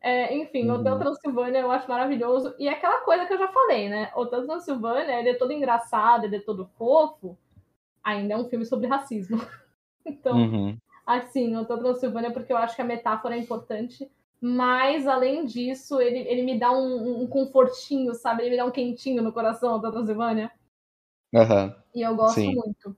É, 0.00 0.36
enfim, 0.36 0.68
uhum. 0.68 0.80
Hotel 0.80 0.98
Transilvânia 0.98 1.60
eu 1.60 1.70
acho 1.70 1.88
maravilhoso. 1.88 2.54
E 2.58 2.68
é 2.68 2.72
aquela 2.72 3.00
coisa 3.02 3.24
que 3.24 3.32
eu 3.32 3.38
já 3.38 3.48
falei, 3.48 3.88
né? 3.88 4.10
Hotel 4.14 4.44
Transilvânia, 4.44 5.18
ele 5.18 5.30
é 5.30 5.34
todo 5.34 5.52
engraçado, 5.52 6.24
ele 6.24 6.36
é 6.36 6.40
todo 6.40 6.68
fofo. 6.76 7.38
Ainda 8.02 8.34
é 8.34 8.36
um 8.36 8.48
filme 8.48 8.66
sobre 8.66 8.88
racismo. 8.88 9.40
então, 10.04 10.36
uhum. 10.36 10.76
assim, 11.06 11.56
Hotel 11.56 11.78
Transilvânia, 11.78 12.32
porque 12.32 12.52
eu 12.52 12.56
acho 12.56 12.74
que 12.74 12.82
a 12.82 12.84
metáfora 12.84 13.36
é 13.36 13.38
importante 13.38 14.10
mas, 14.44 15.06
além 15.06 15.44
disso, 15.44 16.00
ele, 16.00 16.18
ele 16.18 16.42
me 16.42 16.58
dá 16.58 16.72
um, 16.72 17.22
um 17.22 17.26
confortinho, 17.28 18.12
sabe? 18.12 18.42
Ele 18.42 18.50
me 18.50 18.56
dá 18.56 18.64
um 18.64 18.72
quentinho 18.72 19.22
no 19.22 19.32
coração 19.32 19.80
da 19.80 19.92
Transilvânia. 19.92 20.50
Uhum. 21.32 21.72
E 21.94 22.02
eu 22.02 22.16
gosto 22.16 22.40
Sim. 22.40 22.56
muito. 22.56 22.96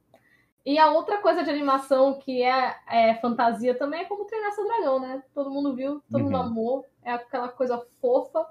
E 0.65 0.79
a 0.79 0.91
outra 0.91 1.19
coisa 1.19 1.45
de 1.45 1.51
animação 1.51 2.19
que 2.19 2.43
é, 2.43 2.75
é, 2.89 3.15
fantasia 3.17 3.77
também 3.77 4.01
é 4.01 4.05
como 4.07 4.25
treinar 4.25 4.53
seu 4.53 4.65
dragão, 4.65 4.99
né? 4.99 5.23
Todo 5.35 5.51
mundo 5.51 5.75
viu, 5.75 6.03
todo 6.11 6.23
uhum. 6.23 6.31
mundo 6.31 6.37
amou. 6.39 6.87
É 7.03 7.13
aquela 7.13 7.49
coisa 7.49 7.79
fofa. 8.01 8.49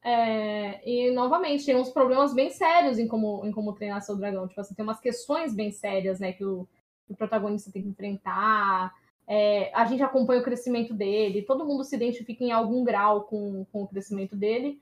É, 0.00 0.88
e, 0.88 1.10
novamente, 1.10 1.66
tem 1.66 1.74
uns 1.74 1.90
problemas 1.90 2.32
bem 2.32 2.50
sérios 2.50 2.96
em 2.96 3.08
como, 3.08 3.44
em 3.44 3.50
como 3.50 3.72
treinar 3.72 4.02
seu 4.02 4.16
dragão. 4.16 4.46
Tipo 4.46 4.60
assim, 4.60 4.76
tem 4.76 4.84
umas 4.84 5.00
questões 5.00 5.52
bem 5.52 5.72
sérias, 5.72 6.20
né? 6.20 6.32
Que 6.32 6.44
o, 6.44 6.64
que 7.08 7.12
o 7.12 7.16
protagonista 7.16 7.72
tem 7.72 7.82
que 7.82 7.88
enfrentar. 7.88 8.94
É, 9.32 9.70
a 9.72 9.84
gente 9.84 10.02
acompanha 10.02 10.40
o 10.40 10.44
crescimento 10.44 10.92
dele, 10.92 11.42
todo 11.42 11.64
mundo 11.64 11.84
se 11.84 11.94
identifica 11.94 12.42
em 12.42 12.50
algum 12.50 12.82
grau 12.82 13.22
com, 13.22 13.64
com 13.70 13.84
o 13.84 13.86
crescimento 13.86 14.34
dele. 14.34 14.80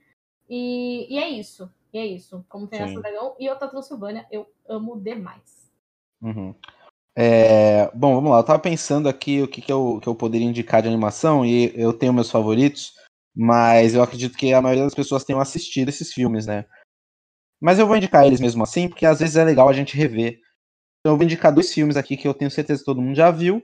E, 0.49 1.05
e 1.13 1.19
é 1.19 1.29
isso. 1.29 1.71
E 1.93 1.99
é 1.99 2.05
isso. 2.07 2.43
Como 2.49 2.65
tem 2.65 2.79
essa 2.79 2.99
dragão 2.99 3.35
e 3.39 3.47
outra 3.47 3.67
Transilvânia, 3.67 4.25
eu 4.31 4.47
amo 4.67 4.99
demais. 4.99 5.71
Uhum. 6.19 6.55
É, 7.15 7.91
bom, 7.95 8.15
vamos 8.15 8.31
lá. 8.31 8.39
Eu 8.39 8.43
tava 8.43 8.57
pensando 8.57 9.07
aqui 9.07 9.39
o 9.43 9.47
que, 9.47 9.61
que, 9.61 9.71
eu, 9.71 9.99
que 10.01 10.09
eu 10.09 10.15
poderia 10.15 10.47
indicar 10.47 10.81
de 10.81 10.87
animação, 10.87 11.45
e 11.45 11.71
eu 11.79 11.93
tenho 11.93 12.11
meus 12.11 12.31
favoritos, 12.31 12.95
mas 13.35 13.93
eu 13.93 14.01
acredito 14.01 14.35
que 14.35 14.51
a 14.51 14.61
maioria 14.63 14.83
das 14.83 14.95
pessoas 14.95 15.23
tenham 15.23 15.39
assistido 15.39 15.89
esses 15.89 16.11
filmes, 16.11 16.47
né? 16.47 16.65
Mas 17.61 17.77
eu 17.77 17.85
vou 17.85 17.97
indicar 17.97 18.25
eles 18.25 18.39
mesmo 18.39 18.63
assim, 18.63 18.89
porque 18.89 19.05
às 19.05 19.19
vezes 19.19 19.35
é 19.35 19.43
legal 19.43 19.69
a 19.69 19.73
gente 19.73 19.95
rever. 19.95 20.39
Então 20.99 21.13
eu 21.13 21.17
vou 21.17 21.23
indicar 21.23 21.53
dois 21.53 21.71
filmes 21.71 21.95
aqui 21.95 22.17
que 22.17 22.27
eu 22.27 22.33
tenho 22.33 22.49
certeza 22.49 22.79
que 22.79 22.85
todo 22.85 22.99
mundo 22.99 23.15
já 23.15 23.29
viu, 23.29 23.61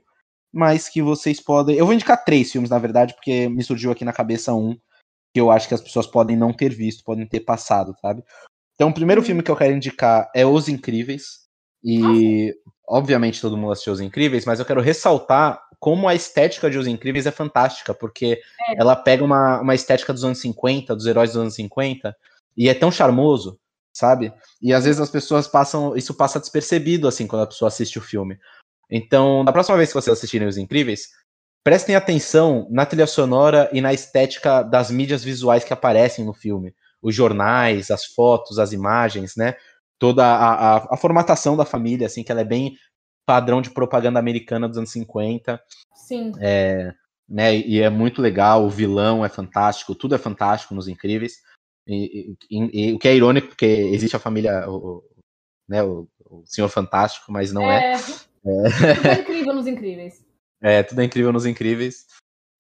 mas 0.56 0.88
que 0.88 1.02
vocês 1.02 1.42
podem. 1.42 1.76
Eu 1.76 1.86
vou 1.86 1.94
indicar 1.94 2.24
três 2.24 2.50
filmes, 2.50 2.70
na 2.70 2.80
verdade, 2.80 3.14
porque 3.14 3.50
me 3.50 3.62
surgiu 3.62 3.92
aqui 3.92 4.06
na 4.06 4.14
cabeça 4.14 4.54
um 4.54 4.74
que 5.34 5.42
eu 5.42 5.52
acho 5.52 5.68
que 5.68 5.74
as 5.74 5.82
pessoas 5.82 6.08
podem 6.08 6.38
não 6.38 6.54
ter 6.54 6.74
visto, 6.74 7.04
podem 7.04 7.28
ter 7.28 7.42
passado, 7.42 7.94
sabe? 8.02 8.24
Então, 8.74 8.88
o 8.88 8.94
primeiro 8.94 9.20
uhum. 9.20 9.28
filme 9.28 9.44
que 9.44 9.52
eu 9.52 9.56
quero 9.58 9.74
indicar 9.74 10.32
é 10.34 10.46
Os 10.46 10.70
Incríveis. 10.70 11.46
E, 11.84 12.52
ah, 12.52 12.72
obviamente, 12.88 13.42
todo 13.42 13.58
mundo 13.58 13.74
assistiu 13.74 13.92
Os 13.92 14.00
Incríveis, 14.00 14.46
mas 14.46 14.58
eu 14.58 14.66
quero 14.66 14.80
ressaltar 14.80 15.62
como 15.78 16.08
a 16.08 16.16
estética 16.16 16.70
de 16.70 16.78
Os 16.78 16.88
Incríveis 16.88 17.26
é 17.26 17.32
fantástica, 17.32 17.94
porque 17.94 18.42
é. 18.70 18.80
ela 18.80 18.96
pega 18.96 19.26
uma, 19.26 19.60
uma 19.60 19.76
estética 19.76 20.14
dos 20.14 20.24
anos 20.24 20.40
50, 20.40 20.96
dos 20.96 21.06
heróis 21.06 21.32
dos 21.32 21.42
anos 21.42 21.56
50, 21.56 22.16
e 22.56 22.70
é 22.70 22.74
tão 22.74 22.90
charmoso, 22.90 23.60
sabe? 23.94 24.32
E 24.62 24.74
às 24.74 24.86
vezes 24.86 25.02
as 25.02 25.10
pessoas 25.10 25.50
passam. 25.50 25.98
Isso 25.98 26.14
passa 26.14 26.40
despercebido, 26.40 27.10
assim, 27.10 27.28
quando 27.28 27.42
a 27.42 27.48
pessoa 27.48 27.68
assiste 27.68 28.00
o 28.00 28.02
filme. 28.02 28.40
Então, 28.90 29.44
da 29.44 29.52
próxima 29.52 29.78
vez 29.78 29.90
que 29.90 29.96
vocês 29.96 30.18
assistirem 30.18 30.48
Os 30.48 30.58
Incríveis, 30.58 31.10
prestem 31.64 31.96
atenção 31.96 32.68
na 32.70 32.86
trilha 32.86 33.08
sonora 33.08 33.70
e 33.74 33.82
na 33.82 33.94
estética 33.94 34.62
das 34.62 34.92
mídias 34.92 35.24
visuais 35.24 35.64
que 35.64 35.74
aparecem 35.74 36.24
no 36.24 36.34
filme. 36.34 36.74
Os 37.02 37.16
jornais, 37.16 37.92
as 37.92 38.06
fotos, 38.06 38.60
as 38.60 38.72
imagens, 38.72 39.36
né? 39.36 39.56
Toda 40.00 40.26
a, 40.26 40.76
a, 40.76 40.94
a 40.94 40.98
formatação 40.98 41.56
da 41.56 41.66
família, 41.66 42.08
assim, 42.08 42.24
que 42.24 42.32
ela 42.32 42.42
é 42.42 42.46
bem 42.46 42.76
padrão 43.26 43.62
de 43.62 43.72
propaganda 43.72 44.20
americana 44.20 44.68
dos 44.68 44.78
anos 44.78 44.92
50. 44.92 45.60
Sim. 45.94 46.32
É, 46.40 46.94
né, 47.28 47.58
e 47.58 47.82
é 47.82 47.90
muito 47.90 48.22
legal, 48.22 48.64
o 48.64 48.70
vilão 48.70 49.26
é 49.26 49.30
fantástico, 49.30 49.96
tudo 49.96 50.14
é 50.14 50.20
fantástico 50.20 50.76
nos 50.76 50.88
Incríveis. 50.88 51.42
E, 51.88 52.36
e, 52.50 52.90
e 52.90 52.94
o 52.94 53.00
que 53.00 53.08
é 53.08 53.16
irônico, 53.16 53.50
porque 53.50 53.66
existe 53.66 54.16
a 54.16 54.20
família, 54.20 54.70
o, 54.70 55.04
né, 55.68 55.84
o, 55.84 56.08
o 56.30 56.44
Senhor 56.46 56.70
Fantástico, 56.70 57.32
mas 57.32 57.52
não 57.52 57.64
é. 57.64 57.94
é. 57.94 57.98
É. 58.46 59.22
incrível 59.22 59.54
nos 59.54 59.68
Incríveis. 59.68 60.26
É, 60.62 60.84
tudo 60.84 61.02
é 61.02 61.04
incrível 61.04 61.34
nos 61.34 61.46
incríveis. 61.46 62.08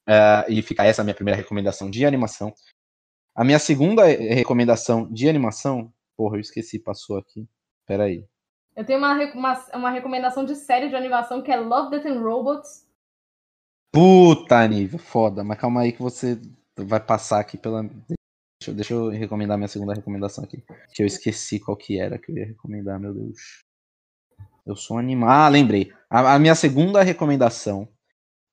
Uh, 0.07 0.49
e 0.49 0.61
fica 0.61 0.83
essa 0.83 1.01
a 1.01 1.05
minha 1.05 1.15
primeira 1.15 1.37
recomendação 1.37 1.89
de 1.89 2.05
animação. 2.05 2.53
A 3.35 3.43
minha 3.43 3.59
segunda 3.59 4.05
recomendação 4.05 5.11
de 5.11 5.27
animação. 5.27 5.91
Porra, 6.15 6.37
eu 6.37 6.41
esqueci, 6.41 6.79
passou 6.79 7.17
aqui. 7.17 7.47
Peraí. 7.87 8.25
Eu 8.75 8.85
tenho 8.85 8.99
uma, 8.99 9.13
uma, 9.33 9.65
uma 9.73 9.89
recomendação 9.89 10.45
de 10.45 10.55
série 10.55 10.89
de 10.89 10.95
animação 10.95 11.41
que 11.41 11.51
é 11.51 11.57
Love, 11.57 11.91
Death 11.91 12.05
and 12.05 12.21
Robots. 12.21 12.85
Puta 13.91 14.67
nível, 14.67 14.99
foda. 14.99 15.43
Mas 15.43 15.59
calma 15.59 15.81
aí 15.81 15.91
que 15.91 16.01
você 16.01 16.39
vai 16.77 16.99
passar 16.99 17.39
aqui 17.39 17.57
pela. 17.57 17.83
Deixa, 17.83 18.73
deixa 18.73 18.93
eu 18.93 19.09
recomendar 19.09 19.57
minha 19.57 19.67
segunda 19.67 19.93
recomendação 19.93 20.43
aqui. 20.43 20.63
Que 20.93 21.01
eu 21.01 21.07
esqueci 21.07 21.59
qual 21.59 21.75
que 21.75 21.99
era 21.99 22.19
que 22.19 22.31
eu 22.31 22.37
ia 22.37 22.45
recomendar, 22.45 22.99
meu 22.99 23.13
Deus. 23.13 23.64
Eu 24.65 24.75
sou 24.75 24.97
animado. 24.97 25.29
Ah, 25.29 25.47
lembrei. 25.47 25.91
A, 26.09 26.35
a, 26.35 26.39
minha 26.39 26.55
segunda 26.55 27.03
recomendação 27.03 27.87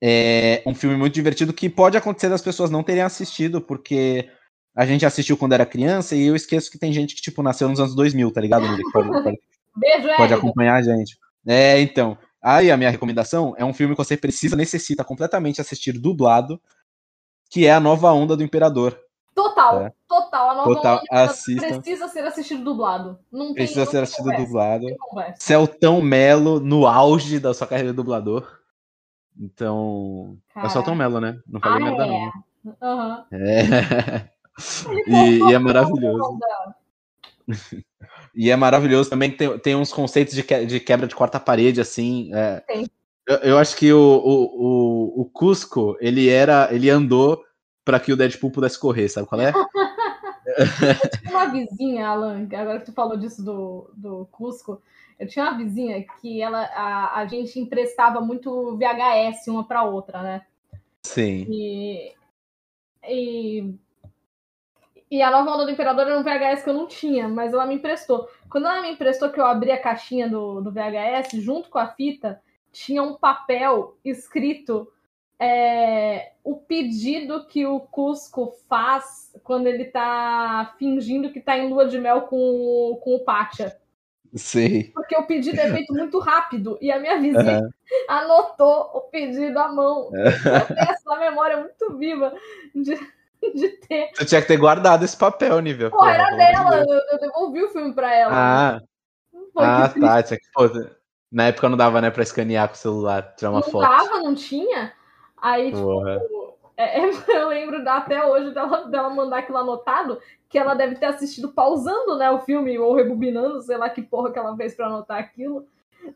é 0.02 0.62
um 0.66 0.74
filme 0.74 0.97
muito 0.97 1.14
divertido 1.14 1.52
que 1.52 1.68
pode 1.68 1.97
acontecer 1.97 2.28
das 2.28 2.43
pessoas 2.43 2.70
não 2.70 2.82
terem 2.82 3.02
assistido, 3.02 3.60
porque 3.60 4.28
a 4.76 4.84
gente 4.84 5.06
assistiu 5.06 5.36
quando 5.36 5.52
era 5.52 5.64
criança 5.64 6.14
e 6.14 6.26
eu 6.26 6.36
esqueço 6.36 6.70
que 6.70 6.78
tem 6.78 6.93
gente 6.93 7.14
que, 7.14 7.22
tipo, 7.22 7.43
nasceu 7.43 7.68
nos 7.68 7.80
anos 7.80 7.94
2000, 7.94 8.30
tá 8.32 8.40
ligado? 8.40 8.66
Pode, 8.93 9.09
pode, 9.09 9.39
Beijo, 9.76 10.09
pode 10.16 10.34
acompanhar 10.34 10.76
a 10.76 10.82
gente. 10.82 11.16
É, 11.47 11.80
então. 11.80 12.18
Aí 12.43 12.72
a 12.72 12.76
minha 12.76 12.90
recomendação 12.90 13.55
é 13.56 13.64
um 13.64 13.72
filme 13.72 13.94
que 13.94 14.05
você 14.05 14.16
precisa, 14.16 14.56
necessita 14.56 15.05
completamente 15.05 15.60
assistir 15.60 15.93
dublado, 15.93 16.60
que 17.48 17.66
é 17.66 17.72
A 17.72 17.78
Nova 17.78 18.12
Onda 18.12 18.36
do 18.36 18.43
Imperador. 18.43 18.98
Total, 19.35 19.87
é. 19.87 19.93
total. 20.07 20.51
A 20.51 20.65
total, 20.65 21.01
assista. 21.11 21.67
precisa 21.67 22.09
ser 22.09 22.25
assistido 22.25 22.63
dublado. 22.63 23.19
Não 23.31 23.55
precisa 23.55 23.87
ser 23.87 24.03
assistido 24.03 24.25
conversa, 24.25 24.47
dublado. 24.47 24.87
Celtão 25.39 26.03
Melo 26.03 26.61
no 26.61 26.87
auge 26.87 27.39
da 27.39 27.55
sua 27.55 27.67
carreira 27.67 27.91
de 27.91 27.97
dublador. 27.97 28.61
Então. 29.39 30.37
Cara. 30.53 30.67
É 30.67 30.71
Celtão 30.71 30.95
Melo, 30.95 31.19
né? 31.19 31.41
Não 31.47 31.61
falei 31.61 31.79
ah, 31.79 31.91
merda, 31.91 32.05
é. 32.05 32.09
não. 32.09 32.33
Uhum. 32.65 33.25
É. 33.33 34.29
e, 35.09 35.51
e, 35.51 35.55
é 35.55 35.59
maravilhoso. 35.59 36.39
e 38.35 38.51
é 38.51 38.57
maravilhoso 38.57 39.09
também 39.09 39.31
que 39.31 39.39
tem, 39.39 39.59
tem 39.59 39.75
uns 39.75 39.93
conceitos 39.93 40.35
de, 40.35 40.43
que, 40.43 40.67
de 40.67 40.79
quebra 40.79 41.07
de 41.07 41.15
quarta 41.15 41.41
parede, 41.41 41.81
assim. 41.81 42.31
É, 42.35 42.63
eu, 43.27 43.37
eu, 43.37 43.59
acho 43.59 43.77
que 43.77 43.91
o, 43.93 43.99
o, 43.99 44.43
o, 44.45 45.23
o 45.23 45.25
Cusco, 45.25 45.97
ele 46.01 46.29
era. 46.29 46.69
ele 46.71 46.91
andou 46.91 47.43
para 47.85 48.01
que 48.01 48.13
o 48.13 48.17
Deadpool 48.17 48.51
pudesse 48.51 48.79
correr, 48.79 49.09
sabe 49.09 49.27
qual 49.27 49.41
é? 49.41 49.53
eu 49.53 51.11
tinha 51.21 51.31
uma 51.31 51.47
vizinha, 51.47 52.09
Alan, 52.09 52.49
agora 52.53 52.81
que 52.81 52.87
tu 52.87 52.93
falou 52.93 53.17
disso 53.17 53.43
do, 53.45 53.91
do 53.95 54.27
Cusco, 54.31 54.81
eu 55.19 55.27
tinha 55.27 55.45
uma 55.45 55.57
vizinha 55.57 56.05
que 56.21 56.41
ela, 56.41 56.65
a, 56.75 57.21
a 57.21 57.27
gente 57.27 57.59
emprestava 57.59 58.21
muito 58.21 58.77
VHS 58.77 59.47
uma 59.49 59.65
para 59.65 59.85
outra, 59.85 60.23
né? 60.23 60.43
Sim. 61.03 61.47
E, 61.49 62.15
e, 63.09 63.75
e 65.11 65.23
a 65.23 65.31
nova 65.31 65.51
onda 65.51 65.65
do 65.65 65.71
Imperador 65.71 66.07
era 66.07 66.19
um 66.19 66.23
VHS 66.23 66.65
que 66.65 66.71
eu 66.71 66.75
não 66.75 66.87
tinha, 66.87 67.29
mas 67.29 67.53
ela 67.53 67.67
me 67.67 67.75
emprestou. 67.75 68.29
Quando 68.49 68.67
ela 68.67 68.83
me 68.83 68.91
emprestou, 68.91 69.31
que 69.31 69.41
eu 69.41 69.47
abri 69.47 69.71
a 69.71 69.81
caixinha 69.81 70.29
do, 70.29 70.61
do 70.61 70.73
VHS, 70.73 71.41
junto 71.41 71.69
com 71.69 71.79
a 71.79 71.89
fita, 71.89 72.41
tinha 72.73 73.03
um 73.03 73.15
papel 73.15 73.97
escrito 74.05 74.91
é, 75.43 76.32
o 76.44 76.55
pedido 76.55 77.44
que 77.47 77.66
o 77.66 77.81
Cusco 77.81 78.55
faz 78.69 79.35
quando 79.43 79.66
ele 79.66 79.86
tá 79.86 80.73
fingindo 80.78 81.32
que 81.32 81.40
tá 81.40 81.59
em 81.59 81.69
lua 81.69 81.86
de 81.86 81.98
mel 81.98 82.23
com, 82.23 83.01
com 83.02 83.16
o 83.16 83.24
Pátia. 83.24 83.77
Sei. 84.36 84.85
Porque 84.94 85.16
o 85.16 85.27
pedido 85.27 85.60
é 85.60 85.69
feito 85.69 85.93
muito 85.93 86.20
rápido 86.20 86.78
e 86.81 86.93
a 86.93 87.01
minha 87.01 87.20
vizinha 87.20 87.60
uhum. 87.60 87.70
anotou 88.09 88.90
o 88.94 89.01
pedido 89.01 89.59
à 89.59 89.69
mão. 89.69 90.10
Eu 90.14 90.66
tenho 90.66 90.90
essa 90.90 91.16
memória 91.16 91.56
muito 91.56 91.98
viva 91.98 92.32
de, 92.73 92.94
de 93.52 93.69
ter. 93.69 94.10
Você 94.14 94.24
tinha 94.24 94.40
que 94.40 94.48
ter 94.48 94.56
guardado 94.56 95.05
esse 95.05 95.16
papel, 95.16 95.59
Nível. 95.59 95.90
Pô, 95.90 96.06
era 96.06 96.31
dela, 96.36 96.77
eu, 96.77 97.01
eu, 97.10 97.19
devolvi 97.19 97.64
o 97.64 97.70
filme 97.70 97.93
pra 97.93 98.14
ela. 98.14 98.32
Ah, 98.32 98.81
ah 99.59 99.89
tá. 99.89 100.23
Tinha 100.23 100.39
que, 100.39 100.47
pô, 100.55 100.70
na 101.31 101.48
época 101.48 101.69
não 101.69 101.77
dava, 101.77 102.01
né, 102.01 102.10
pra 102.10 102.23
escanear 102.23 102.69
com 102.69 102.74
o 102.74 102.78
celular, 102.78 103.35
tirar 103.36 103.51
uma 103.51 103.60
não 103.60 103.69
foto. 103.69 103.82
Não 103.82 103.98
dava, 103.98 104.19
não 104.20 104.35
tinha? 104.35 104.93
Aí, 105.43 105.73
tipo, 105.73 106.06
é, 106.77 107.01
é, 107.01 107.10
eu 107.36 107.48
lembro 107.48 107.89
até 107.89 108.24
hoje 108.24 108.55
dela, 108.55 108.89
dela 108.89 109.10
mandar 109.10 109.39
aquilo 109.39 109.59
anotado, 109.59 110.20
que 110.48 110.56
ela 110.56 110.74
deve 110.74 110.94
ter 110.94 111.06
assistido 111.06 111.52
pausando, 111.52 112.16
né, 112.16 112.31
o 112.31 112.40
filme, 112.40 112.78
ou 112.78 112.94
rebobinando, 112.94 113.60
sei 113.60 113.77
lá 113.77 113.90
que 113.90 114.01
porra 114.01 114.32
que 114.32 114.39
ela 114.39 114.56
fez 114.56 114.74
pra 114.74 114.86
anotar 114.86 115.19
aquilo. 115.19 115.66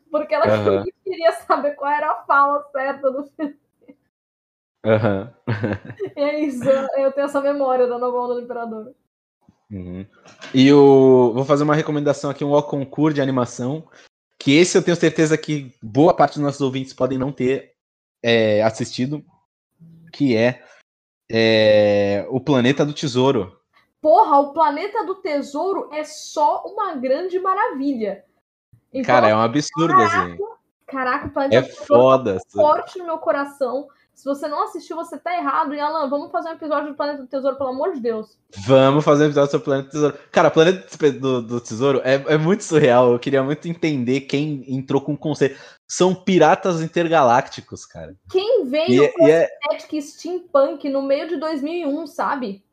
Porque 0.09 0.33
ela 0.33 0.45
uhum. 0.45 0.85
queria 1.03 1.33
saber 1.33 1.71
qual 1.71 1.91
era 1.91 2.11
a 2.11 2.23
fala 2.23 2.63
certa 2.71 3.11
do 3.11 3.25
filme. 3.25 3.57
Uhum. 4.85 5.29
é 6.15 6.39
isso, 6.39 6.63
eu 6.63 7.11
tenho 7.11 7.25
essa 7.25 7.41
memória 7.41 7.87
da 7.87 7.99
nova 7.99 8.17
onda 8.17 8.35
do 8.35 8.41
Imperador. 8.41 8.93
Uhum. 9.69 10.05
E 10.53 10.71
o. 10.71 11.33
Vou 11.33 11.43
fazer 11.43 11.63
uma 11.63 11.75
recomendação 11.75 12.29
aqui, 12.29 12.45
um 12.45 12.53
O 12.53 12.63
concurso 12.63 13.15
de 13.15 13.21
animação. 13.21 13.85
Que 14.39 14.55
esse 14.55 14.77
eu 14.77 14.83
tenho 14.83 14.95
certeza 14.95 15.37
que 15.37 15.73
boa 15.81 16.13
parte 16.13 16.35
dos 16.35 16.43
nossos 16.43 16.61
ouvintes 16.61 16.93
podem 16.93 17.17
não 17.17 17.33
ter 17.33 17.73
é, 18.23 18.61
assistido, 18.63 19.23
que 20.11 20.35
é, 20.35 20.63
é 21.29 22.25
O 22.29 22.39
Planeta 22.39 22.85
do 22.85 22.93
Tesouro. 22.93 23.59
Porra, 24.01 24.39
o 24.39 24.53
Planeta 24.53 25.05
do 25.05 25.15
Tesouro 25.15 25.89
é 25.91 26.03
só 26.03 26.63
uma 26.65 26.95
grande 26.95 27.39
maravilha. 27.39 28.23
Então, 28.93 29.15
Cara, 29.15 29.29
é 29.29 29.35
um 29.35 29.41
absurdo, 29.41 29.93
caraca, 29.93 30.23
assim. 30.23 30.37
Caraca, 30.85 31.27
o 31.27 31.31
Planeta 31.31 31.55
é 31.55 31.61
do 31.61 31.67
Tesouro 31.67 31.85
foda, 31.87 32.35
tá 32.35 32.41
forte 32.51 32.99
no 32.99 33.05
meu 33.05 33.17
coração. 33.17 33.87
Se 34.17 34.25
você 34.25 34.47
não 34.47 34.63
assistiu, 34.63 34.95
você 34.95 35.15
tá 35.15 35.37
errado. 35.37 35.75
E 35.75 35.79
Alan, 35.79 36.09
vamos 36.09 36.31
fazer 36.31 36.49
um 36.49 36.53
episódio 36.53 36.89
do 36.89 36.95
Planeta 36.95 37.21
do 37.21 37.27
Tesouro, 37.27 37.55
pelo 37.55 37.69
amor 37.69 37.93
de 37.93 37.99
Deus. 37.99 38.35
Vamos 38.65 39.05
fazer 39.05 39.25
um 39.25 39.27
episódio 39.27 39.51
sobre 39.51 39.61
o 39.61 39.65
Planeta 39.65 39.89
do 39.89 39.91
Tesouro. 39.91 40.17
Cara, 40.31 40.47
o 40.47 40.51
Planeta 40.51 41.11
do, 41.11 41.41
do 41.43 41.61
Tesouro 41.61 42.01
é, 42.03 42.15
é 42.33 42.35
muito 42.35 42.63
surreal. 42.63 43.11
Eu 43.11 43.19
queria 43.19 43.43
muito 43.43 43.67
entender 43.67 44.21
quem 44.21 44.65
entrou 44.67 44.99
com 45.01 45.13
o 45.13 45.17
conceito. 45.17 45.59
São 45.87 46.15
piratas 46.15 46.81
intergalácticos, 46.81 47.85
cara. 47.85 48.15
Quem 48.31 48.65
veio 48.65 49.03
e, 49.03 49.07
com 49.09 49.27
é, 49.27 49.47
é 49.71 50.01
steampunk 50.01 50.89
no 50.89 51.03
meio 51.03 51.27
de 51.29 51.37
2001, 51.37 52.07
sabe? 52.07 52.65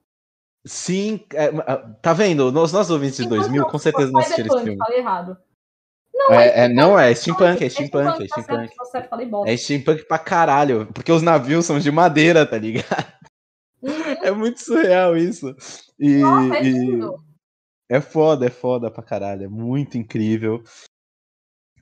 Sim, 0.65 1.27
é, 1.35 1.53
tá 2.01 2.15
vendo? 2.15 2.47
Os 2.47 2.73
nossos 2.73 2.91
ouvintes 2.91 3.19
de 3.19 3.29
2000 3.29 3.67
com 3.67 3.79
certeza 3.79 4.11
não 4.11 4.21
assistiram 4.21 4.47
esse 4.47 4.65
filme. 4.65 4.79
Falei 4.79 4.99
errado. 5.01 5.37
Não, 6.15 6.33
é, 6.33 6.47
é, 6.47 6.61
é 6.61 6.69
não, 6.69 6.99
é 6.99 7.15
steampunk, 7.15 7.65
é 7.65 7.69
steampunk, 7.69 8.23
é 8.23 8.29
steampunk. 8.29 8.73
É 9.47 9.57
steampunk 9.57 10.05
pra 10.07 10.19
caralho, 10.19 10.87
porque 10.95 11.11
os 11.11 11.23
navios 11.23 11.67
são 11.67 11.79
de 11.79 11.91
madeira, 11.91 12.47
tá 12.47 12.57
ligado? 12.57 13.13
Uhum. 13.83 14.17
É 14.23 14.31
muito 14.31 14.61
surreal 14.61 15.17
isso. 15.17 15.55
E, 15.99 16.17
Nossa, 16.19 16.57
é 16.57 16.63
lindo. 16.63 17.23
É 17.89 18.01
foda, 18.01 18.47
é 18.47 18.51
foda 18.51 18.91
pra 18.91 19.03
caralho, 19.03 19.45
é 19.45 19.49
muito 19.49 19.99
incrível. 19.99 20.63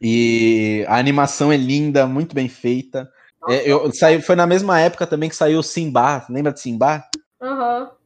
E 0.01 0.85
a 0.89 0.99
animação 0.99 1.53
é 1.53 1.57
linda, 1.57 2.07
muito 2.07 2.35
bem 2.35 2.49
feita. 2.49 3.09
É, 3.49 3.71
eu, 3.71 3.93
saiu, 3.93 4.21
foi 4.21 4.35
na 4.35 4.47
mesma 4.47 4.81
época 4.81 5.07
também 5.07 5.29
que 5.29 5.37
saiu 5.37 5.61
o 5.61 5.63
Simba, 5.63 6.27
lembra 6.29 6.53
de 6.53 6.61
Simba? 6.61 7.05
Aham. 7.41 7.83
Uhum. 7.83 8.03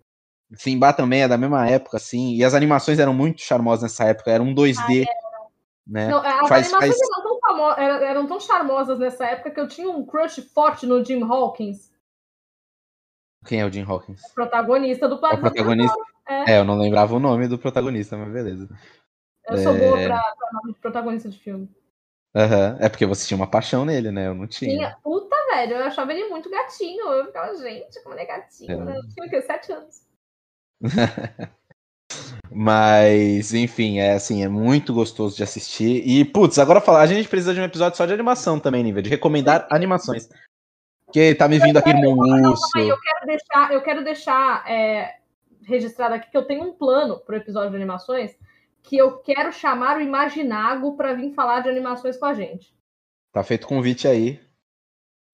Simba 0.55 0.93
também 0.93 1.23
é 1.23 1.29
da 1.29 1.37
mesma 1.37 1.69
época, 1.69 1.97
assim, 1.97 2.35
e 2.37 2.45
as 2.45 2.55
animações 2.55 3.01
eram 3.01 3.13
muito 3.13 3.43
charmosas 3.43 3.83
nessa 3.83 4.05
época, 4.05 4.31
era 4.31 4.43
um 4.43 4.55
2D. 4.55 4.79
Ah, 4.81 4.95
é. 4.95 5.26
Né? 5.87 6.09
Não, 6.09 6.19
as 6.19 6.49
faz, 6.49 6.67
animações 6.67 6.99
faz... 6.99 7.11
eram, 7.11 7.23
tão 7.23 7.41
famo... 7.41 7.81
eram, 7.81 8.27
tão 8.27 8.41
charmosas 8.41 8.99
nessa 8.99 9.25
época 9.27 9.53
que 9.53 9.61
eu 9.61 9.69
tinha 9.69 9.89
um 9.89 10.05
crush 10.05 10.43
forte 10.53 10.85
no 10.85 11.05
Jim 11.05 11.23
Hawkins. 11.23 11.93
Quem 13.47 13.61
é 13.61 13.65
o 13.65 13.73
Jim 13.73 13.85
Hawkins? 13.85 14.21
O 14.25 14.35
protagonista 14.35 15.09
do 15.09 15.19
Planeta. 15.19 15.47
O 15.47 15.51
protagonista. 15.53 15.97
É. 16.29 16.55
é. 16.55 16.59
eu 16.59 16.65
não 16.65 16.77
lembrava 16.77 17.15
o 17.15 17.21
nome 17.21 17.47
do 17.47 17.57
protagonista, 17.57 18.17
mas 18.17 18.33
beleza. 18.33 18.69
Eu 19.49 19.59
sou 19.59 19.77
é... 19.77 19.79
boa 19.79 19.97
pra, 20.03 20.21
pra 20.21 20.53
nome 20.55 20.73
de 20.73 20.81
protagonista 20.81 21.29
de 21.29 21.39
filme. 21.39 21.71
Uhum. 22.35 22.77
É 22.81 22.89
porque 22.89 23.07
você 23.07 23.27
tinha 23.27 23.37
uma 23.37 23.49
paixão 23.49 23.85
nele, 23.85 24.11
né? 24.11 24.27
Eu 24.27 24.35
não 24.35 24.47
tinha. 24.47 24.71
tinha. 24.71 24.99
Puta, 25.03 25.35
velho, 25.53 25.77
eu 25.77 25.85
achava 25.85 26.13
ele 26.13 26.29
muito 26.29 26.51
gatinho. 26.51 27.07
Eu 27.13 27.27
ficava, 27.27 27.55
gente, 27.57 28.03
como 28.03 28.15
ele 28.15 28.23
é 28.23 28.27
gatinho, 28.27 28.73
é. 28.73 28.85
né? 28.85 28.97
Eu 28.99 29.09
tinha 29.09 29.27
o 29.27 29.31
quê? 29.31 29.41
Sete 29.41 29.73
anos. 29.73 30.03
Mas, 32.51 33.53
enfim, 33.53 33.99
é 33.99 34.15
assim, 34.15 34.43
é 34.43 34.49
muito 34.49 34.95
gostoso 34.95 35.37
de 35.37 35.43
assistir. 35.43 36.03
E, 36.07 36.25
putz, 36.25 36.59
agora 36.59 36.81
falar, 36.81 37.03
a 37.03 37.07
gente 37.07 37.29
precisa 37.29 37.53
de 37.53 37.61
um 37.61 37.65
episódio 37.65 37.97
só 37.97 38.07
de 38.07 38.15
animação 38.15 38.59
também, 38.59 38.83
nível, 38.83 39.03
de 39.03 39.11
recomendar 39.11 39.67
animações. 39.71 40.29
Porque 41.05 41.35
tá 41.35 41.47
me 41.49 41.59
vindo 41.59 41.77
aqui 41.77 41.91
Irmão 41.91 42.17
Urso. 42.19 42.79
Eu 42.79 42.99
quero 43.01 43.27
deixar, 43.27 43.73
eu 43.73 43.83
quero 43.83 44.05
deixar 44.05 44.71
é, 44.71 45.17
registrado 45.65 46.15
aqui 46.15 46.31
que 46.31 46.37
eu 46.37 46.47
tenho 46.47 46.65
um 46.65 46.73
plano 46.73 47.19
pro 47.21 47.37
episódio 47.37 47.71
de 47.71 47.77
animações 47.77 48.37
que 48.83 48.97
eu 48.97 49.19
quero 49.19 49.53
chamar 49.53 49.99
o 49.99 50.01
Imaginago 50.01 50.97
para 50.97 51.13
vir 51.13 51.35
falar 51.35 51.61
de 51.61 51.69
animações 51.69 52.17
com 52.17 52.27
a 52.27 52.35
gente. 52.35 52.73
Tá 53.33 53.43
feito 53.43 53.67
convite 53.67 54.07
aí. 54.07 54.41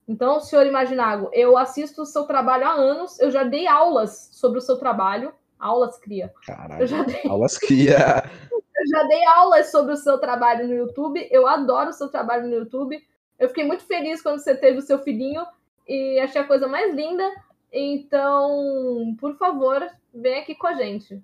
Então, 0.09 0.41
senhor 0.41 0.67
Imaginago, 0.67 1.31
eu 1.33 1.57
assisto 1.57 2.03
o 2.03 2.07
seu 2.07 2.25
trabalho 2.25 2.67
há 2.67 2.73
anos, 2.73 3.21
eu 3.21 3.31
já 3.31 3.45
dei 3.45 3.67
aulas 3.67 4.31
sobre 4.33 4.59
o 4.59 4.63
seu 4.63 4.77
trabalho 4.77 5.33
Aulas 5.63 5.97
cria. 5.97 6.33
Caralho. 6.45 6.83
Eu 6.83 6.87
já 6.89 7.03
dei... 7.05 7.23
Aulas 7.31 7.57
cria. 7.57 8.25
eu 8.51 8.87
já 8.89 9.03
dei 9.05 9.25
aulas 9.27 9.71
sobre 9.71 9.93
o 9.93 9.97
seu 9.97 10.19
trabalho 10.19 10.67
no 10.67 10.75
YouTube. 10.75 11.29
Eu 11.31 11.47
adoro 11.47 11.91
o 11.91 11.93
seu 11.93 12.09
trabalho 12.09 12.49
no 12.49 12.55
YouTube. 12.55 13.01
Eu 13.39 13.49
fiquei 13.49 13.65
muito 13.65 13.85
feliz 13.85 14.21
quando 14.21 14.41
você 14.41 14.57
teve 14.57 14.79
o 14.79 14.83
seu 14.83 14.99
filhinho 14.99 15.47
e 15.87 16.19
achei 16.19 16.41
a 16.41 16.47
coisa 16.47 16.67
mais 16.67 16.93
linda. 16.93 17.25
Então, 17.73 19.17
por 19.21 19.37
favor, 19.37 19.89
vem 20.13 20.41
aqui 20.41 20.55
com 20.57 20.67
a 20.67 20.75
gente. 20.75 21.23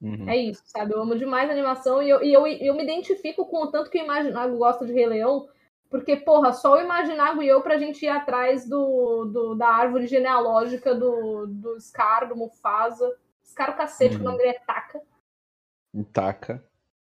Uhum. 0.00 0.28
É 0.28 0.36
isso, 0.36 0.62
sabe? 0.66 0.92
Eu 0.92 1.02
amo 1.02 1.16
demais 1.16 1.50
a 1.50 1.52
animação 1.52 2.00
e 2.00 2.08
eu, 2.08 2.22
e 2.22 2.32
eu, 2.32 2.46
eu 2.46 2.74
me 2.74 2.84
identifico 2.84 3.44
com 3.46 3.64
o 3.64 3.70
tanto 3.72 3.90
que 3.90 3.98
o 3.98 4.04
Imaginago 4.04 4.56
gosta 4.56 4.86
de 4.86 4.92
Rei 4.92 5.06
Leão, 5.06 5.48
porque, 5.90 6.16
porra, 6.16 6.52
só 6.52 6.74
o 6.74 6.80
Imaginago 6.80 7.42
e 7.42 7.48
eu 7.48 7.62
pra 7.62 7.78
gente 7.78 8.04
ir 8.04 8.08
atrás 8.08 8.68
do, 8.68 9.24
do 9.26 9.54
da 9.54 9.68
árvore 9.68 10.06
genealógica 10.06 10.94
do, 10.94 11.46
do 11.46 11.80
Scar, 11.80 12.28
do 12.28 12.36
Mufasa. 12.36 13.16
Scar 13.44 13.70
o 13.70 13.76
cacete, 13.76 14.16
que 14.16 14.20
o 14.20 14.24
nome 14.24 14.38
dele 14.38 14.50
é 14.50 14.60
Taka. 14.66 15.00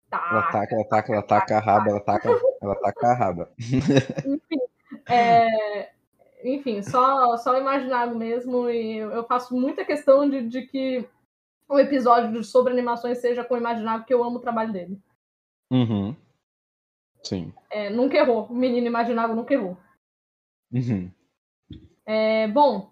Taca. 0.09 0.31
Ela 0.31 0.51
taca, 0.51 0.75
ela 0.75 0.83
taca, 0.83 1.13
ela 1.13 1.23
taca 1.23 1.57
a 1.57 1.59
raba, 1.59 1.89
ela 1.89 1.99
taca, 1.99 2.29
ela 2.61 2.75
taca 2.75 3.07
a 3.07 3.13
raba. 3.13 3.51
Enfim, 4.25 4.59
é, 5.09 5.91
enfim 6.43 6.83
só, 6.83 7.35
só 7.37 7.53
o 7.53 7.57
Imaginago 7.57 8.15
mesmo, 8.15 8.69
e 8.69 8.97
eu 8.97 9.23
faço 9.23 9.55
muita 9.55 9.83
questão 9.83 10.29
de, 10.29 10.47
de 10.47 10.61
que 10.63 11.07
o 11.67 11.79
episódio 11.79 12.43
sobre 12.43 12.73
animações 12.73 13.17
seja 13.17 13.43
com 13.43 13.55
o 13.55 13.57
Imaginável, 13.57 14.01
porque 14.01 14.13
eu 14.13 14.23
amo 14.23 14.37
o 14.37 14.41
trabalho 14.41 14.71
dele. 14.71 15.01
Uhum. 15.71 16.15
Sim. 17.23 17.53
É, 17.69 17.89
nunca 17.89 18.17
errou. 18.17 18.45
O 18.45 18.53
menino 18.53 18.87
Imaginável 18.87 19.35
nunca 19.35 19.53
errou. 19.53 19.77
Uhum. 20.71 21.09
É, 22.05 22.47
bom, 22.47 22.91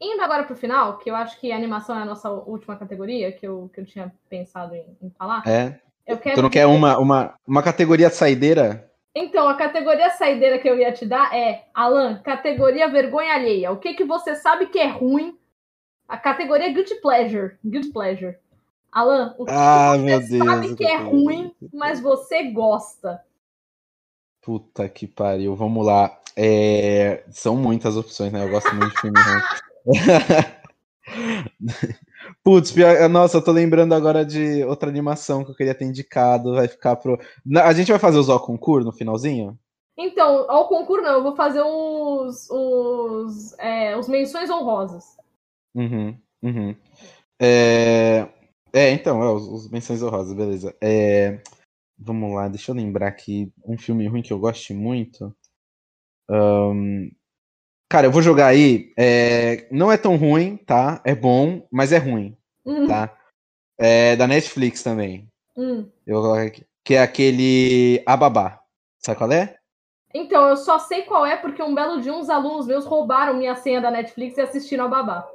indo 0.00 0.22
agora 0.22 0.44
pro 0.44 0.56
final, 0.56 0.98
que 0.98 1.10
eu 1.10 1.14
acho 1.14 1.38
que 1.38 1.52
a 1.52 1.56
animação 1.56 1.98
é 1.98 2.02
a 2.02 2.06
nossa 2.06 2.30
última 2.30 2.76
categoria, 2.76 3.32
que 3.32 3.46
eu, 3.46 3.70
que 3.72 3.80
eu 3.80 3.86
tinha 3.86 4.12
pensado 4.28 4.74
em, 4.74 4.96
em 5.02 5.10
falar. 5.10 5.42
É. 5.46 5.80
Eu 6.06 6.18
quero 6.18 6.36
tu 6.36 6.42
não 6.42 6.50
quer 6.50 6.66
uma, 6.66 6.98
uma, 6.98 7.34
uma 7.46 7.62
categoria 7.62 8.10
saideira? 8.10 8.90
Então, 9.14 9.46
a 9.46 9.54
categoria 9.54 10.10
saideira 10.10 10.58
que 10.58 10.68
eu 10.68 10.78
ia 10.78 10.92
te 10.92 11.04
dar 11.04 11.34
é, 11.36 11.66
Alan, 11.74 12.20
categoria 12.22 12.88
vergonha 12.88 13.34
alheia. 13.34 13.70
O 13.70 13.76
que, 13.76 13.94
que 13.94 14.04
você 14.04 14.34
sabe 14.34 14.66
que 14.66 14.78
é 14.78 14.88
ruim 14.88 15.38
a 16.08 16.16
categoria 16.16 16.72
Guilty 16.72 16.96
Pleasure. 16.96 17.56
Guilty 17.64 17.90
Pleasure. 17.90 18.36
Alan, 18.90 19.34
o 19.38 19.46
que 19.46 19.52
ah, 19.52 19.96
você 19.96 20.38
sabe 20.38 20.76
que 20.76 20.84
é 20.84 20.96
ruim, 20.96 21.54
mas 21.72 22.00
você 22.00 22.50
gosta? 22.50 23.22
Puta 24.42 24.88
que 24.88 25.06
pariu. 25.06 25.54
Vamos 25.54 25.86
lá. 25.86 26.20
É... 26.36 27.24
São 27.30 27.56
muitas 27.56 27.96
opções, 27.96 28.32
né? 28.32 28.44
Eu 28.44 28.50
gosto 28.50 28.74
muito 28.74 28.92
de 28.92 29.00
filme 29.00 29.18
Putz, 32.42 32.74
nossa, 33.10 33.38
eu 33.38 33.44
tô 33.44 33.52
lembrando 33.52 33.94
agora 33.94 34.24
de 34.24 34.64
outra 34.64 34.88
animação 34.88 35.44
que 35.44 35.50
eu 35.50 35.54
queria 35.54 35.74
ter 35.74 35.84
indicado. 35.84 36.54
Vai 36.54 36.68
ficar 36.68 36.96
pro. 36.96 37.18
A 37.62 37.72
gente 37.72 37.90
vai 37.90 37.98
fazer 37.98 38.18
os 38.18 38.28
ó 38.28 38.38
concurso 38.38 38.86
no 38.86 38.92
finalzinho? 38.92 39.58
Então, 39.96 40.50
ao 40.50 40.68
concurso 40.68 41.04
não, 41.04 41.12
eu 41.14 41.22
vou 41.22 41.36
fazer 41.36 41.62
os, 41.62 42.48
os, 42.50 43.58
é, 43.58 43.96
os 43.96 44.08
menções 44.08 44.50
honrosas. 44.50 45.16
Uhum, 45.74 46.16
uhum. 46.42 46.74
É, 47.40 48.26
é 48.72 48.90
então, 48.90 49.22
é, 49.22 49.32
os, 49.32 49.46
os 49.46 49.70
menções 49.70 50.02
honrosas, 50.02 50.32
beleza. 50.34 50.74
É, 50.80 51.40
vamos 52.04 52.34
lá, 52.34 52.48
deixa 52.48 52.70
eu 52.70 52.74
lembrar 52.74 53.08
aqui 53.08 53.52
um 53.64 53.78
filme 53.78 54.06
ruim 54.06 54.22
que 54.22 54.32
eu 54.32 54.38
goste 54.38 54.74
muito. 54.74 55.34
Um, 56.28 57.10
cara, 57.88 58.06
eu 58.06 58.12
vou 58.12 58.22
jogar 58.22 58.46
aí. 58.46 58.92
É, 58.98 59.68
não 59.70 59.90
é 59.90 59.96
tão 59.96 60.16
ruim, 60.16 60.56
tá? 60.56 61.00
É 61.04 61.14
bom, 61.14 61.66
mas 61.70 61.92
é 61.92 61.98
ruim, 61.98 62.36
uhum. 62.64 62.86
tá? 62.86 63.16
É 63.78 64.16
da 64.16 64.26
Netflix 64.26 64.82
também. 64.82 65.28
Uhum. 65.56 65.90
Eu, 66.06 66.22
que 66.84 66.94
é 66.94 67.02
aquele 67.02 68.02
Ababá. 68.06 68.60
Sabe 68.98 69.18
qual 69.18 69.32
é? 69.32 69.56
Então, 70.14 70.48
eu 70.48 70.56
só 70.56 70.78
sei 70.78 71.02
qual 71.02 71.24
é 71.24 71.36
porque 71.36 71.62
um 71.62 71.74
belo 71.74 72.00
dia 72.00 72.12
uns 72.12 72.28
alunos 72.28 72.66
meus 72.66 72.84
roubaram 72.84 73.34
minha 73.34 73.56
senha 73.56 73.80
da 73.80 73.90
Netflix 73.90 74.36
e 74.36 74.42
assistiram 74.42 74.84
a 74.84 74.88
Babá. 74.88 75.28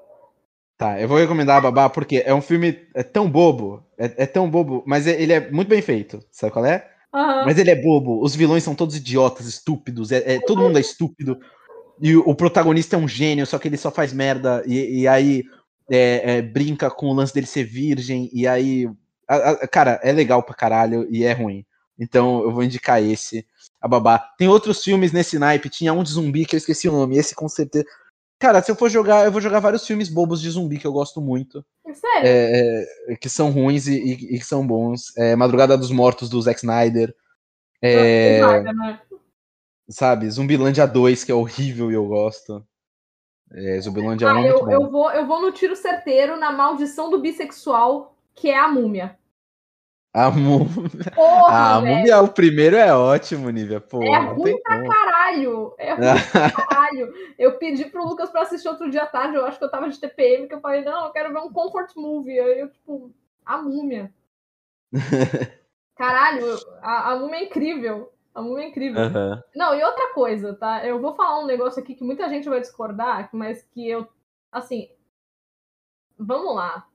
Tá, 0.77 1.01
eu 1.01 1.07
vou 1.07 1.17
recomendar 1.17 1.57
a 1.57 1.61
Babá 1.61 1.89
porque 1.89 2.21
é 2.23 2.31
um 2.33 2.41
filme 2.41 2.87
é 2.93 3.01
tão 3.01 3.29
bobo, 3.29 3.83
é, 3.97 4.13
é 4.17 4.25
tão 4.27 4.47
bobo, 4.47 4.83
mas 4.85 5.07
é, 5.07 5.19
ele 5.19 5.33
é 5.33 5.49
muito 5.49 5.67
bem 5.67 5.81
feito. 5.81 6.23
Sabe 6.31 6.53
qual 6.53 6.65
é? 6.65 6.87
Uhum. 7.13 7.45
Mas 7.45 7.57
ele 7.57 7.71
é 7.71 7.75
bobo, 7.75 8.23
os 8.23 8.35
vilões 8.35 8.63
são 8.63 8.75
todos 8.75 8.95
idiotas, 8.95 9.47
estúpidos, 9.47 10.11
é, 10.11 10.35
é 10.35 10.39
todo 10.39 10.61
mundo 10.61 10.77
é 10.77 10.81
estúpido. 10.81 11.39
E 11.99 12.15
o, 12.15 12.21
o, 12.29 12.35
protagonista 12.35 12.95
é 12.95 12.99
um 12.99 13.07
gênio, 13.07 13.47
só 13.47 13.57
que 13.57 13.67
ele 13.67 13.77
só 13.77 13.89
faz 13.89 14.13
merda, 14.13 14.63
e, 14.67 15.01
e 15.01 15.07
aí 15.07 15.43
é, 15.89 16.37
é, 16.37 16.41
brinca 16.43 16.91
com 16.91 17.07
o 17.07 17.13
lance 17.13 17.33
dele 17.33 17.47
ser 17.47 17.63
virgem, 17.63 18.29
e 18.31 18.47
aí. 18.47 18.87
A, 19.27 19.51
a, 19.51 19.67
cara, 19.67 19.99
é 20.03 20.11
legal 20.11 20.43
pra 20.43 20.55
caralho 20.55 21.07
e 21.09 21.23
é 21.23 21.33
ruim. 21.33 21.65
Então 21.99 22.43
eu 22.43 22.51
vou 22.51 22.63
indicar 22.63 23.01
esse, 23.01 23.45
a 23.81 23.87
Babá. 23.87 24.19
Tem 24.37 24.47
outros 24.47 24.83
filmes 24.83 25.11
nesse 25.11 25.39
naipe, 25.39 25.69
tinha 25.69 25.91
um 25.91 26.03
de 26.03 26.11
zumbi 26.11 26.45
que 26.45 26.55
eu 26.55 26.59
esqueci 26.59 26.87
o 26.87 26.91
nome, 26.91 27.17
esse 27.17 27.33
com 27.33 27.49
certeza. 27.49 27.85
Cara, 28.39 28.61
se 28.61 28.69
eu 28.69 28.75
for 28.75 28.89
jogar, 28.89 29.25
eu 29.25 29.31
vou 29.31 29.41
jogar 29.41 29.59
vários 29.59 29.85
filmes 29.85 30.09
bobos 30.09 30.39
de 30.39 30.49
zumbi 30.49 30.77
que 30.77 30.85
eu 30.85 30.91
gosto 30.91 31.19
muito. 31.19 31.65
Sério? 31.85 32.27
É, 32.27 32.85
é, 33.09 33.15
que 33.15 33.29
são 33.29 33.49
ruins 33.49 33.87
e, 33.87 33.97
e, 33.97 34.35
e, 34.35 34.39
que 34.39 34.45
são 34.45 34.65
bons. 34.65 35.15
É, 35.17 35.35
Madrugada 35.35 35.77
dos 35.77 35.91
Mortos, 35.91 36.29
do 36.29 36.41
Zack 36.41 36.59
Snyder. 36.59 37.15
É, 37.81 38.39
Snyder 38.39 38.75
né? 38.75 39.01
Sabe? 39.89 40.29
Zumbilândia 40.29 40.85
2, 40.85 41.23
que 41.23 41.31
é 41.31 41.35
horrível 41.35 41.89
e 41.89 41.95
eu 41.95 42.05
gosto. 42.05 42.63
É, 43.51 43.79
Zumbilândia 43.81 44.29
ah, 44.29 44.35
1 44.35 44.37
é 44.37 44.51
eu, 44.51 44.69
eu, 44.69 44.91
vou, 44.91 45.11
eu 45.11 45.25
vou 45.25 45.41
no 45.41 45.51
tiro 45.51 45.75
certeiro 45.75 46.37
na 46.37 46.51
maldição 46.51 47.09
do 47.09 47.19
bissexual, 47.19 48.15
que 48.35 48.49
é 48.49 48.59
a 48.59 48.67
múmia. 48.67 49.17
A 50.17 50.31
múmia. 50.31 51.13
A 51.47 51.79
múmia, 51.79 52.21
o 52.23 52.27
primeiro 52.27 52.75
é 52.75 52.91
ótimo, 52.91 53.51
Nívia. 53.51 53.79
Porra, 53.79 54.07
é 54.07 54.17
ruim 54.33 54.59
pra 54.63 54.77
como. 54.79 54.89
caralho. 54.89 55.75
É 55.77 55.93
ruim 55.93 56.21
pra 56.31 56.49
caralho. 56.65 57.13
Eu 57.37 57.59
pedi 57.59 57.85
pro 57.85 58.03
Lucas 58.03 58.31
pra 58.31 58.41
assistir 58.41 58.67
outro 58.67 58.89
dia 58.89 59.03
à 59.03 59.05
tarde. 59.05 59.35
Eu 59.35 59.45
acho 59.45 59.59
que 59.59 59.63
eu 59.63 59.69
tava 59.69 59.87
de 59.87 59.99
TPM, 59.99 60.47
que 60.47 60.55
eu 60.55 60.59
falei, 60.59 60.83
não, 60.83 61.05
eu 61.05 61.11
quero 61.11 61.31
ver 61.31 61.37
um 61.37 61.53
comfort 61.53 61.95
movie. 61.95 62.39
Aí 62.39 62.61
eu, 62.61 62.69
tipo, 62.71 63.11
a 63.45 63.59
múmia. 63.59 64.11
Caralho, 65.95 66.57
a, 66.81 67.11
a 67.11 67.15
múmia 67.19 67.37
é 67.37 67.43
incrível. 67.43 68.11
A 68.33 68.41
múmia 68.41 68.63
é 68.63 68.69
incrível. 68.69 69.03
Uhum. 69.03 69.41
Não, 69.55 69.75
e 69.75 69.83
outra 69.83 70.15
coisa, 70.15 70.55
tá? 70.55 70.83
Eu 70.83 70.99
vou 70.99 71.13
falar 71.13 71.39
um 71.41 71.45
negócio 71.45 71.79
aqui 71.79 71.93
que 71.93 72.03
muita 72.03 72.27
gente 72.27 72.49
vai 72.49 72.59
discordar, 72.59 73.29
mas 73.31 73.61
que 73.61 73.87
eu. 73.87 74.07
Assim. 74.51 74.89
Vamos 76.17 76.55
lá. 76.55 76.87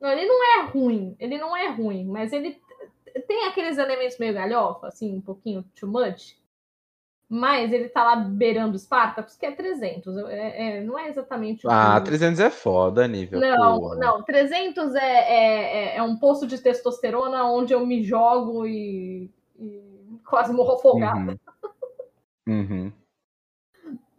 Não, 0.00 0.10
ele 0.10 0.26
não 0.26 0.44
é 0.44 0.66
ruim, 0.66 1.16
ele 1.18 1.38
não 1.38 1.56
é 1.56 1.68
ruim, 1.68 2.04
mas 2.06 2.32
ele 2.32 2.60
tem 3.26 3.46
aqueles 3.46 3.78
elementos 3.78 4.18
meio 4.18 4.34
galhofa, 4.34 4.88
assim, 4.88 5.14
um 5.16 5.20
pouquinho 5.20 5.64
too 5.78 5.88
much. 5.88 6.36
Mas 7.28 7.72
ele 7.72 7.88
tá 7.88 8.04
lá 8.04 8.16
beirando 8.16 8.78
Spartacus, 8.78 9.36
que 9.36 9.46
é 9.46 9.52
300. 9.52 10.16
É, 10.28 10.78
é, 10.78 10.80
não 10.82 10.98
é 10.98 11.08
exatamente 11.08 11.66
o. 11.66 11.70
Ah, 11.70 11.98
que... 12.00 12.06
300 12.06 12.38
é 12.38 12.50
foda, 12.50 13.08
nível. 13.08 13.40
Não, 13.40 13.80
porra. 13.80 13.96
não. 13.96 14.22
300 14.22 14.94
é, 14.94 15.00
é, 15.00 15.94
é, 15.94 15.96
é, 15.96 16.02
um 16.02 16.16
poço 16.16 16.46
de 16.46 16.58
testosterona 16.58 17.44
onde 17.44 17.72
eu 17.72 17.84
me 17.86 18.02
jogo 18.02 18.66
e, 18.66 19.30
e 19.58 20.20
quase 20.28 20.52
morro 20.52 20.74
afogada. 20.74 21.38
Uhum. 22.46 22.54
uhum. 22.54 22.92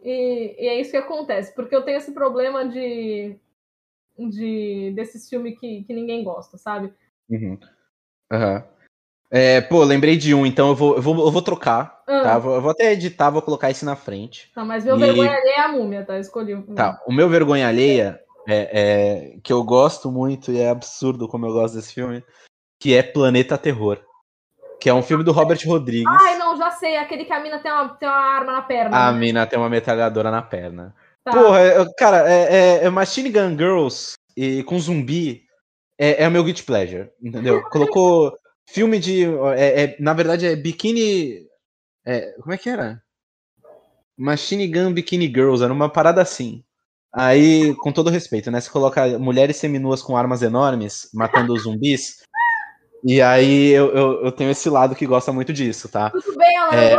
E, 0.04 0.56
e, 0.60 0.68
é 0.68 0.80
isso 0.80 0.92
que 0.92 0.98
acontece, 0.98 1.54
porque 1.56 1.76
eu 1.76 1.84
tenho 1.84 1.98
esse 1.98 2.12
problema 2.12 2.68
de 2.68 3.40
de 4.18 4.92
desses 4.96 5.30
filmes 5.30 5.60
que, 5.60 5.84
que 5.84 5.94
ninguém 5.94 6.24
gosta, 6.24 6.58
sabe? 6.58 6.94
Uhum. 7.30 7.58
Uhum. 8.32 8.64
É, 9.32 9.60
pô, 9.62 9.84
lembrei 9.84 10.16
de 10.16 10.34
um, 10.34 10.46
então 10.46 10.70
eu 10.70 10.76
vou, 10.76 10.96
eu 10.96 11.02
vou, 11.02 11.26
eu 11.26 11.32
vou 11.32 11.42
trocar, 11.42 12.02
uhum. 12.08 12.24
tá? 12.24 12.34
Eu 12.36 12.42
vou, 12.42 12.56
eu 12.56 12.62
vou, 12.62 12.72
até 12.72 12.94
editar, 12.94 13.30
vou 13.30 13.42
colocar 13.42 13.70
esse 13.70 13.84
na 13.84 13.96
frente. 13.96 14.52
Tá, 14.54 14.64
mas 14.64 14.86
meu 14.86 14.96
e... 14.96 15.00
vergonha 15.00 15.32
alheia 15.32 15.56
é 15.58 15.62
a 15.62 15.68
múmia, 15.68 16.06
tá? 16.06 16.20
Escolhi. 16.20 16.62
Tá, 16.76 17.02
o 17.06 17.12
meu 17.12 17.28
vergonha 17.28 17.68
alheia 17.68 18.22
é, 18.48 19.34
é, 19.36 19.38
que 19.44 19.52
eu 19.52 19.64
gosto 19.64 20.12
muito 20.12 20.52
e 20.52 20.60
é 20.60 20.70
absurdo 20.70 21.28
como 21.28 21.46
eu 21.46 21.54
gosto 21.54 21.76
desse 21.76 21.94
filme, 21.94 22.24
que 22.80 22.94
é 22.94 23.04
Planeta 23.04 23.58
Terror. 23.58 24.00
Que 24.80 24.90
é 24.90 24.94
um 24.94 25.02
filme 25.02 25.24
do 25.24 25.32
Robert 25.32 25.60
Rodrigues. 25.66 26.06
Ai, 26.08 26.38
não, 26.38 26.56
já 26.58 26.70
sei. 26.70 26.98
Aquele 26.98 27.26
que 27.26 27.34
a 27.34 27.40
mina 27.40 27.60
tem 27.60 27.72
uma, 27.72 27.90
tem 27.96 28.08
uma 28.08 28.18
arma 28.18 28.52
na 28.52 28.62
perna. 28.62 28.96
A 28.96 29.12
né? 29.12 29.18
mina 29.18 29.48
tem 29.48 29.58
uma 29.58 29.70
metralhadora 29.70 30.30
na 30.30 30.42
perna. 30.42 30.94
Tá. 31.26 31.32
Porra, 31.32 31.92
cara, 31.98 32.32
é, 32.32 32.44
é, 32.44 32.86
é, 32.86 32.90
Machine 32.92 33.32
Gun 33.32 33.58
Girls 33.58 34.14
e, 34.38 34.62
com 34.64 34.78
zumbi 34.78 35.44
é, 35.98 36.24
é 36.24 36.28
o 36.28 36.32
meu 36.32 36.44
guilty 36.44 36.64
pleasure, 36.64 37.10
entendeu? 37.20 37.64
Colocou 37.72 38.38
filme 38.70 39.00
de. 39.00 39.26
É, 39.56 39.84
é, 39.84 39.98
na 40.00 40.14
verdade, 40.14 40.46
é 40.46 40.56
Bikini. 40.56 41.48
É, 42.06 42.32
como 42.34 42.54
é 42.54 42.58
que 42.60 42.70
era? 42.70 43.02
Machine 44.16 44.68
Gun 44.68 44.94
Bikini 44.94 45.26
Girls, 45.26 45.64
era 45.64 45.74
uma 45.74 45.90
parada 45.90 46.22
assim. 46.22 46.64
Aí, 47.12 47.74
com 47.78 47.92
todo 47.92 48.12
respeito, 48.12 48.52
né? 48.52 48.62
Você 48.62 48.70
coloca 48.70 49.18
mulheres 49.18 49.58
seminuas 49.58 50.04
com 50.04 50.16
armas 50.16 50.44
enormes, 50.44 51.10
matando 51.12 51.58
zumbis. 51.58 52.24
E 53.04 53.22
aí 53.22 53.70
eu, 53.70 53.96
eu, 53.96 54.26
eu, 54.26 54.32
tenho 54.32 54.52
esse 54.52 54.70
lado 54.70 54.96
que 54.96 55.08
gosta 55.08 55.32
muito 55.32 55.54
disso, 55.54 55.88
tá? 55.88 56.10
Tudo 56.10 56.38
bem, 56.38 56.58
Alan, 56.58 56.76
é... 56.76 56.96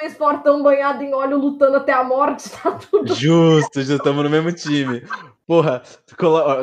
eu 0.00 0.06
homens 0.06 0.16
fortão 0.16 0.62
banhado 0.62 1.02
em 1.02 1.14
óleo 1.14 1.38
lutando 1.38 1.76
até 1.76 1.92
a 1.92 2.04
morte, 2.04 2.50
tá 2.62 2.72
tudo. 2.72 3.14
Justo, 3.14 3.82
já 3.82 3.96
estamos 3.96 4.22
no 4.22 4.30
mesmo 4.30 4.52
time. 4.52 5.02
Porra, 5.46 5.82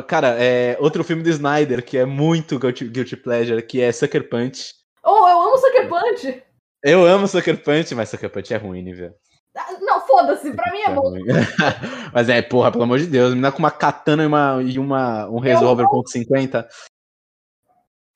cara, 0.07 0.35
é 0.39 0.77
outro 0.80 1.03
filme 1.03 1.23
do 1.23 1.30
Snyder 1.30 1.84
que 1.84 1.97
é 1.97 2.05
muito 2.05 2.60
guilty, 2.60 3.15
pleasure, 3.18 3.61
que 3.61 3.81
é 3.81 3.91
Sucker 3.91 4.30
Punch. 4.30 4.73
Oh, 5.03 5.27
eu 5.27 5.41
amo 5.41 5.57
Sucker 5.57 5.89
Punch! 5.89 6.43
Eu 6.84 7.05
amo 7.05 7.27
Sucker 7.27 7.64
Punch, 7.64 7.95
mas 7.95 8.10
Sucker 8.10 8.30
Punch 8.30 8.53
é 8.53 8.57
ruim, 8.57 8.81
nível. 8.81 9.14
Ah, 9.55 9.77
não, 9.81 10.01
foda-se, 10.01 10.51
pra 10.51 10.72
mim 10.72 10.80
é, 10.80 10.85
é 10.85 10.93
bom. 10.93 11.14
mas 12.11 12.27
é, 12.27 12.41
porra, 12.41 12.72
pelo 12.72 12.84
amor 12.84 12.97
de 12.97 13.05
Deus, 13.05 13.34
me 13.35 13.41
dá 13.41 13.51
com 13.51 13.60
uma 13.60 13.72
katana 13.72 14.23
e, 14.23 14.26
uma, 14.26 14.64
e 14.64 14.80
uma, 14.80 15.30
um 15.30 15.39
resolver 15.39 15.88
ponto 15.88 16.10
.50. 16.10 16.65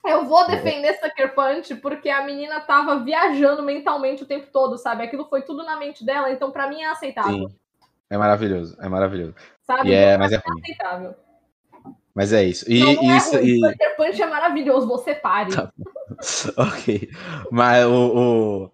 Eu 0.06 0.24
vou 0.24 0.46
defender 0.46 0.94
Sucker 0.94 1.34
Punch 1.34 1.74
porque 1.76 2.08
a 2.08 2.24
menina 2.24 2.60
tava 2.60 3.00
viajando 3.00 3.62
mentalmente 3.62 4.22
o 4.22 4.26
tempo 4.26 4.46
todo, 4.52 4.78
sabe? 4.78 5.04
Aquilo 5.04 5.24
foi 5.28 5.42
tudo 5.42 5.64
na 5.64 5.76
mente 5.76 6.04
dela, 6.04 6.30
então 6.30 6.50
para 6.50 6.68
mim 6.68 6.82
é 6.82 6.86
aceitável. 6.86 7.48
Sim. 7.48 7.56
É 8.10 8.16
maravilhoso, 8.16 8.76
é 8.80 8.88
maravilhoso. 8.88 9.34
Sabe? 9.66 9.92
É, 9.92 10.14
então, 10.14 10.18
mas 10.18 10.32
é, 10.32 10.36
é 10.36 10.38
aceitável. 10.38 11.14
Mas 12.14 12.32
é 12.32 12.42
isso. 12.42 12.64
E, 12.68 12.80
não, 12.80 12.94
não 12.94 13.16
isso, 13.16 13.36
é 13.36 13.44
e... 13.44 13.60
Sucker 13.60 13.96
Punch 13.96 14.22
é 14.22 14.26
maravilhoso, 14.26 14.88
você 14.88 15.14
pare. 15.14 15.54
Tá 15.54 15.70
ok. 16.56 17.10
Mas 17.50 17.84
o, 17.84 18.70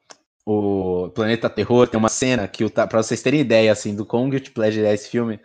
o, 0.46 1.04
o, 1.04 1.10
Planeta 1.10 1.50
Terror 1.50 1.88
tem 1.88 1.98
uma 1.98 2.08
cena 2.08 2.46
que, 2.46 2.64
o, 2.64 2.70
pra 2.70 3.02
vocês 3.02 3.22
terem 3.22 3.40
ideia, 3.40 3.72
assim, 3.72 3.94
do 3.94 4.06
quão 4.06 4.30
Guilty 4.30 4.50
Pleasure 4.50 4.86
é 4.86 4.94
esse 4.94 5.10
filme, 5.10 5.40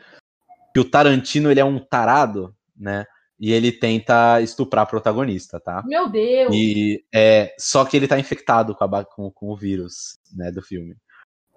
que 0.73 0.79
o 0.79 0.89
Tarantino, 0.89 1.49
ele 1.49 1.59
é 1.59 1.65
um 1.65 1.79
tarado, 1.79 2.55
né? 2.77 3.05
E 3.39 3.53
ele 3.53 3.71
tenta 3.71 4.41
estuprar 4.41 4.83
a 4.83 4.85
protagonista, 4.85 5.59
tá? 5.59 5.81
Meu 5.85 6.09
Deus! 6.09 6.53
E 6.53 7.05
é, 7.13 7.55
só 7.57 7.85
que 7.85 7.95
ele 7.95 8.07
tá 8.07 8.19
infectado 8.19 8.75
com, 8.75 8.83
a, 8.83 9.05
com, 9.05 9.31
com 9.31 9.49
o 9.49 9.55
vírus, 9.55 10.19
né, 10.35 10.51
do 10.51 10.61
filme. 10.61 10.95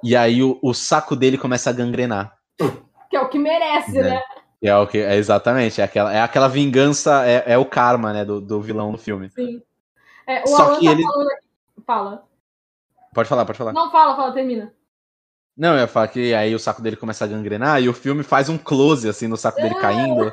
E 0.02 0.14
aí 0.14 0.42
o, 0.42 0.59
o, 0.62 0.72
saco 0.72 1.16
dele 1.16 1.36
começa 1.36 1.70
a 1.70 1.72
gangrenar. 1.72 2.36
Que 3.10 3.16
é 3.16 3.20
o 3.20 3.28
que 3.28 3.38
merece, 3.38 3.92
né? 3.92 4.10
né? 4.10 4.22
É 4.62 4.76
o 4.76 4.86
que 4.86 4.98
é 4.98 5.16
exatamente, 5.16 5.80
é 5.80 5.84
aquela, 5.84 6.12
é 6.12 6.20
aquela 6.20 6.48
vingança, 6.48 7.26
é, 7.26 7.42
é 7.46 7.59
o 7.59 7.64
karma, 7.64 8.12
né, 8.12 8.24
do, 8.24 8.40
do 8.40 8.60
vilão 8.60 8.92
no 8.92 8.98
filme. 8.98 9.28
Sim. 9.30 9.60
É, 10.26 10.42
o 10.44 10.46
Só 10.46 10.66
Alan 10.66 10.78
que 10.78 10.86
tá 10.86 10.92
ele... 10.92 11.02
falando 11.02 11.30
aqui. 11.30 11.46
Fala. 11.84 12.24
Pode 13.12 13.28
falar, 13.28 13.44
pode 13.44 13.59
falar. 13.59 13.72
Não, 13.72 13.90
fala, 13.90 14.16
fala, 14.16 14.32
termina. 14.32 14.72
Não, 15.56 15.74
eu 15.74 15.80
ia 15.80 15.88
falar 15.88 16.09
que 16.09 16.32
aí 16.32 16.54
o 16.54 16.59
saco 16.59 16.80
dele 16.80 16.96
começa 16.96 17.24
a 17.24 17.28
gangrenar 17.28 17.82
e 17.82 17.88
o 17.88 17.92
filme 17.92 18.22
faz 18.22 18.48
um 18.48 18.56
close, 18.56 19.09
assim, 19.09 19.26
no 19.26 19.36
saco 19.36 19.60
dele 19.60 19.74
caindo. 19.74 20.32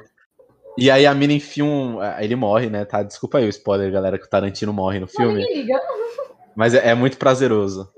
E 0.80 0.92
aí 0.92 1.06
a 1.06 1.14
mina 1.14 1.34
enfia 1.34 1.66
um. 1.66 2.00
Ele 2.20 2.36
morre, 2.36 2.70
né? 2.70 2.86
Tá? 2.86 3.04
Desculpa 3.04 3.38
aí 3.38 3.46
o 3.46 3.50
spoiler, 3.50 3.92
galera, 3.92 4.18
que 4.18 4.26
o 4.26 4.30
Tarantino 4.30 4.74
morre 4.74 5.00
no 5.00 5.08
filme. 5.08 5.42
Não 5.42 5.54
liga. 5.54 5.82
Mas 6.56 6.74
é, 6.74 6.90
é, 6.90 6.96
muito 6.96 7.18
prazeroso. 7.18 7.92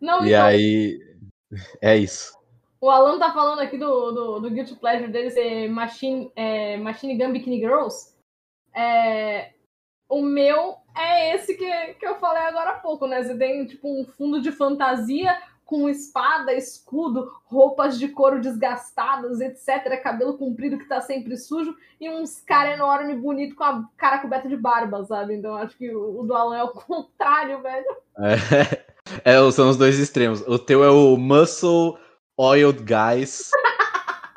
Não, 0.00 0.24
e 0.24 0.30
então... 0.30 0.44
aí. 0.44 1.12
É 1.80 1.96
isso. 1.96 2.36
O 2.80 2.90
Alan 2.90 3.18
tá 3.18 3.32
falando 3.32 3.60
aqui 3.60 3.78
do, 3.78 4.10
do, 4.10 4.40
do 4.40 4.50
Guilty 4.50 4.74
Pleasure 4.74 5.12
dele 5.12 5.30
ser 5.30 5.68
Machine, 5.68 6.32
é, 6.34 6.76
Machine 6.78 7.16
Gun 7.16 7.32
Bikini 7.32 7.60
Girls. 7.60 8.12
É, 8.74 9.52
o 10.08 10.22
meu 10.22 10.76
é 10.96 11.34
esse 11.34 11.54
que, 11.54 11.94
que 11.94 12.06
eu 12.06 12.16
falei 12.16 12.42
agora 12.42 12.70
há 12.70 12.78
pouco, 12.80 13.06
né? 13.06 13.22
Você 13.22 13.36
tem 13.36 13.66
tipo 13.66 13.88
um 13.88 14.04
fundo 14.04 14.40
de 14.40 14.50
fantasia 14.50 15.38
com 15.72 15.88
espada, 15.88 16.52
escudo, 16.52 17.32
roupas 17.46 17.98
de 17.98 18.08
couro 18.08 18.42
desgastadas, 18.42 19.40
etc. 19.40 20.02
Cabelo 20.02 20.36
comprido 20.36 20.76
que 20.76 20.84
tá 20.84 21.00
sempre 21.00 21.38
sujo 21.38 21.74
e 21.98 22.10
uns 22.10 22.42
cara 22.42 22.74
enorme, 22.74 23.14
bonito, 23.14 23.56
com 23.56 23.64
a 23.64 23.82
cara 23.96 24.18
coberta 24.18 24.50
de 24.50 24.56
barba, 24.58 25.02
sabe? 25.06 25.34
Então 25.34 25.56
acho 25.56 25.74
que 25.78 25.90
o 25.90 26.24
do 26.24 26.34
Alan 26.34 26.58
é 26.58 26.62
o 26.62 26.68
contrário, 26.76 27.62
velho. 27.62 27.86
É, 29.24 29.24
é 29.24 29.50
são 29.50 29.70
os 29.70 29.78
dois 29.78 29.98
extremos. 29.98 30.42
O 30.42 30.58
teu 30.58 30.84
é 30.84 30.90
o 30.90 31.16
Muscle 31.16 31.96
Oiled 32.36 32.80
Guys. 32.80 33.50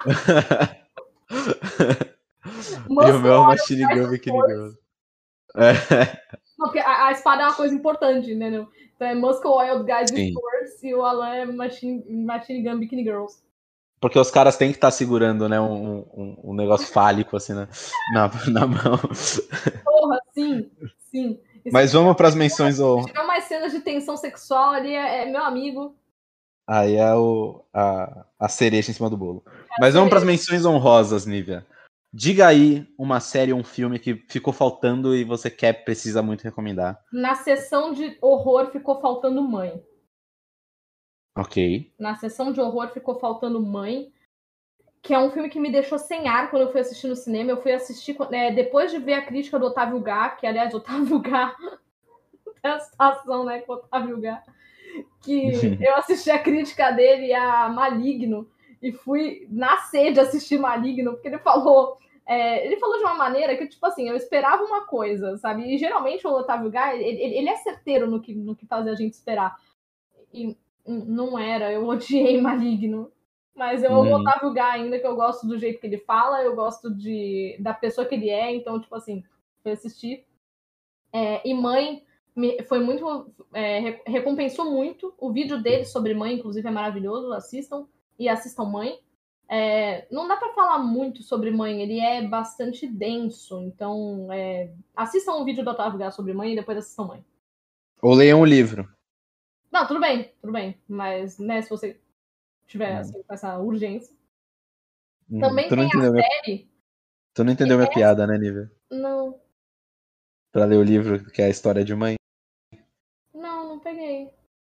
e 2.90 3.12
o 3.12 3.20
meu 3.20 3.34
é 3.34 3.40
o 3.40 3.48
Machine 3.48 3.84
Gun. 3.84 4.07
É. 5.57 5.74
Não, 6.57 6.68
porque 6.68 6.80
a, 6.80 7.07
a, 7.07 7.12
espada 7.12 7.44
é 7.44 7.45
uma 7.45 7.56
coisa 7.56 7.76
importante, 7.76 8.34
né? 8.34 8.66
Então 8.96 9.08
é 9.08 9.16
Muscle 9.16 9.52
Oiled 9.52 9.84
Guys 9.84 10.10
Sim. 10.10 10.30
Sports 10.30 10.84
e 10.84 10.94
o 10.96 11.04
Alan 11.04 11.36
é 11.36 11.46
Machine, 11.46 12.04
Machine 12.26 12.64
Gun 12.64 12.80
Bikini 12.80 13.04
Girls. 13.04 13.44
Porque 14.00 14.20
os 14.20 14.30
caras 14.30 14.58
têm 14.58 14.72
que 14.72 14.78
estar 14.78 14.88
tá 14.88 14.92
segurando, 14.92 15.50
né, 15.50 15.60
um, 15.60 16.00
um, 16.14 16.38
um, 16.44 16.54
negócio 16.54 16.88
fálico, 16.88 17.36
assim, 17.36 17.54
né, 17.54 17.68
na, 18.14 18.30
na 18.52 18.68
mão. 18.68 19.00
Porra, 19.84 20.20
sim, 20.34 20.70
sim. 21.10 21.40
Isso 21.66 21.74
Mas 21.74 21.94
vamos 21.94 22.16
para 22.16 22.28
as 22.28 22.36
menções. 22.36 22.76
Se 22.76 23.06
tiver 23.08 23.26
mais 23.26 23.46
cenas 23.46 23.72
de 23.72 23.80
tensão 23.80 24.16
sexual 24.16 24.72
ali, 24.72 24.94
é, 24.94 25.24
é 25.24 25.26
meu 25.26 25.44
amigo. 25.44 25.96
Aí 26.68 26.96
é 26.96 27.14
o, 27.16 27.64
a, 27.74 28.26
a 28.40 28.48
cereja 28.48 28.92
em 28.92 28.94
cima 28.94 29.10
do 29.10 29.18
bolo. 29.18 29.44
É 29.48 29.82
Mas 29.82 29.94
vamos 29.94 30.10
para 30.10 30.20
as 30.20 30.24
menções 30.24 30.66
honrosas, 30.66 31.26
Nívia. 31.26 31.66
Diga 32.18 32.48
aí 32.48 32.88
uma 32.98 33.20
série 33.20 33.52
ou 33.52 33.60
um 33.60 33.64
filme 33.64 34.00
que 34.00 34.16
ficou 34.30 34.54
faltando 34.54 35.14
e 35.14 35.26
você 35.26 35.52
quer, 35.52 35.84
precisa 35.84 36.24
muito 36.24 36.46
recomendar. 36.46 37.04
Na 37.12 37.36
sessão 37.36 37.92
de 37.92 38.18
horror 38.22 38.72
ficou 38.72 39.02
faltando 39.02 39.42
Mãe. 39.42 39.84
Ok. 41.38 41.94
Na 42.00 42.16
sessão 42.16 42.54
de 42.54 42.62
horror 42.62 42.88
ficou 42.94 43.20
faltando 43.20 43.62
Mãe, 43.62 44.14
que 45.02 45.14
é 45.14 45.20
um 45.20 45.30
filme 45.30 45.50
que 45.50 45.60
me 45.60 45.70
deixou 45.70 46.00
sem 46.00 46.30
ar 46.30 46.50
quando 46.50 46.62
eu 46.62 46.72
fui 46.72 46.80
assistir 46.80 47.10
no 47.10 47.18
cinema. 47.18 47.52
Eu 47.52 47.62
fui 47.62 47.74
assistir 47.74 48.16
é, 48.32 48.50
depois 48.50 48.92
de 48.92 48.98
ver 48.98 49.16
a 49.16 49.26
crítica 49.26 49.60
do 49.60 49.66
Otávio 49.66 50.00
Gá, 50.00 50.30
que 50.30 50.48
aliás, 50.48 50.72
Otávio 50.74 51.20
Gá 51.20 51.54
tem 52.62 52.72
a 52.72 52.80
situação, 52.80 53.44
né, 53.44 53.60
com 53.60 53.74
o 53.74 53.76
Otávio 53.76 54.22
Gá, 54.22 54.42
que 55.22 55.52
eu 55.86 55.98
assisti 55.98 56.32
a 56.32 56.40
crítica 56.42 56.92
dele 56.92 57.34
a 57.34 57.68
Maligno 57.68 58.50
e 58.88 58.91
fui 58.91 59.48
na 59.49 59.78
sede 59.78 60.20
assistir 60.20 60.60
Maligno, 60.60 61.14
porque 61.14 61.28
ele 61.28 61.40
falou 61.40 61.98
é, 62.28 62.66
ele 62.66 62.78
falou 62.78 62.98
de 62.98 63.03
uma 63.03 63.14
maneira 63.14 63.56
que, 63.56 63.68
tipo 63.68 63.86
assim, 63.86 64.10
eu 64.10 64.16
esperava 64.16 64.64
uma 64.64 64.86
coisa, 64.86 65.38
sabe? 65.38 65.64
E 65.74 65.78
geralmente 65.78 66.26
o 66.26 66.32
Otávio 66.32 66.72
Gá, 66.72 66.95
ele, 66.95 67.22
ele 67.22 67.49
é 67.49 67.56
certeiro 67.57 68.10
no 68.10 68.20
que, 68.20 68.34
no 68.34 68.56
que 68.56 68.66
faz 68.66 68.88
a 68.88 68.95
gente 68.95 69.14
esperar. 69.14 69.56
E 70.34 70.57
não 70.86 71.38
era, 71.38 71.72
eu 71.72 71.86
odiei 71.88 72.41
Maligno. 72.41 73.12
Mas 73.56 73.84
eu 73.84 73.95
amo 73.95 74.10
hum. 74.10 74.22
Otávio 74.22 74.53
Gá 74.53 74.72
ainda, 74.72 74.99
que 74.99 75.06
eu 75.06 75.16
gosto 75.16 75.48
do 75.48 75.57
jeito 75.57 75.80
que 75.80 75.88
ele 75.88 75.99
fala, 75.99 76.44
eu 76.44 76.56
gosto 76.56 76.94
de, 76.94 77.56
da 77.60 77.74
pessoa 77.74 78.07
que 78.07 78.16
ele 78.16 78.30
é, 78.30 78.53
então, 78.53 78.82
tipo 78.82 78.95
assim, 78.95 79.24
fui 79.62 79.72
assistir. 79.72 80.26
É, 81.14 81.48
e 81.48 81.53
Mãe 81.53 82.03
me, 82.36 82.62
foi 82.64 82.80
muito. 82.80 83.32
É, 83.53 84.02
recompensou 84.06 84.70
muito. 84.72 85.14
O 85.18 85.32
vídeo 85.32 85.62
dele 85.62 85.86
sobre 85.86 86.14
Mãe, 86.14 86.34
inclusive, 86.34 86.68
é 86.68 86.72
maravilhoso. 86.72 87.32
Assistam. 87.32 87.88
E 88.18 88.30
assistam 88.30 88.66
Mãe. 88.66 89.00
É, 89.48 90.08
não 90.12 90.28
dá 90.28 90.38
para 90.38 90.54
falar 90.54 90.80
muito 90.80 91.22
sobre 91.22 91.52
mãe, 91.52 91.82
ele 91.82 92.00
é 92.00 92.28
bastante 92.28 92.88
denso. 92.88 93.62
Então, 93.62 94.32
é, 94.32 94.74
assistam 94.96 95.34
um 95.34 95.46
vídeo 95.46 95.64
do 95.64 95.70
Otávio 95.70 96.00
Gás 96.00 96.16
sobre 96.16 96.34
mãe 96.34 96.54
e 96.54 96.56
depois 96.56 96.78
assistam 96.78 97.06
mãe. 97.06 97.26
Ou 98.02 98.14
leiam 98.14 98.42
um 98.42 98.46
livro. 98.46 98.90
Não, 99.72 99.86
tudo 99.86 100.00
bem, 100.00 100.34
tudo 100.42 100.52
bem. 100.52 100.82
Mas, 100.88 101.38
né, 101.38 101.62
se 101.62 101.70
você 101.70 102.00
tiver 102.66 102.96
hum. 102.96 103.00
assim, 103.00 103.24
com 103.24 103.34
essa 103.34 103.58
urgência. 103.60 104.16
Hum, 105.30 105.40
Também 105.40 105.70
tem 105.70 105.80
a 105.80 106.12
minha... 106.12 106.24
série. 106.24 106.70
Tu 107.34 107.44
não 107.44 107.54
entendeu 107.54 107.78
minha 107.78 107.90
é... 107.90 107.94
piada, 107.94 108.26
né, 108.26 108.38
Nívia? 108.38 108.72
Não. 108.90 109.40
Pra 110.52 110.66
ler 110.66 110.78
o 110.78 110.84
livro, 110.84 111.24
que 111.32 111.42
é 111.42 111.46
a 111.46 111.50
história 111.50 111.84
de 111.84 111.94
mãe? 111.94 112.16
Não, 113.34 113.68
não 113.68 113.80
peguei. 113.80 114.32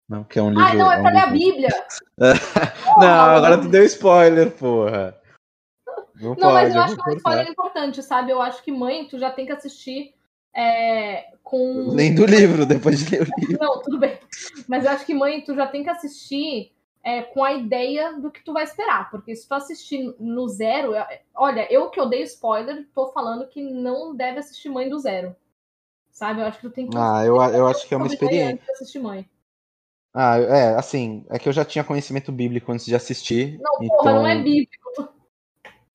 Não, 0.09 0.23
que 0.23 0.39
é 0.39 0.41
um 0.41 0.49
livro. 0.49 0.63
Ah, 0.63 0.73
não, 0.73 0.91
é, 0.91 0.97
é 0.97 1.01
pra 1.01 1.11
ler 1.11 1.19
a 1.19 1.27
Bíblia. 1.27 1.69
não, 2.97 3.07
agora 3.07 3.61
tu 3.61 3.69
deu 3.69 3.83
spoiler, 3.83 4.49
porra. 4.51 5.15
Não, 6.15 6.29
não 6.29 6.35
pode, 6.35 6.53
mas 6.53 6.75
eu 6.75 6.81
acho 6.81 6.95
que 6.95 7.09
é 7.09 7.13
um 7.13 7.17
spoiler 7.17 7.47
importante, 7.47 8.03
sabe? 8.03 8.31
Eu 8.31 8.41
acho 8.41 8.63
que 8.63 8.71
mãe, 8.71 9.07
tu 9.07 9.19
já 9.19 9.29
tem 9.31 9.45
que 9.45 9.51
assistir 9.51 10.15
é, 10.53 11.33
com. 11.43 11.93
Nem 11.93 12.15
do 12.15 12.25
livro, 12.25 12.65
depois 12.65 12.99
de 12.99 13.11
ler 13.11 13.21
o 13.21 13.39
livro. 13.39 13.63
Não, 13.63 13.81
tudo 13.81 13.99
bem. 13.99 14.17
Mas 14.67 14.83
eu 14.83 14.91
acho 14.91 15.05
que 15.05 15.13
mãe, 15.13 15.41
tu 15.41 15.53
já 15.53 15.67
tem 15.67 15.83
que 15.83 15.89
assistir 15.89 16.73
é, 17.03 17.21
com 17.21 17.43
a 17.43 17.53
ideia 17.53 18.13
do 18.13 18.31
que 18.31 18.43
tu 18.43 18.51
vai 18.51 18.63
esperar. 18.63 19.11
Porque 19.11 19.35
se 19.35 19.47
tu 19.47 19.53
assistir 19.53 20.15
no 20.19 20.47
zero. 20.47 20.95
É, 20.95 21.21
olha, 21.35 21.71
eu 21.71 21.89
que 21.91 22.01
odeio 22.01 22.23
spoiler, 22.23 22.87
tô 22.95 23.11
falando 23.11 23.47
que 23.47 23.61
não 23.61 24.15
deve 24.15 24.39
assistir 24.39 24.69
mãe 24.69 24.89
do 24.89 24.97
zero. 24.97 25.35
Sabe? 26.11 26.41
Eu 26.41 26.47
acho 26.47 26.59
que 26.59 26.67
tu 26.67 26.73
tem 26.73 26.89
que. 26.89 26.97
Ah, 26.97 27.23
eu, 27.23 27.35
eu 27.35 27.67
acho 27.67 27.87
que 27.87 27.93
é 27.93 27.97
uma 27.97 28.07
experiência. 28.07 28.59
Assistir 28.71 28.99
mãe. 28.99 29.29
Ah, 30.13 30.37
é, 30.39 30.75
assim, 30.75 31.25
é 31.29 31.37
que 31.37 31.47
eu 31.47 31.53
já 31.53 31.63
tinha 31.63 31.83
conhecimento 31.83 32.31
bíblico 32.31 32.71
antes 32.71 32.85
de 32.85 32.95
assistir. 32.95 33.59
Não, 33.59 33.83
então... 33.83 33.97
porra, 33.97 34.13
não 34.13 34.27
é 34.27 34.35
bíblico. 34.35 35.13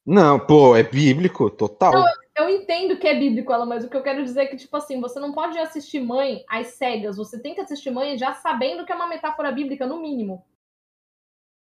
Não, 0.07 0.39
pô, 0.39 0.77
é 0.77 0.83
bíblico, 0.83 1.51
total. 1.51 1.93
Não, 1.93 2.07
eu, 2.07 2.45
eu 2.45 2.49
entendo 2.51 2.97
que 2.99 3.09
é 3.09 3.19
bíblico, 3.19 3.53
ela, 3.53 3.65
mas 3.65 3.85
o 3.85 3.89
que 3.89 3.97
eu 3.97 4.03
quero 4.03 4.23
dizer 4.23 4.43
é 4.43 4.47
que, 4.47 4.57
tipo 4.57 4.77
assim, 4.77 5.01
você 5.01 5.19
não 5.19 5.33
pode 5.33 5.59
assistir 5.59 6.01
Mãe 6.01 6.45
às 6.49 6.69
cegas. 6.69 7.17
Você 7.17 7.41
tem 7.41 7.55
que 7.55 7.61
assistir 7.61 7.91
Mãe 7.91 8.17
já 8.19 8.35
sabendo 8.35 8.85
que 8.85 8.93
é 8.93 8.95
uma 8.95 9.09
metáfora 9.09 9.51
bíblica, 9.51 9.87
no 9.87 10.01
mínimo. 10.01 10.45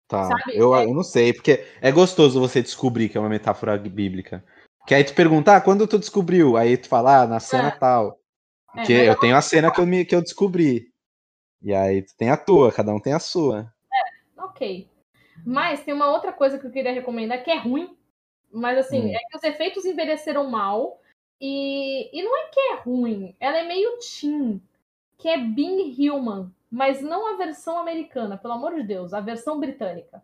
Tá, 0.08 0.30
eu, 0.52 0.76
é... 0.76 0.86
eu 0.86 0.94
não 0.94 1.04
sei, 1.04 1.34
porque 1.34 1.66
é 1.82 1.92
gostoso 1.92 2.40
você 2.40 2.62
descobrir 2.62 3.08
que 3.08 3.18
é 3.18 3.22
uma 3.22 3.30
metáfora 3.30 3.78
bíblica. 3.78 4.44
Que 4.86 4.96
aí 4.96 5.04
tu 5.04 5.14
pergunta, 5.14 5.56
ah, 5.56 5.62
quando 5.62 5.88
tu 5.88 5.98
descobriu? 5.98 6.58
Aí 6.58 6.76
tu 6.76 6.90
fala, 6.90 7.22
ah, 7.22 7.28
na 7.28 7.40
cena 7.40 7.70
é. 7.70 7.72
tal. 7.72 8.20
Porque 8.74 8.94
é, 8.94 9.08
eu 9.08 9.18
tenho 9.18 9.36
a 9.36 9.42
cena 9.42 9.72
que 9.72 9.80
eu, 9.80 9.86
me, 9.86 10.04
que 10.04 10.16
eu 10.16 10.22
descobri. 10.22 10.93
E 11.64 11.74
aí 11.74 12.02
tu 12.02 12.16
tem 12.16 12.30
a 12.30 12.38
tua, 12.38 12.72
cada 12.72 12.94
um 12.94 13.00
tem 13.00 13.14
a 13.14 13.20
sua. 13.20 13.74
É, 13.92 14.42
ok. 14.42 14.90
Mas 15.46 15.84
tem 15.84 15.94
uma 15.94 16.12
outra 16.12 16.34
coisa 16.34 16.60
que 16.60 16.68
eu 16.68 16.72
queria 16.72 16.94
recomendar 16.94 17.44
que 17.44 17.50
é 17.50 17.58
ruim, 17.58 17.98
mas 18.52 18.78
assim, 18.78 19.06
hum. 19.06 19.14
é 19.14 19.20
que 19.30 19.38
os 19.38 19.44
efeitos 19.44 19.86
envelheceram 19.86 20.50
mal. 20.50 21.00
E, 21.40 22.10
e 22.18 22.24
não 22.24 22.38
é 22.38 22.48
que 22.48 22.60
é 22.60 22.76
ruim, 22.76 23.36
ela 23.40 23.58
é 23.58 23.68
meio 23.68 23.98
teen, 24.00 24.62
que 25.18 25.28
é 25.28 25.38
Being 25.38 25.96
Human, 25.98 26.50
mas 26.72 27.02
não 27.02 27.34
a 27.34 27.38
versão 27.38 27.78
americana, 27.78 28.38
pelo 28.38 28.54
amor 28.54 28.76
de 28.76 28.84
Deus, 28.84 29.14
a 29.14 29.20
versão 29.20 29.60
britânica. 29.60 30.24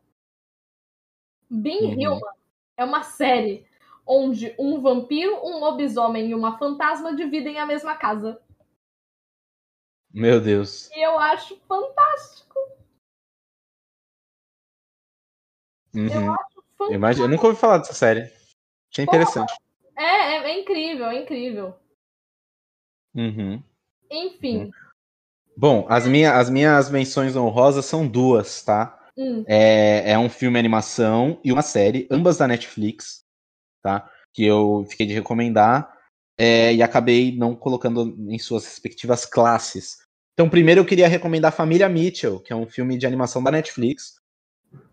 Ben 1.49 1.83
Uhum. 1.83 1.99
Hillman 1.99 2.33
é 2.77 2.83
uma 2.83 3.03
série 3.03 3.65
onde 4.05 4.53
um 4.57 4.79
vampiro, 4.81 5.39
um 5.43 5.59
lobisomem 5.59 6.29
e 6.29 6.35
uma 6.35 6.57
fantasma 6.57 7.15
dividem 7.15 7.59
a 7.59 7.65
mesma 7.65 7.95
casa. 7.95 8.41
Meu 10.13 10.41
Deus. 10.41 10.89
E 10.91 11.01
eu 11.05 11.17
acho 11.19 11.57
fantástico. 11.67 12.57
Eu 15.93 16.01
Uhum. 16.01 16.33
acho 16.33 16.57
Eu, 16.57 16.63
fantástico. 16.77 16.93
imagino, 16.93 17.25
eu 17.25 17.29
nunca 17.29 17.47
ouvi 17.47 17.59
falar 17.59 17.77
dessa 17.79 17.93
série. 17.93 18.31
Achei 18.91 19.05
interessante. 19.05 19.53
É, 19.95 20.03
é, 20.03 20.35
é 20.51 20.59
incrível, 20.59 21.05
é 21.07 21.21
incrível. 21.21 21.75
Uhum. 23.15 23.61
Enfim. 24.09 24.71
Bom, 25.57 25.85
as, 25.89 26.07
minha, 26.07 26.37
as 26.37 26.49
minhas 26.49 26.89
menções 26.89 27.35
honrosas 27.35 27.85
são 27.85 28.07
duas, 28.07 28.63
tá? 28.63 28.95
Hum, 29.17 29.43
É, 29.47 30.11
é 30.11 30.17
um 30.17 30.29
filme 30.29 30.57
animação 30.57 31.39
e 31.43 31.51
uma 31.51 31.61
série, 31.61 32.07
ambas 32.09 32.37
da 32.37 32.47
Netflix, 32.47 33.25
tá? 33.81 34.09
Que 34.33 34.45
eu 34.45 34.85
fiquei 34.89 35.05
de 35.05 35.13
recomendar 35.13 35.98
é, 36.39 36.73
e 36.73 36.81
acabei 36.81 37.35
não 37.35 37.53
colocando 37.53 38.15
em 38.29 38.39
suas 38.39 38.63
respectivas 38.63 39.25
classes. 39.25 39.97
Então, 40.33 40.49
primeiro 40.49 40.79
eu 40.79 40.85
queria 40.85 41.09
recomendar 41.09 41.51
Família 41.51 41.89
Mitchell, 41.89 42.39
que 42.39 42.53
é 42.53 42.55
um 42.55 42.65
filme 42.65 42.97
de 42.97 43.05
animação 43.05 43.43
da 43.43 43.51
Netflix, 43.51 44.15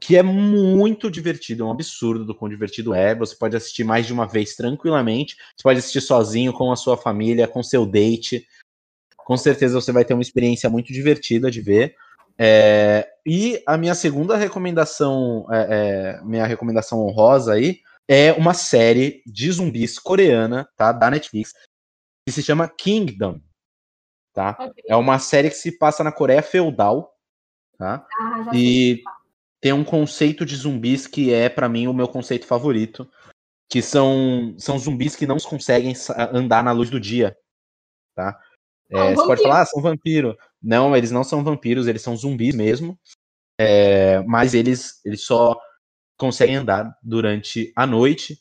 que 0.01 0.17
é 0.17 0.23
muito 0.25 1.09
divertido, 1.09 1.63
é 1.63 1.67
um 1.67 1.71
absurdo 1.71 2.25
do 2.25 2.35
quão 2.35 2.49
divertido 2.49 2.93
é. 2.93 3.15
Você 3.15 3.37
pode 3.37 3.57
assistir 3.57 3.85
mais 3.85 4.07
de 4.07 4.13
uma 4.13 4.27
vez 4.27 4.57
tranquilamente. 4.57 5.37
Você 5.57 5.63
pode 5.63 5.79
assistir 5.79 6.01
sozinho, 6.01 6.53
com 6.53 6.73
a 6.73 6.77
sua 6.77 6.97
família, 6.97 7.47
com 7.47 7.63
seu 7.63 7.87
date. 7.87 8.45
Com 9.17 9.37
certeza 9.37 9.81
você 9.81 9.93
vai 9.93 10.05
ter 10.05 10.15
uma 10.15 10.23
experiência 10.23 10.69
muito 10.69 10.93
divertida 10.93 11.49
de 11.49 11.61
ver. 11.61 11.95
É, 12.37 13.09
e 13.25 13.63
a 13.67 13.77
minha 13.77 13.95
segunda 13.95 14.37
recomendação, 14.37 15.47
é, 15.51 15.67
é, 16.19 16.25
minha 16.25 16.47
recomendação 16.47 17.07
honrosa 17.07 17.53
aí, 17.53 17.81
é 18.09 18.33
uma 18.33 18.55
série 18.55 19.23
de 19.27 19.51
zumbis 19.51 19.99
coreana, 19.99 20.69
tá? 20.77 20.93
Da 20.93 21.11
Netflix, 21.11 21.53
que 22.27 22.33
se 22.33 22.43
chama 22.43 22.69
Kingdom, 22.69 23.41
tá? 24.33 24.57
ok. 24.59 24.85
É 24.89 24.97
uma 24.97 25.19
série 25.19 25.51
que 25.51 25.57
se 25.57 25.77
passa 25.77 26.05
na 26.05 26.13
Coreia 26.13 26.43
feudal, 26.43 27.15
tá? 27.79 28.07
Ah. 28.19 28.51
E 28.55 29.03
tem 29.61 29.73
um 29.73 29.85
conceito 29.85 30.45
de 30.45 30.55
zumbis 30.55 31.07
que 31.07 31.33
é, 31.33 31.49
pra 31.49 31.69
mim, 31.69 31.87
o 31.87 31.95
meu 31.95 32.09
conceito 32.09 32.47
favorito. 32.47 33.11
Que 33.69 33.83
são, 33.83 34.55
são 34.57 34.79
zumbis 34.79 35.17
que 35.17 35.27
não 35.27 35.39
conseguem 35.39 35.93
andar 36.33 36.63
na 36.63 36.71
luz 36.71 36.89
do 36.89 37.01
dia. 37.01 37.37
Tá? 38.15 38.41
É, 38.89 38.97
Ah, 38.97 39.05
um 39.07 39.17
você 39.17 39.27
pode 39.27 39.43
falar, 39.43 39.63
ah, 39.63 39.67
são 39.67 39.83
vampiro. 39.83 40.39
Não, 40.63 40.97
eles 40.97 41.11
não 41.11 41.25
são 41.25 41.43
vampiros, 41.43 41.89
eles 41.89 42.01
são 42.01 42.17
zumbis 42.17 42.55
mesmo. 42.55 42.97
É, 43.59 44.23
mas 44.23 44.55
eles, 44.55 45.05
eles 45.05 45.25
só 45.25 45.59
conseguem 46.17 46.57
andar 46.57 46.97
durante 47.03 47.73
a 47.77 47.87
noite. 47.87 48.39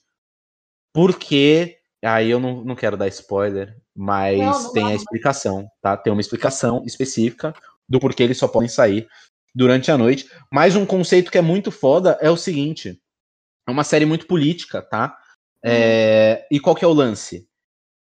Porque. 0.93 1.77
Aí 2.03 2.29
eu 2.29 2.39
não, 2.39 2.63
não 2.63 2.75
quero 2.75 2.95
dar 2.95 3.07
spoiler, 3.07 3.75
mas 3.95 4.37
Não, 4.37 4.63
não 4.63 4.73
tem 4.73 4.85
a 4.85 4.95
explicação, 4.95 5.67
tá? 5.81 5.97
Tem 5.97 6.13
uma 6.13 6.21
explicação 6.21 6.83
específica 6.85 7.51
do 7.89 7.99
porquê 7.99 8.21
eles 8.21 8.37
só 8.37 8.47
podem 8.47 8.69
sair 8.69 9.07
durante 9.55 9.89
a 9.89 9.97
noite. 9.97 10.29
Mas 10.51 10.75
um 10.75 10.85
conceito 10.85 11.31
que 11.31 11.37
é 11.37 11.41
muito 11.41 11.71
foda 11.71 12.17
é 12.21 12.29
o 12.29 12.37
seguinte: 12.37 13.01
é 13.67 13.71
uma 13.71 13.83
série 13.83 14.05
muito 14.05 14.27
política, 14.27 14.81
tá? 14.81 15.17
É, 15.63 16.45
e 16.51 16.59
qual 16.59 16.75
que 16.75 16.85
é 16.85 16.87
o 16.87 16.93
lance? 16.93 17.49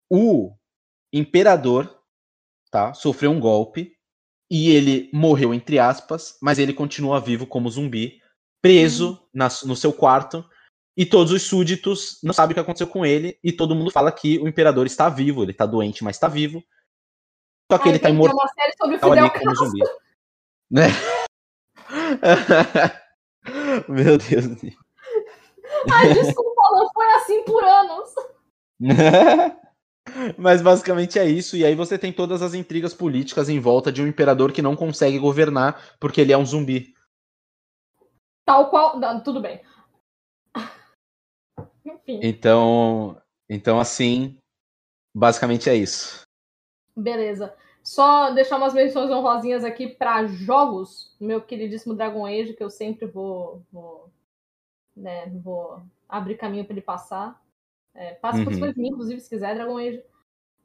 O 0.09 0.53
imperador, 1.11 1.99
tá? 2.69 2.93
Sofreu 2.93 3.31
um 3.31 3.39
golpe 3.39 3.93
e 4.51 4.69
ele 4.71 5.09
morreu 5.13 5.53
entre 5.53 5.79
aspas, 5.79 6.37
mas 6.41 6.59
ele 6.59 6.73
continua 6.73 7.19
vivo 7.19 7.47
como 7.47 7.69
zumbi, 7.69 8.21
preso 8.61 9.19
na- 9.33 9.47
no 9.65 9.75
seu 9.75 9.93
quarto. 9.93 10.43
E 10.97 11.05
todos 11.05 11.31
os 11.31 11.43
súditos 11.43 12.19
não 12.21 12.33
sabem 12.33 12.51
o 12.51 12.55
que 12.55 12.59
aconteceu 12.59 12.87
com 12.87 13.05
ele 13.05 13.39
e 13.43 13.53
todo 13.53 13.75
mundo 13.75 13.91
fala 13.91 14.11
que 14.11 14.37
o 14.39 14.47
imperador 14.47 14.85
está 14.85 15.07
vivo, 15.07 15.43
ele 15.43 15.51
está 15.51 15.65
doente, 15.65 16.03
mas 16.03 16.17
está 16.17 16.27
vivo. 16.27 16.61
Só 17.71 17.77
que 17.77 17.87
Ah, 17.87 17.91
ele 17.91 17.97
está 17.97 18.09
imortal 18.09 18.37
É 18.37 18.41
uma 18.41 18.49
série 18.49 18.73
sobre 18.77 18.95
o 18.95 18.99
Fidel 18.99 19.13
ali 19.13 19.29
como 19.29 19.55
zumbi. 19.55 19.79
Né? 20.71 20.87
Meu 23.87 24.17
Deus. 24.17 24.45
Ai, 25.91 26.13
desculpa, 26.13 26.61
não 26.73 26.89
foi 26.91 27.11
assim 27.13 27.43
por 27.43 27.63
anos. 27.63 28.09
Mas 30.37 30.61
basicamente 30.61 31.19
é 31.19 31.25
isso. 31.25 31.55
E 31.55 31.63
aí 31.63 31.75
você 31.75 31.97
tem 31.97 32.11
todas 32.11 32.41
as 32.41 32.53
intrigas 32.53 32.93
políticas 32.93 33.47
em 33.47 33.59
volta 33.59 33.91
de 33.91 34.01
um 34.01 34.07
imperador 34.07 34.51
que 34.51 34.61
não 34.61 34.75
consegue 34.75 35.19
governar 35.19 35.95
porque 35.99 36.19
ele 36.19 36.33
é 36.33 36.37
um 36.37 36.45
zumbi. 36.45 36.93
Tal 38.49 38.67
qual. 38.71 38.99
Não, 38.99 39.21
tudo 39.21 39.39
bem. 39.39 39.61
Enfim, 41.85 42.19
Então, 42.23 43.21
então 43.47 43.79
assim, 43.79 44.39
basicamente 45.15 45.69
é 45.69 45.75
isso. 45.75 46.23
beleza. 46.97 47.55
Só 47.83 48.31
deixar 48.31 48.57
umas 48.57 48.73
menções 48.73 49.11
honrosinhas 49.11 49.63
aqui 49.63 49.87
para 49.87 50.25
jogos. 50.25 51.15
Meu 51.19 51.39
queridíssimo 51.41 51.93
Dragon 51.93 52.25
Age, 52.25 52.55
que 52.55 52.63
eu 52.63 52.71
sempre 52.71 53.05
vou. 53.05 53.61
vou 53.71 54.09
né, 54.97 55.27
vou 55.43 55.79
abrir 56.07 56.35
caminho 56.35 56.65
para 56.65 56.73
ele 56.73 56.81
passar. 56.81 57.39
É, 57.93 58.15
passe 58.15 58.43
por 58.43 58.49
Uhum. 58.49 58.55
cima 58.55 58.73
de 58.73 58.79
mim, 58.79 58.89
inclusive, 58.89 59.21
se 59.21 59.29
quiser, 59.29 59.53
Dragon 59.53 59.77
Age. 59.77 60.03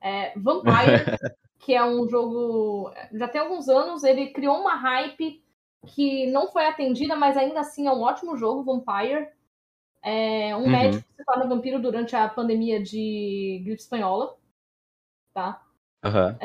É, 0.00 0.32
Vampire, 0.38 0.64
que 1.60 1.74
é 1.74 1.84
um 1.84 2.08
jogo. 2.08 2.90
Já 3.12 3.28
tem 3.28 3.42
alguns 3.42 3.68
anos, 3.68 4.04
ele 4.04 4.30
criou 4.30 4.58
uma 4.58 4.74
hype 4.74 5.43
que 5.86 6.26
não 6.26 6.48
foi 6.48 6.66
atendida, 6.66 7.16
mas 7.16 7.36
ainda 7.36 7.60
assim 7.60 7.86
é 7.86 7.92
um 7.92 8.02
ótimo 8.02 8.36
jogo, 8.36 8.62
Vampire. 8.64 9.28
É 10.02 10.54
um 10.56 10.64
Uhum. 10.64 10.70
médico 10.70 11.02
que 11.04 11.14
se 11.16 11.24
torna 11.24 11.46
vampiro 11.48 11.80
durante 11.80 12.14
a 12.14 12.28
pandemia 12.28 12.82
de 12.82 13.62
gripe 13.64 13.80
espanhola. 13.80 14.36
Tá? 15.32 15.62
Aham. 16.04 16.38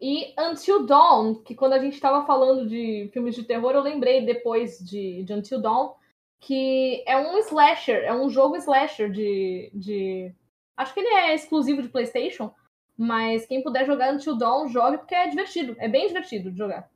E 0.00 0.34
Until 0.36 0.84
Dawn, 0.84 1.34
que 1.42 1.54
quando 1.54 1.74
a 1.74 1.78
gente 1.78 1.94
estava 1.94 2.26
falando 2.26 2.68
de 2.68 3.08
filmes 3.12 3.36
de 3.36 3.44
terror, 3.44 3.72
eu 3.72 3.80
lembrei 3.82 4.24
depois 4.26 4.78
de, 4.78 5.22
de 5.22 5.32
Until 5.32 5.60
Dawn, 5.60 5.94
que 6.40 7.04
é 7.06 7.16
um 7.16 7.38
slasher, 7.38 8.02
é 8.02 8.12
um 8.12 8.28
jogo 8.28 8.56
slasher 8.56 9.10
de, 9.10 9.70
de. 9.72 10.34
Acho 10.76 10.92
que 10.92 10.98
ele 11.00 11.08
é 11.14 11.34
exclusivo 11.34 11.82
de 11.82 11.88
PlayStation, 11.88 12.52
mas 12.98 13.46
quem 13.46 13.62
puder 13.62 13.86
jogar 13.86 14.12
Until 14.12 14.36
Dawn, 14.36 14.68
jogue 14.68 14.98
porque 14.98 15.14
é 15.14 15.28
divertido. 15.28 15.76
É 15.78 15.88
bem 15.88 16.08
divertido 16.08 16.50
de 16.50 16.58
jogar. 16.58 16.90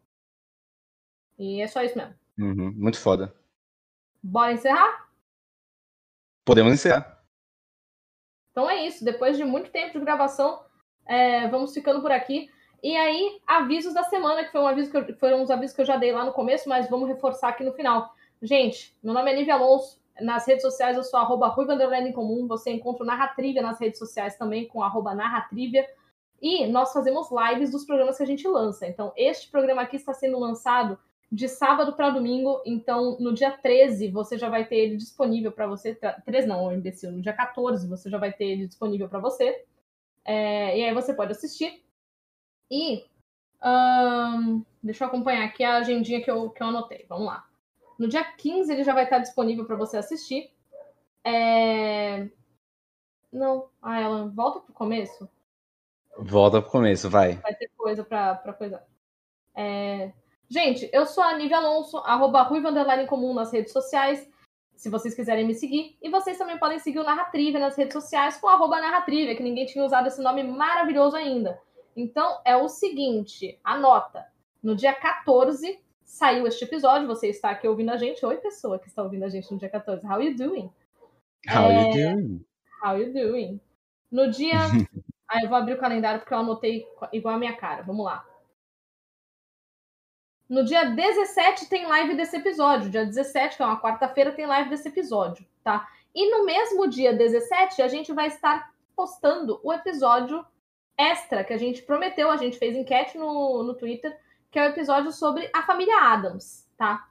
E 1.38 1.60
é 1.60 1.66
só 1.66 1.82
isso 1.82 1.96
mesmo. 1.96 2.14
Uhum. 2.38 2.72
Muito 2.76 2.98
foda. 2.98 3.34
Bora 4.22 4.52
encerrar? 4.52 5.08
Podemos 6.44 6.72
encerrar. 6.72 7.22
Então 8.50 8.68
é 8.68 8.86
isso. 8.86 9.04
Depois 9.04 9.36
de 9.36 9.44
muito 9.44 9.70
tempo 9.70 9.98
de 9.98 10.04
gravação, 10.04 10.64
é, 11.04 11.48
vamos 11.48 11.72
ficando 11.74 12.00
por 12.00 12.10
aqui. 12.10 12.50
E 12.82 12.96
aí, 12.96 13.40
avisos 13.46 13.94
da 13.94 14.04
semana, 14.04 14.44
que 14.44 14.52
foi 14.52 14.60
um 14.60 14.66
aviso 14.66 14.90
que 14.90 14.96
eu- 14.96 15.18
foram 15.18 15.42
os 15.42 15.50
avisos 15.50 15.74
que 15.74 15.82
eu 15.82 15.86
já 15.86 15.96
dei 15.96 16.12
lá 16.12 16.24
no 16.24 16.32
começo, 16.32 16.68
mas 16.68 16.88
vamos 16.88 17.08
reforçar 17.08 17.48
aqui 17.48 17.64
no 17.64 17.72
final. 17.72 18.14
Gente, 18.40 18.96
meu 19.02 19.12
nome 19.14 19.30
é 19.32 19.36
Nívia 19.36 19.54
Alonso. 19.54 20.00
Nas 20.20 20.46
redes 20.46 20.62
sociais 20.62 20.96
eu 20.96 21.02
sou 21.04 21.18
arroba 21.18 21.54
Underline 21.58 22.08
em 22.10 22.12
comum. 22.12 22.46
Você 22.46 22.70
encontra 22.70 23.02
o 23.02 23.06
Narratrivia 23.06 23.60
nas 23.62 23.78
redes 23.78 23.98
sociais 23.98 24.36
também 24.36 24.66
com 24.68 24.82
arroba 24.82 25.14
Narratrivia. 25.14 25.86
E 26.40 26.66
nós 26.66 26.92
fazemos 26.92 27.28
lives 27.30 27.70
dos 27.70 27.84
programas 27.84 28.16
que 28.16 28.22
a 28.22 28.26
gente 28.26 28.46
lança. 28.46 28.86
Então, 28.86 29.12
este 29.16 29.50
programa 29.50 29.82
aqui 29.82 29.96
está 29.96 30.12
sendo 30.12 30.38
lançado 30.38 30.98
de 31.30 31.48
sábado 31.48 31.94
para 31.94 32.10
domingo. 32.10 32.62
Então, 32.64 33.16
no 33.18 33.32
dia 33.32 33.50
13, 33.50 34.10
você 34.10 34.38
já 34.38 34.48
vai 34.48 34.64
ter 34.64 34.76
ele 34.76 34.96
disponível 34.96 35.52
para 35.52 35.66
você. 35.66 35.94
Tra- 35.94 36.20
13 36.24 36.46
não, 36.46 36.72
imbecil. 36.72 37.12
No 37.12 37.20
dia 37.20 37.32
14, 37.32 37.88
você 37.88 38.08
já 38.08 38.18
vai 38.18 38.32
ter 38.32 38.46
ele 38.46 38.66
disponível 38.66 39.08
para 39.08 39.18
você. 39.18 39.64
É, 40.24 40.78
e 40.78 40.84
aí 40.84 40.94
você 40.94 41.14
pode 41.14 41.32
assistir. 41.32 41.82
E 42.70 43.04
ahn, 43.60 44.62
deixa 44.82 45.04
eu 45.04 45.08
acompanhar 45.08 45.44
aqui 45.44 45.62
a 45.64 45.76
agendinha 45.76 46.22
que 46.22 46.30
eu, 46.30 46.50
que 46.50 46.62
eu 46.62 46.66
anotei. 46.68 47.06
Vamos 47.08 47.26
lá. 47.26 47.46
No 47.98 48.08
dia 48.08 48.24
15 48.24 48.72
ele 48.72 48.84
já 48.84 48.92
vai 48.92 49.04
estar 49.04 49.18
disponível 49.18 49.64
para 49.64 49.76
você 49.76 49.96
assistir. 49.96 50.50
É... 51.24 52.28
Não, 53.32 53.68
ah, 53.82 54.00
ela 54.00 54.28
volta 54.28 54.60
pro 54.60 54.72
começo. 54.72 55.28
Volta 56.18 56.62
pro 56.62 56.70
começo, 56.70 57.10
vai. 57.10 57.34
Vai 57.36 57.54
ter 57.54 57.70
coisa 57.76 58.04
pra, 58.04 58.34
pra 58.34 58.52
coisa. 58.52 58.82
É... 59.54 60.12
Gente, 60.48 60.88
eu 60.92 61.06
sou 61.06 61.24
a 61.24 61.36
Nívia 61.36 61.56
Alonso, 61.56 61.98
arroba 61.98 62.42
Ruiva 62.42 62.70
Underline 62.70 63.06
comum 63.06 63.34
nas 63.34 63.52
redes 63.52 63.72
sociais, 63.72 64.28
se 64.76 64.88
vocês 64.88 65.14
quiserem 65.14 65.44
me 65.44 65.54
seguir. 65.54 65.96
E 66.00 66.08
vocês 66.08 66.38
também 66.38 66.58
podem 66.58 66.78
seguir 66.78 67.00
o 67.00 67.04
Narratrivia 67.04 67.58
nas 67.58 67.76
redes 67.76 67.92
sociais 67.92 68.36
com 68.36 68.48
arroba 68.48 68.80
Narratrivia, 68.80 69.34
que 69.34 69.42
ninguém 69.42 69.66
tinha 69.66 69.84
usado 69.84 70.06
esse 70.06 70.22
nome 70.22 70.44
maravilhoso 70.44 71.16
ainda. 71.16 71.60
Então, 71.96 72.40
é 72.44 72.56
o 72.56 72.68
seguinte, 72.68 73.58
anota. 73.64 74.24
No 74.62 74.76
dia 74.76 74.94
14 74.94 75.80
saiu 76.04 76.46
este 76.46 76.64
episódio, 76.64 77.08
você 77.08 77.28
está 77.28 77.50
aqui 77.50 77.66
ouvindo 77.66 77.90
a 77.90 77.96
gente. 77.96 78.24
Oi, 78.24 78.36
pessoa 78.36 78.78
que 78.78 78.86
está 78.86 79.02
ouvindo 79.02 79.24
a 79.24 79.28
gente 79.28 79.50
no 79.50 79.58
dia 79.58 79.68
14. 79.68 80.06
How 80.06 80.22
you 80.22 80.36
doing? 80.36 80.70
How 81.48 81.70
É, 81.70 81.88
you 81.88 81.92
doing? 81.92 82.44
How 82.84 82.96
you 82.96 83.12
doing? 83.12 83.60
No 84.12 84.30
dia. 84.30 84.58
ah, 85.28 85.42
eu 85.42 85.48
vou 85.48 85.58
abrir 85.58 85.74
o 85.74 85.78
calendário 85.78 86.20
porque 86.20 86.32
eu 86.32 86.38
anotei 86.38 86.86
igual 87.12 87.34
a 87.34 87.38
minha 87.38 87.56
cara. 87.56 87.82
Vamos 87.82 88.04
lá. 88.04 88.24
No 90.48 90.64
dia 90.64 90.84
17 90.84 91.66
tem 91.66 91.86
live 91.86 92.14
desse 92.14 92.36
episódio. 92.36 92.90
Dia 92.90 93.04
17, 93.04 93.56
que 93.56 93.62
é 93.62 93.66
uma 93.66 93.80
quarta-feira, 93.80 94.32
tem 94.32 94.46
live 94.46 94.70
desse 94.70 94.88
episódio, 94.88 95.44
tá? 95.62 95.88
E 96.14 96.30
no 96.30 96.44
mesmo 96.44 96.88
dia 96.88 97.12
17, 97.12 97.82
a 97.82 97.88
gente 97.88 98.12
vai 98.12 98.28
estar 98.28 98.72
postando 98.94 99.60
o 99.62 99.72
episódio 99.72 100.44
extra 100.96 101.44
que 101.44 101.52
a 101.52 101.58
gente 101.58 101.82
prometeu, 101.82 102.30
a 102.30 102.36
gente 102.36 102.58
fez 102.58 102.74
enquete 102.74 103.18
no, 103.18 103.62
no 103.62 103.74
Twitter, 103.74 104.18
que 104.50 104.58
é 104.58 104.66
o 104.66 104.70
episódio 104.70 105.12
sobre 105.12 105.50
a 105.52 105.62
família 105.62 106.00
Adams, 106.00 106.66
tá? 106.78 107.06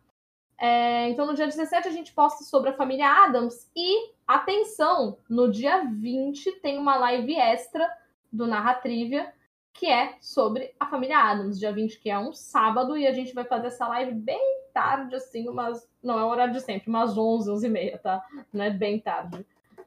É, 0.58 1.10
então, 1.10 1.26
no 1.26 1.34
dia 1.34 1.46
17, 1.46 1.88
a 1.88 1.92
gente 1.92 2.14
posta 2.14 2.44
sobre 2.44 2.70
a 2.70 2.74
família 2.74 3.08
Adams. 3.26 3.70
E, 3.76 4.14
atenção, 4.26 5.20
no 5.30 5.52
dia 5.52 5.84
20 5.84 6.54
tem 6.62 6.80
uma 6.80 6.96
live 6.96 7.36
extra 7.36 7.88
do 8.32 8.48
Narratrivia, 8.48 9.32
que 9.76 9.88
é 9.88 10.16
sobre 10.22 10.74
a 10.80 10.88
família 10.88 11.20
Adams. 11.20 11.60
Dia 11.60 11.72
20, 11.72 12.00
que 12.00 12.10
é 12.10 12.18
um 12.18 12.34
sábado, 12.34 12.98
e 12.98 13.06
a 13.06 13.12
gente 13.12 13.34
vai 13.34 13.44
fazer 13.44 13.68
essa 13.68 13.88
live 13.90 14.14
bem 14.14 14.64
tarde, 14.74 15.16
assim, 15.16 15.48
umas. 15.48 15.88
Não 16.02 16.18
é 16.18 16.24
o 16.24 16.28
horário 16.28 16.54
de 16.54 16.62
sempre, 16.62 16.90
umas 16.90 17.18
11, 17.18 17.52
11 17.52 17.68
e 17.68 17.70
meia, 17.70 17.98
tá? 17.98 18.26
Não 18.52 18.64
é 18.64 18.70
bem 18.70 19.00
tarde. 19.00 19.46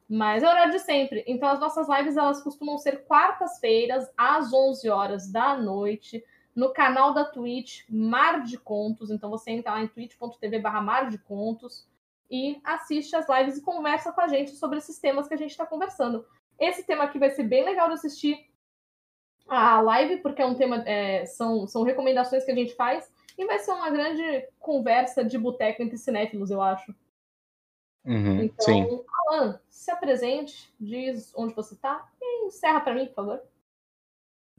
Mas 0.08 0.42
é 0.42 0.46
o 0.46 0.50
horário 0.50 0.72
de 0.72 0.78
sempre. 0.78 1.24
Então, 1.26 1.48
as 1.48 1.58
nossas 1.58 1.88
lives, 1.88 2.16
elas 2.16 2.42
costumam 2.42 2.78
ser 2.78 3.04
quartas-feiras, 3.04 4.08
às 4.16 4.52
11 4.52 4.88
horas 4.88 5.30
da 5.30 5.56
noite 5.56 6.22
no 6.54 6.72
canal 6.72 7.14
da 7.14 7.24
Twitch 7.24 7.84
Mar 7.88 8.42
de 8.42 8.58
Contos. 8.58 9.10
Então 9.10 9.30
você 9.30 9.52
entra 9.52 9.70
lá 9.70 9.80
em 9.80 9.86
twitch.tv 9.86 10.58
barra 10.58 10.80
Mar 10.80 11.08
de 11.08 11.16
Contos 11.16 11.86
e 12.28 12.60
assiste 12.64 13.14
as 13.14 13.28
lives 13.28 13.58
e 13.58 13.62
conversa 13.62 14.12
com 14.12 14.20
a 14.20 14.26
gente 14.26 14.50
sobre 14.56 14.78
esses 14.78 14.98
temas 14.98 15.28
que 15.28 15.34
a 15.34 15.36
gente 15.36 15.52
está 15.52 15.64
conversando. 15.64 16.26
Esse 16.58 16.82
tema 16.82 17.04
aqui 17.04 17.16
vai 17.16 17.30
ser 17.30 17.44
bem 17.44 17.64
legal 17.64 17.86
de 17.86 17.94
assistir 17.94 18.47
a 19.48 19.80
live, 19.80 20.18
porque 20.18 20.42
é 20.42 20.46
um 20.46 20.54
tema, 20.54 20.82
é, 20.86 21.24
são, 21.24 21.66
são 21.66 21.82
recomendações 21.82 22.44
que 22.44 22.50
a 22.50 22.54
gente 22.54 22.74
faz, 22.74 23.10
e 23.36 23.46
vai 23.46 23.58
ser 23.58 23.72
uma 23.72 23.90
grande 23.90 24.46
conversa 24.58 25.24
de 25.24 25.38
boteco 25.38 25.82
entre 25.82 25.96
cinéfilos, 25.96 26.50
eu 26.50 26.60
acho. 26.60 26.94
Uhum, 28.04 28.42
então, 28.42 28.64
sim. 28.64 29.00
Alan, 29.28 29.60
se 29.68 29.90
apresente, 29.90 30.72
diz 30.78 31.32
onde 31.36 31.54
você 31.54 31.74
está 31.74 32.06
e 32.20 32.46
encerra 32.46 32.80
para 32.80 32.94
mim, 32.94 33.06
por 33.06 33.14
favor. 33.14 33.40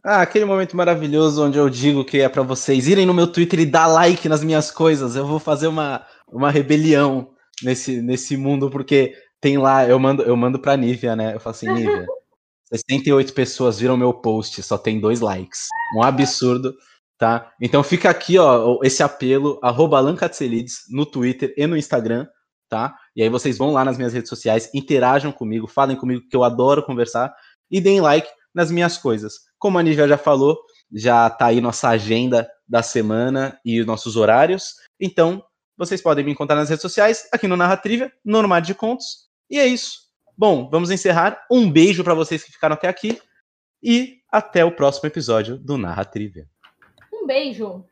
Ah, 0.04 0.22
aquele 0.22 0.46
momento 0.46 0.78
maravilhoso 0.78 1.46
onde 1.46 1.58
eu 1.58 1.70
digo 1.70 2.06
que 2.06 2.22
é 2.22 2.30
para 2.30 2.42
vocês 2.42 2.88
irem 2.88 3.06
no 3.06 3.14
meu 3.14 3.30
Twitter 3.30 3.60
e 3.60 3.66
dar 3.66 3.88
like 3.88 4.30
nas 4.30 4.44
minhas 4.44 4.72
coisas. 4.72 5.16
Eu 5.16 5.26
vou 5.26 5.40
fazer 5.40 5.68
uma, 5.68 6.06
uma 6.26 6.50
rebelião 6.50 7.34
nesse, 7.62 8.02
nesse 8.02 8.38
mundo, 8.38 8.70
porque 8.70 9.14
tem 9.42 9.58
lá, 9.58 9.86
eu 9.86 10.00
mando, 10.00 10.24
eu 10.24 10.38
mando 10.38 10.58
pra 10.58 10.78
Nívia, 10.78 11.16
né? 11.18 11.36
Eu 11.36 11.40
falo 11.40 11.54
assim, 11.54 11.70
Nívia, 11.70 12.06
68 12.72 13.34
pessoas 13.34 13.80
viram 13.80 13.98
meu 13.98 14.14
post, 14.14 14.62
só 14.62 14.78
tem 14.78 15.00
dois 15.00 15.20
likes. 15.20 15.68
Um 15.96 16.04
absurdo, 16.04 16.76
tá? 17.18 17.52
Então 17.62 17.84
fica 17.84 18.10
aqui, 18.10 18.38
ó, 18.38 18.80
esse 18.84 19.02
apelo, 19.02 19.60
arroba 19.62 20.02
no 20.90 21.06
Twitter 21.06 21.54
e 21.58 21.68
no 21.68 21.76
Instagram, 21.76 22.28
tá? 22.70 22.96
E 23.16 23.24
aí 23.24 23.30
vocês 23.30 23.58
vão 23.58 23.72
lá 23.72 23.84
nas 23.84 23.98
minhas 23.98 24.14
redes 24.14 24.30
sociais, 24.30 24.70
interajam 24.74 25.32
comigo, 25.32 25.68
falem 25.68 25.98
comigo, 25.98 26.26
que 26.30 26.36
eu 26.36 26.44
adoro 26.44 26.84
conversar, 26.84 27.34
e 27.70 27.82
deem 27.82 28.02
like 28.02 28.30
nas 28.54 28.72
minhas 28.72 28.98
coisas. 28.98 29.34
Como 29.58 29.78
a 29.78 29.84
Nívia 29.84 30.08
já 30.08 30.18
falou, 30.18 30.58
já 30.94 31.30
tá 31.30 31.48
aí 31.48 31.60
nossa 31.60 31.90
agenda 31.90 32.50
da 32.68 32.84
semana 32.84 33.60
e 33.66 33.80
os 33.80 33.86
nossos 33.86 34.16
horários. 34.16 34.76
Então, 35.00 35.44
vocês 35.78 36.02
podem 36.02 36.24
me 36.24 36.32
encontrar 36.32 36.56
nas 36.56 36.70
redes 36.70 36.82
sociais, 36.82 37.28
aqui 37.32 37.48
no 37.48 37.58
Narratrivia, 37.58 38.12
no 38.24 38.38
Armário 38.38 38.68
de 38.68 38.76
Contos. 38.76 39.28
E 39.50 39.58
é 39.58 39.66
isso. 39.66 40.09
Bom, 40.40 40.70
vamos 40.70 40.90
encerrar. 40.90 41.46
Um 41.52 41.70
beijo 41.70 42.02
para 42.02 42.14
vocês 42.14 42.42
que 42.42 42.54
ficaram 42.54 42.74
até 42.74 42.88
aqui 42.88 43.22
e 43.84 44.20
até 44.32 44.64
o 44.64 44.72
próximo 44.72 45.06
episódio 45.06 45.58
do 45.58 45.78
Narratrivia. 45.78 46.48
Um 47.14 47.28
beijo. 47.28 47.84